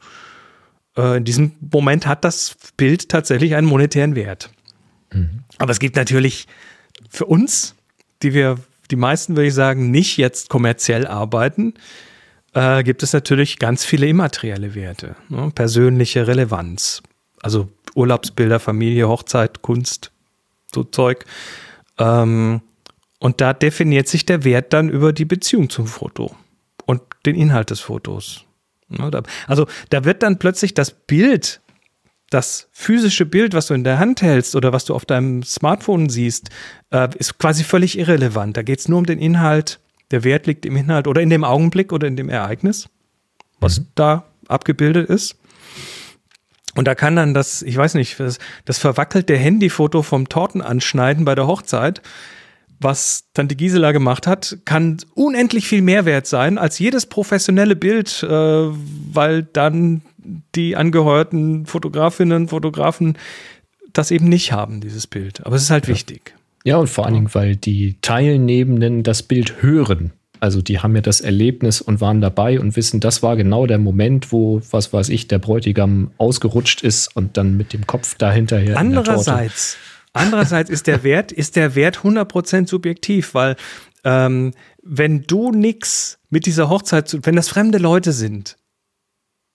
äh, 0.98 1.18
in 1.18 1.24
diesem 1.24 1.54
Moment 1.60 2.08
hat 2.08 2.24
das 2.24 2.56
Bild 2.78 3.10
tatsächlich 3.10 3.56
einen 3.56 3.68
monetären 3.68 4.16
Wert. 4.16 4.50
Mhm. 5.14 5.44
Aber 5.58 5.72
es 5.72 5.80
gibt 5.80 5.96
natürlich 5.96 6.48
für 7.10 7.26
uns, 7.26 7.76
die 8.24 8.34
wir, 8.34 8.58
die 8.92 8.96
meisten 8.96 9.36
würde 9.36 9.48
ich 9.48 9.54
sagen, 9.54 9.92
nicht 9.92 10.18
jetzt 10.18 10.50
kommerziell 10.50 11.08
arbeiten, 11.08 11.74
äh, 12.54 12.84
gibt 12.84 13.04
es 13.04 13.14
natürlich 13.14 13.60
ganz 13.60 13.86
viele 13.86 14.08
immaterielle 14.08 14.76
Werte. 14.76 15.16
Ne? 15.30 15.52
Persönliche 15.54 16.28
Relevanz. 16.28 17.04
Also 17.42 17.70
Urlaubsbilder, 17.96 18.60
Familie, 18.60 19.08
Hochzeit, 19.08 19.62
Kunst, 19.62 20.12
so 20.74 20.84
Zeug. 20.84 21.26
Ähm, 21.98 22.62
und 23.20 23.42
da 23.42 23.54
definiert 23.54 24.08
sich 24.08 24.26
der 24.26 24.44
Wert 24.44 24.74
dann 24.74 24.90
über 24.90 25.14
die 25.14 25.26
Beziehung 25.26 25.70
zum 25.70 25.88
Foto 25.88 26.36
und 26.86 27.02
den 27.26 27.36
Inhalt 27.36 27.70
des 27.70 27.82
Fotos. 27.82 28.46
Ne, 28.88 29.12
also 29.48 29.68
da 29.90 30.06
wird 30.06 30.24
dann 30.24 30.40
plötzlich 30.40 30.74
das 30.74 30.92
Bild, 30.92 31.62
das 32.30 32.70
physische 32.72 33.26
Bild, 33.26 33.54
was 33.54 33.68
du 33.68 33.74
in 33.74 33.84
der 33.84 34.00
Hand 34.00 34.22
hältst 34.22 34.56
oder 34.56 34.72
was 34.72 34.86
du 34.86 34.94
auf 34.94 35.06
deinem 35.06 35.44
Smartphone 35.44 36.10
siehst, 36.10 36.50
äh, 36.92 37.10
ist 37.18 37.40
quasi 37.40 37.64
völlig 37.64 37.98
irrelevant. 37.98 38.56
Da 38.56 38.62
geht 38.62 38.80
es 38.80 38.88
nur 38.88 39.00
um 39.00 39.06
den 39.06 39.20
Inhalt. 39.20 39.80
Der 40.12 40.24
Wert 40.24 40.48
liegt 40.48 40.66
im 40.66 40.76
Inhalt 40.76 41.08
oder 41.08 41.22
in 41.22 41.30
dem 41.30 41.44
Augenblick 41.44 41.92
oder 41.92 42.08
in 42.08 42.16
dem 42.16 42.30
Ereignis, 42.30 42.90
was 43.60 43.80
mhm. 43.80 43.88
da 43.96 44.26
abgebildet 44.48 45.10
ist. 45.10 45.38
Und 46.76 46.88
da 46.88 46.96
kann 46.96 47.16
dann 47.16 47.34
das, 47.34 47.62
ich 47.62 47.76
weiß 47.76 47.96
nicht, 47.96 48.20
das, 48.20 48.38
das 48.66 48.78
verwackelte 48.78 49.36
Handyfoto 49.36 50.04
vom 50.04 50.30
Tortenanschneiden 50.30 51.26
bei 51.26 51.36
der 51.36 51.48
Hochzeit, 51.48 52.02
was 52.80 53.26
die 53.36 53.58
Gisela 53.58 53.92
gemacht 53.92 54.28
hat, 54.28 54.60
kann 54.66 54.98
unendlich 55.14 55.68
viel 55.68 55.82
mehr 55.82 56.06
wert 56.06 56.28
sein 56.28 56.58
als 56.58 56.80
jedes 56.80 57.08
professionelle 57.08 57.76
Bild, 57.76 58.24
äh, 58.24 58.30
weil 58.30 59.44
dann 59.44 60.02
die 60.56 60.76
angeheuerten 60.76 61.66
Fotografinnen, 61.66 62.48
Fotografen 62.48 63.18
das 63.94 64.12
eben 64.12 64.30
nicht 64.30 64.52
haben, 64.52 64.82
dieses 64.82 65.08
Bild. 65.08 65.46
Aber 65.46 65.56
es 65.56 65.64
ist 65.64 65.70
halt 65.70 65.88
ja. 65.88 65.94
wichtig. 65.94 66.36
Ja, 66.64 66.78
und 66.78 66.90
vor 66.90 67.06
allen 67.06 67.16
Dingen, 67.16 67.34
weil 67.34 67.56
die 67.56 67.96
Teilnehmenden 68.02 69.04
das 69.04 69.24
Bild 69.24 69.62
hören. 69.62 70.12
Also 70.42 70.62
die 70.62 70.80
haben 70.80 70.96
ja 70.96 71.02
das 71.02 71.22
Erlebnis 71.22 71.82
und 71.82 72.00
waren 72.00 72.22
dabei 72.22 72.60
und 72.60 72.76
wissen, 72.76 73.00
das 73.00 73.24
war 73.24 73.36
genau 73.36 73.66
der 73.66 73.78
Moment, 73.78 74.32
wo, 74.32 74.62
was 74.72 74.94
weiß 74.94 75.10
ich, 75.10 75.28
der 75.28 75.40
Bräutigam 75.40 76.12
ausgerutscht 76.18 76.82
ist 76.82 77.14
und 77.16 77.36
dann 77.36 77.58
mit 77.58 77.74
dem 77.74 77.88
Kopf 77.88 78.16
dahinterher. 78.16 78.78
Andererseits, 78.78 79.78
andererseits 80.14 80.70
ist 80.70 80.88
der 80.88 81.04
Wert, 81.04 81.32
ist 81.32 81.56
der 81.56 81.76
Wert 81.76 82.00
100% 82.00 82.68
subjektiv, 82.68 83.34
weil 83.34 83.58
ähm, 84.06 84.54
wenn 84.82 85.24
du 85.24 85.52
nichts 85.52 86.20
mit 86.30 86.46
dieser 86.46 86.70
Hochzeit, 86.70 87.18
wenn 87.24 87.36
das 87.36 87.50
fremde 87.50 87.78
Leute 87.78 88.14
sind, 88.14 88.56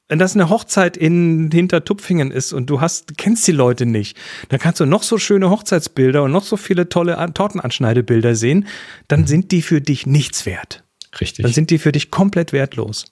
wenn 0.08 0.18
das 0.18 0.34
eine 0.34 0.50
Hochzeit 0.50 0.96
in 0.96 1.50
Hintertupfingen 1.50 2.30
ist 2.30 2.52
und 2.52 2.68
du 2.68 2.80
hast, 2.80 3.16
kennst 3.16 3.46
die 3.46 3.52
Leute 3.52 3.86
nicht, 3.86 4.16
dann 4.50 4.60
kannst 4.60 4.80
du 4.80 4.86
noch 4.86 5.02
so 5.02 5.18
schöne 5.18 5.48
Hochzeitsbilder 5.50 6.22
und 6.22 6.32
noch 6.32 6.44
so 6.44 6.56
viele 6.56 6.88
tolle 6.88 7.16
Tortenanschneidebilder 7.32 8.34
sehen, 8.34 8.66
dann 9.08 9.22
mhm. 9.22 9.26
sind 9.26 9.52
die 9.52 9.62
für 9.62 9.80
dich 9.80 10.06
nichts 10.06 10.44
wert. 10.46 10.82
Richtig. 11.20 11.44
Dann 11.44 11.52
sind 11.52 11.70
die 11.70 11.78
für 11.78 11.92
dich 11.92 12.10
komplett 12.10 12.52
wertlos. 12.52 13.06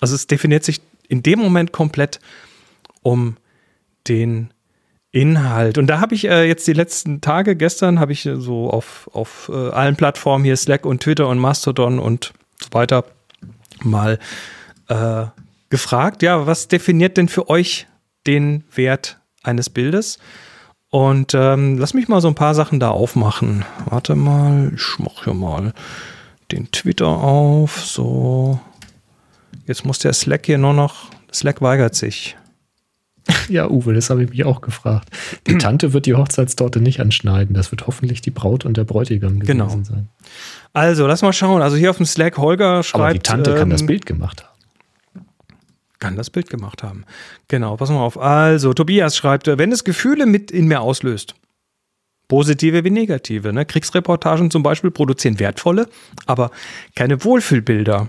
Also 0.00 0.14
es 0.14 0.26
definiert 0.26 0.62
sich 0.62 0.80
in 1.08 1.22
dem 1.22 1.38
Moment 1.38 1.72
komplett 1.72 2.20
um 3.02 3.36
den 4.08 4.50
Inhalt. 5.10 5.78
Und 5.78 5.86
da 5.86 6.00
habe 6.00 6.14
ich 6.14 6.28
äh, 6.28 6.44
jetzt 6.44 6.66
die 6.66 6.74
letzten 6.74 7.20
Tage, 7.20 7.56
gestern 7.56 7.98
habe 7.98 8.12
ich 8.12 8.28
so 8.34 8.70
auf, 8.70 9.08
auf 9.12 9.50
äh, 9.52 9.70
allen 9.70 9.96
Plattformen 9.96 10.44
hier 10.44 10.56
Slack 10.56 10.84
und 10.84 11.02
Twitter 11.02 11.28
und 11.28 11.38
Mastodon 11.38 11.98
und 11.98 12.34
so 12.60 12.68
weiter 12.72 13.04
mal 13.82 14.18
äh, 14.88 15.26
gefragt, 15.70 16.22
ja, 16.22 16.46
was 16.46 16.68
definiert 16.68 17.16
denn 17.16 17.28
für 17.28 17.48
euch 17.48 17.86
den 18.26 18.64
Wert 18.74 19.20
eines 19.42 19.70
Bildes? 19.70 20.18
Und 20.90 21.34
ähm, 21.34 21.78
lass 21.78 21.94
mich 21.94 22.08
mal 22.08 22.20
so 22.20 22.28
ein 22.28 22.34
paar 22.34 22.54
Sachen 22.54 22.80
da 22.80 22.90
aufmachen. 22.90 23.64
Warte 23.86 24.14
mal, 24.14 24.72
ich 24.74 24.98
mache 24.98 25.24
hier 25.24 25.34
mal 25.34 25.72
den 26.52 26.70
Twitter 26.70 27.08
auf. 27.08 27.84
So, 27.84 28.60
jetzt 29.66 29.84
muss 29.84 29.98
der 29.98 30.12
Slack 30.12 30.46
hier 30.46 30.58
nur 30.58 30.72
noch. 30.72 31.10
Slack 31.32 31.60
weigert 31.60 31.94
sich. 31.94 32.36
Ja, 33.48 33.68
Uwe, 33.68 33.92
das 33.92 34.08
habe 34.10 34.22
ich 34.22 34.30
mich 34.30 34.44
auch 34.44 34.60
gefragt. 34.60 35.08
Die 35.48 35.58
Tante 35.58 35.92
wird 35.92 36.06
die 36.06 36.14
Hochzeitstorte 36.14 36.80
nicht 36.80 37.00
anschneiden. 37.00 37.54
Das 37.54 37.72
wird 37.72 37.88
hoffentlich 37.88 38.20
die 38.20 38.30
Braut 38.30 38.64
und 38.64 38.76
der 38.76 38.84
Bräutigam 38.84 39.40
gewesen 39.40 39.58
genau. 39.58 39.68
sein. 39.68 40.08
Also, 40.72 41.08
lass 41.08 41.22
mal 41.22 41.32
schauen. 41.32 41.60
Also 41.60 41.76
hier 41.76 41.90
auf 41.90 41.96
dem 41.96 42.06
Slack, 42.06 42.38
Holger 42.38 42.84
schreibt. 42.84 43.02
Aber 43.02 43.12
die 43.12 43.18
Tante 43.18 43.50
ähm, 43.50 43.56
kann 43.58 43.70
das 43.70 43.80
ähm, 43.80 43.88
Bild 43.88 44.06
gemacht 44.06 44.44
haben 44.44 44.55
kann 45.98 46.16
das 46.16 46.30
Bild 46.30 46.50
gemacht 46.50 46.82
haben. 46.82 47.04
Genau, 47.48 47.76
pass 47.76 47.90
mal 47.90 48.00
auf. 48.00 48.18
Also, 48.18 48.74
Tobias 48.74 49.16
schreibt, 49.16 49.46
wenn 49.46 49.72
es 49.72 49.84
Gefühle 49.84 50.26
mit 50.26 50.50
in 50.50 50.66
mir 50.66 50.80
auslöst, 50.80 51.34
positive 52.28 52.84
wie 52.84 52.90
negative, 52.90 53.52
ne? 53.52 53.64
Kriegsreportagen 53.64 54.50
zum 54.50 54.62
Beispiel 54.62 54.90
produzieren 54.90 55.38
wertvolle, 55.38 55.88
aber 56.26 56.50
keine 56.94 57.22
Wohlfühlbilder. 57.24 58.08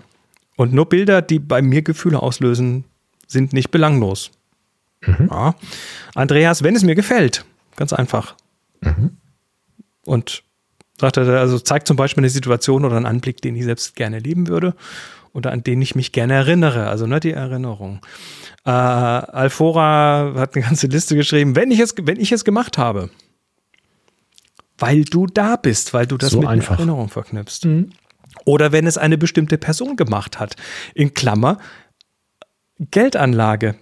Und 0.56 0.74
nur 0.74 0.90
Bilder, 0.90 1.22
die 1.22 1.40
bei 1.40 1.62
mir 1.62 1.84
Gefühle 1.84 2.22
auslösen, 2.22 2.84
sind 3.28 3.54
nicht 3.54 3.70
belanglos. 3.70 4.32
Mhm. 5.06 5.30
Ja. 5.30 5.56
Andreas, 6.16 6.64
wenn 6.64 6.76
es 6.76 6.84
mir 6.84 6.96
gefällt, 6.96 7.46
ganz 7.76 7.94
einfach. 7.94 8.36
Mhm. 8.82 9.18
Und 10.04 10.44
sagt 11.00 11.18
er, 11.18 11.28
also 11.40 11.60
zeigt 11.60 11.88
zum 11.88 11.96
Beispiel 11.96 12.22
eine 12.22 12.30
Situation 12.30 12.86
oder 12.86 12.98
einen 12.98 13.06
Anblick, 13.06 13.42
den 13.42 13.56
ich 13.56 13.66
selbst 13.66 13.96
gerne 13.96 14.20
leben 14.20 14.48
würde 14.48 14.74
oder 15.38 15.52
an 15.52 15.64
den 15.64 15.80
ich 15.84 15.94
mich 15.94 16.14
gerne 16.14 16.34
erinnere, 16.34 16.88
also 16.88 17.06
ne, 17.06 17.20
die 17.20 17.32
Erinnerung. 17.32 18.00
Äh, 18.66 18.72
Alfora 18.72 20.34
hat 20.36 20.56
eine 20.56 20.66
ganze 20.66 20.88
Liste 20.88 21.16
geschrieben, 21.16 21.56
wenn 21.56 21.70
ich 21.70 21.80
es, 21.80 21.94
wenn 22.02 22.20
ich 22.20 22.32
es 22.32 22.44
gemacht 22.44 22.80
habe, 22.80 23.12
weil 24.80 25.04
du 25.04 25.28
da 25.28 25.56
bist, 25.56 25.94
weil 25.94 26.08
du 26.08 26.18
das 26.18 26.32
so 26.32 26.40
mit 26.40 26.50
einfach. 26.50 26.72
einer 26.72 26.80
Erinnerung 26.80 27.10
verknüpfst. 27.10 27.66
Mhm. 27.66 27.92
Oder 28.46 28.72
wenn 28.72 28.88
es 28.88 28.98
eine 28.98 29.16
bestimmte 29.16 29.60
Person 29.60 29.96
gemacht 29.96 30.40
hat, 30.40 30.56
in 30.96 31.14
Klammer, 31.14 31.60
Geldanlage, 32.80 33.76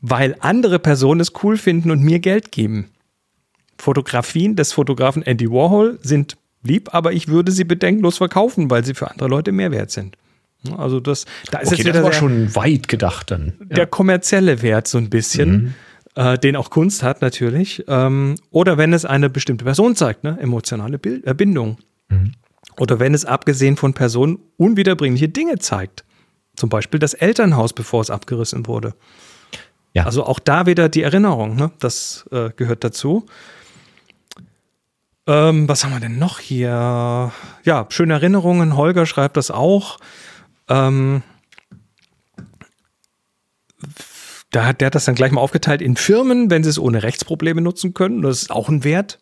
weil 0.00 0.36
andere 0.38 0.78
Personen 0.78 1.20
es 1.20 1.32
cool 1.42 1.56
finden 1.56 1.90
und 1.90 2.00
mir 2.00 2.20
Geld 2.20 2.52
geben. 2.52 2.90
Fotografien 3.76 4.54
des 4.54 4.72
Fotografen 4.72 5.22
Andy 5.24 5.50
Warhol 5.50 5.98
sind 6.00 6.36
lieb, 6.62 6.94
aber 6.94 7.12
ich 7.12 7.26
würde 7.26 7.50
sie 7.50 7.64
bedenkenlos 7.64 8.18
verkaufen, 8.18 8.70
weil 8.70 8.84
sie 8.84 8.94
für 8.94 9.10
andere 9.10 9.28
Leute 9.28 9.50
mehr 9.50 9.72
wert 9.72 9.90
sind. 9.90 10.16
Also 10.76 11.00
das, 11.00 11.24
da 11.50 11.58
ist 11.58 11.68
okay, 11.68 11.78
jetzt 11.78 11.86
wieder 11.86 11.92
das 11.94 12.04
war 12.04 12.12
schon 12.12 12.54
weit 12.54 12.88
gedacht 12.88 13.30
dann. 13.30 13.54
Ja. 13.60 13.76
Der 13.76 13.86
kommerzielle 13.86 14.62
Wert 14.62 14.86
so 14.86 14.98
ein 14.98 15.10
bisschen, 15.10 15.50
mhm. 15.50 15.74
äh, 16.14 16.38
den 16.38 16.56
auch 16.56 16.70
Kunst 16.70 17.02
hat 17.02 17.20
natürlich. 17.20 17.84
Ähm, 17.88 18.36
oder 18.50 18.78
wenn 18.78 18.92
es 18.92 19.04
eine 19.04 19.28
bestimmte 19.28 19.64
Person 19.64 19.96
zeigt, 19.96 20.24
ne? 20.24 20.38
emotionale 20.40 20.98
Bild, 20.98 21.26
äh, 21.26 21.34
Bindung. 21.34 21.78
Mhm. 22.08 22.32
Oder 22.78 23.00
wenn 23.00 23.12
es 23.12 23.24
abgesehen 23.24 23.76
von 23.76 23.92
Personen 23.92 24.38
unwiederbringliche 24.56 25.28
Dinge 25.28 25.58
zeigt. 25.58 26.04
Zum 26.56 26.68
Beispiel 26.68 27.00
das 27.00 27.14
Elternhaus, 27.14 27.72
bevor 27.72 28.00
es 28.02 28.10
abgerissen 28.10 28.66
wurde. 28.66 28.94
Ja. 29.94 30.04
Also 30.04 30.24
auch 30.24 30.38
da 30.38 30.66
wieder 30.66 30.88
die 30.88 31.02
Erinnerung, 31.02 31.56
ne? 31.56 31.70
das 31.80 32.28
äh, 32.30 32.50
gehört 32.56 32.84
dazu. 32.84 33.26
Ähm, 35.26 35.68
was 35.68 35.84
haben 35.84 35.92
wir 35.92 36.00
denn 36.00 36.18
noch 36.18 36.40
hier? 36.40 37.32
Ja, 37.64 37.86
schöne 37.90 38.14
Erinnerungen. 38.14 38.76
Holger 38.76 39.06
schreibt 39.06 39.36
das 39.36 39.50
auch. 39.50 39.98
Ähm, 40.72 41.22
da 44.50 44.66
hat 44.66 44.80
der 44.80 44.86
hat 44.86 44.94
das 44.94 45.04
dann 45.04 45.14
gleich 45.14 45.32
mal 45.32 45.40
aufgeteilt 45.40 45.82
in 45.82 45.96
Firmen, 45.96 46.50
wenn 46.50 46.62
sie 46.62 46.70
es 46.70 46.78
ohne 46.78 47.02
Rechtsprobleme 47.02 47.60
nutzen 47.60 47.94
können. 47.94 48.22
Das 48.22 48.42
ist 48.42 48.50
auch 48.50 48.68
ein 48.68 48.84
Wert. 48.84 49.18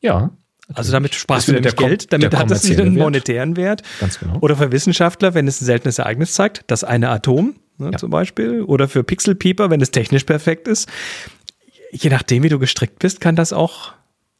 Ja. 0.00 0.30
Also 0.74 0.92
damit 0.92 1.14
sparst 1.14 1.48
du 1.48 1.52
nämlich 1.52 1.76
Geld, 1.76 2.12
damit 2.12 2.36
hat 2.36 2.50
das 2.50 2.68
wieder 2.68 2.82
einen 2.82 2.94
monetären 2.94 3.56
Wert. 3.56 3.82
Ganz 4.00 4.18
genau. 4.18 4.38
Oder 4.40 4.56
für 4.56 4.70
Wissenschaftler, 4.70 5.32
wenn 5.32 5.48
es 5.48 5.60
ein 5.62 5.64
seltenes 5.64 5.98
Ereignis 5.98 6.34
zeigt, 6.34 6.64
das 6.66 6.84
eine 6.84 7.08
Atom 7.08 7.56
ne, 7.78 7.90
ja. 7.92 7.98
zum 7.98 8.10
Beispiel. 8.10 8.62
Oder 8.62 8.86
für 8.88 9.02
Pixelpieper, 9.02 9.70
wenn 9.70 9.80
es 9.80 9.90
technisch 9.90 10.24
perfekt 10.24 10.68
ist. 10.68 10.88
Je 11.90 12.10
nachdem, 12.10 12.42
wie 12.42 12.50
du 12.50 12.58
gestrickt 12.58 12.98
bist, 12.98 13.22
kann 13.22 13.34
das 13.34 13.54
auch 13.54 13.94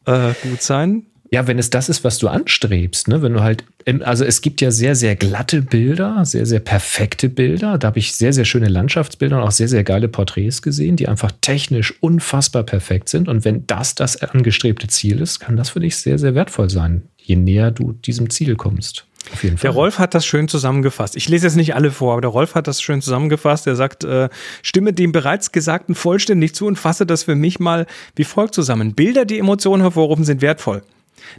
äh, 0.05 0.33
gut 0.43 0.61
sein. 0.61 1.07
Ja, 1.31 1.45
wenn 1.45 1.59
es 1.59 1.69
das 1.69 1.89
ist, 1.89 2.03
was 2.03 2.17
du 2.17 2.27
anstrebst, 2.27 3.07
ne? 3.07 3.21
wenn 3.21 3.33
du 3.33 3.41
halt, 3.41 3.63
also 4.01 4.25
es 4.25 4.41
gibt 4.41 4.61
ja 4.61 4.71
sehr, 4.71 4.95
sehr 4.95 5.15
glatte 5.15 5.61
Bilder, 5.61 6.25
sehr, 6.25 6.47
sehr 6.47 6.59
perfekte 6.59 7.29
Bilder. 7.29 7.77
Da 7.77 7.87
habe 7.87 7.99
ich 7.99 8.13
sehr, 8.13 8.33
sehr 8.33 8.45
schöne 8.45 8.67
Landschaftsbilder 8.67 9.37
und 9.37 9.43
auch 9.43 9.51
sehr, 9.51 9.67
sehr 9.67 9.83
geile 9.83 10.07
Porträts 10.07 10.63
gesehen, 10.63 10.95
die 10.95 11.07
einfach 11.07 11.31
technisch 11.41 11.93
unfassbar 12.01 12.63
perfekt 12.63 13.09
sind. 13.09 13.27
Und 13.27 13.45
wenn 13.45 13.67
das 13.67 13.93
das 13.93 14.21
angestrebte 14.21 14.87
Ziel 14.87 15.21
ist, 15.21 15.39
kann 15.39 15.55
das 15.55 15.69
für 15.69 15.79
dich 15.79 15.97
sehr, 15.97 16.17
sehr 16.17 16.33
wertvoll 16.33 16.69
sein, 16.71 17.03
je 17.17 17.35
näher 17.35 17.69
du 17.69 17.91
diesem 17.93 18.31
Ziel 18.31 18.55
kommst. 18.55 19.05
Auf 19.31 19.43
jeden 19.43 19.57
Fall. 19.57 19.69
Der 19.69 19.71
Rolf 19.71 19.99
hat 19.99 20.15
das 20.15 20.25
schön 20.25 20.47
zusammengefasst. 20.47 21.15
Ich 21.15 21.29
lese 21.29 21.45
jetzt 21.45 21.55
nicht 21.55 21.75
alle 21.75 21.91
vor, 21.91 22.13
aber 22.13 22.21
der 22.21 22.31
Rolf 22.31 22.55
hat 22.55 22.67
das 22.67 22.81
schön 22.81 23.01
zusammengefasst. 23.01 23.67
Er 23.67 23.75
sagt, 23.75 24.03
äh, 24.03 24.29
stimme 24.63 24.93
dem 24.93 25.11
bereits 25.11 25.51
Gesagten 25.51 25.93
vollständig 25.93 26.55
zu 26.55 26.65
und 26.65 26.77
fasse 26.77 27.05
das 27.05 27.23
für 27.23 27.35
mich 27.35 27.59
mal 27.59 27.85
wie 28.15 28.23
folgt 28.23 28.55
zusammen. 28.55 28.95
Bilder, 28.95 29.25
die 29.25 29.37
Emotionen 29.37 29.83
hervorrufen, 29.83 30.25
sind 30.25 30.41
wertvoll. 30.41 30.81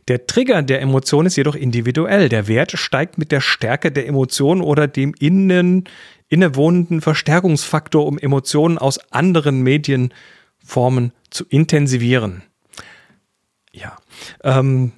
Der 0.09 0.27
Trigger 0.27 0.62
der 0.62 0.81
Emotion 0.81 1.27
ist 1.27 1.36
jedoch 1.36 1.55
individuell. 1.55 2.28
Der 2.28 2.48
Wert 2.48 2.73
steigt 2.73 3.19
mit 3.19 3.32
der 3.32 3.40
Stärke 3.40 3.93
der 3.93 4.07
Emotion 4.07 4.61
oder 4.61 4.86
dem 4.86 5.15
innen, 5.19 5.85
innewohnenden 6.28 7.01
Verstärkungsfaktor, 7.01 8.07
um 8.07 8.19
Emotionen 8.19 8.78
aus 8.78 8.98
anderen 9.12 9.62
Medienformen 9.62 11.12
zu 11.31 11.44
intensivieren. 11.48 12.43
Ja. 13.73 13.97
Ähm, 14.43 14.93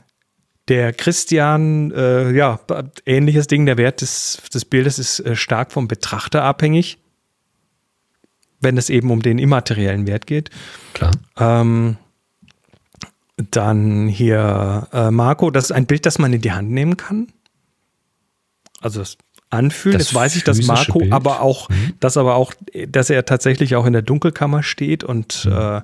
der 0.68 0.92
Christian, 0.92 1.90
äh, 1.90 2.32
ja, 2.32 2.60
ähnliches 3.04 3.46
Ding, 3.46 3.66
der 3.66 3.76
Wert 3.76 4.00
des, 4.00 4.42
des 4.54 4.64
Bildes 4.64 4.98
ist 4.98 5.20
äh, 5.20 5.34
stark 5.34 5.72
vom 5.72 5.88
Betrachter 5.88 6.44
abhängig, 6.44 6.98
wenn 8.60 8.78
es 8.78 8.88
eben 8.88 9.10
um 9.10 9.22
den 9.22 9.38
immateriellen 9.38 10.06
Wert 10.06 10.26
geht. 10.26 10.50
Klar. 10.94 11.12
Ähm, 11.36 11.96
dann 13.50 14.08
hier 14.08 14.88
äh, 14.92 15.10
Marco, 15.10 15.50
das 15.50 15.64
ist 15.64 15.72
ein 15.72 15.86
Bild, 15.86 16.06
das 16.06 16.18
man 16.18 16.32
in 16.32 16.40
die 16.40 16.52
Hand 16.52 16.70
nehmen 16.70 16.96
kann. 16.96 17.28
Also 18.80 19.00
das 19.00 19.16
Anfühlen, 19.50 19.98
das 19.98 20.08
jetzt 20.08 20.14
weiß 20.14 20.36
ich, 20.36 20.44
dass 20.44 20.62
Marco 20.62 21.00
Bild. 21.00 21.12
aber 21.12 21.40
auch, 21.40 21.68
mhm. 21.68 21.94
dass 22.00 22.16
aber 22.16 22.36
auch, 22.36 22.54
dass 22.88 23.10
er 23.10 23.24
tatsächlich 23.24 23.76
auch 23.76 23.86
in 23.86 23.92
der 23.92 24.02
Dunkelkammer 24.02 24.62
steht 24.62 25.04
und 25.04 25.44
mhm. 25.44 25.52
äh, 25.52 25.80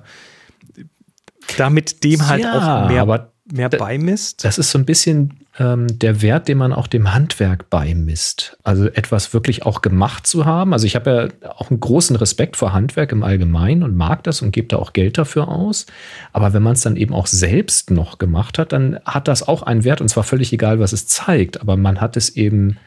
damit 1.57 2.03
dem 2.03 2.27
halt 2.27 2.43
ja, 2.43 2.85
auch 2.85 2.89
mehr, 2.89 3.29
mehr 3.51 3.69
beimisst. 3.69 4.43
Das 4.43 4.57
ist 4.57 4.71
so 4.71 4.79
ein 4.79 4.85
bisschen 4.85 5.38
ähm, 5.59 5.99
der 5.99 6.21
Wert, 6.21 6.47
den 6.47 6.57
man 6.57 6.71
auch 6.71 6.87
dem 6.87 7.13
Handwerk 7.13 7.69
beimisst. 7.69 8.57
Also 8.63 8.87
etwas 8.87 9.33
wirklich 9.33 9.65
auch 9.65 9.81
gemacht 9.81 10.25
zu 10.25 10.45
haben. 10.45 10.71
Also 10.71 10.87
ich 10.87 10.95
habe 10.95 11.31
ja 11.43 11.49
auch 11.51 11.69
einen 11.69 11.81
großen 11.81 12.15
Respekt 12.15 12.55
vor 12.55 12.71
Handwerk 12.71 13.11
im 13.11 13.23
Allgemeinen 13.23 13.83
und 13.83 13.95
mag 13.95 14.23
das 14.23 14.41
und 14.41 14.51
gebe 14.51 14.69
da 14.69 14.77
auch 14.77 14.93
Geld 14.93 15.17
dafür 15.17 15.49
aus. 15.49 15.85
Aber 16.31 16.53
wenn 16.53 16.63
man 16.63 16.73
es 16.73 16.81
dann 16.81 16.95
eben 16.95 17.13
auch 17.13 17.27
selbst 17.27 17.91
noch 17.91 18.17
gemacht 18.17 18.57
hat, 18.57 18.71
dann 18.71 18.99
hat 19.03 19.27
das 19.27 19.47
auch 19.47 19.61
einen 19.61 19.83
Wert 19.83 19.99
und 19.99 20.07
zwar 20.07 20.23
völlig 20.23 20.53
egal, 20.53 20.79
was 20.79 20.93
es 20.93 21.07
zeigt. 21.07 21.59
Aber 21.59 21.75
man 21.75 21.99
hat 21.99 22.15
es 22.15 22.29
eben 22.29 22.77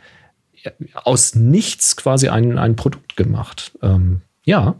aus 0.94 1.34
nichts 1.34 1.96
quasi 1.96 2.28
ein, 2.28 2.58
ein 2.58 2.76
Produkt 2.76 3.16
gemacht. 3.16 3.72
Ähm, 3.82 4.22
ja, 4.44 4.76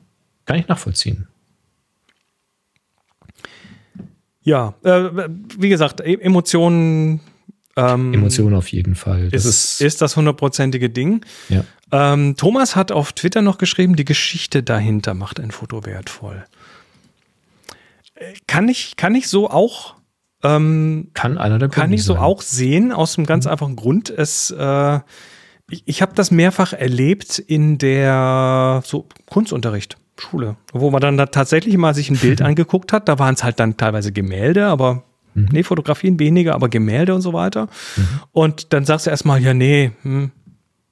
kann 0.47 0.59
ich 0.59 0.69
nachvollziehen. 0.69 1.29
Ja, 4.45 4.75
äh, 4.83 5.29
wie 5.59 5.69
gesagt, 5.69 6.01
e-, 6.01 6.15
Emotionen 6.15 7.21
ähm, 7.77 8.13
Emotionen 8.15 8.55
auf 8.55 8.69
jeden 8.69 8.95
Fall. 8.95 9.29
Das 9.31 9.45
ist, 9.45 9.81
ist, 9.81 10.03
das 10.03 10.17
hundertprozentige 10.17 10.91
Ding. 10.91 11.25
Ja. 11.49 11.65
Ähm, 11.91 12.37
Thomas 12.37 12.77
hat 12.77 12.93
auf 12.93 13.13
Twitter 13.13 13.43
noch 13.43 13.59
geschrieben, 13.59 13.97
die 13.97 14.05
Geschichte 14.05 14.63
dahinter 14.63 15.15
macht 15.15 15.41
ein 15.41 15.51
Foto 15.51 15.85
wertvoll. 15.85 16.45
Äh, 18.15 18.33
kann 18.47 18.69
ich, 18.69 18.97
kann 18.97 19.15
ich 19.15 19.29
so 19.29 19.51
auch 19.51 19.95
ähm, 20.43 21.11
kann 21.15 21.39
einer 21.39 21.59
der 21.59 21.69
Kann 21.69 21.93
ich 21.93 22.05
so 22.05 22.15
sein. 22.15 22.23
auch 22.23 22.43
sehen, 22.43 22.93
aus 22.93 23.17
einem 23.17 23.27
ganz 23.27 23.45
mhm. 23.45 23.53
einfachen 23.53 23.77
Grund. 23.77 24.11
Es, 24.11 24.51
äh, 24.51 25.01
ich, 25.71 25.83
ich 25.87 26.03
habe 26.03 26.13
das 26.15 26.31
mehrfach 26.31 26.73
erlebt 26.73 27.39
in 27.39 27.79
der 27.79 28.83
so 28.85 29.07
Kunstunterricht. 29.27 29.97
Schule, 30.19 30.57
wo 30.73 30.91
man 30.91 31.01
dann 31.01 31.17
da 31.17 31.27
tatsächlich 31.27 31.77
mal 31.79 31.95
sich 31.95 32.11
ein 32.11 32.19
Bild 32.19 32.43
angeguckt 32.43 32.93
hat. 32.93 33.09
Da 33.09 33.19
waren 33.19 33.35
es 33.35 33.43
halt 33.43 33.59
dann 33.59 33.77
teilweise 33.77 34.13
Gemälde, 34.13 34.67
aber 34.67 35.05
Mhm. 35.35 35.49
Nee, 35.53 35.63
Fotografien 35.63 36.19
weniger, 36.19 36.55
aber 36.55 36.69
Gemälde 36.69 37.15
und 37.15 37.23
so 37.23 37.33
weiter. 37.33 37.69
Mhm. 37.97 38.07
Und 38.33 38.73
dann 38.73 38.85
sagst 38.85 39.07
du 39.07 39.11
erstmal, 39.11 39.43
ja, 39.43 39.55
nee. 39.55 39.93
Hm. 40.03 40.31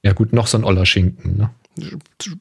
Ja, 0.02 0.12
gut, 0.12 0.32
noch 0.32 0.46
so 0.46 0.56
ein 0.56 0.64
Oller 0.64 0.86
Schinken, 0.86 1.36
ne? 1.36 1.50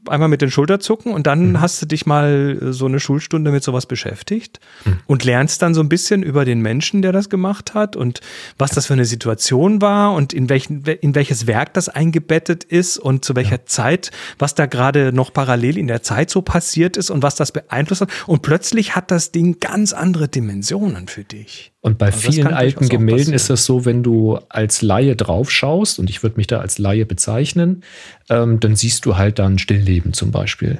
einmal 0.07 0.27
mit 0.27 0.41
den 0.41 0.51
Schulterzucken 0.51 1.13
und 1.13 1.27
dann 1.27 1.51
mhm. 1.51 1.61
hast 1.61 1.81
du 1.81 1.85
dich 1.85 2.05
mal 2.05 2.57
äh, 2.61 2.73
so 2.73 2.85
eine 2.85 2.99
Schulstunde 2.99 3.51
mit 3.51 3.63
sowas 3.63 3.85
beschäftigt 3.85 4.59
mhm. 4.85 4.97
und 5.05 5.23
lernst 5.23 5.61
dann 5.61 5.73
so 5.73 5.81
ein 5.81 5.89
bisschen 5.89 6.23
über 6.23 6.45
den 6.45 6.61
Menschen, 6.61 7.01
der 7.01 7.11
das 7.11 7.29
gemacht 7.29 7.73
hat 7.73 7.95
und 7.95 8.21
was 8.57 8.71
das 8.71 8.87
für 8.87 8.93
eine 8.93 9.05
Situation 9.05 9.81
war 9.81 10.13
und 10.13 10.33
in, 10.33 10.49
welchen, 10.49 10.83
in 10.83 11.15
welches 11.15 11.47
Werk 11.47 11.73
das 11.73 11.89
eingebettet 11.89 12.63
ist 12.63 12.97
und 12.97 13.23
zu 13.23 13.35
welcher 13.35 13.57
ja. 13.57 13.65
Zeit, 13.65 14.11
was 14.37 14.55
da 14.55 14.65
gerade 14.65 15.13
noch 15.13 15.31
parallel 15.31 15.77
in 15.77 15.87
der 15.87 16.01
Zeit 16.01 16.29
so 16.29 16.41
passiert 16.41 16.97
ist 16.97 17.09
und 17.09 17.23
was 17.23 17.35
das 17.35 17.51
beeinflusst 17.51 18.01
hat. 18.01 18.09
Und 18.25 18.41
plötzlich 18.41 18.95
hat 18.95 19.11
das 19.11 19.31
Ding 19.31 19.59
ganz 19.59 19.93
andere 19.93 20.27
Dimensionen 20.27 21.07
für 21.07 21.23
dich. 21.23 21.71
Und 21.81 21.97
bei 21.97 22.07
also 22.07 22.31
vielen 22.31 22.47
alten 22.47 22.89
Gemälden 22.89 23.33
ist 23.33 23.49
das 23.49 23.65
so, 23.65 23.85
wenn 23.85 24.03
du 24.03 24.37
als 24.49 24.81
Laie 24.81 25.15
drauf 25.15 25.49
schaust, 25.49 25.97
und 25.97 26.09
ich 26.09 26.23
würde 26.23 26.35
mich 26.35 26.47
da 26.47 26.59
als 26.59 26.77
Laie 26.77 27.05
bezeichnen, 27.05 27.83
ähm, 28.29 28.59
dann 28.59 28.75
siehst 28.75 29.05
du 29.05 29.15
halt 29.15 29.39
dann 29.39 29.59
Stillleben 29.59 30.13
zum 30.13 30.31
Beispiel. 30.31 30.79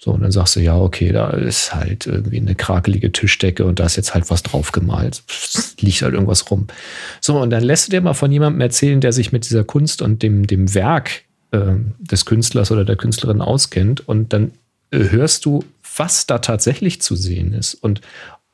So, 0.00 0.12
und 0.12 0.22
dann 0.22 0.30
sagst 0.30 0.54
du, 0.54 0.60
ja, 0.60 0.78
okay, 0.78 1.10
da 1.10 1.30
ist 1.30 1.74
halt 1.74 2.06
irgendwie 2.06 2.36
eine 2.36 2.54
krakelige 2.54 3.10
Tischdecke 3.10 3.64
und 3.64 3.80
da 3.80 3.86
ist 3.86 3.96
jetzt 3.96 4.14
halt 4.14 4.30
was 4.30 4.44
drauf 4.44 4.70
gemalt. 4.70 5.24
liegt 5.80 6.02
halt 6.02 6.14
irgendwas 6.14 6.48
rum. 6.52 6.68
So, 7.20 7.40
und 7.40 7.50
dann 7.50 7.64
lässt 7.64 7.88
du 7.88 7.90
dir 7.90 8.00
mal 8.00 8.14
von 8.14 8.30
jemandem 8.30 8.60
erzählen, 8.60 9.00
der 9.00 9.12
sich 9.12 9.32
mit 9.32 9.44
dieser 9.44 9.64
Kunst 9.64 10.00
und 10.00 10.22
dem, 10.22 10.46
dem 10.46 10.72
Werk 10.72 11.22
äh, 11.50 11.74
des 11.98 12.26
Künstlers 12.26 12.70
oder 12.70 12.84
der 12.84 12.94
Künstlerin 12.94 13.40
auskennt. 13.40 14.06
Und 14.06 14.32
dann 14.32 14.52
äh, 14.92 15.10
hörst 15.10 15.44
du, 15.44 15.64
was 15.96 16.26
da 16.26 16.38
tatsächlich 16.38 17.02
zu 17.02 17.16
sehen 17.16 17.52
ist. 17.52 17.74
Und 17.74 18.00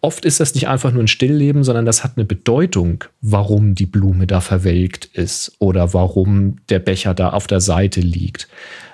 oft 0.05 0.27
ist 0.27 0.39
das 0.39 0.55
nicht 0.55 0.69
einfach 0.69 0.93
nur 0.93 1.03
ein 1.03 1.09
Stillleben, 1.09 1.65
sondern 1.65 1.87
das 1.87 2.05
hat 2.05 2.13
eine 2.17 2.27
Bedeutung, 2.27 3.05
warum 3.23 3.75
die 3.75 3.87
Blume 3.87 4.27
da 4.27 4.43
verwelkt 4.43 5.07
ist 5.07 5.57
oder 5.59 5.95
warum 5.95 6.59
der 6.69 6.79
Becher 6.79 7.15
da 7.15 7.31
auf 7.31 7.47
der 7.47 7.61
Seite 7.61 8.01
liegt. 8.01 8.47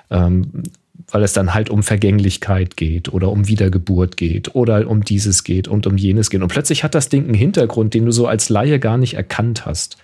Ähm, 0.09 0.63
weil 1.09 1.23
es 1.23 1.33
dann 1.33 1.53
halt 1.53 1.69
um 1.69 1.83
Vergänglichkeit 1.83 2.77
geht 2.77 3.11
oder 3.11 3.29
um 3.29 3.49
Wiedergeburt 3.49 4.15
geht 4.15 4.55
oder 4.55 4.87
um 4.87 5.03
dieses 5.03 5.43
geht 5.43 5.67
und 5.67 5.85
um 5.85 5.97
jenes 5.97 6.29
geht. 6.29 6.41
Und 6.41 6.47
plötzlich 6.47 6.85
hat 6.85 6.95
das 6.95 7.09
Ding 7.09 7.25
einen 7.25 7.33
Hintergrund, 7.33 7.93
den 7.93 8.05
du 8.05 8.13
so 8.13 8.27
als 8.27 8.47
Laie 8.47 8.79
gar 8.79 8.97
nicht 8.97 9.15
erkannt 9.15 9.65
hast. 9.65 9.97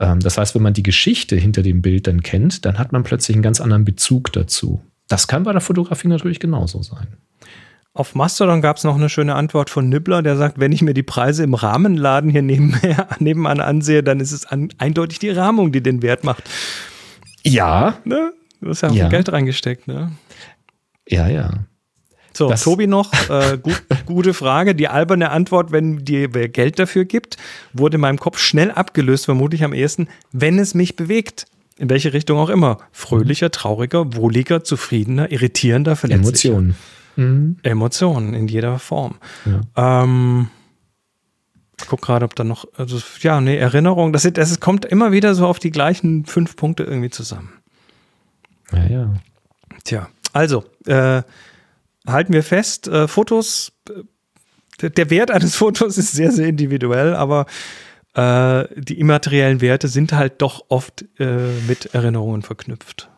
Ähm, 0.00 0.20
das 0.20 0.38
heißt, 0.38 0.54
wenn 0.54 0.62
man 0.62 0.72
die 0.72 0.82
Geschichte 0.82 1.36
hinter 1.36 1.62
dem 1.62 1.82
Bild 1.82 2.06
dann 2.06 2.22
kennt, 2.22 2.64
dann 2.64 2.78
hat 2.78 2.92
man 2.92 3.02
plötzlich 3.02 3.34
einen 3.34 3.42
ganz 3.42 3.60
anderen 3.60 3.84
Bezug 3.84 4.32
dazu. 4.32 4.80
Das 5.08 5.28
kann 5.28 5.42
bei 5.42 5.52
der 5.52 5.60
Fotografie 5.60 6.08
natürlich 6.08 6.40
genauso 6.40 6.82
sein. 6.82 7.08
Auf 7.98 8.14
Mastodon 8.14 8.62
gab 8.62 8.76
es 8.76 8.84
noch 8.84 8.94
eine 8.94 9.08
schöne 9.08 9.34
Antwort 9.34 9.70
von 9.70 9.88
Nibbler, 9.88 10.22
der 10.22 10.36
sagt, 10.36 10.60
wenn 10.60 10.70
ich 10.70 10.82
mir 10.82 10.94
die 10.94 11.02
Preise 11.02 11.42
im 11.42 11.54
Rahmenladen 11.54 12.30
hier 12.30 12.42
nebenher, 12.42 13.08
nebenan 13.18 13.58
ansehe, 13.58 14.04
dann 14.04 14.20
ist 14.20 14.30
es 14.30 14.46
an, 14.46 14.68
eindeutig 14.78 15.18
die 15.18 15.30
Rahmung, 15.30 15.72
die 15.72 15.82
den 15.82 16.00
Wert 16.00 16.22
macht. 16.22 16.44
Ja. 17.42 17.98
Ne? 18.04 18.32
Du 18.60 18.68
hast 18.68 18.82
ja, 18.82 18.92
ja. 18.92 19.08
Geld 19.08 19.32
reingesteckt, 19.32 19.88
ne? 19.88 20.12
Ja, 21.08 21.26
ja. 21.26 21.50
So, 22.32 22.48
das 22.48 22.62
Tobi 22.62 22.86
noch, 22.86 23.12
äh, 23.28 23.58
gut, 23.60 23.82
gute 24.06 24.32
Frage. 24.32 24.76
Die 24.76 24.86
alberne 24.86 25.32
Antwort, 25.32 25.72
wenn 25.72 26.04
dir 26.04 26.34
wer 26.34 26.48
Geld 26.48 26.78
dafür 26.78 27.04
gibt, 27.04 27.36
wurde 27.72 27.96
in 27.96 28.02
meinem 28.02 28.20
Kopf 28.20 28.38
schnell 28.38 28.70
abgelöst, 28.70 29.24
vermutlich 29.24 29.64
am 29.64 29.72
ehesten, 29.72 30.06
wenn 30.30 30.60
es 30.60 30.72
mich 30.72 30.94
bewegt. 30.94 31.46
In 31.78 31.90
welche 31.90 32.12
Richtung 32.12 32.38
auch 32.38 32.48
immer. 32.48 32.78
Fröhlicher, 32.92 33.50
trauriger, 33.50 34.14
wohliger, 34.14 34.62
zufriedener, 34.62 35.32
irritierender, 35.32 35.96
verletzlicher. 35.96 36.50
Emotionen. 36.50 36.76
Mhm. 37.18 37.56
Emotionen 37.64 38.32
in 38.32 38.46
jeder 38.46 38.78
Form. 38.78 39.16
Ja. 39.44 40.02
Ähm, 40.04 40.50
ich 41.80 41.88
guck 41.88 42.00
gerade, 42.00 42.24
ob 42.24 42.36
da 42.36 42.44
noch, 42.44 42.64
also, 42.76 43.00
ja, 43.20 43.40
nee, 43.40 43.56
Erinnerung, 43.56 44.12
das, 44.12 44.22
das 44.32 44.60
kommt 44.60 44.84
immer 44.84 45.10
wieder 45.10 45.34
so 45.34 45.46
auf 45.46 45.58
die 45.58 45.72
gleichen 45.72 46.26
fünf 46.26 46.54
Punkte 46.54 46.84
irgendwie 46.84 47.10
zusammen. 47.10 47.52
Ja, 48.72 48.86
ja. 48.86 49.14
Tja, 49.82 50.08
also, 50.32 50.64
äh, 50.86 51.22
halten 52.06 52.32
wir 52.32 52.44
fest, 52.44 52.86
äh, 52.86 53.08
Fotos, 53.08 53.72
äh, 54.80 54.90
der 54.90 55.10
Wert 55.10 55.32
eines 55.32 55.56
Fotos 55.56 55.98
ist 55.98 56.12
sehr, 56.12 56.30
sehr 56.30 56.46
individuell, 56.46 57.16
aber 57.16 57.46
äh, 58.14 58.64
die 58.76 59.00
immateriellen 59.00 59.60
Werte 59.60 59.88
sind 59.88 60.12
halt 60.12 60.40
doch 60.40 60.66
oft 60.68 61.04
äh, 61.18 61.50
mit 61.66 61.94
Erinnerungen 61.94 62.42
verknüpft. 62.42 63.10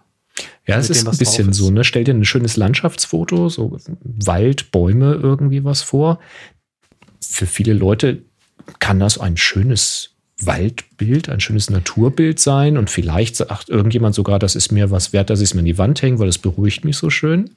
Ja, 0.71 0.79
es 0.79 0.91
ist 0.91 1.03
dem, 1.03 1.11
ein 1.11 1.19
bisschen 1.19 1.53
so, 1.53 1.71
ne? 1.71 1.85
Stell 1.85 2.05
dir 2.05 2.15
ein 2.15 2.25
schönes 2.25 2.57
Landschaftsfoto, 2.57 3.49
so 3.49 3.77
Wald, 4.03 4.71
Bäume, 4.71 5.15
irgendwie 5.15 5.65
was 5.65 5.83
vor. 5.83 6.21
Für 7.21 7.47
viele 7.47 7.73
Leute 7.73 8.23
kann 8.79 9.01
das 9.01 9.19
ein 9.19 9.37
schönes 9.37 10.11
Waldbild, 10.41 11.29
ein 11.29 11.41
schönes 11.41 11.71
Naturbild 11.71 12.41
sein 12.41 12.79
und 12.79 12.89
vielleicht 12.89 13.37
sagt 13.37 13.69
irgendjemand 13.69 14.15
sogar, 14.15 14.39
das 14.39 14.57
ist 14.57 14.73
mir 14.73 14.91
was 14.91 15.13
wert, 15.13 15.29
dass 15.29 15.41
ich 15.41 15.51
es 15.51 15.55
mir 15.55 15.61
in 15.61 15.67
die 15.67 15.79
Wand 15.79 16.01
hänge, 16.03 16.19
weil 16.19 16.29
es 16.29 16.39
beruhigt 16.39 16.85
mich 16.85 16.97
so 16.97 17.11
schön. 17.11 17.51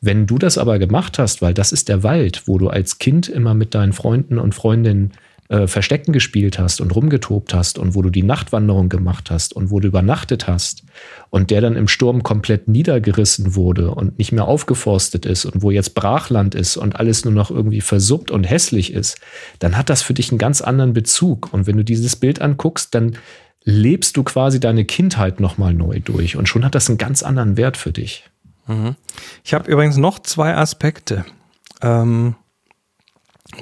Wenn 0.00 0.26
du 0.26 0.38
das 0.38 0.58
aber 0.58 0.78
gemacht 0.78 1.18
hast, 1.18 1.42
weil 1.42 1.54
das 1.54 1.72
ist 1.72 1.88
der 1.88 2.04
Wald, 2.04 2.42
wo 2.46 2.58
du 2.58 2.68
als 2.68 2.98
Kind 2.98 3.28
immer 3.28 3.54
mit 3.54 3.74
deinen 3.74 3.92
Freunden 3.92 4.38
und 4.38 4.54
Freundinnen 4.54 5.12
äh, 5.48 5.66
Verstecken 5.66 6.12
gespielt 6.12 6.58
hast 6.58 6.80
und 6.80 6.94
rumgetobt 6.94 7.54
hast 7.54 7.78
und 7.78 7.94
wo 7.94 8.02
du 8.02 8.10
die 8.10 8.22
Nachtwanderung 8.22 8.88
gemacht 8.88 9.30
hast 9.30 9.54
und 9.54 9.70
wo 9.70 9.80
du 9.80 9.88
übernachtet 9.88 10.46
hast 10.46 10.82
und 11.30 11.50
der 11.50 11.60
dann 11.60 11.76
im 11.76 11.88
Sturm 11.88 12.22
komplett 12.22 12.68
niedergerissen 12.68 13.54
wurde 13.54 13.90
und 13.90 14.18
nicht 14.18 14.32
mehr 14.32 14.44
aufgeforstet 14.44 15.24
ist 15.24 15.46
und 15.46 15.62
wo 15.62 15.70
jetzt 15.70 15.94
Brachland 15.94 16.54
ist 16.54 16.76
und 16.76 16.96
alles 16.96 17.24
nur 17.24 17.32
noch 17.32 17.50
irgendwie 17.50 17.80
versuppt 17.80 18.30
und 18.30 18.44
hässlich 18.44 18.92
ist, 18.92 19.18
dann 19.58 19.76
hat 19.76 19.88
das 19.88 20.02
für 20.02 20.14
dich 20.14 20.30
einen 20.30 20.38
ganz 20.38 20.60
anderen 20.60 20.92
Bezug. 20.92 21.52
Und 21.52 21.66
wenn 21.66 21.76
du 21.76 21.84
dieses 21.84 22.16
Bild 22.16 22.42
anguckst, 22.42 22.94
dann 22.94 23.16
lebst 23.64 24.16
du 24.16 24.24
quasi 24.24 24.60
deine 24.60 24.84
Kindheit 24.84 25.40
nochmal 25.40 25.74
neu 25.74 26.00
durch 26.00 26.36
und 26.36 26.48
schon 26.48 26.64
hat 26.64 26.74
das 26.74 26.88
einen 26.88 26.98
ganz 26.98 27.22
anderen 27.22 27.56
Wert 27.56 27.76
für 27.76 27.92
dich. 27.92 28.24
Mhm. 28.66 28.96
Ich 29.44 29.54
habe 29.54 29.70
übrigens 29.70 29.96
noch 29.96 30.18
zwei 30.18 30.54
Aspekte. 30.54 31.24
Ähm 31.80 32.34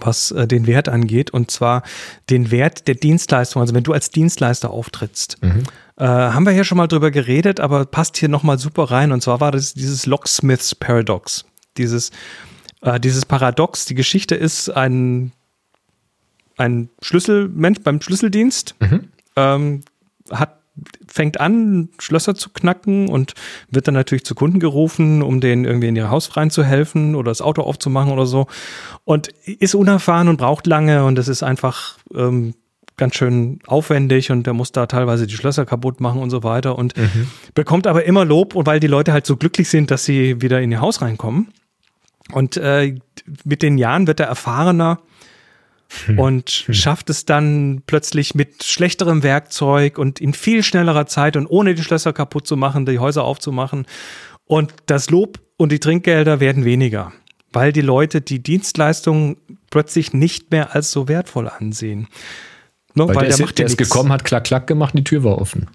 was 0.01 0.31
äh, 0.33 0.47
den 0.47 0.67
Wert 0.67 0.89
angeht, 0.89 1.31
und 1.31 1.51
zwar 1.51 1.83
den 2.31 2.51
Wert 2.51 2.89
der 2.89 2.95
Dienstleistung. 2.95 3.63
Also 3.63 3.75
wenn 3.75 3.85
du 3.85 3.93
als 3.93 4.11
Dienstleister 4.11 4.71
auftrittst, 4.71 5.43
mhm. 5.43 5.63
äh, 5.97 6.05
haben 6.05 6.45
wir 6.45 6.53
hier 6.53 6.65
schon 6.65 6.79
mal 6.79 6.87
drüber 6.87 7.11
geredet, 7.11 7.61
aber 7.61 7.85
passt 7.87 8.17
hier 8.17 8.29
nochmal 8.29 8.59
super 8.59 8.85
rein. 8.85 9.13
Und 9.13 9.23
zwar 9.23 9.41
war 9.41 9.53
das 9.53 9.75
dieses 9.75 10.07
Locksmiths 10.07 10.75
Paradox. 10.75 11.45
Dieses, 11.77 12.11
äh, 12.83 12.99
dieses 12.99 13.25
Paradox, 13.25 13.85
die 13.85 13.95
Geschichte 13.95 14.35
ist 14.35 14.71
ein, 14.71 15.33
ein 16.57 16.89
Schlüsselmensch 17.01 17.81
beim 17.83 18.01
Schlüsseldienst, 18.01 18.75
mhm. 18.81 19.09
ähm, 19.37 19.83
hat 20.31 20.59
fängt 21.09 21.41
an, 21.41 21.89
Schlösser 21.99 22.35
zu 22.35 22.51
knacken 22.51 23.09
und 23.09 23.35
wird 23.71 23.89
dann 23.89 23.95
natürlich 23.95 24.25
zu 24.25 24.35
Kunden 24.35 24.61
gerufen, 24.61 25.23
um 25.23 25.41
denen 25.41 25.65
irgendwie 25.65 25.89
in 25.89 25.97
ihr 25.97 26.11
Haus 26.11 26.37
reinzuhelfen 26.37 27.15
oder 27.15 27.31
das 27.31 27.41
Auto 27.41 27.63
aufzumachen 27.63 28.13
oder 28.13 28.27
so. 28.27 28.47
Und 29.05 29.29
ist 29.45 29.75
unerfahren 29.75 30.29
und 30.29 30.37
braucht 30.37 30.67
lange 30.67 31.05
und 31.05 31.19
es 31.19 31.29
ist 31.29 31.43
einfach 31.43 31.99
ähm, 32.15 32.55
ganz 32.97 33.15
schön 33.15 33.59
aufwendig 33.67 34.31
und 34.31 34.47
der 34.47 34.55
muss 34.55 34.73
da 34.73 34.87
teilweise 34.87 35.27
die 35.27 35.35
Schlösser 35.35 35.67
kaputt 35.67 36.01
machen 36.01 36.21
und 36.21 36.31
so 36.31 36.43
weiter 36.43 36.79
und 36.79 36.97
mhm. 36.97 37.29
bekommt 37.55 37.87
aber 37.87 38.05
immer 38.05 38.25
Lob 38.25 38.55
und 38.55 38.67
weil 38.67 38.81
die 38.81 38.87
Leute 38.87 39.13
halt 39.13 39.27
so 39.27 39.37
glücklich 39.37 39.69
sind, 39.69 39.91
dass 39.91 40.05
sie 40.05 40.41
wieder 40.41 40.61
in 40.61 40.73
ihr 40.73 40.81
Haus 40.81 41.03
reinkommen. 41.03 41.49
Und 42.33 42.57
äh, 42.57 42.99
mit 43.45 43.63
den 43.63 43.79
Jahren 43.79 44.07
wird 44.07 44.21
er 44.21 44.27
erfahrener. 44.27 45.01
Und 46.17 46.51
hm. 46.51 46.75
schafft 46.75 47.11
es 47.11 47.25
dann 47.25 47.83
plötzlich 47.87 48.35
mit 48.35 48.65
schlechterem 48.65 49.23
Werkzeug 49.23 49.99
und 49.99 50.21
in 50.21 50.35
viel 50.35 50.63
schnellerer 50.63 51.07
Zeit 51.07 51.37
und 51.37 51.47
ohne 51.47 51.75
die 51.75 51.83
Schlösser 51.83 52.13
kaputt 52.13 52.47
zu 52.47 52.57
machen, 52.57 52.87
die 52.87 52.99
Häuser 52.99 53.25
aufzumachen. 53.25 53.87
Und 54.45 54.75
das 54.87 55.11
Lob 55.11 55.41
und 55.57 55.73
die 55.73 55.81
Trinkgelder 55.81 56.41
werden 56.41 56.65
weniger, 56.65 57.13
weil 57.53 57.73
die 57.73 57.81
Leute 57.81 58.21
die 58.21 58.43
Dienstleistung 58.43 59.37
plötzlich 59.71 60.13
nicht 60.13 60.51
mehr 60.51 60.75
als 60.75 60.91
so 60.91 61.09
wertvoll 61.09 61.49
ansehen. 61.49 62.09
No, 62.95 63.09
weil, 63.09 63.17
weil, 63.17 63.29
der, 63.29 63.37
der, 63.37 63.47
ist, 63.47 63.59
der 63.59 63.67
ist 63.67 63.79
gekommen, 63.79 64.13
hat 64.13 64.25
klack, 64.25 64.45
klack 64.45 64.67
gemacht 64.67 64.95
und 64.95 64.99
die 64.99 65.05
Tür 65.05 65.25
war 65.25 65.39
offen. 65.39 65.69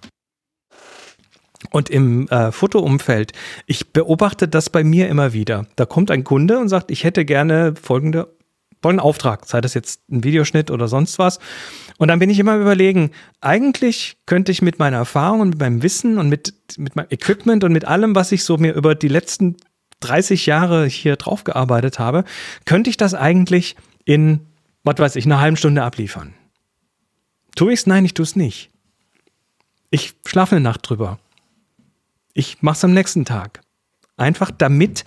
Und 1.70 1.90
im 1.90 2.28
äh, 2.30 2.52
Fotoumfeld, 2.52 3.34
ich 3.68 3.94
beobachte 3.94 4.48
das 4.48 4.70
bei 4.70 4.84
mir 4.84 5.08
immer 5.08 5.32
wieder. 5.32 5.68
Da 5.76 5.86
kommt 5.86 6.10
ein 6.10 6.24
Kunde 6.24 6.58
und 6.58 6.70
sagt, 6.70 6.90
ich 6.90 7.04
hätte 7.04 7.24
gerne 7.24 7.76
folgende 7.80 8.28
wollen 8.82 9.00
einen 9.00 9.06
Auftrag, 9.08 9.46
sei 9.46 9.62
das 9.62 9.74
jetzt 9.74 10.02
ein 10.10 10.24
Videoschnitt 10.24 10.72
oder 10.72 10.88
sonst 10.88 11.20
was. 11.20 11.40
Und 11.98 12.08
dann 12.08 12.20
bin 12.20 12.30
ich 12.30 12.40
immer 12.40 12.58
überlegen, 12.58 13.12
eigentlich 13.40 14.18
könnte 14.26 14.52
ich 14.52 14.62
mit 14.62 14.80
meiner 14.80 14.98
Erfahrung 14.98 15.42
und 15.42 15.50
mit 15.50 15.60
meinem 15.60 15.84
Wissen 15.84 16.18
und 16.18 16.30
mit, 16.30 16.54
mit 16.78 16.96
meinem 16.96 17.08
Equipment 17.10 17.64
und 17.64 17.74
mit 17.74 17.86
allem, 17.86 18.16
was 18.16 18.32
ich 18.32 18.44
so 18.44 18.58
mir 18.58 18.74
über 18.74 18.96
die 18.96 19.08
letzten 19.08 19.58
30 20.00 20.46
Jahre 20.48 20.86
hier 20.88 21.16
drauf 21.16 21.44
gearbeitet 21.44 22.00
habe, 22.00 22.24
könnte 22.66 22.90
ich 22.90 22.98
das 22.98 23.14
eigentlich 23.14 23.76
in, 24.06 24.48
was 24.84 24.98
weiß 24.98 25.16
ich, 25.16 25.26
einer 25.26 25.40
halben 25.40 25.58
Stunde 25.58 25.84
abliefern. 25.84 26.34
Tue 27.56 27.74
ich 27.74 27.82
es? 27.82 27.88
Nein, 27.88 28.06
ich 28.06 28.14
tue 28.14 28.24
es 28.24 28.36
nicht. 28.36 28.72
Ich 29.90 30.14
schlafe 30.26 30.56
eine 30.56 30.64
Nacht 30.64 30.90
drüber. 30.90 31.20
Ich 32.34 32.62
mache 32.62 32.78
es 32.78 32.84
am 32.84 32.94
nächsten 32.94 33.26
Tag. 33.26 33.62
Einfach 34.18 34.52
damit 34.52 35.06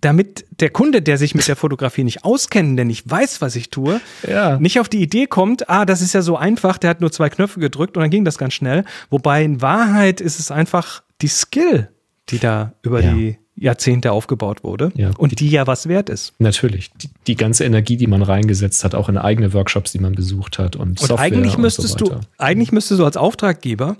damit 0.00 0.46
der 0.60 0.70
Kunde, 0.70 1.02
der 1.02 1.18
sich 1.18 1.34
mit 1.34 1.46
der 1.46 1.56
Fotografie 1.56 2.04
nicht 2.04 2.24
auskennt, 2.24 2.78
der 2.78 2.84
nicht 2.84 3.08
weiß, 3.08 3.40
was 3.40 3.56
ich 3.56 3.70
tue, 3.70 4.00
ja. 4.26 4.58
nicht 4.58 4.80
auf 4.80 4.88
die 4.88 5.02
Idee 5.02 5.26
kommt, 5.26 5.68
ah, 5.68 5.84
das 5.84 6.00
ist 6.00 6.14
ja 6.14 6.22
so 6.22 6.36
einfach, 6.36 6.78
der 6.78 6.90
hat 6.90 7.00
nur 7.00 7.12
zwei 7.12 7.28
Knöpfe 7.28 7.60
gedrückt 7.60 7.96
und 7.96 8.02
dann 8.02 8.10
ging 8.10 8.24
das 8.24 8.38
ganz 8.38 8.54
schnell. 8.54 8.84
Wobei 9.10 9.44
in 9.44 9.60
Wahrheit 9.60 10.20
ist 10.20 10.38
es 10.38 10.50
einfach 10.50 11.02
die 11.20 11.28
Skill, 11.28 11.90
die 12.30 12.38
da 12.38 12.72
über 12.82 13.02
ja. 13.02 13.12
die 13.12 13.38
Jahrzehnte 13.56 14.12
aufgebaut 14.12 14.64
wurde 14.64 14.90
ja. 14.96 15.10
und 15.16 15.38
die 15.38 15.48
ja 15.48 15.66
was 15.66 15.86
wert 15.86 16.08
ist. 16.08 16.32
Natürlich. 16.38 16.90
Die, 16.92 17.08
die, 17.26 17.36
ganze 17.36 17.64
Energie, 17.64 17.96
die 17.96 18.08
man 18.08 18.22
reingesetzt 18.22 18.82
hat, 18.84 18.94
auch 18.94 19.08
in 19.08 19.16
eigene 19.16 19.52
Workshops, 19.52 19.92
die 19.92 20.00
man 20.00 20.14
besucht 20.14 20.58
hat 20.58 20.74
und, 20.76 20.82
und 20.82 20.98
Software 21.00 21.20
eigentlich 21.20 21.56
müsstest 21.56 22.00
und 22.02 22.08
so 22.08 22.14
du, 22.14 22.20
eigentlich 22.38 22.72
müsstest 22.72 23.00
du 23.00 23.04
als 23.04 23.16
Auftraggeber 23.16 23.96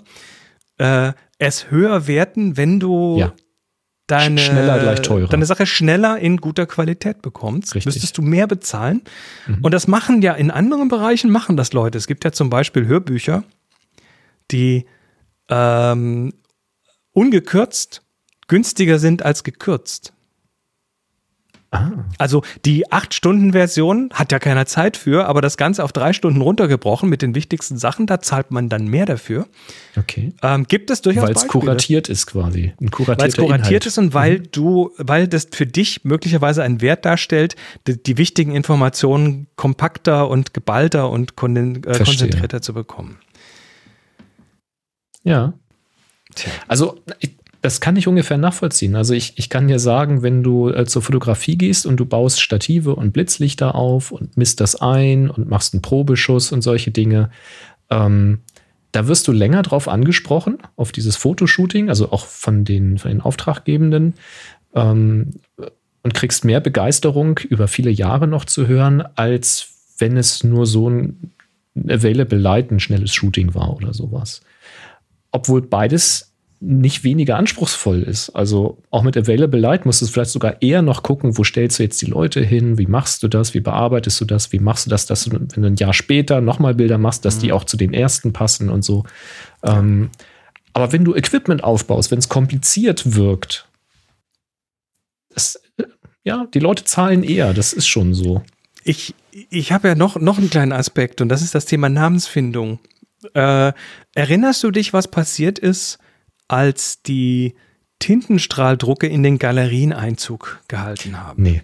äh, 0.77 1.13
es 1.37 1.69
höher 1.71 2.07
werten, 2.07 2.57
wenn 2.57 2.79
du 2.79 3.19
ja 3.19 3.33
deine, 4.07 4.39
schneller 4.39 4.79
gleich 4.79 5.01
teurer. 5.01 5.27
deine 5.27 5.45
Sache 5.45 5.65
schneller 5.65 6.19
in 6.19 6.37
guter 6.37 6.65
Qualität 6.65 7.21
bekommst, 7.21 7.75
Richtig. 7.75 7.93
müsstest 7.93 8.17
du 8.17 8.21
mehr 8.21 8.47
bezahlen. 8.47 9.01
Mhm. 9.47 9.59
Und 9.61 9.73
das 9.73 9.87
machen 9.87 10.21
ja 10.21 10.33
in 10.33 10.51
anderen 10.51 10.87
Bereichen 10.87 11.31
machen 11.31 11.57
das 11.57 11.73
Leute. 11.73 11.97
Es 11.97 12.07
gibt 12.07 12.23
ja 12.23 12.31
zum 12.31 12.49
Beispiel 12.49 12.85
Hörbücher, 12.85 13.43
die 14.51 14.85
ähm, 15.49 16.33
ungekürzt 17.13 18.01
günstiger 18.47 18.99
sind 18.99 19.23
als 19.23 19.43
gekürzt. 19.43 20.13
Ah. 21.75 22.05
Also 22.17 22.43
die 22.65 22.87
8-Stunden-Version 22.87 24.09
hat 24.13 24.31
ja 24.31 24.39
keiner 24.39 24.65
Zeit 24.65 24.97
für, 24.97 25.27
aber 25.27 25.41
das 25.41 25.57
Ganze 25.57 25.83
auf 25.83 25.91
drei 25.91 26.13
Stunden 26.13 26.41
runtergebrochen 26.41 27.09
mit 27.09 27.21
den 27.21 27.35
wichtigsten 27.35 27.77
Sachen, 27.77 28.07
da 28.07 28.19
zahlt 28.19 28.51
man 28.51 28.69
dann 28.69 28.87
mehr 28.87 29.05
dafür. 29.05 29.47
Okay. 29.97 30.33
Ähm, 30.41 30.65
gibt 30.67 30.89
es 30.89 31.01
durchaus 31.01 31.23
Weil 31.23 31.35
es 31.35 31.47
kuratiert 31.47 32.09
ist 32.09 32.27
quasi. 32.27 32.73
Weil 32.79 33.27
es 33.29 33.37
kuratiert 33.37 33.63
Inhalt. 33.63 33.85
ist 33.85 33.97
und 33.97 34.13
weil 34.13 34.39
mhm. 34.39 34.47
du, 34.51 34.91
weil 34.97 35.27
das 35.27 35.47
für 35.51 35.65
dich 35.65 36.03
möglicherweise 36.03 36.63
einen 36.63 36.81
Wert 36.81 37.05
darstellt, 37.05 37.55
die, 37.87 38.01
die 38.01 38.17
wichtigen 38.17 38.55
Informationen 38.55 39.47
kompakter 39.55 40.29
und 40.29 40.53
geballter 40.53 41.09
und 41.09 41.31
äh, 41.31 42.03
konzentrierter 42.03 42.61
zu 42.61 42.73
bekommen. 42.73 43.17
Ja. 45.23 45.53
Tja. 46.35 46.51
Also 46.67 46.99
ich, 47.19 47.35
das 47.65 47.81
kann 47.81 47.95
ich 47.95 48.07
ungefähr 48.07 48.37
nachvollziehen. 48.37 48.95
Also 48.95 49.15
ich, 49.15 49.39
ich 49.39 49.49
kann 49.49 49.67
dir 49.67 49.79
sagen, 49.79 50.21
wenn 50.21 50.43
du 50.43 50.69
äh, 50.69 50.85
zur 50.85 51.01
Fotografie 51.01 51.57
gehst 51.57 51.87
und 51.87 51.97
du 51.97 52.05
baust 52.05 52.39
Stative 52.39 52.93
und 52.93 53.11
Blitzlichter 53.11 53.73
auf 53.73 54.11
und 54.11 54.37
misst 54.37 54.61
das 54.61 54.75
ein 54.75 55.31
und 55.31 55.49
machst 55.49 55.73
einen 55.73 55.81
Probeschuss 55.81 56.51
und 56.51 56.61
solche 56.61 56.91
Dinge, 56.91 57.31
ähm, 57.89 58.41
da 58.91 59.07
wirst 59.07 59.27
du 59.27 59.31
länger 59.31 59.63
drauf 59.63 59.87
angesprochen, 59.87 60.59
auf 60.75 60.91
dieses 60.91 61.15
Fotoshooting, 61.15 61.89
also 61.89 62.11
auch 62.11 62.27
von 62.27 62.65
den, 62.65 62.99
von 62.99 63.09
den 63.09 63.21
Auftraggebenden 63.21 64.13
ähm, 64.75 65.31
und 66.03 66.13
kriegst 66.13 66.45
mehr 66.45 66.59
Begeisterung 66.59 67.39
über 67.49 67.67
viele 67.67 67.89
Jahre 67.89 68.27
noch 68.27 68.45
zu 68.45 68.67
hören, 68.67 69.01
als 69.15 69.69
wenn 69.97 70.17
es 70.17 70.43
nur 70.43 70.67
so 70.67 70.87
ein 70.87 71.31
Available 71.75 72.37
Light, 72.37 72.69
ein 72.69 72.79
schnelles 72.79 73.15
Shooting 73.15 73.55
war 73.55 73.75
oder 73.75 73.91
sowas. 73.91 74.41
Obwohl 75.31 75.63
beides 75.63 76.34
nicht 76.59 77.03
weniger 77.03 77.37
anspruchsvoll 77.37 78.01
ist. 78.03 78.29
Also 78.29 78.81
auch 78.89 79.03
mit 79.03 79.17
Available 79.17 79.59
Light 79.59 79.85
musst 79.85 80.01
du 80.01 80.05
vielleicht 80.07 80.31
sogar 80.31 80.61
eher 80.61 80.81
noch 80.81 81.03
gucken, 81.03 81.37
wo 81.37 81.43
stellst 81.43 81.79
du 81.79 81.83
jetzt 81.83 82.01
die 82.01 82.07
Leute 82.07 82.41
hin, 82.41 82.77
wie 82.77 82.87
machst 82.87 83.23
du 83.23 83.27
das, 83.27 83.53
wie 83.53 83.59
bearbeitest 83.59 84.19
du 84.21 84.25
das, 84.25 84.51
wie 84.51 84.59
machst 84.59 84.85
du 84.85 84.89
das, 84.89 85.05
dass 85.05 85.25
du, 85.25 85.31
wenn 85.31 85.61
du 85.61 85.67
ein 85.67 85.75
Jahr 85.75 85.93
später 85.93 86.41
nochmal 86.41 86.73
Bilder 86.75 86.97
machst, 86.97 87.25
dass 87.25 87.37
mhm. 87.37 87.41
die 87.41 87.53
auch 87.53 87.65
zu 87.65 87.77
den 87.77 87.93
ersten 87.93 88.33
passen 88.33 88.69
und 88.69 88.83
so. 88.83 89.03
Ähm, 89.63 90.09
aber 90.73 90.91
wenn 90.91 91.05
du 91.05 91.15
Equipment 91.15 91.63
aufbaust, 91.63 92.11
wenn 92.11 92.19
es 92.19 92.29
kompliziert 92.29 93.15
wirkt, 93.15 93.67
das, 95.29 95.61
ja, 96.23 96.47
die 96.53 96.59
Leute 96.59 96.85
zahlen 96.85 97.23
eher, 97.23 97.53
das 97.53 97.73
ist 97.73 97.87
schon 97.87 98.13
so. 98.13 98.41
Ich, 98.83 99.13
ich 99.31 99.71
habe 99.71 99.89
ja 99.89 99.95
noch, 99.95 100.19
noch 100.19 100.37
einen 100.37 100.49
kleinen 100.49 100.71
Aspekt 100.71 101.21
und 101.21 101.29
das 101.29 101.41
ist 101.41 101.53
das 101.53 101.65
Thema 101.65 101.89
Namensfindung. 101.89 102.79
Äh, 103.33 103.73
erinnerst 104.13 104.63
du 104.63 104.71
dich, 104.71 104.93
was 104.93 105.09
passiert 105.09 105.59
ist, 105.59 105.99
als 106.47 107.01
die 107.01 107.55
Tintenstrahldrucke 107.99 109.07
in 109.07 109.23
den 109.23 109.39
Galerien 109.39 109.93
Einzug 109.93 110.61
gehalten 110.67 111.21
haben. 111.21 111.41
Nee. 111.41 111.63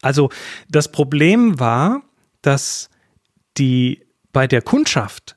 Also 0.00 0.30
das 0.68 0.90
Problem 0.90 1.60
war, 1.60 2.02
dass 2.40 2.90
die 3.58 4.04
bei 4.32 4.46
der 4.46 4.62
Kundschaft 4.62 5.36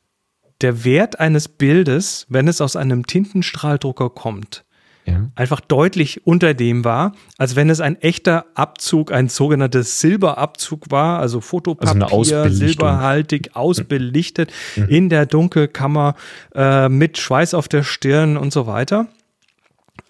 der 0.62 0.84
Wert 0.84 1.20
eines 1.20 1.48
Bildes, 1.48 2.26
wenn 2.30 2.48
es 2.48 2.62
aus 2.62 2.76
einem 2.76 3.06
Tintenstrahldrucker 3.06 4.10
kommt, 4.10 4.65
ja. 5.06 5.30
einfach 5.36 5.60
deutlich 5.62 6.26
unter 6.26 6.54
dem 6.54 6.84
war, 6.84 7.14
als 7.38 7.56
wenn 7.56 7.70
es 7.70 7.80
ein 7.82 8.02
echter 8.02 8.46
Abzug, 8.56 9.12
ein 9.12 9.30
sogenanntes 9.30 10.00
Silberabzug 10.00 10.92
war, 10.92 11.20
also 11.20 11.42
Fotopapier, 11.42 12.12
also 12.12 12.50
silberhaltig, 12.50 13.56
ausbelichtet 13.56 14.52
mhm. 14.76 14.88
in 14.90 15.10
der 15.10 15.26
Dunkelkammer 15.26 16.16
äh, 16.54 16.90
mit 16.90 17.18
Schweiß 17.18 17.54
auf 17.54 17.68
der 17.68 17.84
Stirn 17.84 18.38
und 18.38 18.52
so 18.52 18.68
weiter. 18.68 19.08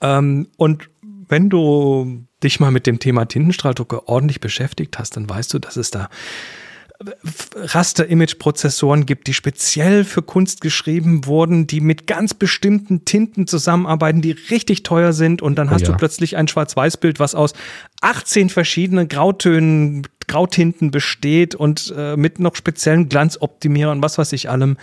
Ähm, 0.02 0.48
und 0.58 0.90
wenn 1.28 1.50
du 1.50 2.26
dich 2.44 2.60
mal 2.60 2.72
mit 2.72 2.88
dem 2.88 3.00
Thema 3.00 3.26
Tintenstrahldrucker 3.26 4.08
ordentlich 4.08 4.40
beschäftigt 4.40 5.00
hast, 5.00 5.18
dann 5.18 5.30
weißt 5.30 5.54
du, 5.54 5.60
dass 5.60 5.78
es 5.78 5.92
da 5.92 6.10
Raster-Image-Prozessoren 7.56 9.06
gibt, 9.06 9.28
die 9.28 9.34
speziell 9.34 10.04
für 10.06 10.22
Kunst 10.22 10.62
geschrieben 10.62 11.26
wurden, 11.26 11.68
die 11.68 11.82
mit 11.82 12.08
ganz 12.08 12.34
bestimmten 12.34 13.06
Tinten 13.06 13.48
zusammenarbeiten, 13.48 14.22
die 14.22 14.32
richtig 14.32 14.84
teuer 14.84 15.12
sind 15.14 15.42
und 15.42 15.56
dann 15.56 15.68
oh, 15.68 15.72
hast 15.72 15.82
ja. 15.82 15.90
du 15.90 15.98
plötzlich 15.98 16.38
ein 16.38 16.48
Schwarz-Weiß-Bild, 16.48 17.20
was 17.20 17.36
aus 17.36 17.54
18 18.02 18.50
verschiedenen 18.50 19.08
Grautönen, 19.08 20.08
Grautinten 20.28 20.92
besteht 20.92 21.54
und 21.54 21.94
äh, 21.96 22.16
mit 22.16 22.40
noch 22.40 22.56
speziellen 22.56 23.10
Glanzoptimierern, 23.10 24.02
was 24.02 24.18
weiß 24.18 24.34
ich 24.34 24.50
allem, 24.50 24.78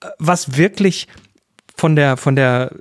äh, 0.00 0.08
was 0.18 0.56
wirklich 0.56 1.08
von 1.74 1.96
der, 1.96 2.16
von 2.16 2.36
der, 2.36 2.72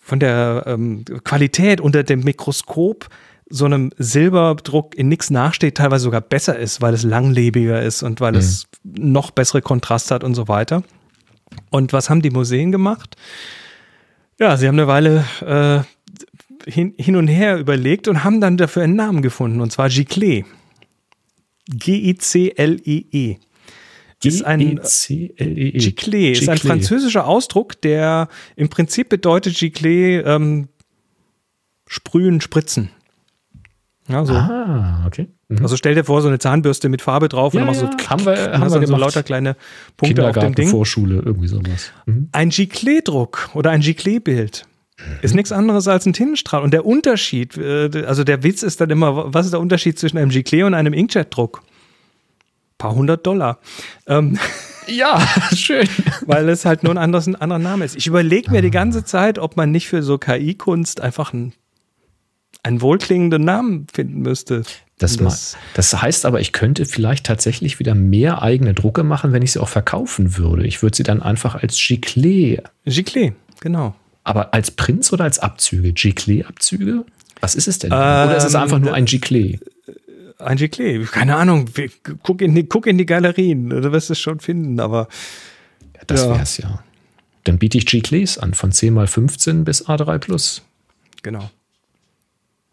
von 0.00 0.18
der 0.18 0.64
ähm, 0.66 1.04
Qualität 1.24 1.80
unter 1.80 2.02
dem 2.02 2.20
Mikroskop 2.20 3.08
so 3.50 3.64
einem 3.64 3.90
Silberdruck 3.96 4.94
in 4.94 5.08
nichts 5.08 5.30
nachsteht, 5.30 5.76
teilweise 5.76 6.04
sogar 6.04 6.20
besser 6.20 6.58
ist, 6.58 6.82
weil 6.82 6.94
es 6.94 7.02
langlebiger 7.02 7.82
ist 7.82 8.02
und 8.02 8.20
weil 8.20 8.32
mhm. 8.32 8.38
es 8.38 8.66
noch 8.84 9.30
bessere 9.30 9.62
Kontraste 9.62 10.14
hat 10.14 10.24
und 10.24 10.34
so 10.34 10.48
weiter. 10.48 10.82
Und 11.70 11.92
was 11.92 12.10
haben 12.10 12.22
die 12.22 12.30
Museen 12.30 12.72
gemacht? 12.72 13.16
Ja, 14.38 14.56
sie 14.56 14.68
haben 14.68 14.78
eine 14.78 14.86
Weile 14.86 15.24
äh, 15.44 16.70
hin, 16.70 16.94
hin 16.98 17.16
und 17.16 17.28
her 17.28 17.58
überlegt 17.58 18.08
und 18.08 18.22
haben 18.24 18.40
dann 18.40 18.56
dafür 18.56 18.82
einen 18.82 18.96
Namen 18.96 19.22
gefunden, 19.22 19.60
und 19.60 19.72
zwar 19.72 19.88
Giclée. 19.88 20.44
G-I-C-L-E-E. 21.70 23.06
-E. 23.12 23.38
Ist 24.24 24.42
ein 24.44 24.80
Giclée 24.80 25.76
Giclée 25.76 26.32
ist 26.32 26.48
ein 26.48 26.58
französischer 26.58 27.26
Ausdruck, 27.26 27.80
der 27.82 28.28
im 28.56 28.68
Prinzip 28.68 29.08
bedeutet 29.08 29.54
Giclée 29.54 30.24
ähm, 30.24 30.68
sprühen, 31.86 32.40
spritzen. 32.40 32.90
Ja, 34.08 34.24
so. 34.24 34.32
Ah, 34.32 35.04
okay. 35.06 35.28
Mhm. 35.48 35.58
Also 35.62 35.76
stell 35.76 35.94
dir 35.94 36.04
vor, 36.04 36.22
so 36.22 36.28
eine 36.28 36.38
Zahnbürste 36.38 36.88
mit 36.88 37.02
Farbe 37.02 37.28
drauf 37.28 37.52
ja, 37.54 37.60
und 37.60 37.66
dann 37.66 37.74
machst 37.74 37.82
du 37.82 38.04
so, 38.04 38.10
haben 38.10 38.24
wir, 38.24 38.58
haben 38.58 38.80
wir 38.80 38.86
so 38.86 38.96
lauter 38.96 39.22
kleine 39.22 39.56
Punkte 39.96 40.26
auf 40.26 40.38
dem 40.38 40.54
Ding. 40.54 40.68
Vorschule, 40.68 41.16
irgendwie 41.24 41.48
sowas. 41.48 41.92
Mhm. 42.06 42.28
Ein 42.32 42.50
Giclée-Druck 42.50 43.50
oder 43.54 43.70
ein 43.70 43.82
Giclée-Bild 43.82 44.64
ist 45.22 45.34
nichts 45.34 45.52
anderes 45.52 45.86
als 45.88 46.06
ein 46.06 46.12
Tintenstrahl. 46.12 46.62
Und 46.62 46.72
der 46.72 46.84
Unterschied, 46.84 47.56
äh, 47.56 48.04
also 48.06 48.24
der 48.24 48.42
Witz 48.42 48.62
ist 48.62 48.80
dann 48.80 48.90
immer, 48.90 49.32
was 49.32 49.46
ist 49.46 49.52
der 49.52 49.60
Unterschied 49.60 49.98
zwischen 49.98 50.18
einem 50.18 50.30
Giclée 50.30 50.64
und 50.64 50.74
einem 50.74 50.92
Inkjet-Druck? 50.92 51.62
Paar 52.78 52.94
hundert 52.94 53.26
Dollar. 53.26 53.58
Ähm, 54.06 54.38
ja, 54.86 55.20
schön. 55.54 55.88
Weil 56.26 56.48
es 56.48 56.64
halt 56.64 56.82
nur 56.82 56.92
ein, 56.92 56.98
anderes, 56.98 57.26
ein 57.26 57.36
anderer 57.36 57.58
Name 57.58 57.84
ist. 57.84 57.96
Ich 57.96 58.06
überlege 58.06 58.50
mir 58.50 58.62
die 58.62 58.70
ganze 58.70 59.04
Zeit, 59.04 59.38
ob 59.38 59.56
man 59.56 59.70
nicht 59.70 59.88
für 59.88 60.02
so 60.02 60.18
KI-Kunst 60.18 61.00
einfach 61.00 61.32
ein 61.32 61.52
einen 62.62 62.80
wohlklingenden 62.80 63.44
Namen 63.44 63.86
finden 63.92 64.20
müsste. 64.20 64.62
Das, 64.98 65.16
das, 65.16 65.56
das, 65.74 66.02
heißt 66.02 66.26
aber, 66.26 66.40
ich 66.40 66.52
könnte 66.52 66.84
vielleicht 66.84 67.24
tatsächlich 67.24 67.78
wieder 67.78 67.94
mehr 67.94 68.42
eigene 68.42 68.74
Drucke 68.74 69.04
machen, 69.04 69.32
wenn 69.32 69.42
ich 69.42 69.52
sie 69.52 69.60
auch 69.60 69.68
verkaufen 69.68 70.36
würde. 70.36 70.66
Ich 70.66 70.82
würde 70.82 70.96
sie 70.96 71.04
dann 71.04 71.22
einfach 71.22 71.54
als 71.54 71.76
Giclée. 71.76 72.62
Giclée, 72.84 73.32
genau. 73.60 73.94
Aber 74.24 74.52
als 74.52 74.72
Prinz 74.72 75.12
oder 75.12 75.24
als 75.24 75.38
Abzüge? 75.38 75.90
Giclée-Abzüge? 75.90 77.04
Was 77.40 77.54
ist 77.54 77.68
es 77.68 77.78
denn? 77.78 77.92
Ähm, 77.92 77.96
oder 77.96 78.36
ist 78.36 78.44
es 78.44 78.56
einfach 78.56 78.80
nur 78.80 78.92
ein 78.92 79.06
Giclée? 79.06 79.60
Ein 80.38 80.58
Giclée, 80.58 81.06
keine 81.06 81.36
Ahnung. 81.36 81.66
Guck 82.24 82.42
in 82.42 82.54
die, 82.54 82.64
guck 82.64 82.86
in 82.86 82.98
die 82.98 83.06
Galerien, 83.06 83.70
du 83.70 83.92
wirst 83.92 84.10
es 84.10 84.18
schon 84.18 84.40
finden, 84.40 84.80
aber. 84.80 85.08
Ja, 85.94 86.02
das 86.08 86.22
ja. 86.22 86.36
wär's 86.36 86.58
ja. 86.58 86.82
Dann 87.44 87.58
biete 87.58 87.78
ich 87.78 87.84
Giclées 87.84 88.38
an, 88.38 88.52
von 88.54 88.72
10 88.72 88.96
x 88.96 89.12
15 89.12 89.64
bis 89.64 89.86
A3 89.86 90.18
Plus. 90.18 90.62
Genau. 91.22 91.50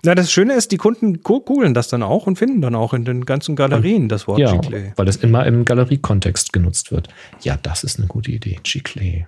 Na, 0.04 0.14
das 0.14 0.32
Schöne 0.32 0.54
ist, 0.54 0.72
die 0.72 0.78
Kunden 0.78 1.24
googeln 1.24 1.74
das 1.74 1.88
dann 1.88 2.04
auch 2.04 2.28
und 2.28 2.38
finden 2.38 2.62
dann 2.62 2.76
auch 2.76 2.94
in 2.94 3.06
den 3.06 3.26
ganzen 3.26 3.56
Galerien 3.56 4.08
das 4.08 4.28
Wort 4.28 4.40
ja, 4.40 4.52
Giclée. 4.52 4.92
weil 4.96 5.06
das 5.06 5.16
immer 5.16 5.46
im 5.46 5.66
Galeriekontext 5.66 6.54
genutzt 6.54 6.92
wird. 6.92 7.08
Ja, 7.42 7.58
das 7.62 7.84
ist 7.84 7.98
eine 7.98 8.08
gute 8.08 8.32
Idee, 8.32 8.60
Giclée. 8.64 9.26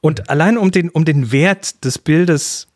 Und 0.00 0.30
allein 0.30 0.56
um 0.56 0.70
den, 0.70 0.88
um 0.88 1.04
den 1.04 1.32
Wert 1.32 1.84
des 1.84 1.98
Bildes 1.98 2.68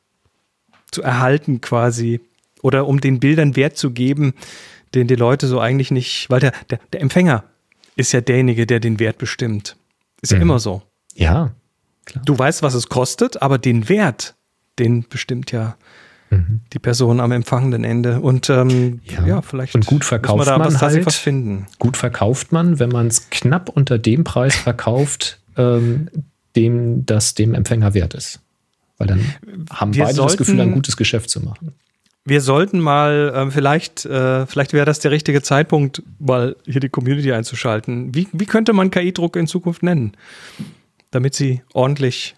zu 0.90 1.02
erhalten 1.02 1.60
quasi 1.60 2.20
oder 2.62 2.86
um 2.86 3.00
den 3.00 3.20
Bildern 3.20 3.56
Wert 3.56 3.76
zu 3.76 3.90
geben, 3.90 4.34
den 4.94 5.06
die 5.06 5.14
Leute 5.14 5.46
so 5.46 5.60
eigentlich 5.60 5.90
nicht, 5.90 6.28
weil 6.30 6.40
der, 6.40 6.52
der, 6.70 6.80
der 6.92 7.00
Empfänger 7.00 7.44
ist 7.96 8.12
ja 8.12 8.20
derjenige, 8.20 8.66
der 8.66 8.80
den 8.80 8.98
Wert 9.00 9.18
bestimmt. 9.18 9.76
Ist 10.22 10.32
ja 10.32 10.36
mhm. 10.36 10.42
immer 10.42 10.58
so. 10.58 10.82
Ja, 11.14 11.52
klar. 12.04 12.24
Du 12.24 12.38
weißt, 12.38 12.62
was 12.62 12.74
es 12.74 12.88
kostet, 12.88 13.42
aber 13.42 13.58
den 13.58 13.88
Wert, 13.88 14.34
den 14.78 15.08
bestimmt 15.08 15.52
ja 15.52 15.76
Mhm. 16.30 16.60
die 16.72 16.78
Person 16.78 17.20
am 17.20 17.32
empfangenden 17.32 17.84
Ende. 17.84 18.20
Und 18.20 18.50
ähm, 18.50 19.00
ja. 19.04 19.26
ja. 19.26 19.42
vielleicht 19.42 19.74
und 19.74 19.86
gut 19.86 20.04
verkauft 20.04 20.46
da 20.46 20.58
man 20.58 20.66
was, 20.74 20.82
halt, 20.82 21.06
was 21.06 21.16
finden. 21.16 21.66
Gut 21.78 21.96
verkauft 21.96 22.52
man, 22.52 22.78
wenn 22.78 22.90
man 22.90 23.06
es 23.06 23.30
knapp 23.30 23.68
unter 23.68 23.98
dem 23.98 24.24
Preis 24.24 24.56
verkauft, 24.56 25.38
ähm, 25.56 26.08
dem 26.56 27.06
das 27.06 27.34
dem 27.34 27.54
Empfänger 27.54 27.94
wert 27.94 28.14
ist. 28.14 28.40
Weil 28.98 29.06
dann 29.06 29.24
haben 29.70 29.94
Wir 29.94 30.04
beide 30.04 30.16
sollten, 30.16 30.32
das 30.32 30.36
Gefühl, 30.38 30.60
ein 30.60 30.72
gutes 30.72 30.96
Geschäft 30.96 31.30
zu 31.30 31.40
machen. 31.40 31.72
Wir 32.24 32.42
sollten 32.42 32.80
mal, 32.80 33.32
äh, 33.34 33.50
vielleicht, 33.50 34.04
äh, 34.04 34.44
vielleicht 34.44 34.74
wäre 34.74 34.84
das 34.84 34.98
der 34.98 35.10
richtige 35.10 35.40
Zeitpunkt, 35.40 36.02
mal 36.18 36.56
hier 36.66 36.80
die 36.80 36.90
Community 36.90 37.32
einzuschalten. 37.32 38.14
Wie, 38.14 38.28
wie 38.32 38.44
könnte 38.44 38.74
man 38.74 38.90
KI-Druck 38.90 39.36
in 39.36 39.46
Zukunft 39.46 39.82
nennen? 39.82 40.12
Damit 41.10 41.34
sie 41.34 41.62
ordentlich 41.72 42.34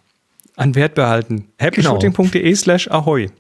an 0.55 0.77
Wert 0.77 0.95
behalten. 0.95 1.49
happyshooting.de 1.59 2.43
genau. 2.43 2.55
slash 2.55 2.89
ahoi. 2.89 3.31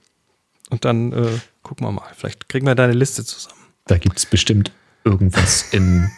Und 0.70 0.84
dann 0.84 1.12
äh, 1.12 1.38
gucken 1.62 1.86
wir 1.86 1.92
mal. 1.92 2.08
Vielleicht 2.16 2.48
kriegen 2.48 2.66
wir 2.66 2.74
deine 2.74 2.92
Liste 2.92 3.24
zusammen. 3.24 3.60
Da 3.86 3.98
gibt 3.98 4.18
es 4.18 4.26
bestimmt 4.26 4.72
irgendwas 5.04 5.66
in 5.72 6.10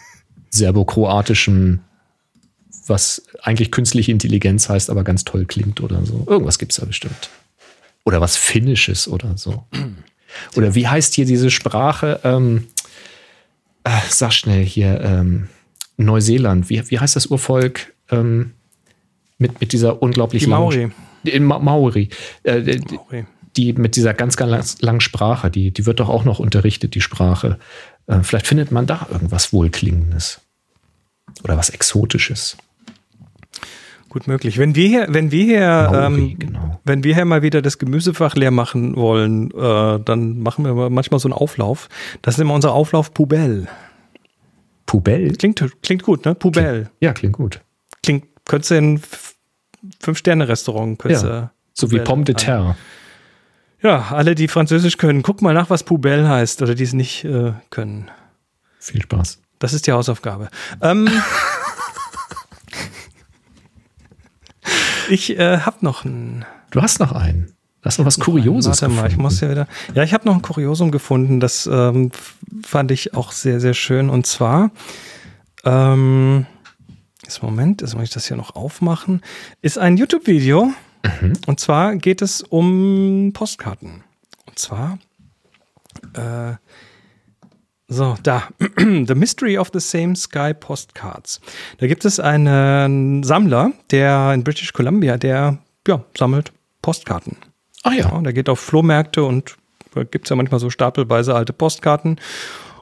serbokroatischem, 0.51 1.79
was 2.87 3.23
eigentlich 3.41 3.71
künstliche 3.71 4.11
Intelligenz 4.11 4.69
heißt, 4.69 4.89
aber 4.89 5.03
ganz 5.03 5.23
toll 5.23 5.45
klingt 5.45 5.81
oder 5.81 6.05
so. 6.05 6.25
Irgendwas 6.27 6.59
gibt 6.59 6.71
es 6.71 6.79
da 6.79 6.85
bestimmt. 6.85 7.29
Oder 8.05 8.21
was 8.21 8.37
Finnisches 8.37 9.07
oder 9.07 9.37
so. 9.37 9.65
Oder 10.55 10.75
wie 10.75 10.87
heißt 10.87 11.13
hier 11.13 11.25
diese 11.25 11.51
Sprache? 11.51 12.19
Ähm, 12.23 12.67
äh, 13.83 13.99
sag 14.09 14.33
schnell 14.33 14.65
hier, 14.65 14.99
ähm, 15.01 15.47
Neuseeland. 15.97 16.69
Wie, 16.69 16.89
wie 16.89 16.99
heißt 16.99 17.15
das 17.15 17.27
Urvolk 17.27 17.93
ähm, 18.09 18.53
mit, 19.37 19.61
mit 19.61 19.73
dieser 19.73 20.01
unglaublich 20.01 20.43
Die 20.43 20.49
Maori. 20.49 20.91
Lang, 21.23 21.43
Ma 21.43 21.59
Maori. 21.59 22.09
Äh, 22.43 22.61
Maori 22.61 23.25
die 23.55 23.73
mit 23.73 23.95
dieser 23.95 24.13
ganz, 24.13 24.35
ganz 24.35 24.81
langen 24.81 25.01
Sprache, 25.01 25.49
die, 25.51 25.71
die 25.71 25.85
wird 25.85 25.99
doch 25.99 26.09
auch 26.09 26.25
noch 26.25 26.39
unterrichtet, 26.39 26.95
die 26.95 27.01
Sprache. 27.01 27.59
Äh, 28.07 28.21
vielleicht 28.21 28.47
findet 28.47 28.71
man 28.71 28.85
da 28.85 29.07
irgendwas 29.11 29.53
Wohlklingendes. 29.53 30.41
Oder 31.43 31.57
was 31.57 31.69
Exotisches. 31.69 32.57
Gut 34.09 34.27
möglich. 34.27 34.59
Wenn 34.59 34.75
wir 34.75 34.87
hier, 34.87 35.07
wenn 35.09 35.31
wir 35.31 35.43
hier, 35.43 35.89
Maori, 35.91 36.31
ähm, 36.31 36.39
genau. 36.39 36.79
wenn 36.83 37.03
wir 37.03 37.15
hier 37.15 37.25
mal 37.25 37.41
wieder 37.41 37.63
das 37.63 37.79
Gemüsefach 37.79 38.35
leer 38.35 38.51
machen 38.51 38.95
wollen, 38.95 39.49
äh, 39.51 39.99
dann 39.99 40.37
machen 40.39 40.65
wir 40.65 40.89
manchmal 40.91 41.19
so 41.19 41.27
einen 41.27 41.33
Auflauf. 41.33 41.89
Das 42.21 42.35
ist 42.35 42.39
immer 42.39 42.53
unser 42.53 42.73
Auflauf 42.73 43.13
Pubell. 43.13 43.67
Pubell? 44.85 45.33
Klingt, 45.33 45.65
klingt 45.81 46.03
gut, 46.03 46.25
ne? 46.25 46.35
Pubell. 46.35 46.91
Ja, 46.99 47.13
klingt 47.13 47.33
gut. 47.33 47.61
Klingt, 48.03 48.25
könntest 48.45 48.69
du 48.69 48.75
in 48.75 49.01
Fünf-Sterne-Restaurant, 49.99 51.03
ja, 51.05 51.51
So 51.73 51.91
wie 51.91 51.99
Pomme 51.99 52.23
de 52.23 52.35
Terre. 52.35 52.75
Ja, 53.83 54.07
alle, 54.11 54.33
die 54.33 54.47
Französisch 54.47 54.97
können, 54.97 55.23
guck 55.23 55.41
mal 55.41 55.53
nach, 55.53 55.69
was 55.69 55.83
Poubelle 55.83 56.27
heißt 56.27 56.61
oder 56.61 56.73
die 56.73 56.83
es 56.83 56.93
nicht 56.93 57.25
äh, 57.25 57.51
können. 57.69 58.09
Viel 58.79 59.01
Spaß. 59.01 59.39
Das 59.59 59.73
ist 59.73 59.87
die 59.87 59.91
Hausaufgabe. 59.91 60.47
Ähm, 60.81 61.09
ich 65.09 65.37
äh, 65.37 65.59
habe 65.59 65.77
noch 65.81 66.05
einen. 66.05 66.45
Du 66.71 66.81
hast 66.81 67.01
noch 67.01 67.11
einen. 67.11 67.53
Du 67.81 67.87
hast 67.87 67.97
noch 67.97 68.05
was 68.05 68.21
Kurioses 68.21 68.81
Warte 68.81 68.95
mal, 68.95 69.09
ich 69.09 69.17
muss 69.17 69.41
ja 69.41 69.51
wieder. 69.51 69.67
Ja, 69.93 70.03
ich 70.03 70.13
habe 70.13 70.25
noch 70.25 70.35
ein 70.35 70.41
Kuriosum 70.41 70.89
gefunden. 70.89 71.41
Das 71.41 71.67
ähm, 71.67 72.11
fand 72.65 72.91
ich 72.91 73.13
auch 73.13 73.33
sehr, 73.33 73.59
sehr 73.59 73.73
schön. 73.73 74.09
Und 74.09 74.25
zwar, 74.25 74.71
ähm, 75.65 76.45
jetzt 77.23 77.43
Moment, 77.43 77.81
jetzt 77.81 77.95
muss 77.95 78.05
ich 78.05 78.11
das 78.11 78.27
hier 78.27 78.37
noch 78.37 78.55
aufmachen. 78.55 79.21
Ist 79.61 79.77
ein 79.77 79.97
YouTube-Video 79.97 80.71
Mhm. 81.03 81.33
Und 81.45 81.59
zwar 81.59 81.95
geht 81.95 82.21
es 82.21 82.41
um 82.41 83.31
Postkarten. 83.33 84.03
Und 84.47 84.59
zwar, 84.59 84.99
äh, 86.13 86.55
so, 87.87 88.17
da. 88.23 88.47
The 88.77 89.13
Mystery 89.13 89.57
of 89.57 89.69
the 89.73 89.79
Same 89.79 90.15
Sky 90.15 90.53
Postcards. 90.53 91.41
Da 91.77 91.87
gibt 91.87 92.05
es 92.05 92.19
einen 92.19 93.23
Sammler, 93.23 93.71
der 93.91 94.33
in 94.33 94.43
British 94.43 94.73
Columbia, 94.73 95.17
der 95.17 95.59
ja, 95.87 96.03
sammelt 96.17 96.51
Postkarten. 96.81 97.37
Ah 97.83 97.91
ja. 97.91 98.09
ja 98.09 98.21
der 98.21 98.33
geht 98.33 98.49
auf 98.49 98.59
Flohmärkte 98.59 99.23
und 99.23 99.57
da 99.93 100.03
gibt 100.03 100.25
es 100.25 100.29
ja 100.29 100.35
manchmal 100.35 100.59
so 100.59 100.69
stapelweise 100.69 101.35
alte 101.35 101.53
Postkarten. 101.53 102.19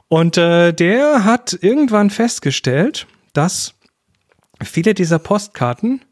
Und 0.08 0.36
äh, 0.38 0.72
der 0.72 1.24
hat 1.24 1.58
irgendwann 1.60 2.10
festgestellt, 2.10 3.06
dass 3.32 3.74
viele 4.62 4.94
dieser 4.94 5.18
Postkarten 5.18 6.02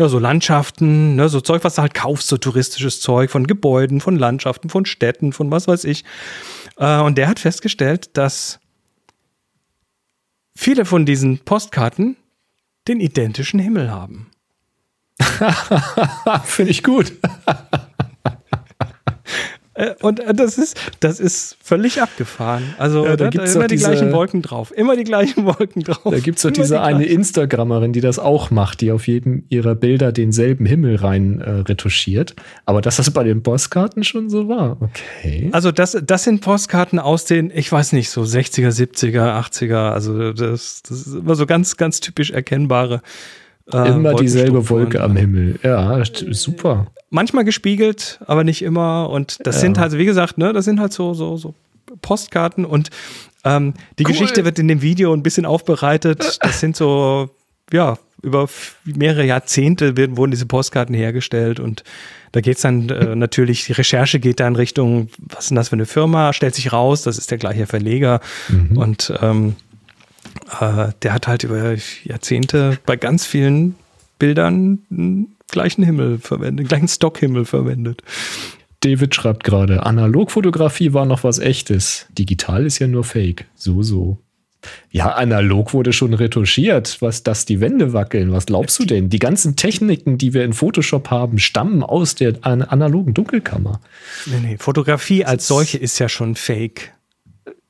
ja, 0.00 0.08
so 0.08 0.18
Landschaften, 0.18 1.14
ne, 1.16 1.28
so 1.28 1.42
Zeug, 1.42 1.62
was 1.62 1.74
du 1.74 1.82
halt 1.82 1.92
kaufst, 1.92 2.28
so 2.28 2.38
touristisches 2.38 3.02
Zeug 3.02 3.30
von 3.30 3.46
Gebäuden, 3.46 4.00
von 4.00 4.16
Landschaften, 4.16 4.70
von 4.70 4.86
Städten, 4.86 5.34
von 5.34 5.50
was 5.50 5.68
weiß 5.68 5.84
ich. 5.84 6.04
Äh, 6.78 7.00
und 7.00 7.18
der 7.18 7.28
hat 7.28 7.38
festgestellt, 7.38 8.16
dass 8.16 8.60
viele 10.56 10.86
von 10.86 11.04
diesen 11.04 11.40
Postkarten 11.40 12.16
den 12.88 12.98
identischen 12.98 13.60
Himmel 13.60 13.90
haben. 13.90 14.30
Finde 16.44 16.70
ich 16.70 16.82
gut. 16.82 17.12
Äh, 19.80 19.94
und 20.02 20.20
äh, 20.20 20.34
das 20.34 20.58
ist, 20.58 20.78
das 21.00 21.20
ist 21.20 21.56
völlig 21.62 22.02
abgefahren. 22.02 22.74
Also 22.78 23.04
ja, 23.04 23.16
da, 23.16 23.24
da 23.24 23.30
gibt 23.30 23.44
es 23.44 23.54
immer 23.54 23.66
die 23.66 23.76
diese, 23.76 23.88
gleichen 23.88 24.12
Wolken 24.12 24.42
drauf. 24.42 24.72
Immer 24.76 24.96
die 24.96 25.04
gleichen 25.04 25.46
Wolken 25.46 25.82
drauf. 25.82 26.12
Da 26.12 26.18
gibt 26.18 26.36
es 26.36 26.42
doch 26.42 26.50
diese 26.50 26.74
die 26.74 26.80
eine 26.80 27.06
Instagrammerin, 27.06 27.92
die 27.92 28.00
das 28.00 28.18
auch 28.18 28.50
macht, 28.50 28.82
die 28.82 28.92
auf 28.92 29.06
jedem 29.08 29.44
ihrer 29.48 29.74
Bilder 29.74 30.12
denselben 30.12 30.66
Himmel 30.66 30.96
rein 30.96 31.40
äh, 31.40 31.50
retuschiert. 31.50 32.34
Aber 32.66 32.82
dass 32.82 32.96
das 32.96 33.10
bei 33.10 33.24
den 33.24 33.42
Postkarten 33.42 34.04
schon 34.04 34.28
so 34.28 34.48
war. 34.48 34.76
Okay. 34.80 35.48
Also 35.52 35.72
das, 35.72 35.96
das 36.04 36.24
sind 36.24 36.42
Postkarten 36.42 36.98
aus 36.98 37.24
den, 37.24 37.50
ich 37.54 37.70
weiß 37.72 37.92
nicht, 37.92 38.10
so 38.10 38.22
60er, 38.22 38.68
70er, 38.68 39.40
80er. 39.40 39.90
Also 39.90 40.32
das, 40.32 40.82
das 40.82 41.06
ist 41.06 41.14
immer 41.14 41.34
so 41.34 41.46
ganz, 41.46 41.76
ganz 41.76 42.00
typisch 42.00 42.30
erkennbare. 42.30 43.00
Äh, 43.72 43.88
immer 43.90 44.14
dieselbe 44.14 44.68
Wolke 44.68 45.00
am 45.00 45.16
Himmel. 45.16 45.58
Ja, 45.62 46.02
super 46.04 46.86
manchmal 47.10 47.44
gespiegelt, 47.44 48.20
aber 48.26 48.44
nicht 48.44 48.62
immer. 48.62 49.10
Und 49.10 49.38
das 49.44 49.56
ja. 49.56 49.60
sind 49.62 49.78
halt, 49.78 49.92
wie 49.98 50.06
gesagt, 50.06 50.38
ne, 50.38 50.52
das 50.52 50.64
sind 50.64 50.80
halt 50.80 50.92
so, 50.92 51.12
so, 51.12 51.36
so 51.36 51.54
Postkarten 52.00 52.64
und 52.64 52.90
ähm, 53.44 53.74
die 53.98 54.04
cool. 54.04 54.12
Geschichte 54.12 54.44
wird 54.44 54.58
in 54.58 54.68
dem 54.68 54.80
Video 54.80 55.12
ein 55.12 55.22
bisschen 55.22 55.44
aufbereitet. 55.44 56.38
Das 56.40 56.60
sind 56.60 56.76
so, 56.76 57.30
ja, 57.72 57.98
über 58.22 58.48
mehrere 58.84 59.24
Jahrzehnte 59.24 59.96
werden, 59.96 60.16
wurden 60.16 60.30
diese 60.30 60.46
Postkarten 60.46 60.94
hergestellt 60.94 61.58
und 61.58 61.82
da 62.32 62.40
geht 62.40 62.56
es 62.56 62.62
dann 62.62 62.88
äh, 62.90 63.16
natürlich, 63.16 63.64
die 63.64 63.72
Recherche 63.72 64.20
geht 64.20 64.38
da 64.40 64.46
in 64.46 64.56
Richtung, 64.56 65.08
was 65.18 65.44
ist 65.44 65.50
denn 65.50 65.56
das 65.56 65.70
für 65.70 65.76
eine 65.76 65.86
Firma? 65.86 66.32
Stellt 66.32 66.54
sich 66.54 66.72
raus, 66.72 67.02
das 67.02 67.18
ist 67.18 67.30
der 67.30 67.38
gleiche 67.38 67.66
Verleger 67.66 68.20
mhm. 68.48 68.76
und 68.76 69.12
ähm, 69.20 69.56
äh, 70.60 70.92
der 71.02 71.14
hat 71.14 71.28
halt 71.28 71.44
über 71.44 71.76
Jahrzehnte 72.04 72.78
bei 72.86 72.96
ganz 72.96 73.26
vielen 73.26 73.76
Bildern 74.18 74.80
gleichen 75.50 75.82
Himmel 75.82 76.18
verwendet, 76.18 76.68
gleichen 76.68 76.88
Stockhimmel 76.88 77.44
verwendet. 77.44 78.02
David 78.80 79.14
schreibt 79.14 79.44
gerade, 79.44 79.84
Analogfotografie 79.84 80.94
war 80.94 81.04
noch 81.04 81.22
was 81.22 81.38
echtes. 81.38 82.06
Digital 82.16 82.64
ist 82.64 82.78
ja 82.78 82.86
nur 82.86 83.04
Fake. 83.04 83.44
So, 83.54 83.82
so. 83.82 84.18
Ja, 84.90 85.12
analog 85.12 85.72
wurde 85.72 85.92
schon 85.92 86.12
retuschiert, 86.12 87.00
was 87.00 87.22
dass 87.22 87.46
die 87.46 87.60
Wände 87.60 87.92
wackeln. 87.92 88.32
Was 88.32 88.46
glaubst 88.46 88.78
du 88.78 88.84
denn? 88.84 89.08
Die 89.08 89.18
ganzen 89.18 89.56
Techniken, 89.56 90.18
die 90.18 90.34
wir 90.34 90.44
in 90.44 90.52
Photoshop 90.52 91.10
haben, 91.10 91.38
stammen 91.38 91.82
aus 91.82 92.14
der 92.14 92.34
analogen 92.42 93.14
Dunkelkammer. 93.14 93.80
Nee, 94.26 94.40
nee, 94.42 94.56
Fotografie 94.58 95.24
als 95.24 95.46
solche 95.46 95.78
ist 95.78 95.98
ja 95.98 96.08
schon 96.08 96.34
fake. 96.34 96.92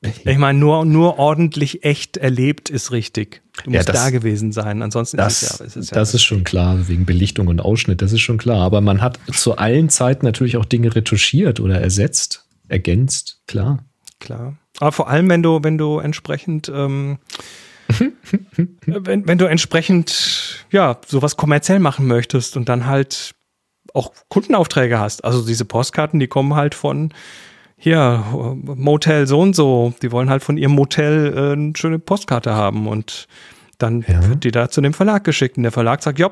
Ich 0.24 0.38
meine, 0.38 0.58
nur, 0.58 0.84
nur 0.84 1.18
ordentlich 1.18 1.84
echt 1.84 2.16
erlebt 2.16 2.70
ist 2.70 2.90
richtig. 2.90 3.42
Du 3.64 3.70
musst 3.70 3.88
ja, 3.88 3.92
das, 3.92 4.04
da 4.04 4.10
gewesen 4.10 4.52
sein, 4.52 4.82
ansonsten 4.82 5.18
das, 5.18 5.42
ist 5.42 5.52
es 5.52 5.58
ja. 5.58 5.64
Ist 5.66 5.76
es 5.76 5.90
ja 5.90 5.94
das 5.94 6.14
ist 6.14 6.22
schon 6.22 6.44
klar, 6.44 6.88
wegen 6.88 7.04
Belichtung 7.04 7.48
und 7.48 7.60
Ausschnitt, 7.60 8.00
das 8.00 8.12
ist 8.12 8.20
schon 8.20 8.38
klar. 8.38 8.62
Aber 8.62 8.80
man 8.80 9.02
hat 9.02 9.18
zu 9.32 9.56
allen 9.56 9.90
Zeiten 9.90 10.24
natürlich 10.24 10.56
auch 10.56 10.64
Dinge 10.64 10.94
retuschiert 10.94 11.60
oder 11.60 11.80
ersetzt, 11.80 12.46
ergänzt, 12.68 13.42
klar. 13.46 13.84
Klar. 14.20 14.56
Aber 14.78 14.92
vor 14.92 15.08
allem, 15.08 15.28
wenn 15.28 15.42
du, 15.42 15.60
wenn 15.62 15.76
du 15.76 15.98
entsprechend, 15.98 16.70
ähm, 16.74 17.18
wenn, 18.86 19.26
wenn 19.26 19.38
du 19.38 19.46
entsprechend, 19.46 20.64
ja, 20.70 20.98
sowas 21.06 21.36
kommerziell 21.36 21.80
machen 21.80 22.06
möchtest 22.06 22.56
und 22.56 22.68
dann 22.68 22.86
halt 22.86 23.34
auch 23.92 24.12
Kundenaufträge 24.28 24.98
hast. 24.98 25.24
Also 25.24 25.44
diese 25.44 25.64
Postkarten, 25.64 26.20
die 26.20 26.28
kommen 26.28 26.54
halt 26.54 26.74
von 26.74 27.12
hier, 27.82 28.22
Motel 28.62 29.26
so 29.26 29.40
und 29.40 29.56
so, 29.56 29.94
die 30.02 30.12
wollen 30.12 30.28
halt 30.28 30.42
von 30.42 30.58
ihrem 30.58 30.72
Motel 30.72 31.32
äh, 31.34 31.52
eine 31.52 31.72
schöne 31.74 31.98
Postkarte 31.98 32.52
haben 32.52 32.86
und 32.86 33.26
dann 33.78 34.04
ja. 34.06 34.28
wird 34.28 34.44
die 34.44 34.50
da 34.50 34.68
zu 34.68 34.82
dem 34.82 34.92
Verlag 34.92 35.24
geschickt 35.24 35.56
und 35.56 35.62
der 35.62 35.72
Verlag 35.72 36.02
sagt, 36.02 36.18
ja, 36.18 36.30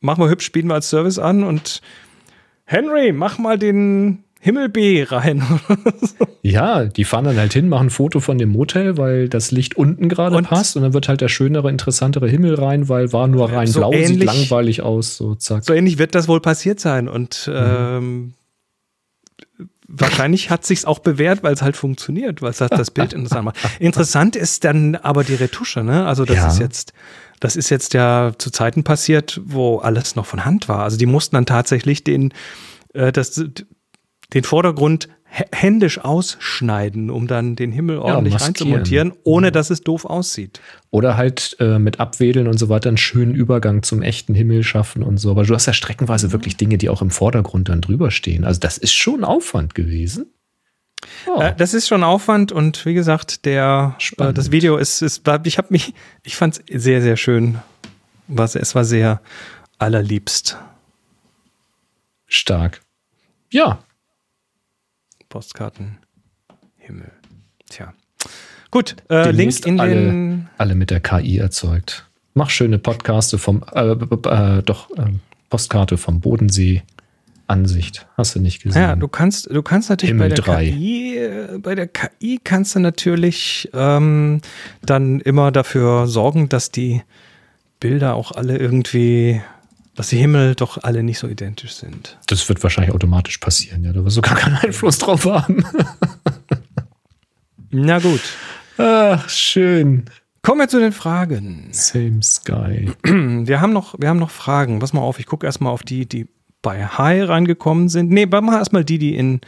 mach 0.00 0.16
mal 0.16 0.28
hübsch, 0.28 0.50
bieten 0.50 0.66
wir 0.66 0.74
als 0.74 0.90
Service 0.90 1.20
an 1.20 1.44
und 1.44 1.82
Henry, 2.64 3.12
mach 3.12 3.38
mal 3.38 3.58
den 3.60 4.24
Himmel 4.40 4.68
B 4.70 5.04
rein. 5.04 5.44
ja, 6.42 6.84
die 6.86 7.04
fahren 7.04 7.26
dann 7.26 7.36
halt 7.36 7.52
hin, 7.52 7.68
machen 7.68 7.86
ein 7.86 7.90
Foto 7.90 8.18
von 8.18 8.36
dem 8.36 8.48
Motel, 8.50 8.96
weil 8.96 9.28
das 9.28 9.52
Licht 9.52 9.76
unten 9.76 10.08
gerade 10.08 10.42
passt 10.42 10.76
und 10.76 10.82
dann 10.82 10.94
wird 10.94 11.08
halt 11.08 11.20
der 11.20 11.28
schönere, 11.28 11.70
interessantere 11.70 12.28
Himmel 12.28 12.56
rein, 12.56 12.88
weil 12.88 13.12
war 13.12 13.28
nur 13.28 13.52
rein 13.52 13.68
so 13.68 13.78
blau, 13.78 13.92
ähnlich, 13.92 14.08
sieht 14.08 14.24
langweilig 14.24 14.82
aus, 14.82 15.16
so 15.16 15.36
zack. 15.36 15.64
So 15.64 15.74
ähnlich 15.74 15.98
wird 15.98 16.16
das 16.16 16.26
wohl 16.26 16.40
passiert 16.40 16.80
sein 16.80 17.06
und 17.06 17.48
mhm. 17.48 17.54
ähm, 17.56 18.34
wahrscheinlich 19.88 20.50
hat 20.50 20.64
sich's 20.64 20.84
auch 20.84 20.98
bewährt, 21.00 21.42
weil 21.42 21.54
es 21.54 21.62
halt 21.62 21.76
funktioniert, 21.76 22.42
weil 22.42 22.50
es 22.50 22.60
hat 22.60 22.72
das 22.72 22.90
Bild 22.90 23.14
interessant 23.14 23.46
macht. 23.46 23.56
Interessant 23.80 24.36
ist 24.36 24.64
dann 24.64 24.94
aber 24.96 25.24
die 25.24 25.34
Retusche, 25.34 25.82
ne? 25.82 26.06
Also 26.06 26.24
das 26.24 26.36
ja. 26.36 26.48
ist 26.48 26.58
jetzt, 26.58 26.92
das 27.40 27.56
ist 27.56 27.70
jetzt 27.70 27.94
ja 27.94 28.32
zu 28.38 28.50
Zeiten 28.50 28.84
passiert, 28.84 29.40
wo 29.44 29.78
alles 29.78 30.14
noch 30.14 30.26
von 30.26 30.44
Hand 30.44 30.68
war. 30.68 30.80
Also 30.84 30.98
die 30.98 31.06
mussten 31.06 31.36
dann 31.36 31.46
tatsächlich 31.46 32.04
den, 32.04 32.34
äh, 32.92 33.10
das, 33.12 33.42
den 34.34 34.44
Vordergrund 34.44 35.08
händisch 35.30 35.98
ausschneiden, 35.98 37.10
um 37.10 37.26
dann 37.26 37.54
den 37.54 37.70
Himmel 37.70 37.98
ordentlich 37.98 38.34
ja, 38.34 38.40
reinzumontieren, 38.40 39.12
ohne 39.24 39.52
dass 39.52 39.70
es 39.70 39.82
doof 39.82 40.04
aussieht. 40.04 40.60
Oder 40.90 41.16
halt 41.16 41.56
äh, 41.60 41.78
mit 41.78 42.00
Abwedeln 42.00 42.48
und 42.48 42.58
so 42.58 42.68
weiter 42.68 42.88
einen 42.88 42.96
schönen 42.96 43.34
Übergang 43.34 43.82
zum 43.82 44.02
echten 44.02 44.34
Himmel 44.34 44.62
schaffen 44.62 45.02
und 45.02 45.18
so. 45.18 45.30
Aber 45.30 45.44
du 45.44 45.54
hast 45.54 45.66
ja 45.66 45.72
streckenweise 45.72 46.32
wirklich 46.32 46.56
Dinge, 46.56 46.78
die 46.78 46.88
auch 46.88 47.02
im 47.02 47.10
Vordergrund 47.10 47.68
dann 47.68 47.80
drüber 47.80 48.10
stehen. 48.10 48.44
Also 48.44 48.58
das 48.60 48.78
ist 48.78 48.94
schon 48.94 49.22
Aufwand 49.22 49.74
gewesen. 49.74 50.26
Oh. 51.26 51.40
Äh, 51.40 51.54
das 51.56 51.74
ist 51.74 51.86
schon 51.88 52.02
Aufwand 52.02 52.50
und 52.50 52.84
wie 52.86 52.94
gesagt, 52.94 53.44
der 53.44 53.96
äh, 54.16 54.32
das 54.32 54.50
Video 54.50 54.76
ist, 54.78 55.02
ist 55.02 55.22
ich 55.44 55.58
habe 55.58 55.68
mich, 55.70 55.94
ich 56.24 56.36
fand 56.36 56.60
es 56.68 56.82
sehr, 56.82 57.02
sehr 57.02 57.16
schön. 57.16 57.58
Was, 58.26 58.56
es 58.56 58.74
war 58.74 58.84
sehr 58.84 59.20
allerliebst. 59.78 60.58
Stark. 62.26 62.80
Ja, 63.50 63.78
Postkarten, 65.28 65.98
Himmel. 66.76 67.12
Tja. 67.68 67.92
Gut, 68.70 68.96
äh, 69.10 69.30
Link 69.30 69.64
in 69.66 69.80
alle, 69.80 69.94
den. 69.94 70.48
Alle 70.58 70.74
mit 70.74 70.90
der 70.90 71.00
KI 71.00 71.38
erzeugt. 71.38 72.06
Mach 72.34 72.50
schöne 72.50 72.78
Podcaste 72.78 73.38
vom, 73.38 73.64
äh, 73.72 73.90
äh, 73.90 74.62
doch, 74.62 74.90
äh, 74.96 75.12
Postkarte 75.50 75.96
vom 75.96 76.20
Bodensee. 76.20 76.82
Ansicht. 77.48 78.06
Hast 78.16 78.34
du 78.34 78.40
nicht 78.40 78.62
gesehen? 78.62 78.82
Ja, 78.82 78.94
du 78.94 79.08
kannst, 79.08 79.50
du 79.50 79.62
kannst 79.62 79.88
natürlich 79.88 80.10
Himmel 80.10 80.28
bei 80.28 80.34
der 80.34 80.44
3. 80.44 80.64
KI, 80.66 81.16
äh, 81.16 81.58
bei 81.58 81.74
der 81.74 81.88
KI 81.88 82.38
kannst 82.44 82.74
du 82.74 82.80
natürlich 82.80 83.70
ähm, 83.72 84.42
dann 84.82 85.20
immer 85.20 85.50
dafür 85.50 86.06
sorgen, 86.06 86.50
dass 86.50 86.70
die 86.70 87.02
Bilder 87.80 88.14
auch 88.16 88.32
alle 88.32 88.58
irgendwie 88.58 89.40
dass 89.98 90.10
die 90.10 90.16
Himmel 90.16 90.54
doch 90.54 90.78
alle 90.84 91.02
nicht 91.02 91.18
so 91.18 91.26
identisch 91.26 91.72
sind. 91.72 92.18
Das 92.28 92.48
wird 92.48 92.62
wahrscheinlich 92.62 92.94
automatisch 92.94 93.38
passieren, 93.38 93.82
ja. 93.82 93.92
Da 93.92 94.04
wirst 94.04 94.16
du 94.16 94.20
gar 94.20 94.36
keinen 94.36 94.54
Einfluss 94.54 94.98
drauf 94.98 95.24
haben. 95.24 95.64
Na 97.70 97.98
gut. 97.98 98.20
Ach, 98.76 99.28
schön. 99.28 100.04
Kommen 100.42 100.60
wir 100.60 100.68
zu 100.68 100.78
den 100.78 100.92
Fragen. 100.92 101.66
Same 101.72 102.22
Sky. 102.22 102.92
Wir 103.02 103.60
haben 103.60 103.72
noch, 103.72 103.96
wir 103.98 104.08
haben 104.08 104.20
noch 104.20 104.30
Fragen. 104.30 104.78
Pass 104.78 104.92
mal 104.92 105.00
auf, 105.00 105.18
ich 105.18 105.26
gucke 105.26 105.44
erstmal 105.44 105.72
auf 105.72 105.82
die, 105.82 106.06
die 106.06 106.28
bei 106.62 106.86
High 106.86 107.28
reingekommen 107.28 107.88
sind. 107.88 108.10
Nee, 108.10 108.26
mach 108.26 108.40
mal 108.40 108.58
erstmal 108.58 108.84
die, 108.84 108.98
die 108.98 109.16
in, 109.16 109.40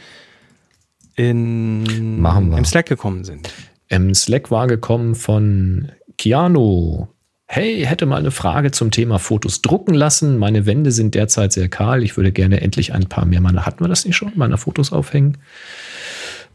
in 1.15 2.19
wir. 2.21 2.57
im 2.57 2.65
Slack 2.65 2.87
gekommen 2.87 3.23
sind. 3.23 3.53
Im 3.87 4.13
Slack 4.13 4.51
war 4.51 4.67
gekommen 4.67 5.15
von 5.15 5.93
Keanu. 6.17 7.07
Hey, 7.53 7.83
hätte 7.85 8.05
mal 8.05 8.15
eine 8.15 8.31
Frage 8.31 8.71
zum 8.71 8.91
Thema 8.91 9.19
Fotos 9.19 9.61
drucken 9.61 9.93
lassen. 9.93 10.37
Meine 10.37 10.65
Wände 10.65 10.93
sind 10.93 11.15
derzeit 11.15 11.51
sehr 11.51 11.67
kahl. 11.67 12.01
Ich 12.01 12.15
würde 12.15 12.31
gerne 12.31 12.61
endlich 12.61 12.93
ein 12.93 13.09
paar 13.09 13.25
mehr 13.25 13.41
meiner, 13.41 13.65
hatten 13.65 13.83
wir 13.83 13.89
das 13.89 14.05
nicht 14.05 14.15
schon, 14.15 14.31
meiner 14.35 14.57
Fotos 14.57 14.93
aufhängen. 14.93 15.37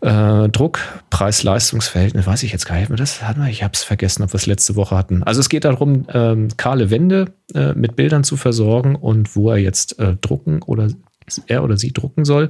Äh, 0.00 0.48
Druck, 0.48 0.80
Preis-Leistungs-Verhältnis, 1.10 2.26
weiß 2.26 2.44
ich 2.44 2.52
jetzt 2.52 2.64
gar 2.64 2.78
nicht 2.78 2.88
mehr. 2.88 2.96
Das 2.96 3.20
hatten 3.20 3.42
wir, 3.42 3.50
ich 3.50 3.62
habe 3.62 3.74
es 3.74 3.82
vergessen, 3.82 4.22
ob 4.22 4.32
wir 4.32 4.36
es 4.36 4.46
letzte 4.46 4.74
Woche 4.74 4.96
hatten. 4.96 5.22
Also 5.22 5.40
es 5.40 5.50
geht 5.50 5.66
darum, 5.66 6.06
ähm, 6.14 6.48
kahle 6.56 6.90
Wände 6.90 7.26
äh, 7.54 7.74
mit 7.74 7.94
Bildern 7.94 8.24
zu 8.24 8.38
versorgen 8.38 8.96
und 8.96 9.36
wo 9.36 9.50
er 9.50 9.58
jetzt 9.58 9.98
äh, 9.98 10.16
drucken 10.16 10.62
oder 10.62 10.88
er 11.46 11.62
oder 11.62 11.76
sie 11.76 11.92
drucken 11.92 12.24
soll. 12.24 12.48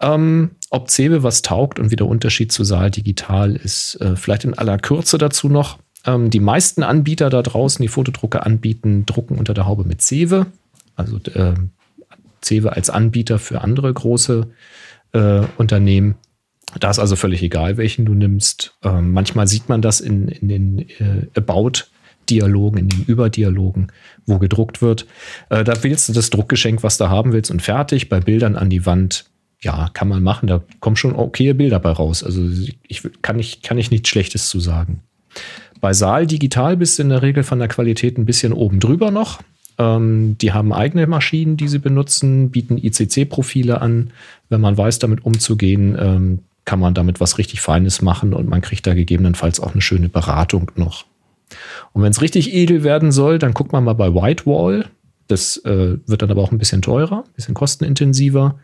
Ähm, 0.00 0.52
ob 0.70 0.88
Cebe 0.88 1.24
was 1.24 1.42
taugt 1.42 1.80
und 1.80 1.90
wie 1.90 1.96
der 1.96 2.06
Unterschied 2.06 2.52
zu 2.52 2.62
Saal 2.62 2.92
Digital 2.92 3.56
ist, 3.56 4.00
äh, 4.00 4.14
vielleicht 4.14 4.44
in 4.44 4.56
aller 4.56 4.78
Kürze 4.78 5.18
dazu 5.18 5.48
noch. 5.48 5.80
Ähm, 6.06 6.30
die 6.30 6.40
meisten 6.40 6.82
Anbieter 6.82 7.30
da 7.30 7.42
draußen, 7.42 7.82
die 7.82 7.88
Fotodrucke 7.88 8.44
anbieten, 8.44 9.04
drucken 9.06 9.38
unter 9.38 9.54
der 9.54 9.66
Haube 9.66 9.84
mit 9.84 10.00
Cewe. 10.00 10.46
Also 10.94 11.18
äh, 11.34 11.54
Cewe 12.42 12.72
als 12.72 12.90
Anbieter 12.90 13.38
für 13.38 13.62
andere 13.62 13.92
große 13.92 14.48
äh, 15.12 15.42
Unternehmen. 15.58 16.14
Da 16.78 16.90
ist 16.90 16.98
also 16.98 17.16
völlig 17.16 17.42
egal, 17.42 17.76
welchen 17.76 18.04
du 18.04 18.14
nimmst. 18.14 18.76
Ähm, 18.82 19.12
manchmal 19.12 19.46
sieht 19.46 19.68
man 19.68 19.82
das 19.82 20.00
in, 20.00 20.28
in 20.28 20.48
den 20.48 20.78
äh, 20.78 21.26
About-Dialogen, 21.34 22.78
in 22.78 22.88
den 22.88 23.04
Überdialogen, 23.04 23.88
wo 24.26 24.38
gedruckt 24.38 24.82
wird. 24.82 25.06
Äh, 25.48 25.64
da 25.64 25.82
wählst 25.82 26.08
du 26.08 26.12
das 26.12 26.30
Druckgeschenk, 26.30 26.82
was 26.82 26.98
du 26.98 27.08
haben 27.08 27.32
willst, 27.32 27.50
und 27.50 27.62
fertig. 27.62 28.08
Bei 28.08 28.20
Bildern 28.20 28.56
an 28.56 28.68
die 28.68 28.84
Wand, 28.84 29.26
ja, 29.60 29.90
kann 29.94 30.08
man 30.08 30.22
machen. 30.22 30.48
Da 30.48 30.62
kommen 30.80 30.96
schon 30.96 31.14
okay 31.14 31.52
Bilder 31.54 31.80
bei 31.80 31.90
raus. 31.90 32.22
Also 32.22 32.42
ich 32.86 33.08
kann, 33.22 33.38
ich, 33.38 33.62
kann 33.62 33.78
ich 33.78 33.90
nichts 33.90 34.08
Schlechtes 34.08 34.48
zu 34.48 34.60
sagen. 34.60 35.02
Bei 35.80 35.92
Saal 35.92 36.26
Digital 36.26 36.76
bist 36.76 36.98
du 36.98 37.02
in 37.02 37.08
der 37.10 37.22
Regel 37.22 37.42
von 37.42 37.58
der 37.58 37.68
Qualität 37.68 38.18
ein 38.18 38.26
bisschen 38.26 38.52
oben 38.52 38.80
drüber 38.80 39.10
noch. 39.10 39.40
Ähm, 39.78 40.36
die 40.38 40.52
haben 40.52 40.72
eigene 40.72 41.06
Maschinen, 41.06 41.56
die 41.56 41.68
sie 41.68 41.78
benutzen, 41.78 42.50
bieten 42.50 42.78
ICC-Profile 42.78 43.80
an. 43.80 44.10
Wenn 44.48 44.60
man 44.60 44.76
weiß, 44.76 44.98
damit 44.98 45.24
umzugehen, 45.24 45.96
ähm, 45.98 46.38
kann 46.64 46.80
man 46.80 46.94
damit 46.94 47.20
was 47.20 47.38
richtig 47.38 47.60
Feines 47.60 48.02
machen 48.02 48.34
und 48.34 48.48
man 48.48 48.60
kriegt 48.60 48.86
da 48.86 48.94
gegebenenfalls 48.94 49.60
auch 49.60 49.72
eine 49.72 49.82
schöne 49.82 50.08
Beratung 50.08 50.72
noch. 50.76 51.04
Und 51.92 52.02
wenn 52.02 52.10
es 52.10 52.22
richtig 52.22 52.52
edel 52.52 52.82
werden 52.82 53.12
soll, 53.12 53.38
dann 53.38 53.54
guckt 53.54 53.72
man 53.72 53.84
mal 53.84 53.94
bei 53.94 54.12
Whitewall. 54.12 54.86
Das 55.28 55.58
äh, 55.58 55.98
wird 56.06 56.22
dann 56.22 56.30
aber 56.30 56.42
auch 56.42 56.52
ein 56.52 56.58
bisschen 56.58 56.82
teurer, 56.82 57.24
ein 57.26 57.32
bisschen 57.34 57.54
kostenintensiver. 57.54 58.58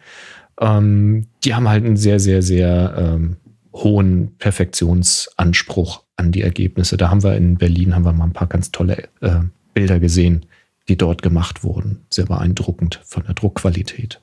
Ähm, 0.61 1.27
die 1.45 1.55
haben 1.55 1.69
halt 1.69 1.85
einen 1.85 1.97
sehr, 1.97 2.19
sehr, 2.19 2.43
sehr 2.43 2.95
ähm, 2.97 3.37
hohen 3.73 4.37
Perfektionsanspruch 4.39 6.03
an 6.17 6.33
die 6.33 6.43
Ergebnisse. 6.43 6.97
Da 6.97 7.11
haben 7.11 7.23
wir 7.23 7.37
in 7.37 7.57
Berlin 7.57 7.95
haben 7.95 8.05
wir 8.05 8.13
mal 8.13 8.25
ein 8.25 8.33
paar 8.33 8.49
ganz 8.49 8.71
tolle 8.71 9.09
äh, 9.21 9.41
Bilder 9.75 9.99
gesehen, 9.99 10.47
die 10.89 10.97
dort 10.97 11.23
gemacht 11.23 11.65
wurden. 11.65 12.05
Sehr 12.11 12.27
beeindruckend 12.27 13.01
von 13.05 13.25
der 13.25 13.35
Druckqualität. 13.35 14.21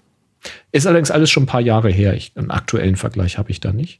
Ist 0.72 0.88
allerdings 0.88 1.12
alles 1.12 1.30
schon 1.30 1.44
ein 1.44 1.48
paar 1.48 1.62
Jahre 1.62 1.90
her. 1.90 2.14
Ich, 2.14 2.32
einen 2.36 2.52
aktuellen 2.52 2.96
Vergleich 2.96 3.38
habe 3.38 3.52
ich 3.52 3.60
da 3.60 3.74
nicht. 3.74 4.00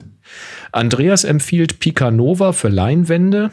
Andreas 0.72 1.24
empfiehlt 1.24 1.80
Picanova 1.80 2.54
für 2.54 2.70
Leinwände 2.70 3.52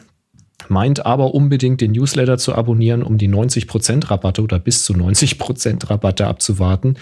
meint 0.68 1.06
aber 1.06 1.34
unbedingt 1.34 1.80
den 1.80 1.92
Newsletter 1.92 2.38
zu 2.38 2.54
abonnieren, 2.54 3.02
um 3.02 3.18
die 3.18 3.28
90% 3.28 4.10
Rabatte 4.10 4.42
oder 4.42 4.58
bis 4.58 4.84
zu 4.84 4.94
90% 4.94 5.90
Rabatte 5.90 6.26
abzuwarten. 6.26 6.96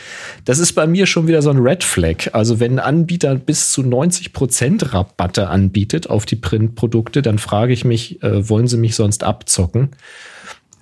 Das 0.44 0.58
ist 0.58 0.72
bei 0.72 0.86
mir 0.86 1.06
schon 1.06 1.26
wieder 1.26 1.42
so 1.42 1.50
ein 1.50 1.58
Red 1.58 1.84
Flag. 1.84 2.30
Also 2.32 2.60
wenn 2.60 2.78
ein 2.78 2.84
Anbieter 2.84 3.34
bis 3.36 3.72
zu 3.72 3.82
90% 3.82 4.92
Rabatte 4.92 5.48
anbietet 5.48 6.10
auf 6.10 6.26
die 6.26 6.36
Printprodukte, 6.36 7.22
dann 7.22 7.38
frage 7.38 7.72
ich 7.72 7.84
mich, 7.84 8.22
äh, 8.22 8.48
wollen 8.48 8.68
sie 8.68 8.76
mich 8.76 8.96
sonst 8.96 9.24
abzocken? 9.24 9.90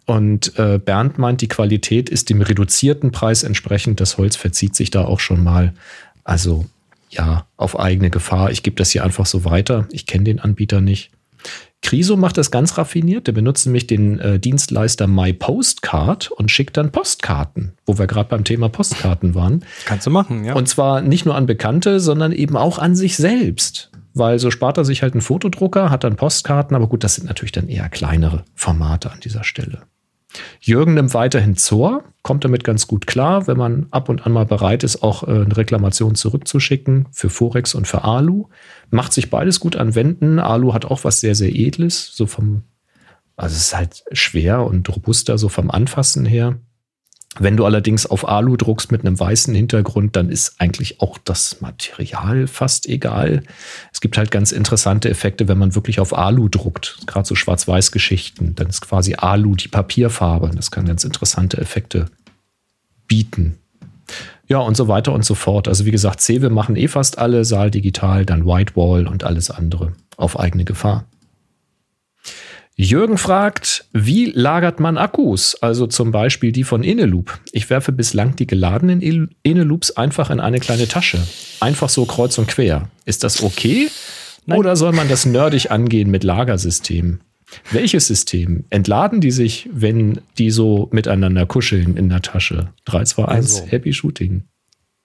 Und 0.04 0.58
äh, 0.58 0.78
Bernd 0.78 1.18
meint, 1.18 1.40
die 1.40 1.48
Qualität 1.48 2.10
ist 2.10 2.28
dem 2.28 2.42
reduzierten 2.42 3.12
Preis 3.12 3.44
entsprechend. 3.44 4.00
Das 4.00 4.18
Holz 4.18 4.34
verzieht 4.36 4.74
sich 4.74 4.90
da 4.90 5.04
auch 5.04 5.20
schon 5.20 5.44
mal. 5.44 5.74
Also 6.24 6.66
ja, 7.08 7.46
auf 7.56 7.78
eigene 7.78 8.10
Gefahr. 8.10 8.50
Ich 8.50 8.62
gebe 8.62 8.76
das 8.76 8.90
hier 8.90 9.04
einfach 9.04 9.26
so 9.26 9.44
weiter. 9.44 9.86
Ich 9.92 10.06
kenne 10.06 10.24
den 10.24 10.40
Anbieter 10.40 10.80
nicht. 10.80 11.10
Criso 11.82 12.16
macht 12.16 12.38
das 12.38 12.50
ganz 12.50 12.78
raffiniert. 12.78 13.26
Der 13.26 13.32
benutzt 13.32 13.66
nämlich 13.66 13.86
den 13.86 14.18
äh, 14.18 14.38
Dienstleister 14.38 15.06
MyPostcard 15.06 16.30
und 16.30 16.50
schickt 16.50 16.76
dann 16.76 16.92
Postkarten, 16.92 17.72
wo 17.84 17.98
wir 17.98 18.06
gerade 18.06 18.28
beim 18.28 18.44
Thema 18.44 18.68
Postkarten 18.68 19.34
waren. 19.34 19.64
Kannst 19.84 20.06
du 20.06 20.10
machen, 20.10 20.44
ja. 20.44 20.54
Und 20.54 20.68
zwar 20.68 21.02
nicht 21.02 21.26
nur 21.26 21.34
an 21.34 21.46
Bekannte, 21.46 22.00
sondern 22.00 22.32
eben 22.32 22.56
auch 22.56 22.78
an 22.78 22.94
sich 22.94 23.16
selbst. 23.16 23.90
Weil 24.14 24.38
so 24.38 24.50
spart 24.50 24.76
er 24.78 24.84
sich 24.84 25.02
halt 25.02 25.14
einen 25.14 25.22
Fotodrucker, 25.22 25.90
hat 25.90 26.04
dann 26.04 26.16
Postkarten, 26.16 26.76
aber 26.76 26.86
gut, 26.86 27.02
das 27.02 27.16
sind 27.16 27.26
natürlich 27.26 27.52
dann 27.52 27.68
eher 27.68 27.88
kleinere 27.88 28.44
Formate 28.54 29.10
an 29.10 29.20
dieser 29.20 29.42
Stelle. 29.42 29.82
Jürgen 30.60 30.94
nimmt 30.94 31.14
weiterhin 31.14 31.56
Zor, 31.56 32.04
kommt 32.22 32.44
damit 32.44 32.64
ganz 32.64 32.86
gut 32.86 33.06
klar, 33.06 33.46
wenn 33.46 33.56
man 33.56 33.86
ab 33.90 34.08
und 34.08 34.26
an 34.26 34.32
mal 34.32 34.46
bereit 34.46 34.84
ist, 34.84 35.02
auch 35.02 35.22
äh, 35.24 35.30
eine 35.30 35.56
Reklamation 35.56 36.14
zurückzuschicken 36.14 37.08
für 37.12 37.30
Forex 37.30 37.74
und 37.74 37.86
für 37.86 38.04
Alu. 38.04 38.48
Macht 38.90 39.12
sich 39.12 39.30
beides 39.30 39.60
gut 39.60 39.76
anwenden. 39.76 40.38
Alu 40.38 40.74
hat 40.74 40.84
auch 40.84 41.04
was 41.04 41.20
sehr, 41.20 41.34
sehr 41.34 41.54
Edles, 41.54 42.10
so 42.14 42.26
vom, 42.26 42.62
also 43.36 43.54
es 43.54 43.62
ist 43.62 43.76
halt 43.76 44.04
schwer 44.12 44.64
und 44.64 44.88
robuster, 44.88 45.38
so 45.38 45.48
vom 45.48 45.70
Anfassen 45.70 46.24
her. 46.24 46.58
Wenn 47.38 47.56
du 47.56 47.64
allerdings 47.64 48.04
auf 48.04 48.28
Alu 48.28 48.56
druckst 48.56 48.92
mit 48.92 49.06
einem 49.06 49.18
weißen 49.18 49.54
Hintergrund, 49.54 50.16
dann 50.16 50.28
ist 50.28 50.56
eigentlich 50.58 51.00
auch 51.00 51.16
das 51.16 51.62
Material 51.62 52.46
fast 52.46 52.86
egal. 52.86 53.42
Es 53.90 54.02
gibt 54.02 54.18
halt 54.18 54.30
ganz 54.30 54.52
interessante 54.52 55.08
Effekte, 55.08 55.48
wenn 55.48 55.56
man 55.56 55.74
wirklich 55.74 55.98
auf 55.98 56.16
Alu 56.16 56.48
druckt. 56.48 56.98
Gerade 57.06 57.26
so 57.26 57.34
Schwarz-Weiß-Geschichten. 57.34 58.54
Dann 58.54 58.66
ist 58.66 58.82
quasi 58.82 59.14
Alu 59.14 59.54
die 59.54 59.68
Papierfarbe. 59.68 60.50
Das 60.54 60.70
kann 60.70 60.84
ganz 60.84 61.04
interessante 61.04 61.56
Effekte 61.56 62.06
bieten. 63.08 63.56
Ja, 64.46 64.58
und 64.58 64.76
so 64.76 64.88
weiter 64.88 65.14
und 65.14 65.24
so 65.24 65.34
fort. 65.34 65.68
Also 65.68 65.86
wie 65.86 65.90
gesagt, 65.90 66.20
Cewe 66.20 66.50
machen 66.50 66.76
eh 66.76 66.88
fast 66.88 67.16
alle, 67.16 67.46
Saal 67.46 67.70
Digital, 67.70 68.26
dann 68.26 68.44
Whitewall 68.44 69.06
und 69.06 69.24
alles 69.24 69.50
andere 69.50 69.92
auf 70.18 70.38
eigene 70.38 70.64
Gefahr. 70.64 71.06
Jürgen 72.74 73.18
fragt, 73.18 73.84
wie 73.92 74.26
lagert 74.26 74.80
man 74.80 74.96
Akkus? 74.96 75.56
Also 75.60 75.86
zum 75.86 76.10
Beispiel 76.10 76.52
die 76.52 76.64
von 76.64 76.82
Eneloop. 76.82 77.38
Ich 77.52 77.68
werfe 77.68 77.92
bislang 77.92 78.34
die 78.36 78.46
geladenen 78.46 79.28
Eneloops 79.44 79.92
einfach 79.92 80.30
in 80.30 80.40
eine 80.40 80.58
kleine 80.58 80.88
Tasche. 80.88 81.18
Einfach 81.60 81.90
so 81.90 82.06
kreuz 82.06 82.38
und 82.38 82.48
quer. 82.48 82.88
Ist 83.04 83.24
das 83.24 83.42
okay? 83.42 83.88
Nein. 84.46 84.58
Oder 84.58 84.76
soll 84.76 84.92
man 84.92 85.08
das 85.08 85.26
nerdig 85.26 85.70
angehen 85.70 86.10
mit 86.10 86.24
Lagersystemen? 86.24 87.20
Welches 87.70 88.06
System? 88.06 88.64
Entladen 88.70 89.20
die 89.20 89.30
sich, 89.30 89.68
wenn 89.70 90.22
die 90.38 90.50
so 90.50 90.88
miteinander 90.92 91.44
kuscheln 91.44 91.98
in 91.98 92.08
der 92.08 92.22
Tasche? 92.22 92.72
3, 92.86 93.04
2, 93.04 93.24
1, 93.26 93.30
also, 93.56 93.70
Happy 93.70 93.92
Shooting. 93.92 94.44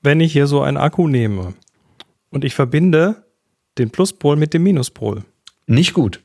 Wenn 0.01 0.21
ich 0.21 0.31
hier 0.31 0.47
so 0.47 0.61
einen 0.61 0.77
Akku 0.77 1.09
nehme 1.09 1.53
und 2.29 2.45
ich 2.45 2.55
verbinde 2.55 3.25
den 3.77 3.89
Pluspol 3.89 4.37
mit 4.37 4.53
dem 4.53 4.63
Minuspol. 4.63 5.25
Nicht 5.67 5.93
gut 5.93 6.21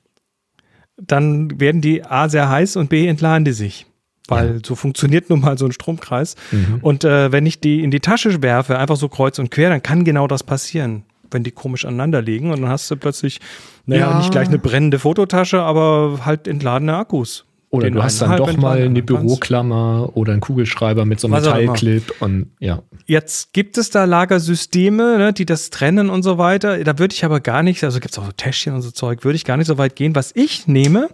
dann 1.06 1.60
werden 1.60 1.80
die 1.80 2.04
A 2.04 2.28
sehr 2.28 2.48
heiß 2.48 2.76
und 2.76 2.88
B 2.88 3.06
entladen 3.06 3.44
die 3.44 3.52
sich. 3.52 3.86
Weil 4.28 4.54
ja. 4.54 4.60
so 4.64 4.74
funktioniert 4.74 5.30
nun 5.30 5.40
mal 5.40 5.58
so 5.58 5.66
ein 5.66 5.72
Stromkreis. 5.72 6.36
Mhm. 6.52 6.78
Und 6.80 7.04
äh, 7.04 7.32
wenn 7.32 7.44
ich 7.44 7.60
die 7.60 7.82
in 7.82 7.90
die 7.90 8.00
Tasche 8.00 8.42
werfe, 8.42 8.78
einfach 8.78 8.96
so 8.96 9.08
kreuz 9.08 9.38
und 9.38 9.50
quer, 9.50 9.68
dann 9.68 9.82
kann 9.82 10.04
genau 10.04 10.26
das 10.28 10.44
passieren, 10.44 11.04
wenn 11.30 11.42
die 11.42 11.50
komisch 11.50 11.84
aneinander 11.84 12.22
liegen. 12.22 12.52
Und 12.52 12.62
dann 12.62 12.70
hast 12.70 12.90
du 12.90 12.96
plötzlich, 12.96 13.40
naja, 13.84 14.10
ja. 14.10 14.18
nicht 14.18 14.30
gleich 14.30 14.48
eine 14.48 14.58
brennende 14.58 14.98
Fototasche, 14.98 15.60
aber 15.62 16.20
halt 16.24 16.46
entladene 16.46 16.96
Akkus. 16.96 17.44
Oder 17.72 17.90
du 17.90 18.02
hast 18.02 18.20
dann 18.20 18.36
doch 18.36 18.54
mal 18.58 18.82
eine 18.82 19.02
Büroklammer 19.02 20.10
oder 20.12 20.32
einen 20.32 20.42
Kugelschreiber 20.42 21.06
mit 21.06 21.20
so 21.20 21.26
einem 21.26 21.42
Metallclip 21.42 22.14
und 22.20 22.50
ja. 22.60 22.82
Jetzt 23.06 23.54
gibt 23.54 23.78
es 23.78 23.88
da 23.88 24.04
Lagersysteme, 24.04 25.16
ne, 25.16 25.32
die 25.32 25.46
das 25.46 25.70
trennen 25.70 26.10
und 26.10 26.22
so 26.22 26.36
weiter. 26.36 26.84
Da 26.84 26.98
würde 26.98 27.14
ich 27.14 27.24
aber 27.24 27.40
gar 27.40 27.62
nicht, 27.62 27.82
also 27.82 27.98
gibt 27.98 28.12
es 28.12 28.18
auch 28.18 28.26
so 28.26 28.32
Täschchen 28.32 28.74
und 28.74 28.82
so 28.82 28.90
Zeug, 28.90 29.24
würde 29.24 29.36
ich 29.36 29.46
gar 29.46 29.56
nicht 29.56 29.68
so 29.68 29.78
weit 29.78 29.96
gehen. 29.96 30.14
Was 30.14 30.32
ich 30.36 30.66
nehme, 30.66 31.08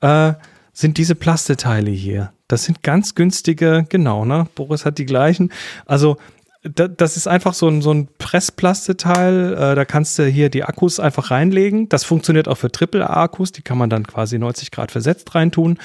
äh, 0.00 0.32
sind 0.72 0.98
diese 0.98 1.14
Plasteteile 1.14 1.92
hier. 1.92 2.32
Das 2.48 2.64
sind 2.64 2.82
ganz 2.82 3.14
günstige, 3.14 3.86
genau, 3.88 4.24
ne? 4.24 4.48
Boris 4.56 4.84
hat 4.84 4.98
die 4.98 5.06
gleichen. 5.06 5.52
Also 5.86 6.16
das 6.64 7.18
ist 7.18 7.26
einfach 7.26 7.52
so 7.52 7.68
ein, 7.68 7.82
so 7.82 7.92
ein 7.92 8.08
Pressplasteteil. 8.18 9.52
Äh, 9.52 9.74
da 9.74 9.84
kannst 9.84 10.18
du 10.18 10.24
hier 10.24 10.48
die 10.48 10.64
Akkus 10.64 10.98
einfach 10.98 11.30
reinlegen. 11.30 11.90
Das 11.90 12.04
funktioniert 12.04 12.48
auch 12.48 12.56
für 12.56 12.72
Triple-A-Akkus. 12.72 13.52
Die 13.52 13.62
kann 13.62 13.76
man 13.76 13.90
dann 13.90 14.06
quasi 14.06 14.38
90 14.38 14.70
Grad 14.70 14.90
versetzt 14.90 15.34
reintun. 15.34 15.78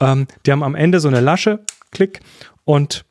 Ähm, 0.00 0.28
die 0.46 0.52
haben 0.52 0.62
am 0.62 0.76
Ende 0.76 1.00
so 1.00 1.08
eine 1.08 1.20
Lasche, 1.20 1.60
Klick. 1.90 2.20
Und 2.64 3.04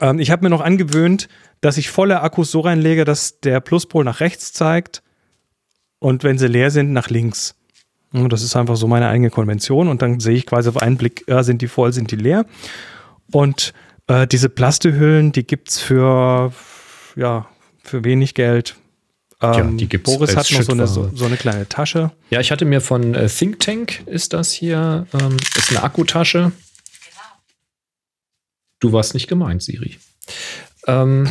ähm, 0.00 0.18
ich 0.18 0.30
habe 0.30 0.42
mir 0.42 0.50
noch 0.50 0.60
angewöhnt, 0.60 1.28
dass 1.62 1.78
ich 1.78 1.88
volle 1.88 2.20
Akkus 2.20 2.50
so 2.50 2.60
reinlege, 2.60 3.06
dass 3.06 3.40
der 3.40 3.60
Pluspol 3.60 4.04
nach 4.04 4.20
rechts 4.20 4.52
zeigt 4.52 5.02
und 5.98 6.22
wenn 6.22 6.36
sie 6.36 6.48
leer 6.48 6.70
sind, 6.70 6.92
nach 6.92 7.08
links. 7.08 7.54
Und 8.12 8.32
das 8.32 8.42
ist 8.42 8.56
einfach 8.56 8.76
so 8.76 8.86
meine 8.86 9.08
eigene 9.08 9.30
Konvention. 9.30 9.88
Und 9.88 10.02
dann 10.02 10.20
sehe 10.20 10.34
ich 10.34 10.46
quasi 10.46 10.68
auf 10.68 10.76
einen 10.76 10.98
Blick, 10.98 11.24
ja, 11.28 11.42
sind 11.42 11.62
die 11.62 11.68
voll, 11.68 11.92
sind 11.92 12.10
die 12.10 12.16
leer. 12.16 12.44
Und 13.32 13.72
äh, 14.08 14.26
diese 14.26 14.48
Plastehüllen, 14.48 15.32
die 15.32 15.46
gibt 15.46 15.70
es 15.70 15.80
für, 15.80 16.52
ja, 17.16 17.46
für 17.82 18.04
wenig 18.04 18.34
Geld. 18.34 18.76
Ähm, 19.40 19.52
ja, 19.52 19.76
die 19.76 19.88
gibt's 19.88 20.10
Boris 20.10 20.36
hat 20.36 20.50
noch 20.50 20.62
so 20.62 20.72
eine, 20.72 20.86
so, 20.86 21.10
so, 21.14 21.26
eine 21.26 21.36
kleine 21.36 21.68
Tasche. 21.68 22.10
Ja, 22.30 22.40
ich 22.40 22.50
hatte 22.50 22.64
mir 22.64 22.80
von 22.80 23.14
äh, 23.14 23.28
Think 23.28 23.60
Tank, 23.60 24.02
ist 24.06 24.32
das 24.32 24.52
hier, 24.52 25.06
ähm, 25.12 25.36
ist 25.56 25.70
eine 25.70 25.82
Akkutasche. 25.82 26.38
Genau. 26.38 27.26
Du 28.80 28.92
warst 28.92 29.12
nicht 29.12 29.28
gemeint, 29.28 29.62
Siri. 29.62 29.98
Ähm, 30.86 31.28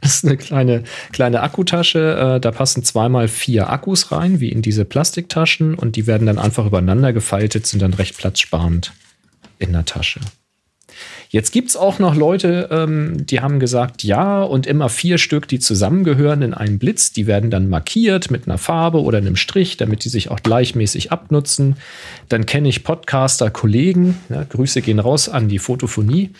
das 0.00 0.14
ist 0.16 0.24
eine 0.24 0.36
kleine, 0.36 0.84
kleine 1.12 1.42
Akkutasche. 1.42 2.36
Äh, 2.36 2.40
da 2.40 2.52
passen 2.52 2.84
zweimal 2.84 3.26
vier 3.26 3.70
Akkus 3.70 4.12
rein, 4.12 4.38
wie 4.38 4.50
in 4.50 4.62
diese 4.62 4.84
Plastiktaschen. 4.84 5.74
Und 5.74 5.96
die 5.96 6.06
werden 6.06 6.26
dann 6.26 6.38
einfach 6.38 6.66
übereinander 6.66 7.12
gefaltet, 7.12 7.66
sind 7.66 7.82
dann 7.82 7.94
recht 7.94 8.16
platzsparend 8.16 8.92
in 9.58 9.72
der 9.72 9.84
Tasche. 9.84 10.20
Jetzt 11.30 11.52
gibt 11.52 11.70
es 11.70 11.76
auch 11.76 11.98
noch 11.98 12.14
Leute, 12.14 12.68
ähm, 12.70 13.26
die 13.26 13.40
haben 13.40 13.60
gesagt, 13.60 14.04
ja, 14.04 14.42
und 14.42 14.66
immer 14.66 14.88
vier 14.88 15.18
Stück, 15.18 15.48
die 15.48 15.58
zusammengehören 15.58 16.42
in 16.42 16.54
einen 16.54 16.78
Blitz, 16.78 17.12
die 17.12 17.26
werden 17.26 17.50
dann 17.50 17.68
markiert 17.68 18.30
mit 18.30 18.46
einer 18.46 18.58
Farbe 18.58 19.02
oder 19.02 19.18
einem 19.18 19.36
Strich, 19.36 19.76
damit 19.76 20.04
die 20.04 20.08
sich 20.08 20.30
auch 20.30 20.40
gleichmäßig 20.42 21.12
abnutzen. 21.12 21.76
Dann 22.28 22.46
kenne 22.46 22.68
ich 22.68 22.84
Podcaster, 22.84 23.50
Kollegen, 23.50 24.16
ja, 24.28 24.44
Grüße 24.44 24.82
gehen 24.82 24.98
raus 24.98 25.28
an 25.28 25.48
die 25.48 25.58
Fotophonie. 25.58 26.30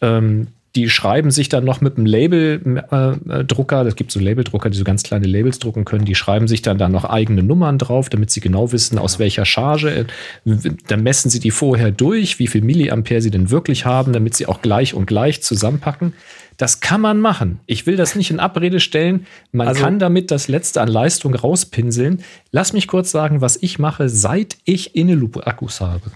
Ähm, 0.00 0.48
die 0.74 0.88
schreiben 0.88 1.30
sich 1.30 1.48
dann 1.48 1.64
noch 1.64 1.80
mit 1.80 1.96
einem 1.96 2.06
Labeldrucker, 2.06 3.80
äh, 3.80 3.84
das 3.84 3.96
gibt 3.96 4.10
so 4.10 4.20
Labeldrucker, 4.20 4.70
die 4.70 4.78
so 4.78 4.84
ganz 4.84 5.02
kleine 5.02 5.26
Labels 5.26 5.58
drucken 5.58 5.84
können, 5.84 6.06
die 6.06 6.14
schreiben 6.14 6.48
sich 6.48 6.62
dann 6.62 6.78
da 6.78 6.88
noch 6.88 7.04
eigene 7.04 7.42
Nummern 7.42 7.78
drauf, 7.78 8.08
damit 8.08 8.30
sie 8.30 8.40
genau 8.40 8.72
wissen, 8.72 8.98
aus 8.98 9.18
welcher 9.18 9.44
Charge. 9.44 10.06
Dann 10.44 11.02
messen 11.02 11.30
sie 11.30 11.40
die 11.40 11.50
vorher 11.50 11.90
durch, 11.90 12.38
wie 12.38 12.46
viel 12.46 12.62
Milliampere 12.62 13.20
sie 13.20 13.30
denn 13.30 13.50
wirklich 13.50 13.84
haben, 13.84 14.12
damit 14.12 14.34
sie 14.34 14.46
auch 14.46 14.62
gleich 14.62 14.94
und 14.94 15.06
gleich 15.06 15.42
zusammenpacken. 15.42 16.14
Das 16.56 16.80
kann 16.80 17.00
man 17.00 17.20
machen. 17.20 17.60
Ich 17.66 17.86
will 17.86 17.96
das 17.96 18.14
nicht 18.14 18.30
in 18.30 18.40
Abrede 18.40 18.80
stellen. 18.80 19.26
Man 19.52 19.68
also, 19.68 19.82
kann 19.82 19.98
damit 19.98 20.30
das 20.30 20.48
Letzte 20.48 20.80
an 20.80 20.88
Leistung 20.88 21.34
rauspinseln. 21.34 22.22
Lass 22.50 22.72
mich 22.72 22.88
kurz 22.88 23.10
sagen, 23.10 23.40
was 23.40 23.58
ich 23.60 23.78
mache, 23.78 24.08
seit 24.08 24.58
ich 24.64 24.94
Inneloop-Akkus 24.94 25.80
habe. 25.80 26.12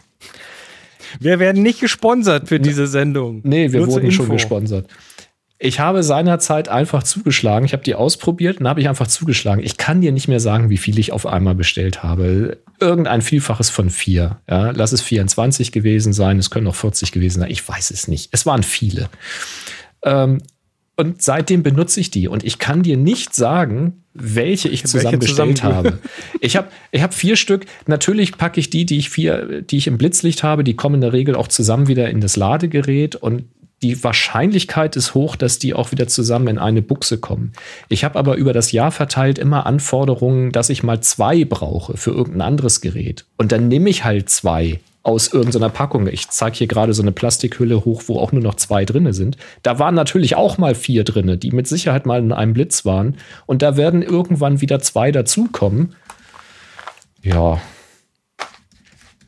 Wir 1.20 1.38
werden 1.38 1.62
nicht 1.62 1.80
gesponsert 1.80 2.48
für 2.48 2.60
diese 2.60 2.86
Sendung. 2.86 3.40
Nee, 3.44 3.72
wir 3.72 3.80
Nur 3.80 3.88
wurden 3.88 4.12
schon 4.12 4.28
gesponsert. 4.28 4.88
Ich 5.58 5.80
habe 5.80 6.02
seinerzeit 6.02 6.68
einfach 6.68 7.02
zugeschlagen. 7.02 7.64
Ich 7.64 7.72
habe 7.72 7.82
die 7.82 7.94
ausprobiert 7.94 8.60
und 8.60 8.68
habe 8.68 8.80
ich 8.80 8.88
einfach 8.88 9.06
zugeschlagen. 9.06 9.64
Ich 9.64 9.78
kann 9.78 10.02
dir 10.02 10.12
nicht 10.12 10.28
mehr 10.28 10.40
sagen, 10.40 10.68
wie 10.68 10.76
viel 10.76 10.98
ich 10.98 11.12
auf 11.12 11.24
einmal 11.24 11.54
bestellt 11.54 12.02
habe. 12.02 12.58
Irgendein 12.78 13.22
Vielfaches 13.22 13.70
von 13.70 13.88
vier. 13.88 14.38
Ja, 14.50 14.72
lass 14.72 14.92
es 14.92 15.00
24 15.00 15.72
gewesen 15.72 16.12
sein. 16.12 16.38
Es 16.38 16.50
können 16.50 16.66
auch 16.66 16.74
40 16.74 17.10
gewesen 17.10 17.40
sein. 17.40 17.50
Ich 17.50 17.66
weiß 17.66 17.90
es 17.90 18.06
nicht. 18.06 18.28
Es 18.32 18.44
waren 18.44 18.62
viele. 18.62 19.08
Ähm, 20.04 20.42
und 20.96 21.20
seitdem 21.22 21.62
benutze 21.62 22.00
ich 22.00 22.10
die. 22.10 22.26
Und 22.26 22.42
ich 22.42 22.58
kann 22.58 22.82
dir 22.82 22.96
nicht 22.96 23.34
sagen, 23.34 24.02
welche 24.14 24.68
ich 24.68 24.84
zusammen 24.86 25.18
bestellt 25.18 25.62
habe. 25.62 25.98
Ich 26.40 26.56
habe 26.56 26.68
ich 26.90 27.02
hab 27.02 27.12
vier 27.12 27.36
Stück. 27.36 27.66
Natürlich 27.86 28.38
packe 28.38 28.60
ich 28.60 28.70
die, 28.70 28.86
die 28.86 28.96
ich 28.96 29.10
vier, 29.10 29.62
die 29.62 29.76
ich 29.76 29.86
im 29.86 29.98
Blitzlicht 29.98 30.42
habe, 30.42 30.64
die 30.64 30.74
kommen 30.74 30.96
in 30.96 31.00
der 31.02 31.12
Regel 31.12 31.34
auch 31.34 31.48
zusammen 31.48 31.86
wieder 31.86 32.08
in 32.08 32.20
das 32.20 32.36
Ladegerät 32.36 33.14
und 33.14 33.44
die 33.82 34.02
Wahrscheinlichkeit 34.02 34.96
ist 34.96 35.14
hoch, 35.14 35.36
dass 35.36 35.58
die 35.58 35.74
auch 35.74 35.92
wieder 35.92 36.08
zusammen 36.08 36.48
in 36.48 36.58
eine 36.58 36.80
Buchse 36.80 37.18
kommen. 37.18 37.52
Ich 37.90 38.04
habe 38.04 38.18
aber 38.18 38.36
über 38.36 38.54
das 38.54 38.72
Jahr 38.72 38.90
verteilt 38.90 39.38
immer 39.38 39.66
Anforderungen, 39.66 40.50
dass 40.50 40.70
ich 40.70 40.82
mal 40.82 41.02
zwei 41.02 41.44
brauche 41.44 41.96
für 41.98 42.10
irgendein 42.10 42.40
anderes 42.40 42.80
Gerät. 42.80 43.26
Und 43.36 43.52
dann 43.52 43.68
nehme 43.68 43.90
ich 43.90 44.02
halt 44.02 44.30
zwei 44.30 44.80
aus 45.06 45.32
irgendeiner 45.32 45.68
Packung. 45.68 46.08
Ich 46.08 46.28
zeige 46.30 46.56
hier 46.56 46.66
gerade 46.66 46.92
so 46.92 47.00
eine 47.00 47.12
Plastikhülle 47.12 47.84
hoch, 47.84 48.02
wo 48.06 48.18
auch 48.18 48.32
nur 48.32 48.42
noch 48.42 48.56
zwei 48.56 48.84
drinne 48.84 49.14
sind. 49.14 49.36
Da 49.62 49.78
waren 49.78 49.94
natürlich 49.94 50.34
auch 50.34 50.58
mal 50.58 50.74
vier 50.74 51.04
drinne, 51.04 51.38
die 51.38 51.52
mit 51.52 51.68
Sicherheit 51.68 52.06
mal 52.06 52.18
in 52.18 52.32
einem 52.32 52.54
Blitz 52.54 52.84
waren. 52.84 53.16
Und 53.46 53.62
da 53.62 53.76
werden 53.76 54.02
irgendwann 54.02 54.60
wieder 54.60 54.80
zwei 54.80 55.12
dazukommen. 55.12 55.94
Ja. 57.22 57.60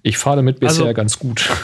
Ich 0.03 0.19
fahre 0.19 0.37
damit 0.37 0.59
bisher 0.59 0.87
also, 0.87 0.95
ganz 0.95 1.19
gut. 1.19 1.49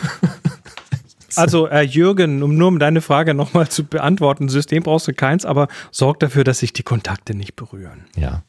Also, 1.36 1.66
äh, 1.66 1.82
Jürgen, 1.82 2.45
um 2.45 2.57
nur 2.57 2.69
um 2.69 2.78
deine 2.78 3.01
Frage 3.01 3.35
nochmal 3.35 3.69
zu 3.69 3.82
beantworten, 3.82 4.49
System 4.49 4.85
brauchst 4.85 5.09
du 5.09 5.12
keins, 5.12 5.45
aber 5.45 5.66
sorg 5.91 6.20
dafür, 6.20 6.45
dass 6.45 6.61
sich 6.61 6.73
die 6.73 6.85
Kontakte 6.85 7.35
nicht 7.35 7.57
berühren. 7.57 8.05
Ja. 8.16 8.45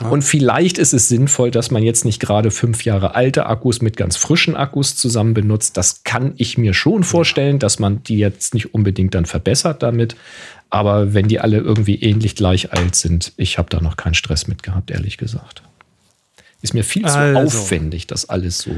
Und 0.00 0.22
vielleicht 0.22 0.78
ist 0.78 0.92
es 0.92 1.08
sinnvoll, 1.08 1.50
dass 1.50 1.70
man 1.70 1.82
jetzt 1.82 2.04
nicht 2.04 2.20
gerade 2.20 2.50
fünf 2.50 2.84
Jahre 2.84 3.14
alte 3.14 3.46
Akkus 3.46 3.82
mit 3.82 3.96
ganz 3.96 4.16
frischen 4.16 4.56
Akkus 4.56 4.96
zusammen 4.96 5.34
benutzt. 5.34 5.76
Das 5.76 6.04
kann 6.04 6.34
ich 6.36 6.58
mir 6.58 6.74
schon 6.74 7.02
vorstellen, 7.02 7.58
dass 7.58 7.78
man 7.78 8.02
die 8.02 8.18
jetzt 8.18 8.54
nicht 8.54 8.74
unbedingt 8.74 9.14
dann 9.14 9.26
verbessert 9.26 9.82
damit. 9.82 10.16
Aber 10.68 11.14
wenn 11.14 11.28
die 11.28 11.40
alle 11.40 11.58
irgendwie 11.58 11.96
ähnlich 11.96 12.36
gleich 12.36 12.72
alt 12.72 12.94
sind, 12.94 13.32
ich 13.36 13.58
habe 13.58 13.68
da 13.70 13.80
noch 13.80 13.96
keinen 13.96 14.14
Stress 14.14 14.46
mit 14.46 14.62
gehabt, 14.62 14.90
ehrlich 14.90 15.18
gesagt. 15.18 15.62
Ist 16.62 16.74
mir 16.74 16.84
viel 16.84 17.06
zu 17.06 17.18
also. 17.18 17.58
aufwendig, 17.58 18.06
das 18.06 18.28
alles 18.28 18.58
so. 18.58 18.72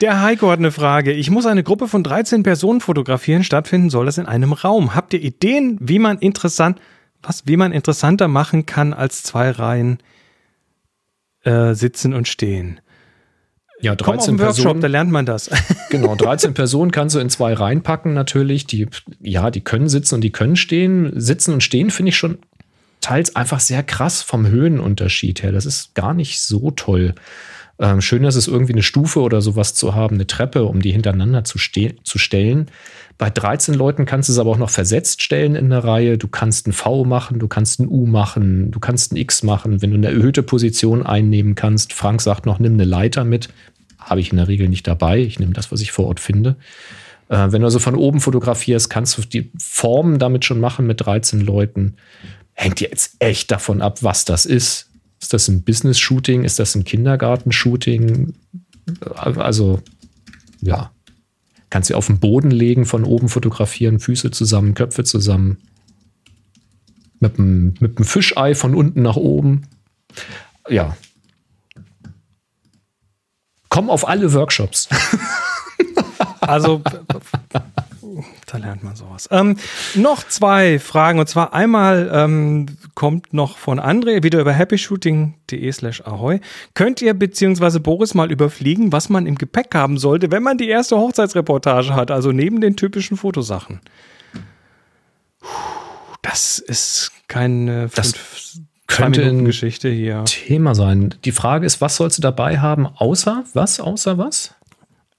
Der 0.00 0.22
Heiko 0.22 0.50
hat 0.50 0.60
eine 0.60 0.70
Frage. 0.70 1.12
Ich 1.12 1.30
muss 1.30 1.44
eine 1.44 1.62
Gruppe 1.62 1.88
von 1.88 2.02
13 2.02 2.42
Personen 2.42 2.80
fotografieren. 2.80 3.44
Stattfinden 3.44 3.90
soll 3.90 4.06
das 4.06 4.16
in 4.16 4.26
einem 4.26 4.52
Raum. 4.52 4.94
Habt 4.94 5.12
ihr 5.12 5.20
Ideen, 5.20 5.76
wie 5.80 5.98
man 5.98 6.18
interessant, 6.18 6.80
was, 7.22 7.46
wie 7.46 7.56
man 7.56 7.72
interessanter 7.72 8.28
machen 8.28 8.66
kann 8.66 8.92
als 8.92 9.22
zwei 9.22 9.50
Reihen 9.50 9.98
äh, 11.44 11.74
sitzen 11.74 12.14
und 12.14 12.28
stehen. 12.28 12.80
Ja, 13.82 13.94
13 13.94 14.04
Komm 14.04 14.18
auf 14.18 14.28
Workshop, 14.28 14.64
Personen, 14.64 14.80
da 14.82 14.88
lernt 14.88 15.10
man 15.10 15.24
das. 15.24 15.50
genau, 15.90 16.14
13 16.14 16.52
Personen 16.52 16.90
kannst 16.90 17.14
du 17.14 17.18
in 17.18 17.30
zwei 17.30 17.54
reinpacken 17.54 18.12
natürlich. 18.12 18.66
Die, 18.66 18.88
ja, 19.20 19.50
die 19.50 19.62
können 19.62 19.88
sitzen 19.88 20.16
und 20.16 20.20
die 20.20 20.32
können 20.32 20.56
stehen. 20.56 21.18
Sitzen 21.18 21.54
und 21.54 21.62
stehen 21.62 21.90
finde 21.90 22.10
ich 22.10 22.16
schon 22.16 22.38
teils 23.00 23.34
einfach 23.34 23.60
sehr 23.60 23.82
krass 23.82 24.22
vom 24.22 24.46
Höhenunterschied 24.46 25.42
her. 25.42 25.52
Das 25.52 25.64
ist 25.64 25.94
gar 25.94 26.12
nicht 26.12 26.42
so 26.42 26.70
toll. 26.70 27.14
Ähm, 27.78 28.02
schön 28.02 28.24
ist 28.24 28.36
es 28.36 28.46
irgendwie 28.46 28.74
eine 28.74 28.82
Stufe 28.82 29.20
oder 29.20 29.40
sowas 29.40 29.74
zu 29.74 29.94
haben, 29.94 30.16
eine 30.16 30.26
Treppe, 30.26 30.64
um 30.64 30.82
die 30.82 30.92
hintereinander 30.92 31.44
zu, 31.44 31.58
zu 31.58 32.18
stellen. 32.18 32.66
Bei 33.20 33.28
13 33.28 33.74
Leuten 33.74 34.06
kannst 34.06 34.30
du 34.30 34.32
es 34.32 34.38
aber 34.38 34.48
auch 34.48 34.56
noch 34.56 34.70
versetzt 34.70 35.22
stellen 35.22 35.54
in 35.54 35.68
der 35.68 35.84
Reihe. 35.84 36.16
Du 36.16 36.26
kannst 36.26 36.66
ein 36.66 36.72
V 36.72 37.04
machen, 37.04 37.38
du 37.38 37.48
kannst 37.48 37.78
ein 37.78 37.86
U 37.86 38.06
machen, 38.06 38.70
du 38.70 38.80
kannst 38.80 39.12
ein 39.12 39.16
X 39.16 39.42
machen, 39.42 39.82
wenn 39.82 39.90
du 39.90 39.96
eine 39.96 40.06
erhöhte 40.06 40.42
Position 40.42 41.04
einnehmen 41.04 41.54
kannst. 41.54 41.92
Frank 41.92 42.22
sagt 42.22 42.46
noch, 42.46 42.58
nimm 42.58 42.72
eine 42.72 42.84
Leiter 42.84 43.24
mit. 43.24 43.50
Habe 43.98 44.20
ich 44.20 44.30
in 44.30 44.38
der 44.38 44.48
Regel 44.48 44.70
nicht 44.70 44.86
dabei. 44.86 45.18
Ich 45.18 45.38
nehme 45.38 45.52
das, 45.52 45.70
was 45.70 45.82
ich 45.82 45.92
vor 45.92 46.06
Ort 46.06 46.18
finde. 46.18 46.56
Äh, 47.28 47.52
wenn 47.52 47.60
du 47.60 47.66
also 47.66 47.78
von 47.78 47.94
oben 47.94 48.20
fotografierst, 48.20 48.88
kannst 48.88 49.18
du 49.18 49.20
die 49.20 49.52
Formen 49.58 50.18
damit 50.18 50.46
schon 50.46 50.58
machen 50.58 50.86
mit 50.86 51.04
13 51.04 51.42
Leuten. 51.42 51.96
Hängt 52.54 52.80
jetzt 52.80 53.16
echt 53.18 53.50
davon 53.50 53.82
ab, 53.82 54.02
was 54.02 54.24
das 54.24 54.46
ist. 54.46 54.88
Ist 55.20 55.34
das 55.34 55.46
ein 55.46 55.62
Business-Shooting? 55.62 56.44
Ist 56.44 56.58
das 56.58 56.74
ein 56.74 56.84
Kindergarten-Shooting? 56.84 58.32
Also, 59.04 59.82
ja, 60.62 60.90
Kannst 61.70 61.88
sie 61.88 61.94
auf 61.94 62.08
den 62.08 62.18
Boden 62.18 62.50
legen, 62.50 62.84
von 62.84 63.04
oben 63.04 63.28
fotografieren, 63.28 64.00
Füße 64.00 64.30
zusammen, 64.32 64.74
Köpfe 64.74 65.04
zusammen. 65.04 65.58
Mit 67.20 67.38
einem, 67.38 67.74
mit 67.80 67.96
einem 67.96 68.04
Fischei 68.04 68.54
von 68.54 68.74
unten 68.74 69.02
nach 69.02 69.16
oben. 69.16 69.62
Ja. 70.68 70.96
Komm 73.68 73.88
auf 73.88 74.08
alle 74.08 74.32
Workshops. 74.32 74.88
Also 76.40 76.82
da 78.50 78.58
lernt 78.58 78.82
man 78.82 78.96
sowas. 78.96 79.28
Ähm, 79.30 79.56
noch 79.94 80.26
zwei 80.26 80.78
Fragen. 80.78 81.18
Und 81.18 81.28
zwar 81.28 81.54
einmal 81.54 82.10
ähm, 82.12 82.66
kommt 82.94 83.32
noch 83.32 83.58
von 83.58 83.78
André, 83.78 84.22
wieder 84.22 84.40
über 84.40 84.52
happyshooting.de 84.52 85.72
slash 85.72 86.02
ahoy. 86.02 86.40
Könnt 86.74 87.00
ihr 87.00 87.14
beziehungsweise 87.14 87.80
Boris 87.80 88.14
mal 88.14 88.30
überfliegen, 88.32 88.92
was 88.92 89.08
man 89.08 89.26
im 89.26 89.36
Gepäck 89.36 89.74
haben 89.74 89.98
sollte, 89.98 90.30
wenn 90.30 90.42
man 90.42 90.58
die 90.58 90.68
erste 90.68 90.96
Hochzeitsreportage 90.96 91.94
hat, 91.94 92.10
also 92.10 92.32
neben 92.32 92.60
den 92.60 92.76
typischen 92.76 93.16
Fotosachen? 93.16 93.80
Das 96.22 96.58
ist 96.58 97.12
keine 97.28 97.88
das 97.94 98.14
könnte 98.86 99.24
eine 99.24 99.44
Geschichte 99.44 99.88
hier. 99.88 100.24
Thema 100.24 100.74
sein. 100.74 101.14
Die 101.24 101.32
Frage 101.32 101.64
ist, 101.64 101.80
was 101.80 101.96
sollst 101.96 102.18
du 102.18 102.22
dabei 102.22 102.58
haben, 102.58 102.86
außer 102.86 103.44
was? 103.54 103.80
Außer 103.80 104.18
was? 104.18 104.54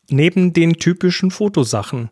Neben 0.09 0.51
den 0.51 0.73
typischen 0.73 1.31
Fotosachen. 1.31 2.09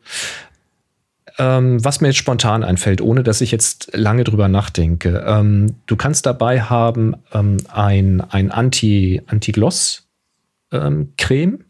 Ähm, 1.40 1.84
was 1.84 2.02
mir 2.02 2.10
jetzt 2.10 2.18
spontan 2.18 2.64
einfällt, 2.66 3.02
ohne 3.02 3.24
dass 3.24 3.40
ich 3.40 3.52
jetzt 3.52 3.92
lange 3.94 4.26
drüber 4.26 4.50
nachdenke. 4.50 5.24
Ähm, 5.26 5.76
du 5.86 5.96
kannst 5.96 6.26
dabei 6.26 6.62
haben 6.62 7.16
ähm, 7.34 7.58
ein, 7.70 8.20
ein 8.20 8.52
Anti, 8.52 9.22
Anti-Gloss-Creme. 9.26 11.54
Ähm, 11.54 11.64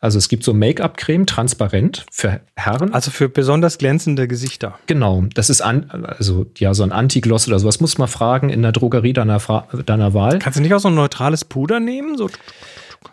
also 0.00 0.18
es 0.18 0.28
gibt 0.28 0.42
so 0.44 0.52
Make-up-Creme, 0.52 1.24
transparent 1.24 2.04
für 2.10 2.40
Herren. 2.56 2.92
Also 2.92 3.10
für 3.10 3.30
besonders 3.30 3.78
glänzende 3.78 4.28
Gesichter. 4.28 4.78
Genau, 4.86 5.24
das 5.32 5.48
ist 5.48 5.62
an, 5.62 5.88
also 5.90 6.44
ja 6.58 6.74
so 6.74 6.82
ein 6.82 6.92
Anti-Gloss 6.92 7.48
oder 7.48 7.58
sowas. 7.58 7.80
Muss 7.80 7.96
man 7.96 8.08
fragen 8.08 8.50
in 8.50 8.60
der 8.60 8.72
Drogerie 8.72 9.14
deiner, 9.14 9.40
deiner 9.86 10.12
Wahl. 10.12 10.40
Kannst 10.40 10.58
du 10.58 10.62
nicht 10.62 10.74
auch 10.74 10.80
so 10.80 10.88
ein 10.88 10.94
neutrales 10.94 11.46
Puder 11.46 11.80
nehmen? 11.80 12.18
So 12.18 12.28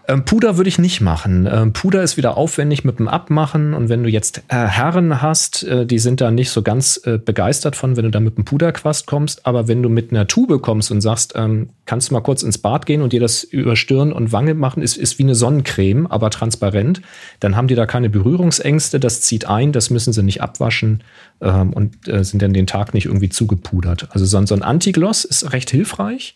ähm, 0.08 0.26
Puder 0.26 0.58
würde 0.58 0.68
ich 0.68 0.80
nicht 0.80 1.00
machen. 1.00 1.48
Ähm, 1.52 1.74
Puder 1.74 2.04
ist 2.04 2.18
wieder 2.18 2.36
aufwendig 2.36 2.84
mit 2.84 3.00
dem 3.00 3.08
Abmachen 3.08 3.74
und 3.74 3.90
wenn 3.90 4.04
du 4.04 4.10
jetzt 4.10 4.44
äh, 4.48 4.56
Herren 4.56 5.22
hast, 5.22 5.64
äh, 5.64 5.86
die 5.86 6.00
sind 6.00 6.22
da 6.22 6.32
nicht 6.32 6.50
so 6.50 6.64
ganz 6.64 7.00
äh, 7.06 7.18
begeistert 7.18 7.76
von, 7.76 7.96
wenn 7.96 8.06
du 8.06 8.12
da 8.12 8.20
mit 8.20 8.38
dem 8.38 8.44
Puderquast 8.44 9.06
kommst. 9.06 9.46
Aber 9.46 9.68
wenn 9.68 9.84
du 9.84 9.90
mit 9.90 10.12
einer 10.12 10.28
Tube 10.28 10.62
kommst 10.62 10.92
und 10.92 11.02
sagst, 11.02 11.34
ähm, 11.36 11.70
kannst 11.86 12.10
du 12.10 12.14
mal 12.14 12.22
kurz 12.22 12.44
ins 12.44 12.58
Bad 12.58 12.86
gehen 12.86 13.02
und 13.02 13.14
dir 13.14 13.20
das 13.20 13.44
über 13.44 13.76
Stirn 13.76 14.12
und 14.12 14.32
Wange 14.32 14.54
machen, 14.54 14.82
ist, 14.82 14.98
ist 14.98 15.20
wie 15.20 15.24
eine 15.24 15.36
Sonnencreme, 15.36 16.08
aber 16.08 16.30
transparent, 16.30 17.02
dann 17.40 17.56
haben 17.56 17.68
die 17.68 17.76
da 17.76 17.86
keine 17.86 18.10
Berührungsängste. 18.10 19.00
Das 19.00 19.22
zieht 19.22 19.46
ein, 19.46 19.72
das 19.72 19.90
müssen 19.90 20.14
sie 20.14 20.24
nicht 20.24 20.42
abwaschen 20.42 21.04
ähm, 21.42 21.74
und 21.74 22.08
äh, 22.08 22.24
sind 22.24 22.42
dann 22.42 22.54
den 22.54 22.68
Tag 22.68 22.94
nicht 22.94 23.06
irgendwie 23.06 23.30
zugepudert. 23.30 24.10
Also 24.12 24.26
so, 24.26 24.46
so 24.46 24.56
ein 24.56 24.64
Antigloss 24.64 25.26
ist 25.26 25.54
recht 25.54 25.70
hilfreich. 25.70 26.36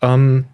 Ähm, 0.00 0.44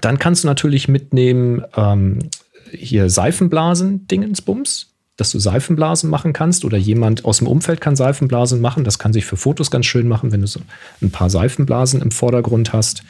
dann 0.00 0.18
kannst 0.18 0.44
du 0.44 0.48
natürlich 0.48 0.88
mitnehmen 0.88 1.64
ähm, 1.76 2.30
hier 2.72 3.10
Seifenblasen, 3.10 4.06
Dingensbums, 4.08 4.94
dass 5.16 5.30
du 5.30 5.38
Seifenblasen 5.38 6.08
machen 6.08 6.32
kannst 6.32 6.64
oder 6.64 6.78
jemand 6.78 7.24
aus 7.24 7.38
dem 7.38 7.46
Umfeld 7.46 7.80
kann 7.80 7.96
Seifenblasen 7.96 8.60
machen. 8.60 8.84
Das 8.84 8.98
kann 8.98 9.12
sich 9.12 9.24
für 9.24 9.36
Fotos 9.36 9.70
ganz 9.70 9.86
schön 9.86 10.08
machen, 10.08 10.32
wenn 10.32 10.40
du 10.40 10.46
so 10.46 10.60
ein 11.02 11.10
paar 11.10 11.30
Seifenblasen 11.30 12.00
im 12.00 12.10
Vordergrund 12.10 12.72
hast. 12.72 13.02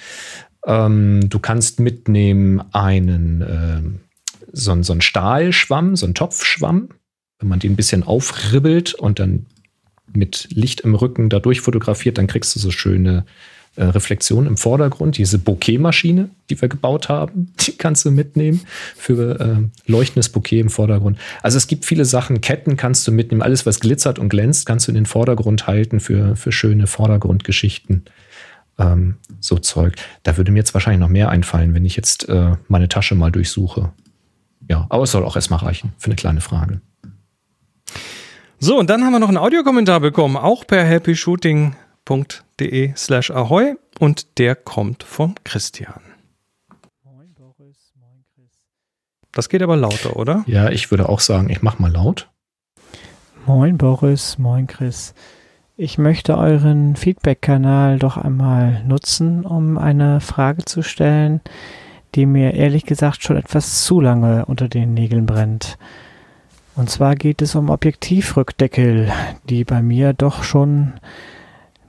Ähm, 0.67 1.29
du 1.29 1.39
kannst 1.39 1.81
mitnehmen 1.81 2.63
einen 2.73 3.41
äh, 3.43 3.83
so, 4.53 4.83
so 4.83 4.93
einen 4.93 5.01
Stahlschwamm, 5.01 5.97
so 5.97 6.07
einen 6.07 6.15
Topfschwamm, 6.15 6.89
wenn 7.39 7.49
man 7.49 7.61
den 7.61 7.73
ein 7.73 7.77
bisschen 7.77 8.03
aufribbelt 8.03 8.95
und 8.95 9.19
dann 9.19 9.47
mit 10.13 10.49
Licht 10.51 10.81
im 10.83 10.95
Rücken 10.95 11.29
dadurch 11.29 11.61
fotografiert, 11.61 12.19
dann 12.19 12.27
kriegst 12.27 12.55
du 12.55 12.61
so 12.61 12.71
schöne 12.71 13.25
äh, 13.75 13.85
Reflexion 13.85 14.47
im 14.47 14.59
Vordergrund. 14.59 15.17
Diese 15.17 15.39
Bokeh-Maschine, 15.39 16.29
die 16.51 16.61
wir 16.61 16.69
gebaut 16.69 17.09
haben, 17.09 17.53
die 17.61 17.73
kannst 17.73 18.05
du 18.05 18.11
mitnehmen 18.11 18.61
für 18.97 19.41
äh, 19.41 19.91
leuchtendes 19.91 20.29
Bokeh 20.29 20.61
im 20.61 20.69
Vordergrund. 20.69 21.19
Also 21.43 21.57
es 21.57 21.67
gibt 21.67 21.87
viele 21.87 22.05
Sachen. 22.05 22.43
Ketten 22.43 22.77
kannst 22.77 23.07
du 23.07 23.13
mitnehmen. 23.13 23.43
Alles, 23.43 23.65
was 23.65 23.81
glitzert 23.81 24.19
und 24.19 24.29
glänzt, 24.29 24.67
kannst 24.67 24.89
du 24.89 24.91
in 24.91 24.97
den 24.97 25.07
Vordergrund 25.07 25.67
halten 25.67 26.01
für, 26.01 26.37
für 26.37 26.53
schöne 26.53 26.87
Vordergrundgeschichten. 26.87 28.05
Ähm, 28.79 29.17
so 29.41 29.59
Zeug. 29.59 29.95
Da 30.23 30.37
würde 30.37 30.53
mir 30.53 30.59
jetzt 30.59 30.75
wahrscheinlich 30.75 31.01
noch 31.01 31.09
mehr 31.09 31.31
einfallen, 31.31 31.75
wenn 31.75 31.85
ich 31.85 31.97
jetzt 31.97 32.29
äh, 32.29 32.57
meine 32.69 32.89
Tasche 32.89 33.15
mal 33.15 33.33
durchsuche. 33.33 33.93
Ja, 34.69 34.87
aber 34.91 35.05
es 35.05 35.11
soll 35.11 35.25
auch 35.25 35.37
erstmal 35.37 35.61
reichen 35.61 35.93
für 35.99 36.07
eine 36.07 36.17
kleine 36.17 36.41
Frage. 36.41 36.81
So, 38.59 38.79
und 38.79 38.89
dann 38.91 39.05
haben 39.05 39.13
wir 39.13 39.19
noch 39.19 39.29
einen 39.29 39.39
Audiokommentar 39.39 40.01
bekommen, 40.01 40.37
auch 40.37 40.67
per 40.67 40.87
happyshooting.de 40.87 41.82
slash 42.97 43.31
ahoy 43.31 43.77
und 43.99 44.39
der 44.39 44.55
kommt 44.55 45.03
vom 45.03 45.35
Christian. 45.45 46.01
Moin 47.05 47.33
Boris, 47.35 47.93
moin 47.99 48.25
Chris. 48.35 48.51
Das 49.33 49.49
geht 49.49 49.63
aber 49.63 49.77
lauter, 49.77 50.17
oder? 50.17 50.45
Ja, 50.47 50.71
ich 50.71 50.91
würde 50.91 51.09
auch 51.09 51.21
sagen, 51.21 51.49
ich 51.51 51.63
mach 51.63 51.79
mal 51.79 51.93
laut. 51.93 52.29
Moin 53.47 53.79
Boris, 53.79 54.39
moin 54.39 54.67
Chris. 54.67 55.15
Ich 55.77 55.99
möchte 55.99 56.37
euren 56.37 56.97
Feedback-Kanal 56.97 57.99
doch 57.99 58.17
einmal 58.17 58.85
nutzen, 58.85 59.45
um 59.45 59.79
eine 59.79 60.21
Frage 60.21 60.65
zu 60.65 60.83
stellen, 60.83 61.41
die 62.15 62.27
mir 62.27 62.55
ehrlich 62.55 62.85
gesagt 62.85 63.23
schon 63.23 63.37
etwas 63.37 63.85
zu 63.85 64.01
lange 64.01 64.45
unter 64.47 64.69
den 64.69 64.95
Nägeln 64.95 65.27
brennt. 65.27 65.79
Und 66.75 66.91
zwar 66.91 67.15
geht 67.17 67.43
es 67.43 67.55
um 67.55 67.71
Objektivrückdeckel, 67.71 69.11
die 69.49 69.65
bei 69.65 69.83
mir 69.83 70.13
doch 70.13 70.45
schon 70.45 70.95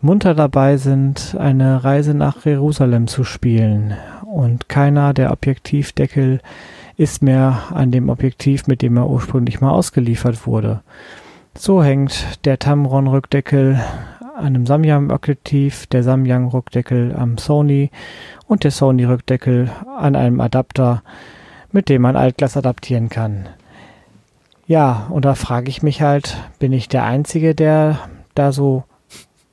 munter 0.04 0.36
dabei 0.36 0.78
sind, 0.78 1.36
eine 1.40 1.84
Reise 1.84 2.14
nach 2.14 2.46
Jerusalem 2.46 3.08
zu 3.08 3.24
spielen. 3.24 3.94
Und 4.26 4.68
keiner 4.68 5.14
der 5.14 5.32
Objektivdeckel 5.32 6.42
ist 6.98 7.24
mehr 7.24 7.64
an 7.74 7.92
dem 7.92 8.10
Objektiv, 8.10 8.68
mit 8.68 8.82
dem 8.82 8.98
er 8.98 9.10
ursprünglich 9.10 9.62
mal 9.62 9.72
ausgeliefert 9.72 10.46
wurde. 10.46 10.82
So 11.56 11.84
hängt 11.84 12.46
der 12.46 12.60
Tamron-Rückdeckel 12.60 13.80
an 14.36 14.46
einem 14.46 14.66
Samyang-Objektiv, 14.66 15.88
der 15.88 16.04
Samyang-Rückdeckel 16.04 17.16
am 17.16 17.38
Sony 17.38 17.90
und 18.48 18.64
der 18.64 18.72
Sony-Rückdeckel 18.72 19.72
an 19.98 20.16
einem 20.16 20.42
Adapter, 20.42 21.04
mit 21.72 21.90
dem 21.90 22.02
man 22.02 22.16
Altglas 22.16 22.58
adaptieren 22.58 23.10
kann. 23.10 23.48
Ja, 24.68 25.08
und 25.10 25.26
da 25.26 25.36
frage 25.36 25.70
ich 25.70 25.84
mich 25.84 26.02
halt, 26.02 26.38
bin 26.60 26.74
ich 26.74 26.90
der 26.90 27.06
Einzige, 27.06 27.56
der 27.56 28.00
da 28.34 28.52
so 28.52 28.84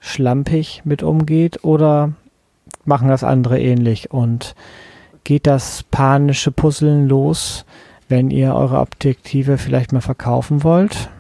schlampig 0.01 0.83
mit 0.85 1.03
umgeht 1.03 1.63
oder 1.65 2.13
machen 2.85 3.09
das 3.09 3.23
andere 3.23 3.61
ähnlich 3.61 4.11
und 4.11 4.55
geht 5.25 5.47
das 5.47 5.85
panische 5.85 6.51
Puzzeln 6.51 7.07
los, 7.09 7.65
wenn 8.09 8.31
ihr 8.31 8.55
eure 8.55 8.81
Objektive 8.81 9.59
vielleicht 9.59 9.93
mal 9.93 10.01
verkaufen 10.01 10.65
wollt? 10.65 11.11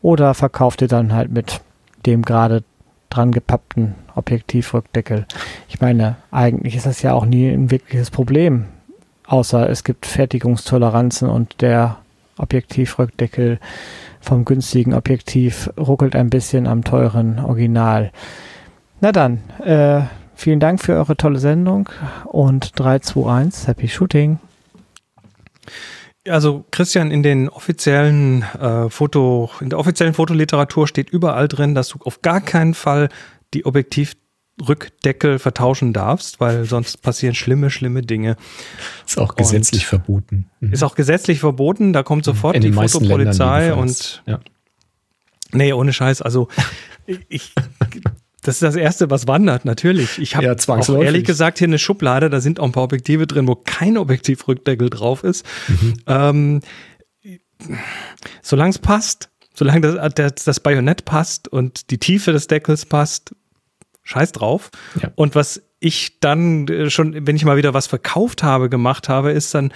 Oder 0.00 0.34
verkauft 0.34 0.82
ihr 0.82 0.88
dann 0.88 1.12
halt 1.12 1.30
mit 1.30 1.60
dem 2.06 2.22
gerade 2.22 2.64
dran 3.08 3.30
gepappten 3.30 3.94
Objektivrückdeckel? 4.16 5.26
Ich 5.68 5.80
meine, 5.80 6.16
eigentlich 6.32 6.74
ist 6.74 6.86
das 6.86 7.02
ja 7.02 7.12
auch 7.12 7.24
nie 7.24 7.48
ein 7.48 7.70
wirkliches 7.70 8.10
Problem. 8.10 8.64
Außer 9.26 9.70
es 9.70 9.84
gibt 9.84 10.06
Fertigungstoleranzen 10.06 11.28
und 11.28 11.60
der 11.60 11.98
Objektivrückdeckel 12.38 13.60
vom 14.22 14.44
günstigen 14.44 14.94
Objektiv 14.94 15.70
ruckelt 15.78 16.16
ein 16.16 16.30
bisschen 16.30 16.66
am 16.66 16.84
teuren 16.84 17.38
Original. 17.38 18.12
Na 19.00 19.12
dann, 19.12 19.42
äh, 19.64 20.02
vielen 20.34 20.60
Dank 20.60 20.80
für 20.80 20.94
eure 20.94 21.16
tolle 21.16 21.38
Sendung 21.38 21.88
und 22.24 22.78
3, 22.78 23.00
2, 23.00 23.30
1, 23.30 23.66
Happy 23.66 23.88
Shooting. 23.88 24.38
Also 26.28 26.64
Christian, 26.70 27.10
in 27.10 27.24
den 27.24 27.48
offiziellen 27.48 28.42
äh, 28.60 28.88
Foto, 28.88 29.50
in 29.60 29.70
der 29.70 29.80
offiziellen 29.80 30.14
Fotoliteratur 30.14 30.86
steht 30.86 31.10
überall 31.10 31.48
drin, 31.48 31.74
dass 31.74 31.88
du 31.88 31.98
auf 32.04 32.22
gar 32.22 32.40
keinen 32.40 32.74
Fall 32.74 33.08
die 33.54 33.64
Objektivrückdeckel 34.60 35.38
vertauschen 35.38 35.92
darfst, 35.92 36.40
weil 36.40 36.64
sonst 36.64 37.02
passieren 37.02 37.34
schlimme, 37.34 37.70
schlimme 37.70 38.02
Dinge. 38.02 38.36
Ist 39.06 39.18
auch 39.18 39.34
gesetzlich 39.34 39.82
und 39.82 39.88
verboten. 39.88 40.50
Mhm. 40.60 40.72
Ist 40.72 40.82
auch 40.82 40.94
gesetzlich 40.94 41.40
verboten, 41.40 41.92
da 41.92 42.02
kommt 42.02 42.24
sofort 42.24 42.56
in 42.56 42.62
die 42.62 42.72
Fotopolizei 42.72 43.74
und 43.74 44.22
ja. 44.26 44.40
Nee, 45.54 45.74
ohne 45.74 45.92
Scheiß. 45.92 46.22
Also 46.22 46.48
ich, 47.28 47.52
das 48.42 48.56
ist 48.56 48.62
das 48.62 48.76
Erste, 48.76 49.10
was 49.10 49.26
wandert, 49.26 49.66
natürlich. 49.66 50.18
Ich 50.18 50.34
habe 50.34 50.46
ja, 50.46 50.56
auch 50.66 51.02
ehrlich 51.02 51.24
gesagt 51.24 51.58
hier 51.58 51.68
eine 51.68 51.78
Schublade, 51.78 52.30
da 52.30 52.40
sind 52.40 52.58
auch 52.58 52.64
ein 52.64 52.72
paar 52.72 52.84
Objektive 52.84 53.26
drin, 53.26 53.46
wo 53.46 53.54
kein 53.54 53.98
Objektivrückdeckel 53.98 54.88
drauf 54.88 55.24
ist. 55.24 55.44
Mhm. 55.68 55.94
Ähm, 56.06 56.60
solange 58.40 58.70
es 58.70 58.78
passt, 58.78 59.28
solange 59.54 59.80
das, 59.82 60.14
das, 60.14 60.44
das 60.44 60.60
Bajonett 60.60 61.04
passt 61.04 61.48
und 61.48 61.90
die 61.90 61.98
Tiefe 61.98 62.32
des 62.32 62.46
Deckels 62.46 62.86
passt, 62.86 63.34
scheiß 64.02 64.32
drauf. 64.32 64.70
Ja. 65.00 65.10
Und 65.14 65.34
was 65.34 65.62
ich 65.80 66.20
dann 66.20 66.68
äh, 66.68 66.90
schon, 66.90 67.26
wenn 67.26 67.36
ich 67.36 67.44
mal 67.44 67.56
wieder 67.56 67.74
was 67.74 67.86
verkauft 67.86 68.42
habe, 68.42 68.68
gemacht 68.68 69.08
habe, 69.08 69.32
ist 69.32 69.54
dann, 69.54 69.72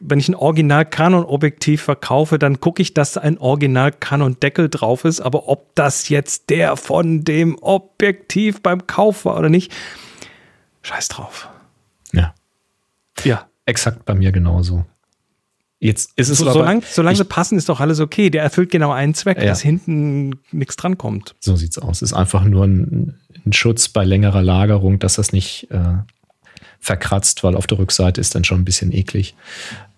wenn 0.00 0.18
ich 0.18 0.28
ein 0.28 0.34
Original 0.34 0.86
Canon 0.86 1.24
Objektiv 1.24 1.82
verkaufe, 1.82 2.38
dann 2.38 2.60
gucke 2.60 2.80
ich, 2.80 2.94
dass 2.94 3.16
ein 3.18 3.38
Original 3.38 3.92
Canon 3.92 4.38
Deckel 4.40 4.68
drauf 4.68 5.04
ist, 5.04 5.20
aber 5.20 5.48
ob 5.48 5.74
das 5.74 6.08
jetzt 6.08 6.50
der 6.50 6.76
von 6.76 7.24
dem 7.24 7.58
Objektiv 7.60 8.62
beim 8.62 8.86
Kauf 8.86 9.24
war 9.24 9.38
oder 9.38 9.50
nicht, 9.50 9.72
scheiß 10.82 11.08
drauf. 11.08 11.48
Ja. 12.12 12.34
Ja. 13.22 13.46
Exakt 13.66 14.04
bei 14.04 14.14
mir 14.14 14.32
genauso. 14.32 14.84
Jetzt 15.78 16.12
ist 16.16 16.30
es 16.30 16.38
so, 16.38 16.50
solange, 16.50 16.80
solange 16.88 17.16
sie 17.16 17.24
passen, 17.26 17.58
ist 17.58 17.68
doch 17.68 17.80
alles 17.80 18.00
okay. 18.00 18.30
Der 18.30 18.42
erfüllt 18.42 18.70
genau 18.70 18.92
einen 18.92 19.12
Zweck, 19.12 19.38
ja. 19.38 19.44
dass 19.44 19.60
hinten 19.60 20.40
nichts 20.50 20.76
drankommt. 20.76 21.34
So 21.40 21.56
sieht's 21.56 21.78
aus. 21.78 22.00
Ist 22.00 22.14
einfach 22.14 22.44
nur 22.44 22.64
ein, 22.64 23.20
ein 23.46 23.52
Schutz 23.52 23.88
bei 23.88 24.04
längerer 24.04 24.42
Lagerung, 24.42 24.98
dass 24.98 25.14
das 25.14 25.32
nicht 25.32 25.68
äh, 25.70 25.98
verkratzt, 26.80 27.42
weil 27.44 27.56
auf 27.56 27.66
der 27.66 27.78
Rückseite 27.78 28.20
ist 28.20 28.34
dann 28.34 28.44
schon 28.44 28.60
ein 28.60 28.64
bisschen 28.64 28.92
eklig. 28.92 29.34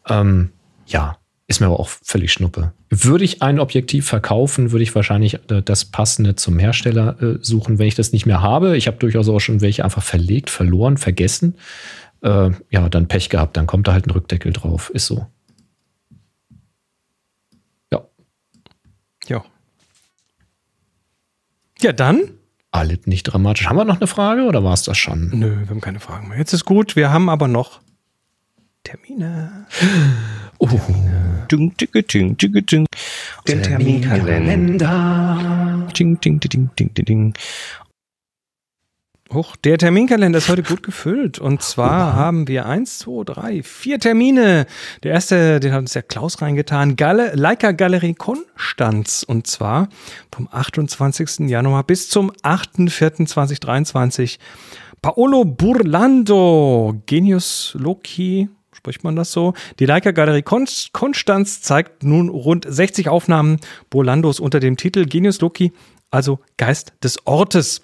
Ähm, 0.09 0.51
ja, 0.87 1.19
ist 1.49 1.61
mir 1.61 1.67
aber 1.67 1.79
auch 1.79 1.89
völlig 1.89 2.33
schnuppe. 2.33 2.73
Würde 2.91 3.25
ich 3.25 3.43
ein 3.43 3.61
Objektiv 3.61 4.07
verkaufen, 4.07 4.73
würde 4.73 4.83
ich 4.83 4.95
wahrscheinlich 4.95 5.35
äh, 5.51 5.63
das 5.63 5.85
passende 5.85 6.35
zum 6.35 6.59
Hersteller 6.59 7.21
äh, 7.23 7.39
suchen, 7.41 7.79
wenn 7.79 7.87
ich 7.87 7.95
das 7.95 8.13
nicht 8.13 8.27
mehr 8.27 8.43
habe. 8.43 8.77
Ich 8.77 8.87
habe 8.87 8.97
durchaus 8.97 9.29
auch 9.29 9.41
schon 9.41 9.61
welche 9.61 9.85
einfach 9.85 10.03
verlegt, 10.03 10.51
verloren, 10.51 10.97
vergessen. 10.97 11.57
Äh, 12.23 12.51
ja, 12.71 12.89
dann 12.89 13.09
Pech 13.09 13.29
gehabt, 13.29 13.57
dann 13.57 13.67
kommt 13.67 13.87
da 13.87 13.93
halt 13.93 14.07
ein 14.07 14.11
Rückdeckel 14.11 14.53
drauf. 14.53 14.91
Ist 14.91 15.07
so. 15.07 15.27
Ja. 17.93 18.05
Ja. 19.29 19.45
Ja, 21.81 21.93
dann 21.93 22.31
alles 22.71 23.07
nicht 23.07 23.25
dramatisch. 23.25 23.69
Haben 23.69 23.77
wir 23.77 23.85
noch 23.85 23.97
eine 23.97 24.07
Frage 24.07 24.45
oder 24.45 24.65
war 24.65 24.75
es 24.75 24.83
das 24.83 24.99
schon? 24.99 25.31
Nö, 25.33 25.61
wir 25.61 25.69
haben 25.69 25.81
keine 25.81 26.01
Fragen 26.01 26.29
mehr. 26.29 26.39
Jetzt 26.39 26.53
ist 26.53 26.65
gut, 26.65 26.97
wir 26.97 27.11
haben 27.11 27.29
aber 27.29 27.49
noch 27.49 27.81
Termine. 28.85 29.67
Oh. 30.59 30.69
Termine. 30.69 31.47
Ding, 31.53 31.77
ding, 31.77 32.35
ding, 32.39 32.39
ding, 32.39 32.87
Den 33.47 33.63
Terminkalender. 33.63 35.87
Ding, 35.99 36.19
ding, 36.19 36.41
ding, 36.41 36.71
ding, 36.75 36.95
ding, 36.95 37.05
ding. 37.05 37.35
Hoch, 39.37 39.55
der 39.55 39.79
Terminkalender 39.79 40.39
ist 40.39 40.49
heute 40.49 40.63
gut 40.63 40.83
gefüllt. 40.83 41.39
Und 41.39 41.63
zwar 41.63 42.15
Oha. 42.15 42.17
haben 42.17 42.49
wir 42.49 42.65
eins, 42.67 43.01
zwei, 43.01 43.23
drei, 43.23 43.63
vier 43.63 44.01
Termine. 44.01 44.65
Der 45.03 45.13
erste, 45.13 45.61
den 45.61 45.73
hat 45.73 45.81
uns 45.81 45.93
der 45.93 46.03
Klaus 46.03 46.41
reingetan. 46.41 46.97
Galle, 46.97 47.33
Leica 47.35 47.73
Galerie 47.73 48.15
Konstanz. 48.15 49.23
Und 49.23 49.47
zwar 49.47 49.91
vom 50.35 50.49
28. 50.51 51.51
Januar 51.51 51.85
bis 51.85 52.09
zum 52.09 52.33
8.4.2023. 52.33 54.39
Paolo 55.03 55.45
Burlando, 55.45 56.95
Genius 57.05 57.77
Loki, 57.79 58.49
spricht 58.73 59.05
man 59.05 59.17
das 59.17 59.33
so? 59.33 59.53
Die 59.79 59.87
Leica 59.87 60.13
Galerie 60.13 60.43
Konstanz 60.43 61.61
zeigt 61.61 62.03
nun 62.03 62.31
rund 62.31 62.65
60 62.67 63.11
Aufnahmen 63.11 63.59
Burlandos 63.91 64.41
unter 64.41 64.61
dem 64.61 64.79
Titel 64.79 65.05
Genius 65.05 65.43
Loki, 65.43 65.73
also 66.11 66.39
Geist 66.57 66.95
des 67.03 67.27
Ortes. 67.27 67.83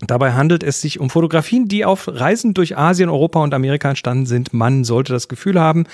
Dabei 0.00 0.32
handelt 0.32 0.62
es 0.62 0.80
sich 0.80 1.00
um 1.00 1.08
Fotografien, 1.08 1.68
die 1.68 1.84
auf 1.84 2.08
Reisen 2.08 2.54
durch 2.54 2.76
Asien, 2.76 3.08
Europa 3.08 3.42
und 3.42 3.54
Amerika 3.54 3.88
entstanden 3.88 4.26
sind. 4.26 4.52
Man 4.52 4.84
sollte 4.84 5.12
das 5.12 5.28
Gefühl 5.28 5.58
haben, 5.58 5.84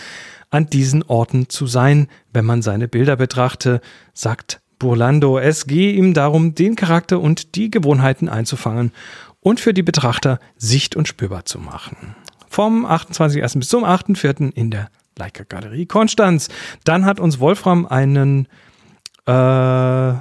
an 0.50 0.66
diesen 0.66 1.02
Orten 1.02 1.48
zu 1.48 1.66
sein, 1.66 2.08
wenn 2.32 2.44
man 2.44 2.62
seine 2.62 2.88
Bilder 2.88 3.16
betrachte, 3.16 3.80
sagt 4.12 4.60
Burlando. 4.78 5.38
Es 5.38 5.66
gehe 5.66 5.92
ihm 5.92 6.14
darum, 6.14 6.54
den 6.54 6.76
Charakter 6.76 7.20
und 7.20 7.54
die 7.54 7.70
Gewohnheiten 7.70 8.28
einzufangen 8.28 8.92
und 9.40 9.60
für 9.60 9.72
die 9.72 9.82
Betrachter 9.82 10.40
sicht- 10.56 10.96
und 10.96 11.08
spürbar 11.08 11.44
zu 11.44 11.58
machen. 11.58 12.16
Vom 12.48 12.84
28.01. 12.84 13.58
bis 13.60 13.68
zum 13.68 13.84
8.04. 13.84 14.52
in 14.54 14.70
der 14.70 14.90
Leica 15.16 15.44
Galerie 15.48 15.86
Konstanz. 15.86 16.48
Dann 16.84 17.04
hat 17.04 17.20
uns 17.20 17.40
Wolfram 17.40 17.86
einen 17.86 18.46
äh, 19.26 20.12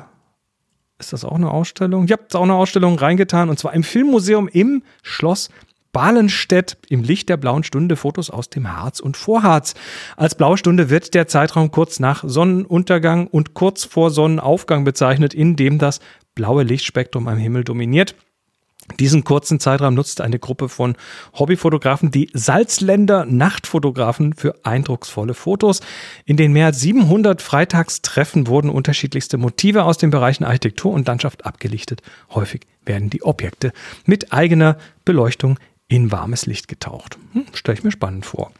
ist 1.01 1.11
das 1.11 1.25
auch 1.25 1.35
eine 1.35 1.51
Ausstellung? 1.51 2.07
Ja, 2.07 2.15
ist 2.15 2.35
auch 2.35 2.43
eine 2.43 2.55
Ausstellung 2.55 2.97
reingetan 2.97 3.49
und 3.49 3.59
zwar 3.59 3.73
im 3.73 3.83
Filmmuseum 3.83 4.47
im 4.47 4.83
Schloss 5.03 5.49
Bahlenstedt 5.91 6.77
im 6.87 7.03
Licht 7.03 7.27
der 7.27 7.35
blauen 7.35 7.63
Stunde 7.63 7.97
Fotos 7.97 8.29
aus 8.29 8.49
dem 8.49 8.71
Harz 8.71 9.01
und 9.01 9.17
Vorharz. 9.17 9.73
Als 10.15 10.35
blaue 10.35 10.57
Stunde 10.57 10.89
wird 10.89 11.13
der 11.13 11.27
Zeitraum 11.27 11.71
kurz 11.71 11.99
nach 11.99 12.23
Sonnenuntergang 12.25 13.27
und 13.27 13.53
kurz 13.53 13.83
vor 13.83 14.09
Sonnenaufgang 14.09 14.85
bezeichnet, 14.85 15.33
in 15.33 15.57
dem 15.57 15.79
das 15.79 15.99
blaue 16.33 16.63
Lichtspektrum 16.63 17.27
am 17.27 17.37
Himmel 17.37 17.65
dominiert. 17.65 18.15
Diesen 18.99 19.23
kurzen 19.23 19.59
Zeitraum 19.59 19.93
nutzt 19.93 20.21
eine 20.21 20.39
Gruppe 20.39 20.69
von 20.69 20.95
Hobbyfotografen, 21.37 22.11
die 22.11 22.29
Salzländer 22.33 23.25
Nachtfotografen, 23.25 24.33
für 24.33 24.55
eindrucksvolle 24.63 25.33
Fotos. 25.33 25.81
In 26.25 26.37
den 26.37 26.53
mehr 26.53 26.67
als 26.67 26.79
700 26.81 27.41
Freitagstreffen 27.41 28.47
wurden 28.47 28.69
unterschiedlichste 28.69 29.37
Motive 29.37 29.83
aus 29.83 29.97
den 29.97 30.09
Bereichen 30.09 30.43
Architektur 30.43 30.91
und 30.93 31.07
Landschaft 31.07 31.45
abgelichtet. 31.45 32.01
Häufig 32.31 32.61
werden 32.85 33.09
die 33.09 33.23
Objekte 33.23 33.71
mit 34.05 34.33
eigener 34.33 34.77
Beleuchtung 35.05 35.59
in 35.87 36.11
warmes 36.11 36.45
Licht 36.45 36.67
getaucht. 36.67 37.17
Hm, 37.33 37.45
Stelle 37.53 37.77
ich 37.77 37.83
mir 37.83 37.91
spannend 37.91 38.25
vor. 38.25 38.51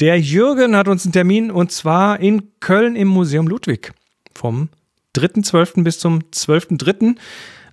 Der 0.00 0.20
Jürgen 0.20 0.76
hat 0.76 0.88
uns 0.88 1.04
einen 1.04 1.12
Termin 1.12 1.50
und 1.50 1.70
zwar 1.70 2.20
in 2.20 2.50
Köln 2.60 2.96
im 2.96 3.08
Museum 3.08 3.46
Ludwig 3.46 3.92
vom 4.34 4.68
3.12. 5.16 5.84
bis 5.84 5.98
zum 5.98 6.20
12.3. 6.32 7.16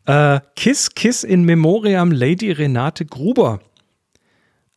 Äh, 0.05 0.39
Kiss, 0.55 0.91
Kiss 0.95 1.23
in 1.23 1.43
Memoriam 1.43 2.11
Lady 2.11 2.51
Renate 2.51 3.05
Gruber. 3.05 3.59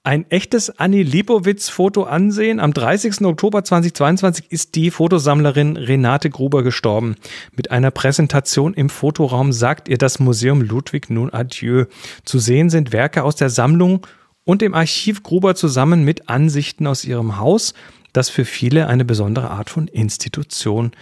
Ein 0.07 0.31
echtes 0.31 0.79
Annie 0.79 1.03
Libowitz-Foto 1.03 2.03
ansehen. 2.03 2.61
Am 2.61 2.75
30. 2.75 3.23
Oktober 3.23 3.65
2022 3.65 4.53
ist 4.53 4.75
die 4.75 4.91
Fotosammlerin 4.91 5.79
Renate 5.79 6.29
Gruber 6.29 6.63
gestorben. 6.63 7.15
Mit 7.57 7.71
einer 7.71 7.91
Präsentation 7.91 8.75
im 8.75 8.91
Fotoraum 8.91 9.51
sagt 9.51 9.89
ihr 9.89 9.97
das 9.97 10.19
Museum 10.19 10.61
Ludwig 10.61 11.09
nun 11.09 11.33
Adieu. 11.33 11.87
Zu 12.27 12.39
sehen 12.39 12.69
sind 12.69 12.93
Werke 12.93 13.23
aus 13.23 13.37
der 13.37 13.49
Sammlung 13.49 14.07
und 14.45 14.61
dem 14.61 14.75
Archiv 14.75 15.23
Gruber 15.23 15.55
zusammen 15.55 16.05
mit 16.05 16.29
Ansichten 16.29 16.87
aus 16.87 17.07
ihrem 17.07 17.39
Haus, 17.39 17.73
das 18.13 18.29
für 18.29 18.45
viele 18.45 18.89
eine 18.89 19.07
besondere 19.07 19.51
Art 19.51 19.71
von 19.71 19.89
Institution 19.89 20.93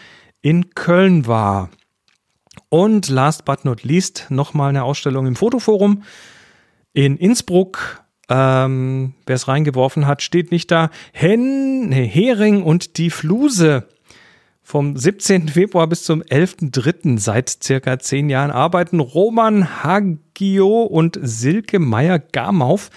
in 0.43 0.77
Köln 0.77 1.27
war. 1.27 1.71
Und 2.69 3.09
last 3.09 3.45
but 3.45 3.65
not 3.65 3.85
least 3.85 4.27
nochmal 4.29 4.71
eine 4.71 4.85
Ausstellung 4.85 5.27
im 5.27 5.37
Fotoforum 5.37 6.03
in 6.93 7.17
Innsbruck. 7.17 8.03
Ähm, 8.29 9.15
Wer 9.27 9.37
es 9.37 9.49
reingeworfen 9.49 10.07
hat, 10.07 10.23
steht 10.23 10.53
nicht 10.53 10.71
da. 10.71 10.91
Hen, 11.13 11.91
Hering 11.93 12.63
und 12.63 12.99
die 12.99 13.11
Fluse. 13.11 13.89
Vom 14.65 14.97
17. 14.97 15.49
Februar 15.49 15.89
bis 15.89 16.05
zum 16.05 16.23
11.3. 16.23 17.19
seit 17.19 17.51
circa 17.51 17.99
zehn 17.99 18.31
Jahren 18.31 18.53
arbeiten 18.53 19.01
Roman 19.01 19.83
Hagio 19.83 20.83
und 20.83 21.19
Silke 21.21 21.81
Meyer-Gamauf 21.81 22.91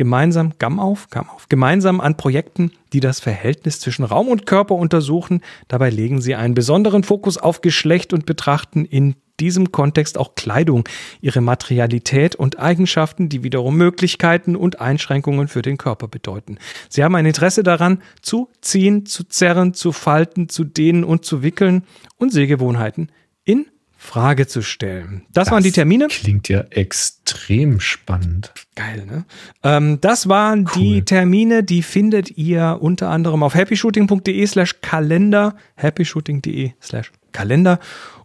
gemeinsam, 0.00 0.54
Gammauf, 0.58 1.10
Gammauf, 1.10 1.46
gemeinsam 1.50 2.00
an 2.00 2.16
Projekten, 2.16 2.72
die 2.94 3.00
das 3.00 3.20
Verhältnis 3.20 3.80
zwischen 3.80 4.06
Raum 4.06 4.28
und 4.28 4.46
Körper 4.46 4.74
untersuchen. 4.76 5.42
Dabei 5.68 5.90
legen 5.90 6.22
sie 6.22 6.34
einen 6.34 6.54
besonderen 6.54 7.04
Fokus 7.04 7.36
auf 7.36 7.60
Geschlecht 7.60 8.14
und 8.14 8.24
betrachten 8.24 8.86
in 8.86 9.16
diesem 9.40 9.72
Kontext 9.72 10.16
auch 10.16 10.34
Kleidung, 10.36 10.88
ihre 11.20 11.42
Materialität 11.42 12.34
und 12.34 12.58
Eigenschaften, 12.58 13.28
die 13.28 13.42
wiederum 13.42 13.76
Möglichkeiten 13.76 14.56
und 14.56 14.80
Einschränkungen 14.80 15.48
für 15.48 15.60
den 15.60 15.76
Körper 15.76 16.08
bedeuten. 16.08 16.56
Sie 16.88 17.04
haben 17.04 17.14
ein 17.14 17.26
Interesse 17.26 17.62
daran, 17.62 18.00
zu 18.22 18.48
ziehen, 18.62 19.04
zu 19.04 19.24
zerren, 19.24 19.74
zu 19.74 19.92
falten, 19.92 20.48
zu 20.48 20.64
dehnen 20.64 21.04
und 21.04 21.26
zu 21.26 21.42
wickeln 21.42 21.82
und 22.16 22.32
Sehgewohnheiten 22.32 23.12
in 23.44 23.66
Frage 24.02 24.46
zu 24.46 24.62
stellen. 24.62 25.26
Das, 25.30 25.44
das, 25.44 25.52
waren 25.52 25.62
die 25.62 25.72
Termine. 25.72 26.08
Klingt 26.08 26.48
ja 26.48 26.62
extrem 26.70 27.80
spannend. 27.80 28.50
Geil, 28.74 29.04
ne? 29.04 29.26
Ähm, 29.62 30.00
das 30.00 30.26
waren 30.26 30.60
cool. 30.74 30.82
die 30.82 31.02
Termine, 31.02 31.62
die 31.62 31.82
findet 31.82 32.36
ihr 32.38 32.78
unter 32.80 33.10
anderem 33.10 33.42
auf 33.42 33.54
happyshooting.de 33.54 34.46
slash 34.46 34.80
Kalender, 34.80 35.54
happyshooting.de 35.76 36.72
slash 36.80 37.12
Kalender. 37.32 37.78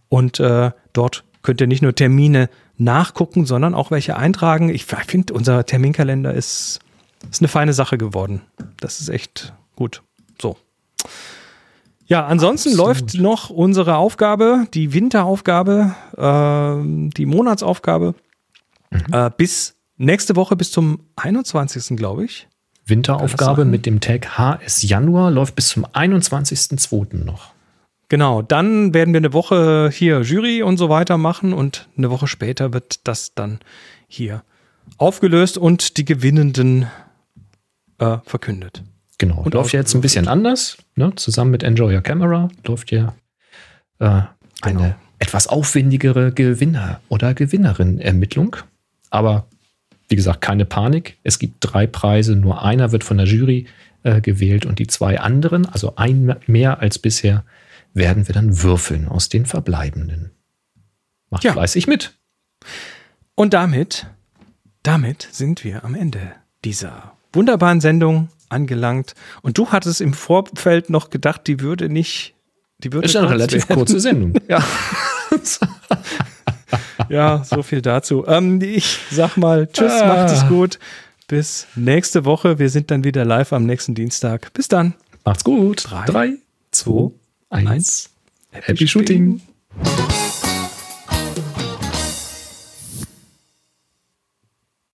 Und 0.08 0.40
äh, 0.40 0.70
dort 0.94 1.24
könnt 1.42 1.60
ihr 1.60 1.66
nicht 1.66 1.82
nur 1.82 1.94
Termine 1.94 2.48
nachgucken, 2.78 3.44
sondern 3.44 3.74
auch 3.74 3.90
welche 3.90 4.16
eintragen. 4.16 4.70
Ich 4.70 4.86
finde, 4.86 5.34
unser 5.34 5.66
Terminkalender 5.66 6.32
ist, 6.32 6.80
ist 7.30 7.42
eine 7.42 7.48
feine 7.48 7.74
Sache 7.74 7.98
geworden. 7.98 8.40
Das 8.80 8.98
ist 8.98 9.10
echt 9.10 9.52
gut. 9.76 10.02
So. 10.40 10.56
Ja, 12.06 12.26
ansonsten 12.26 12.70
Absolut. 12.70 12.86
läuft 12.86 13.14
noch 13.14 13.50
unsere 13.50 13.96
Aufgabe, 13.96 14.66
die 14.72 14.92
Winteraufgabe, 14.92 15.94
äh, 16.16 17.10
die 17.16 17.26
Monatsaufgabe 17.26 18.14
mhm. 18.90 19.00
äh, 19.12 19.30
bis 19.36 19.74
nächste 19.96 20.36
Woche 20.36 20.56
bis 20.56 20.70
zum 20.70 21.00
21. 21.16 21.96
glaube 21.96 22.24
ich. 22.24 22.48
Winteraufgabe 22.84 23.64
mit 23.64 23.84
dem 23.84 24.00
Tag 24.00 24.38
HS 24.38 24.82
Januar 24.82 25.32
läuft 25.32 25.56
bis 25.56 25.68
zum 25.68 25.84
21.02. 25.86 27.24
noch. 27.24 27.52
Genau, 28.08 28.42
dann 28.42 28.94
werden 28.94 29.12
wir 29.12 29.18
eine 29.18 29.32
Woche 29.32 29.90
hier 29.92 30.20
Jury 30.20 30.62
und 30.62 30.76
so 30.76 30.88
weiter 30.88 31.18
machen 31.18 31.52
und 31.52 31.88
eine 31.96 32.10
Woche 32.10 32.28
später 32.28 32.72
wird 32.72 33.00
das 33.08 33.34
dann 33.34 33.58
hier 34.06 34.44
aufgelöst 34.98 35.58
und 35.58 35.96
die 35.96 36.04
Gewinnenden 36.04 36.86
äh, 37.98 38.18
verkündet. 38.24 38.84
Genau, 39.18 39.42
und 39.42 39.54
läuft 39.54 39.72
ja 39.72 39.80
jetzt 39.80 39.94
ein 39.94 40.00
bisschen 40.00 40.28
anders. 40.28 40.76
Ne? 40.94 41.12
Zusammen 41.16 41.50
mit 41.50 41.62
Enjoy 41.62 41.94
Your 41.94 42.02
Camera 42.02 42.48
läuft 42.66 42.92
ja 42.92 43.14
äh, 43.98 44.04
eine 44.04 44.28
genau. 44.62 44.94
etwas 45.18 45.46
aufwendigere 45.46 46.32
Gewinner- 46.32 47.00
oder 47.08 47.32
Gewinnerin-Ermittlung. 47.32 48.56
Aber 49.10 49.48
wie 50.08 50.16
gesagt, 50.16 50.40
keine 50.40 50.64
Panik. 50.64 51.18
Es 51.22 51.38
gibt 51.38 51.56
drei 51.60 51.86
Preise, 51.86 52.36
nur 52.36 52.62
einer 52.62 52.92
wird 52.92 53.04
von 53.04 53.16
der 53.16 53.26
Jury 53.26 53.66
äh, 54.02 54.20
gewählt 54.20 54.66
und 54.66 54.78
die 54.78 54.86
zwei 54.86 55.18
anderen, 55.18 55.66
also 55.66 55.96
ein 55.96 56.36
mehr 56.46 56.80
als 56.80 56.98
bisher, 56.98 57.44
werden 57.94 58.28
wir 58.28 58.34
dann 58.34 58.62
würfeln 58.62 59.08
aus 59.08 59.28
den 59.28 59.46
verbleibenden. 59.46 60.30
Macht 61.30 61.44
ja. 61.44 61.52
fleißig 61.52 61.86
mit. 61.86 62.14
Und 63.34 63.54
damit, 63.54 64.06
damit 64.82 65.28
sind 65.32 65.64
wir 65.64 65.84
am 65.84 65.94
Ende 65.94 66.32
dieser 66.64 67.16
wunderbaren 67.32 67.80
Sendung 67.80 68.28
angelangt. 68.48 69.14
Und 69.42 69.58
du 69.58 69.70
hattest 69.70 70.00
im 70.00 70.12
Vorfeld 70.12 70.90
noch 70.90 71.10
gedacht, 71.10 71.46
die 71.46 71.60
würde 71.60 71.88
nicht. 71.88 72.34
Die 72.78 72.92
würde 72.92 73.06
ist 73.06 73.16
eine 73.16 73.30
relativ 73.30 73.68
werden. 73.68 73.78
kurze 73.78 74.00
Sendung. 74.00 74.34
ja. 74.48 74.62
ja, 77.08 77.44
so 77.44 77.62
viel 77.62 77.80
dazu. 77.80 78.26
Ähm, 78.26 78.60
ich 78.60 78.98
sag 79.10 79.36
mal, 79.36 79.66
tschüss, 79.66 79.92
ah. 79.92 80.06
macht 80.06 80.32
es 80.32 80.46
gut. 80.48 80.78
Bis 81.28 81.66
nächste 81.74 82.24
Woche. 82.24 82.58
Wir 82.58 82.70
sind 82.70 82.90
dann 82.90 83.02
wieder 83.02 83.24
live 83.24 83.52
am 83.52 83.64
nächsten 83.64 83.94
Dienstag. 83.94 84.52
Bis 84.52 84.68
dann. 84.68 84.94
Macht's 85.24 85.42
gut. 85.42 85.88
3, 85.90 86.34
2, 86.70 87.10
1. 87.50 88.10
Happy, 88.50 88.66
Happy 88.66 88.88
Shooting. 88.88 89.40
Shooting. 89.74 90.25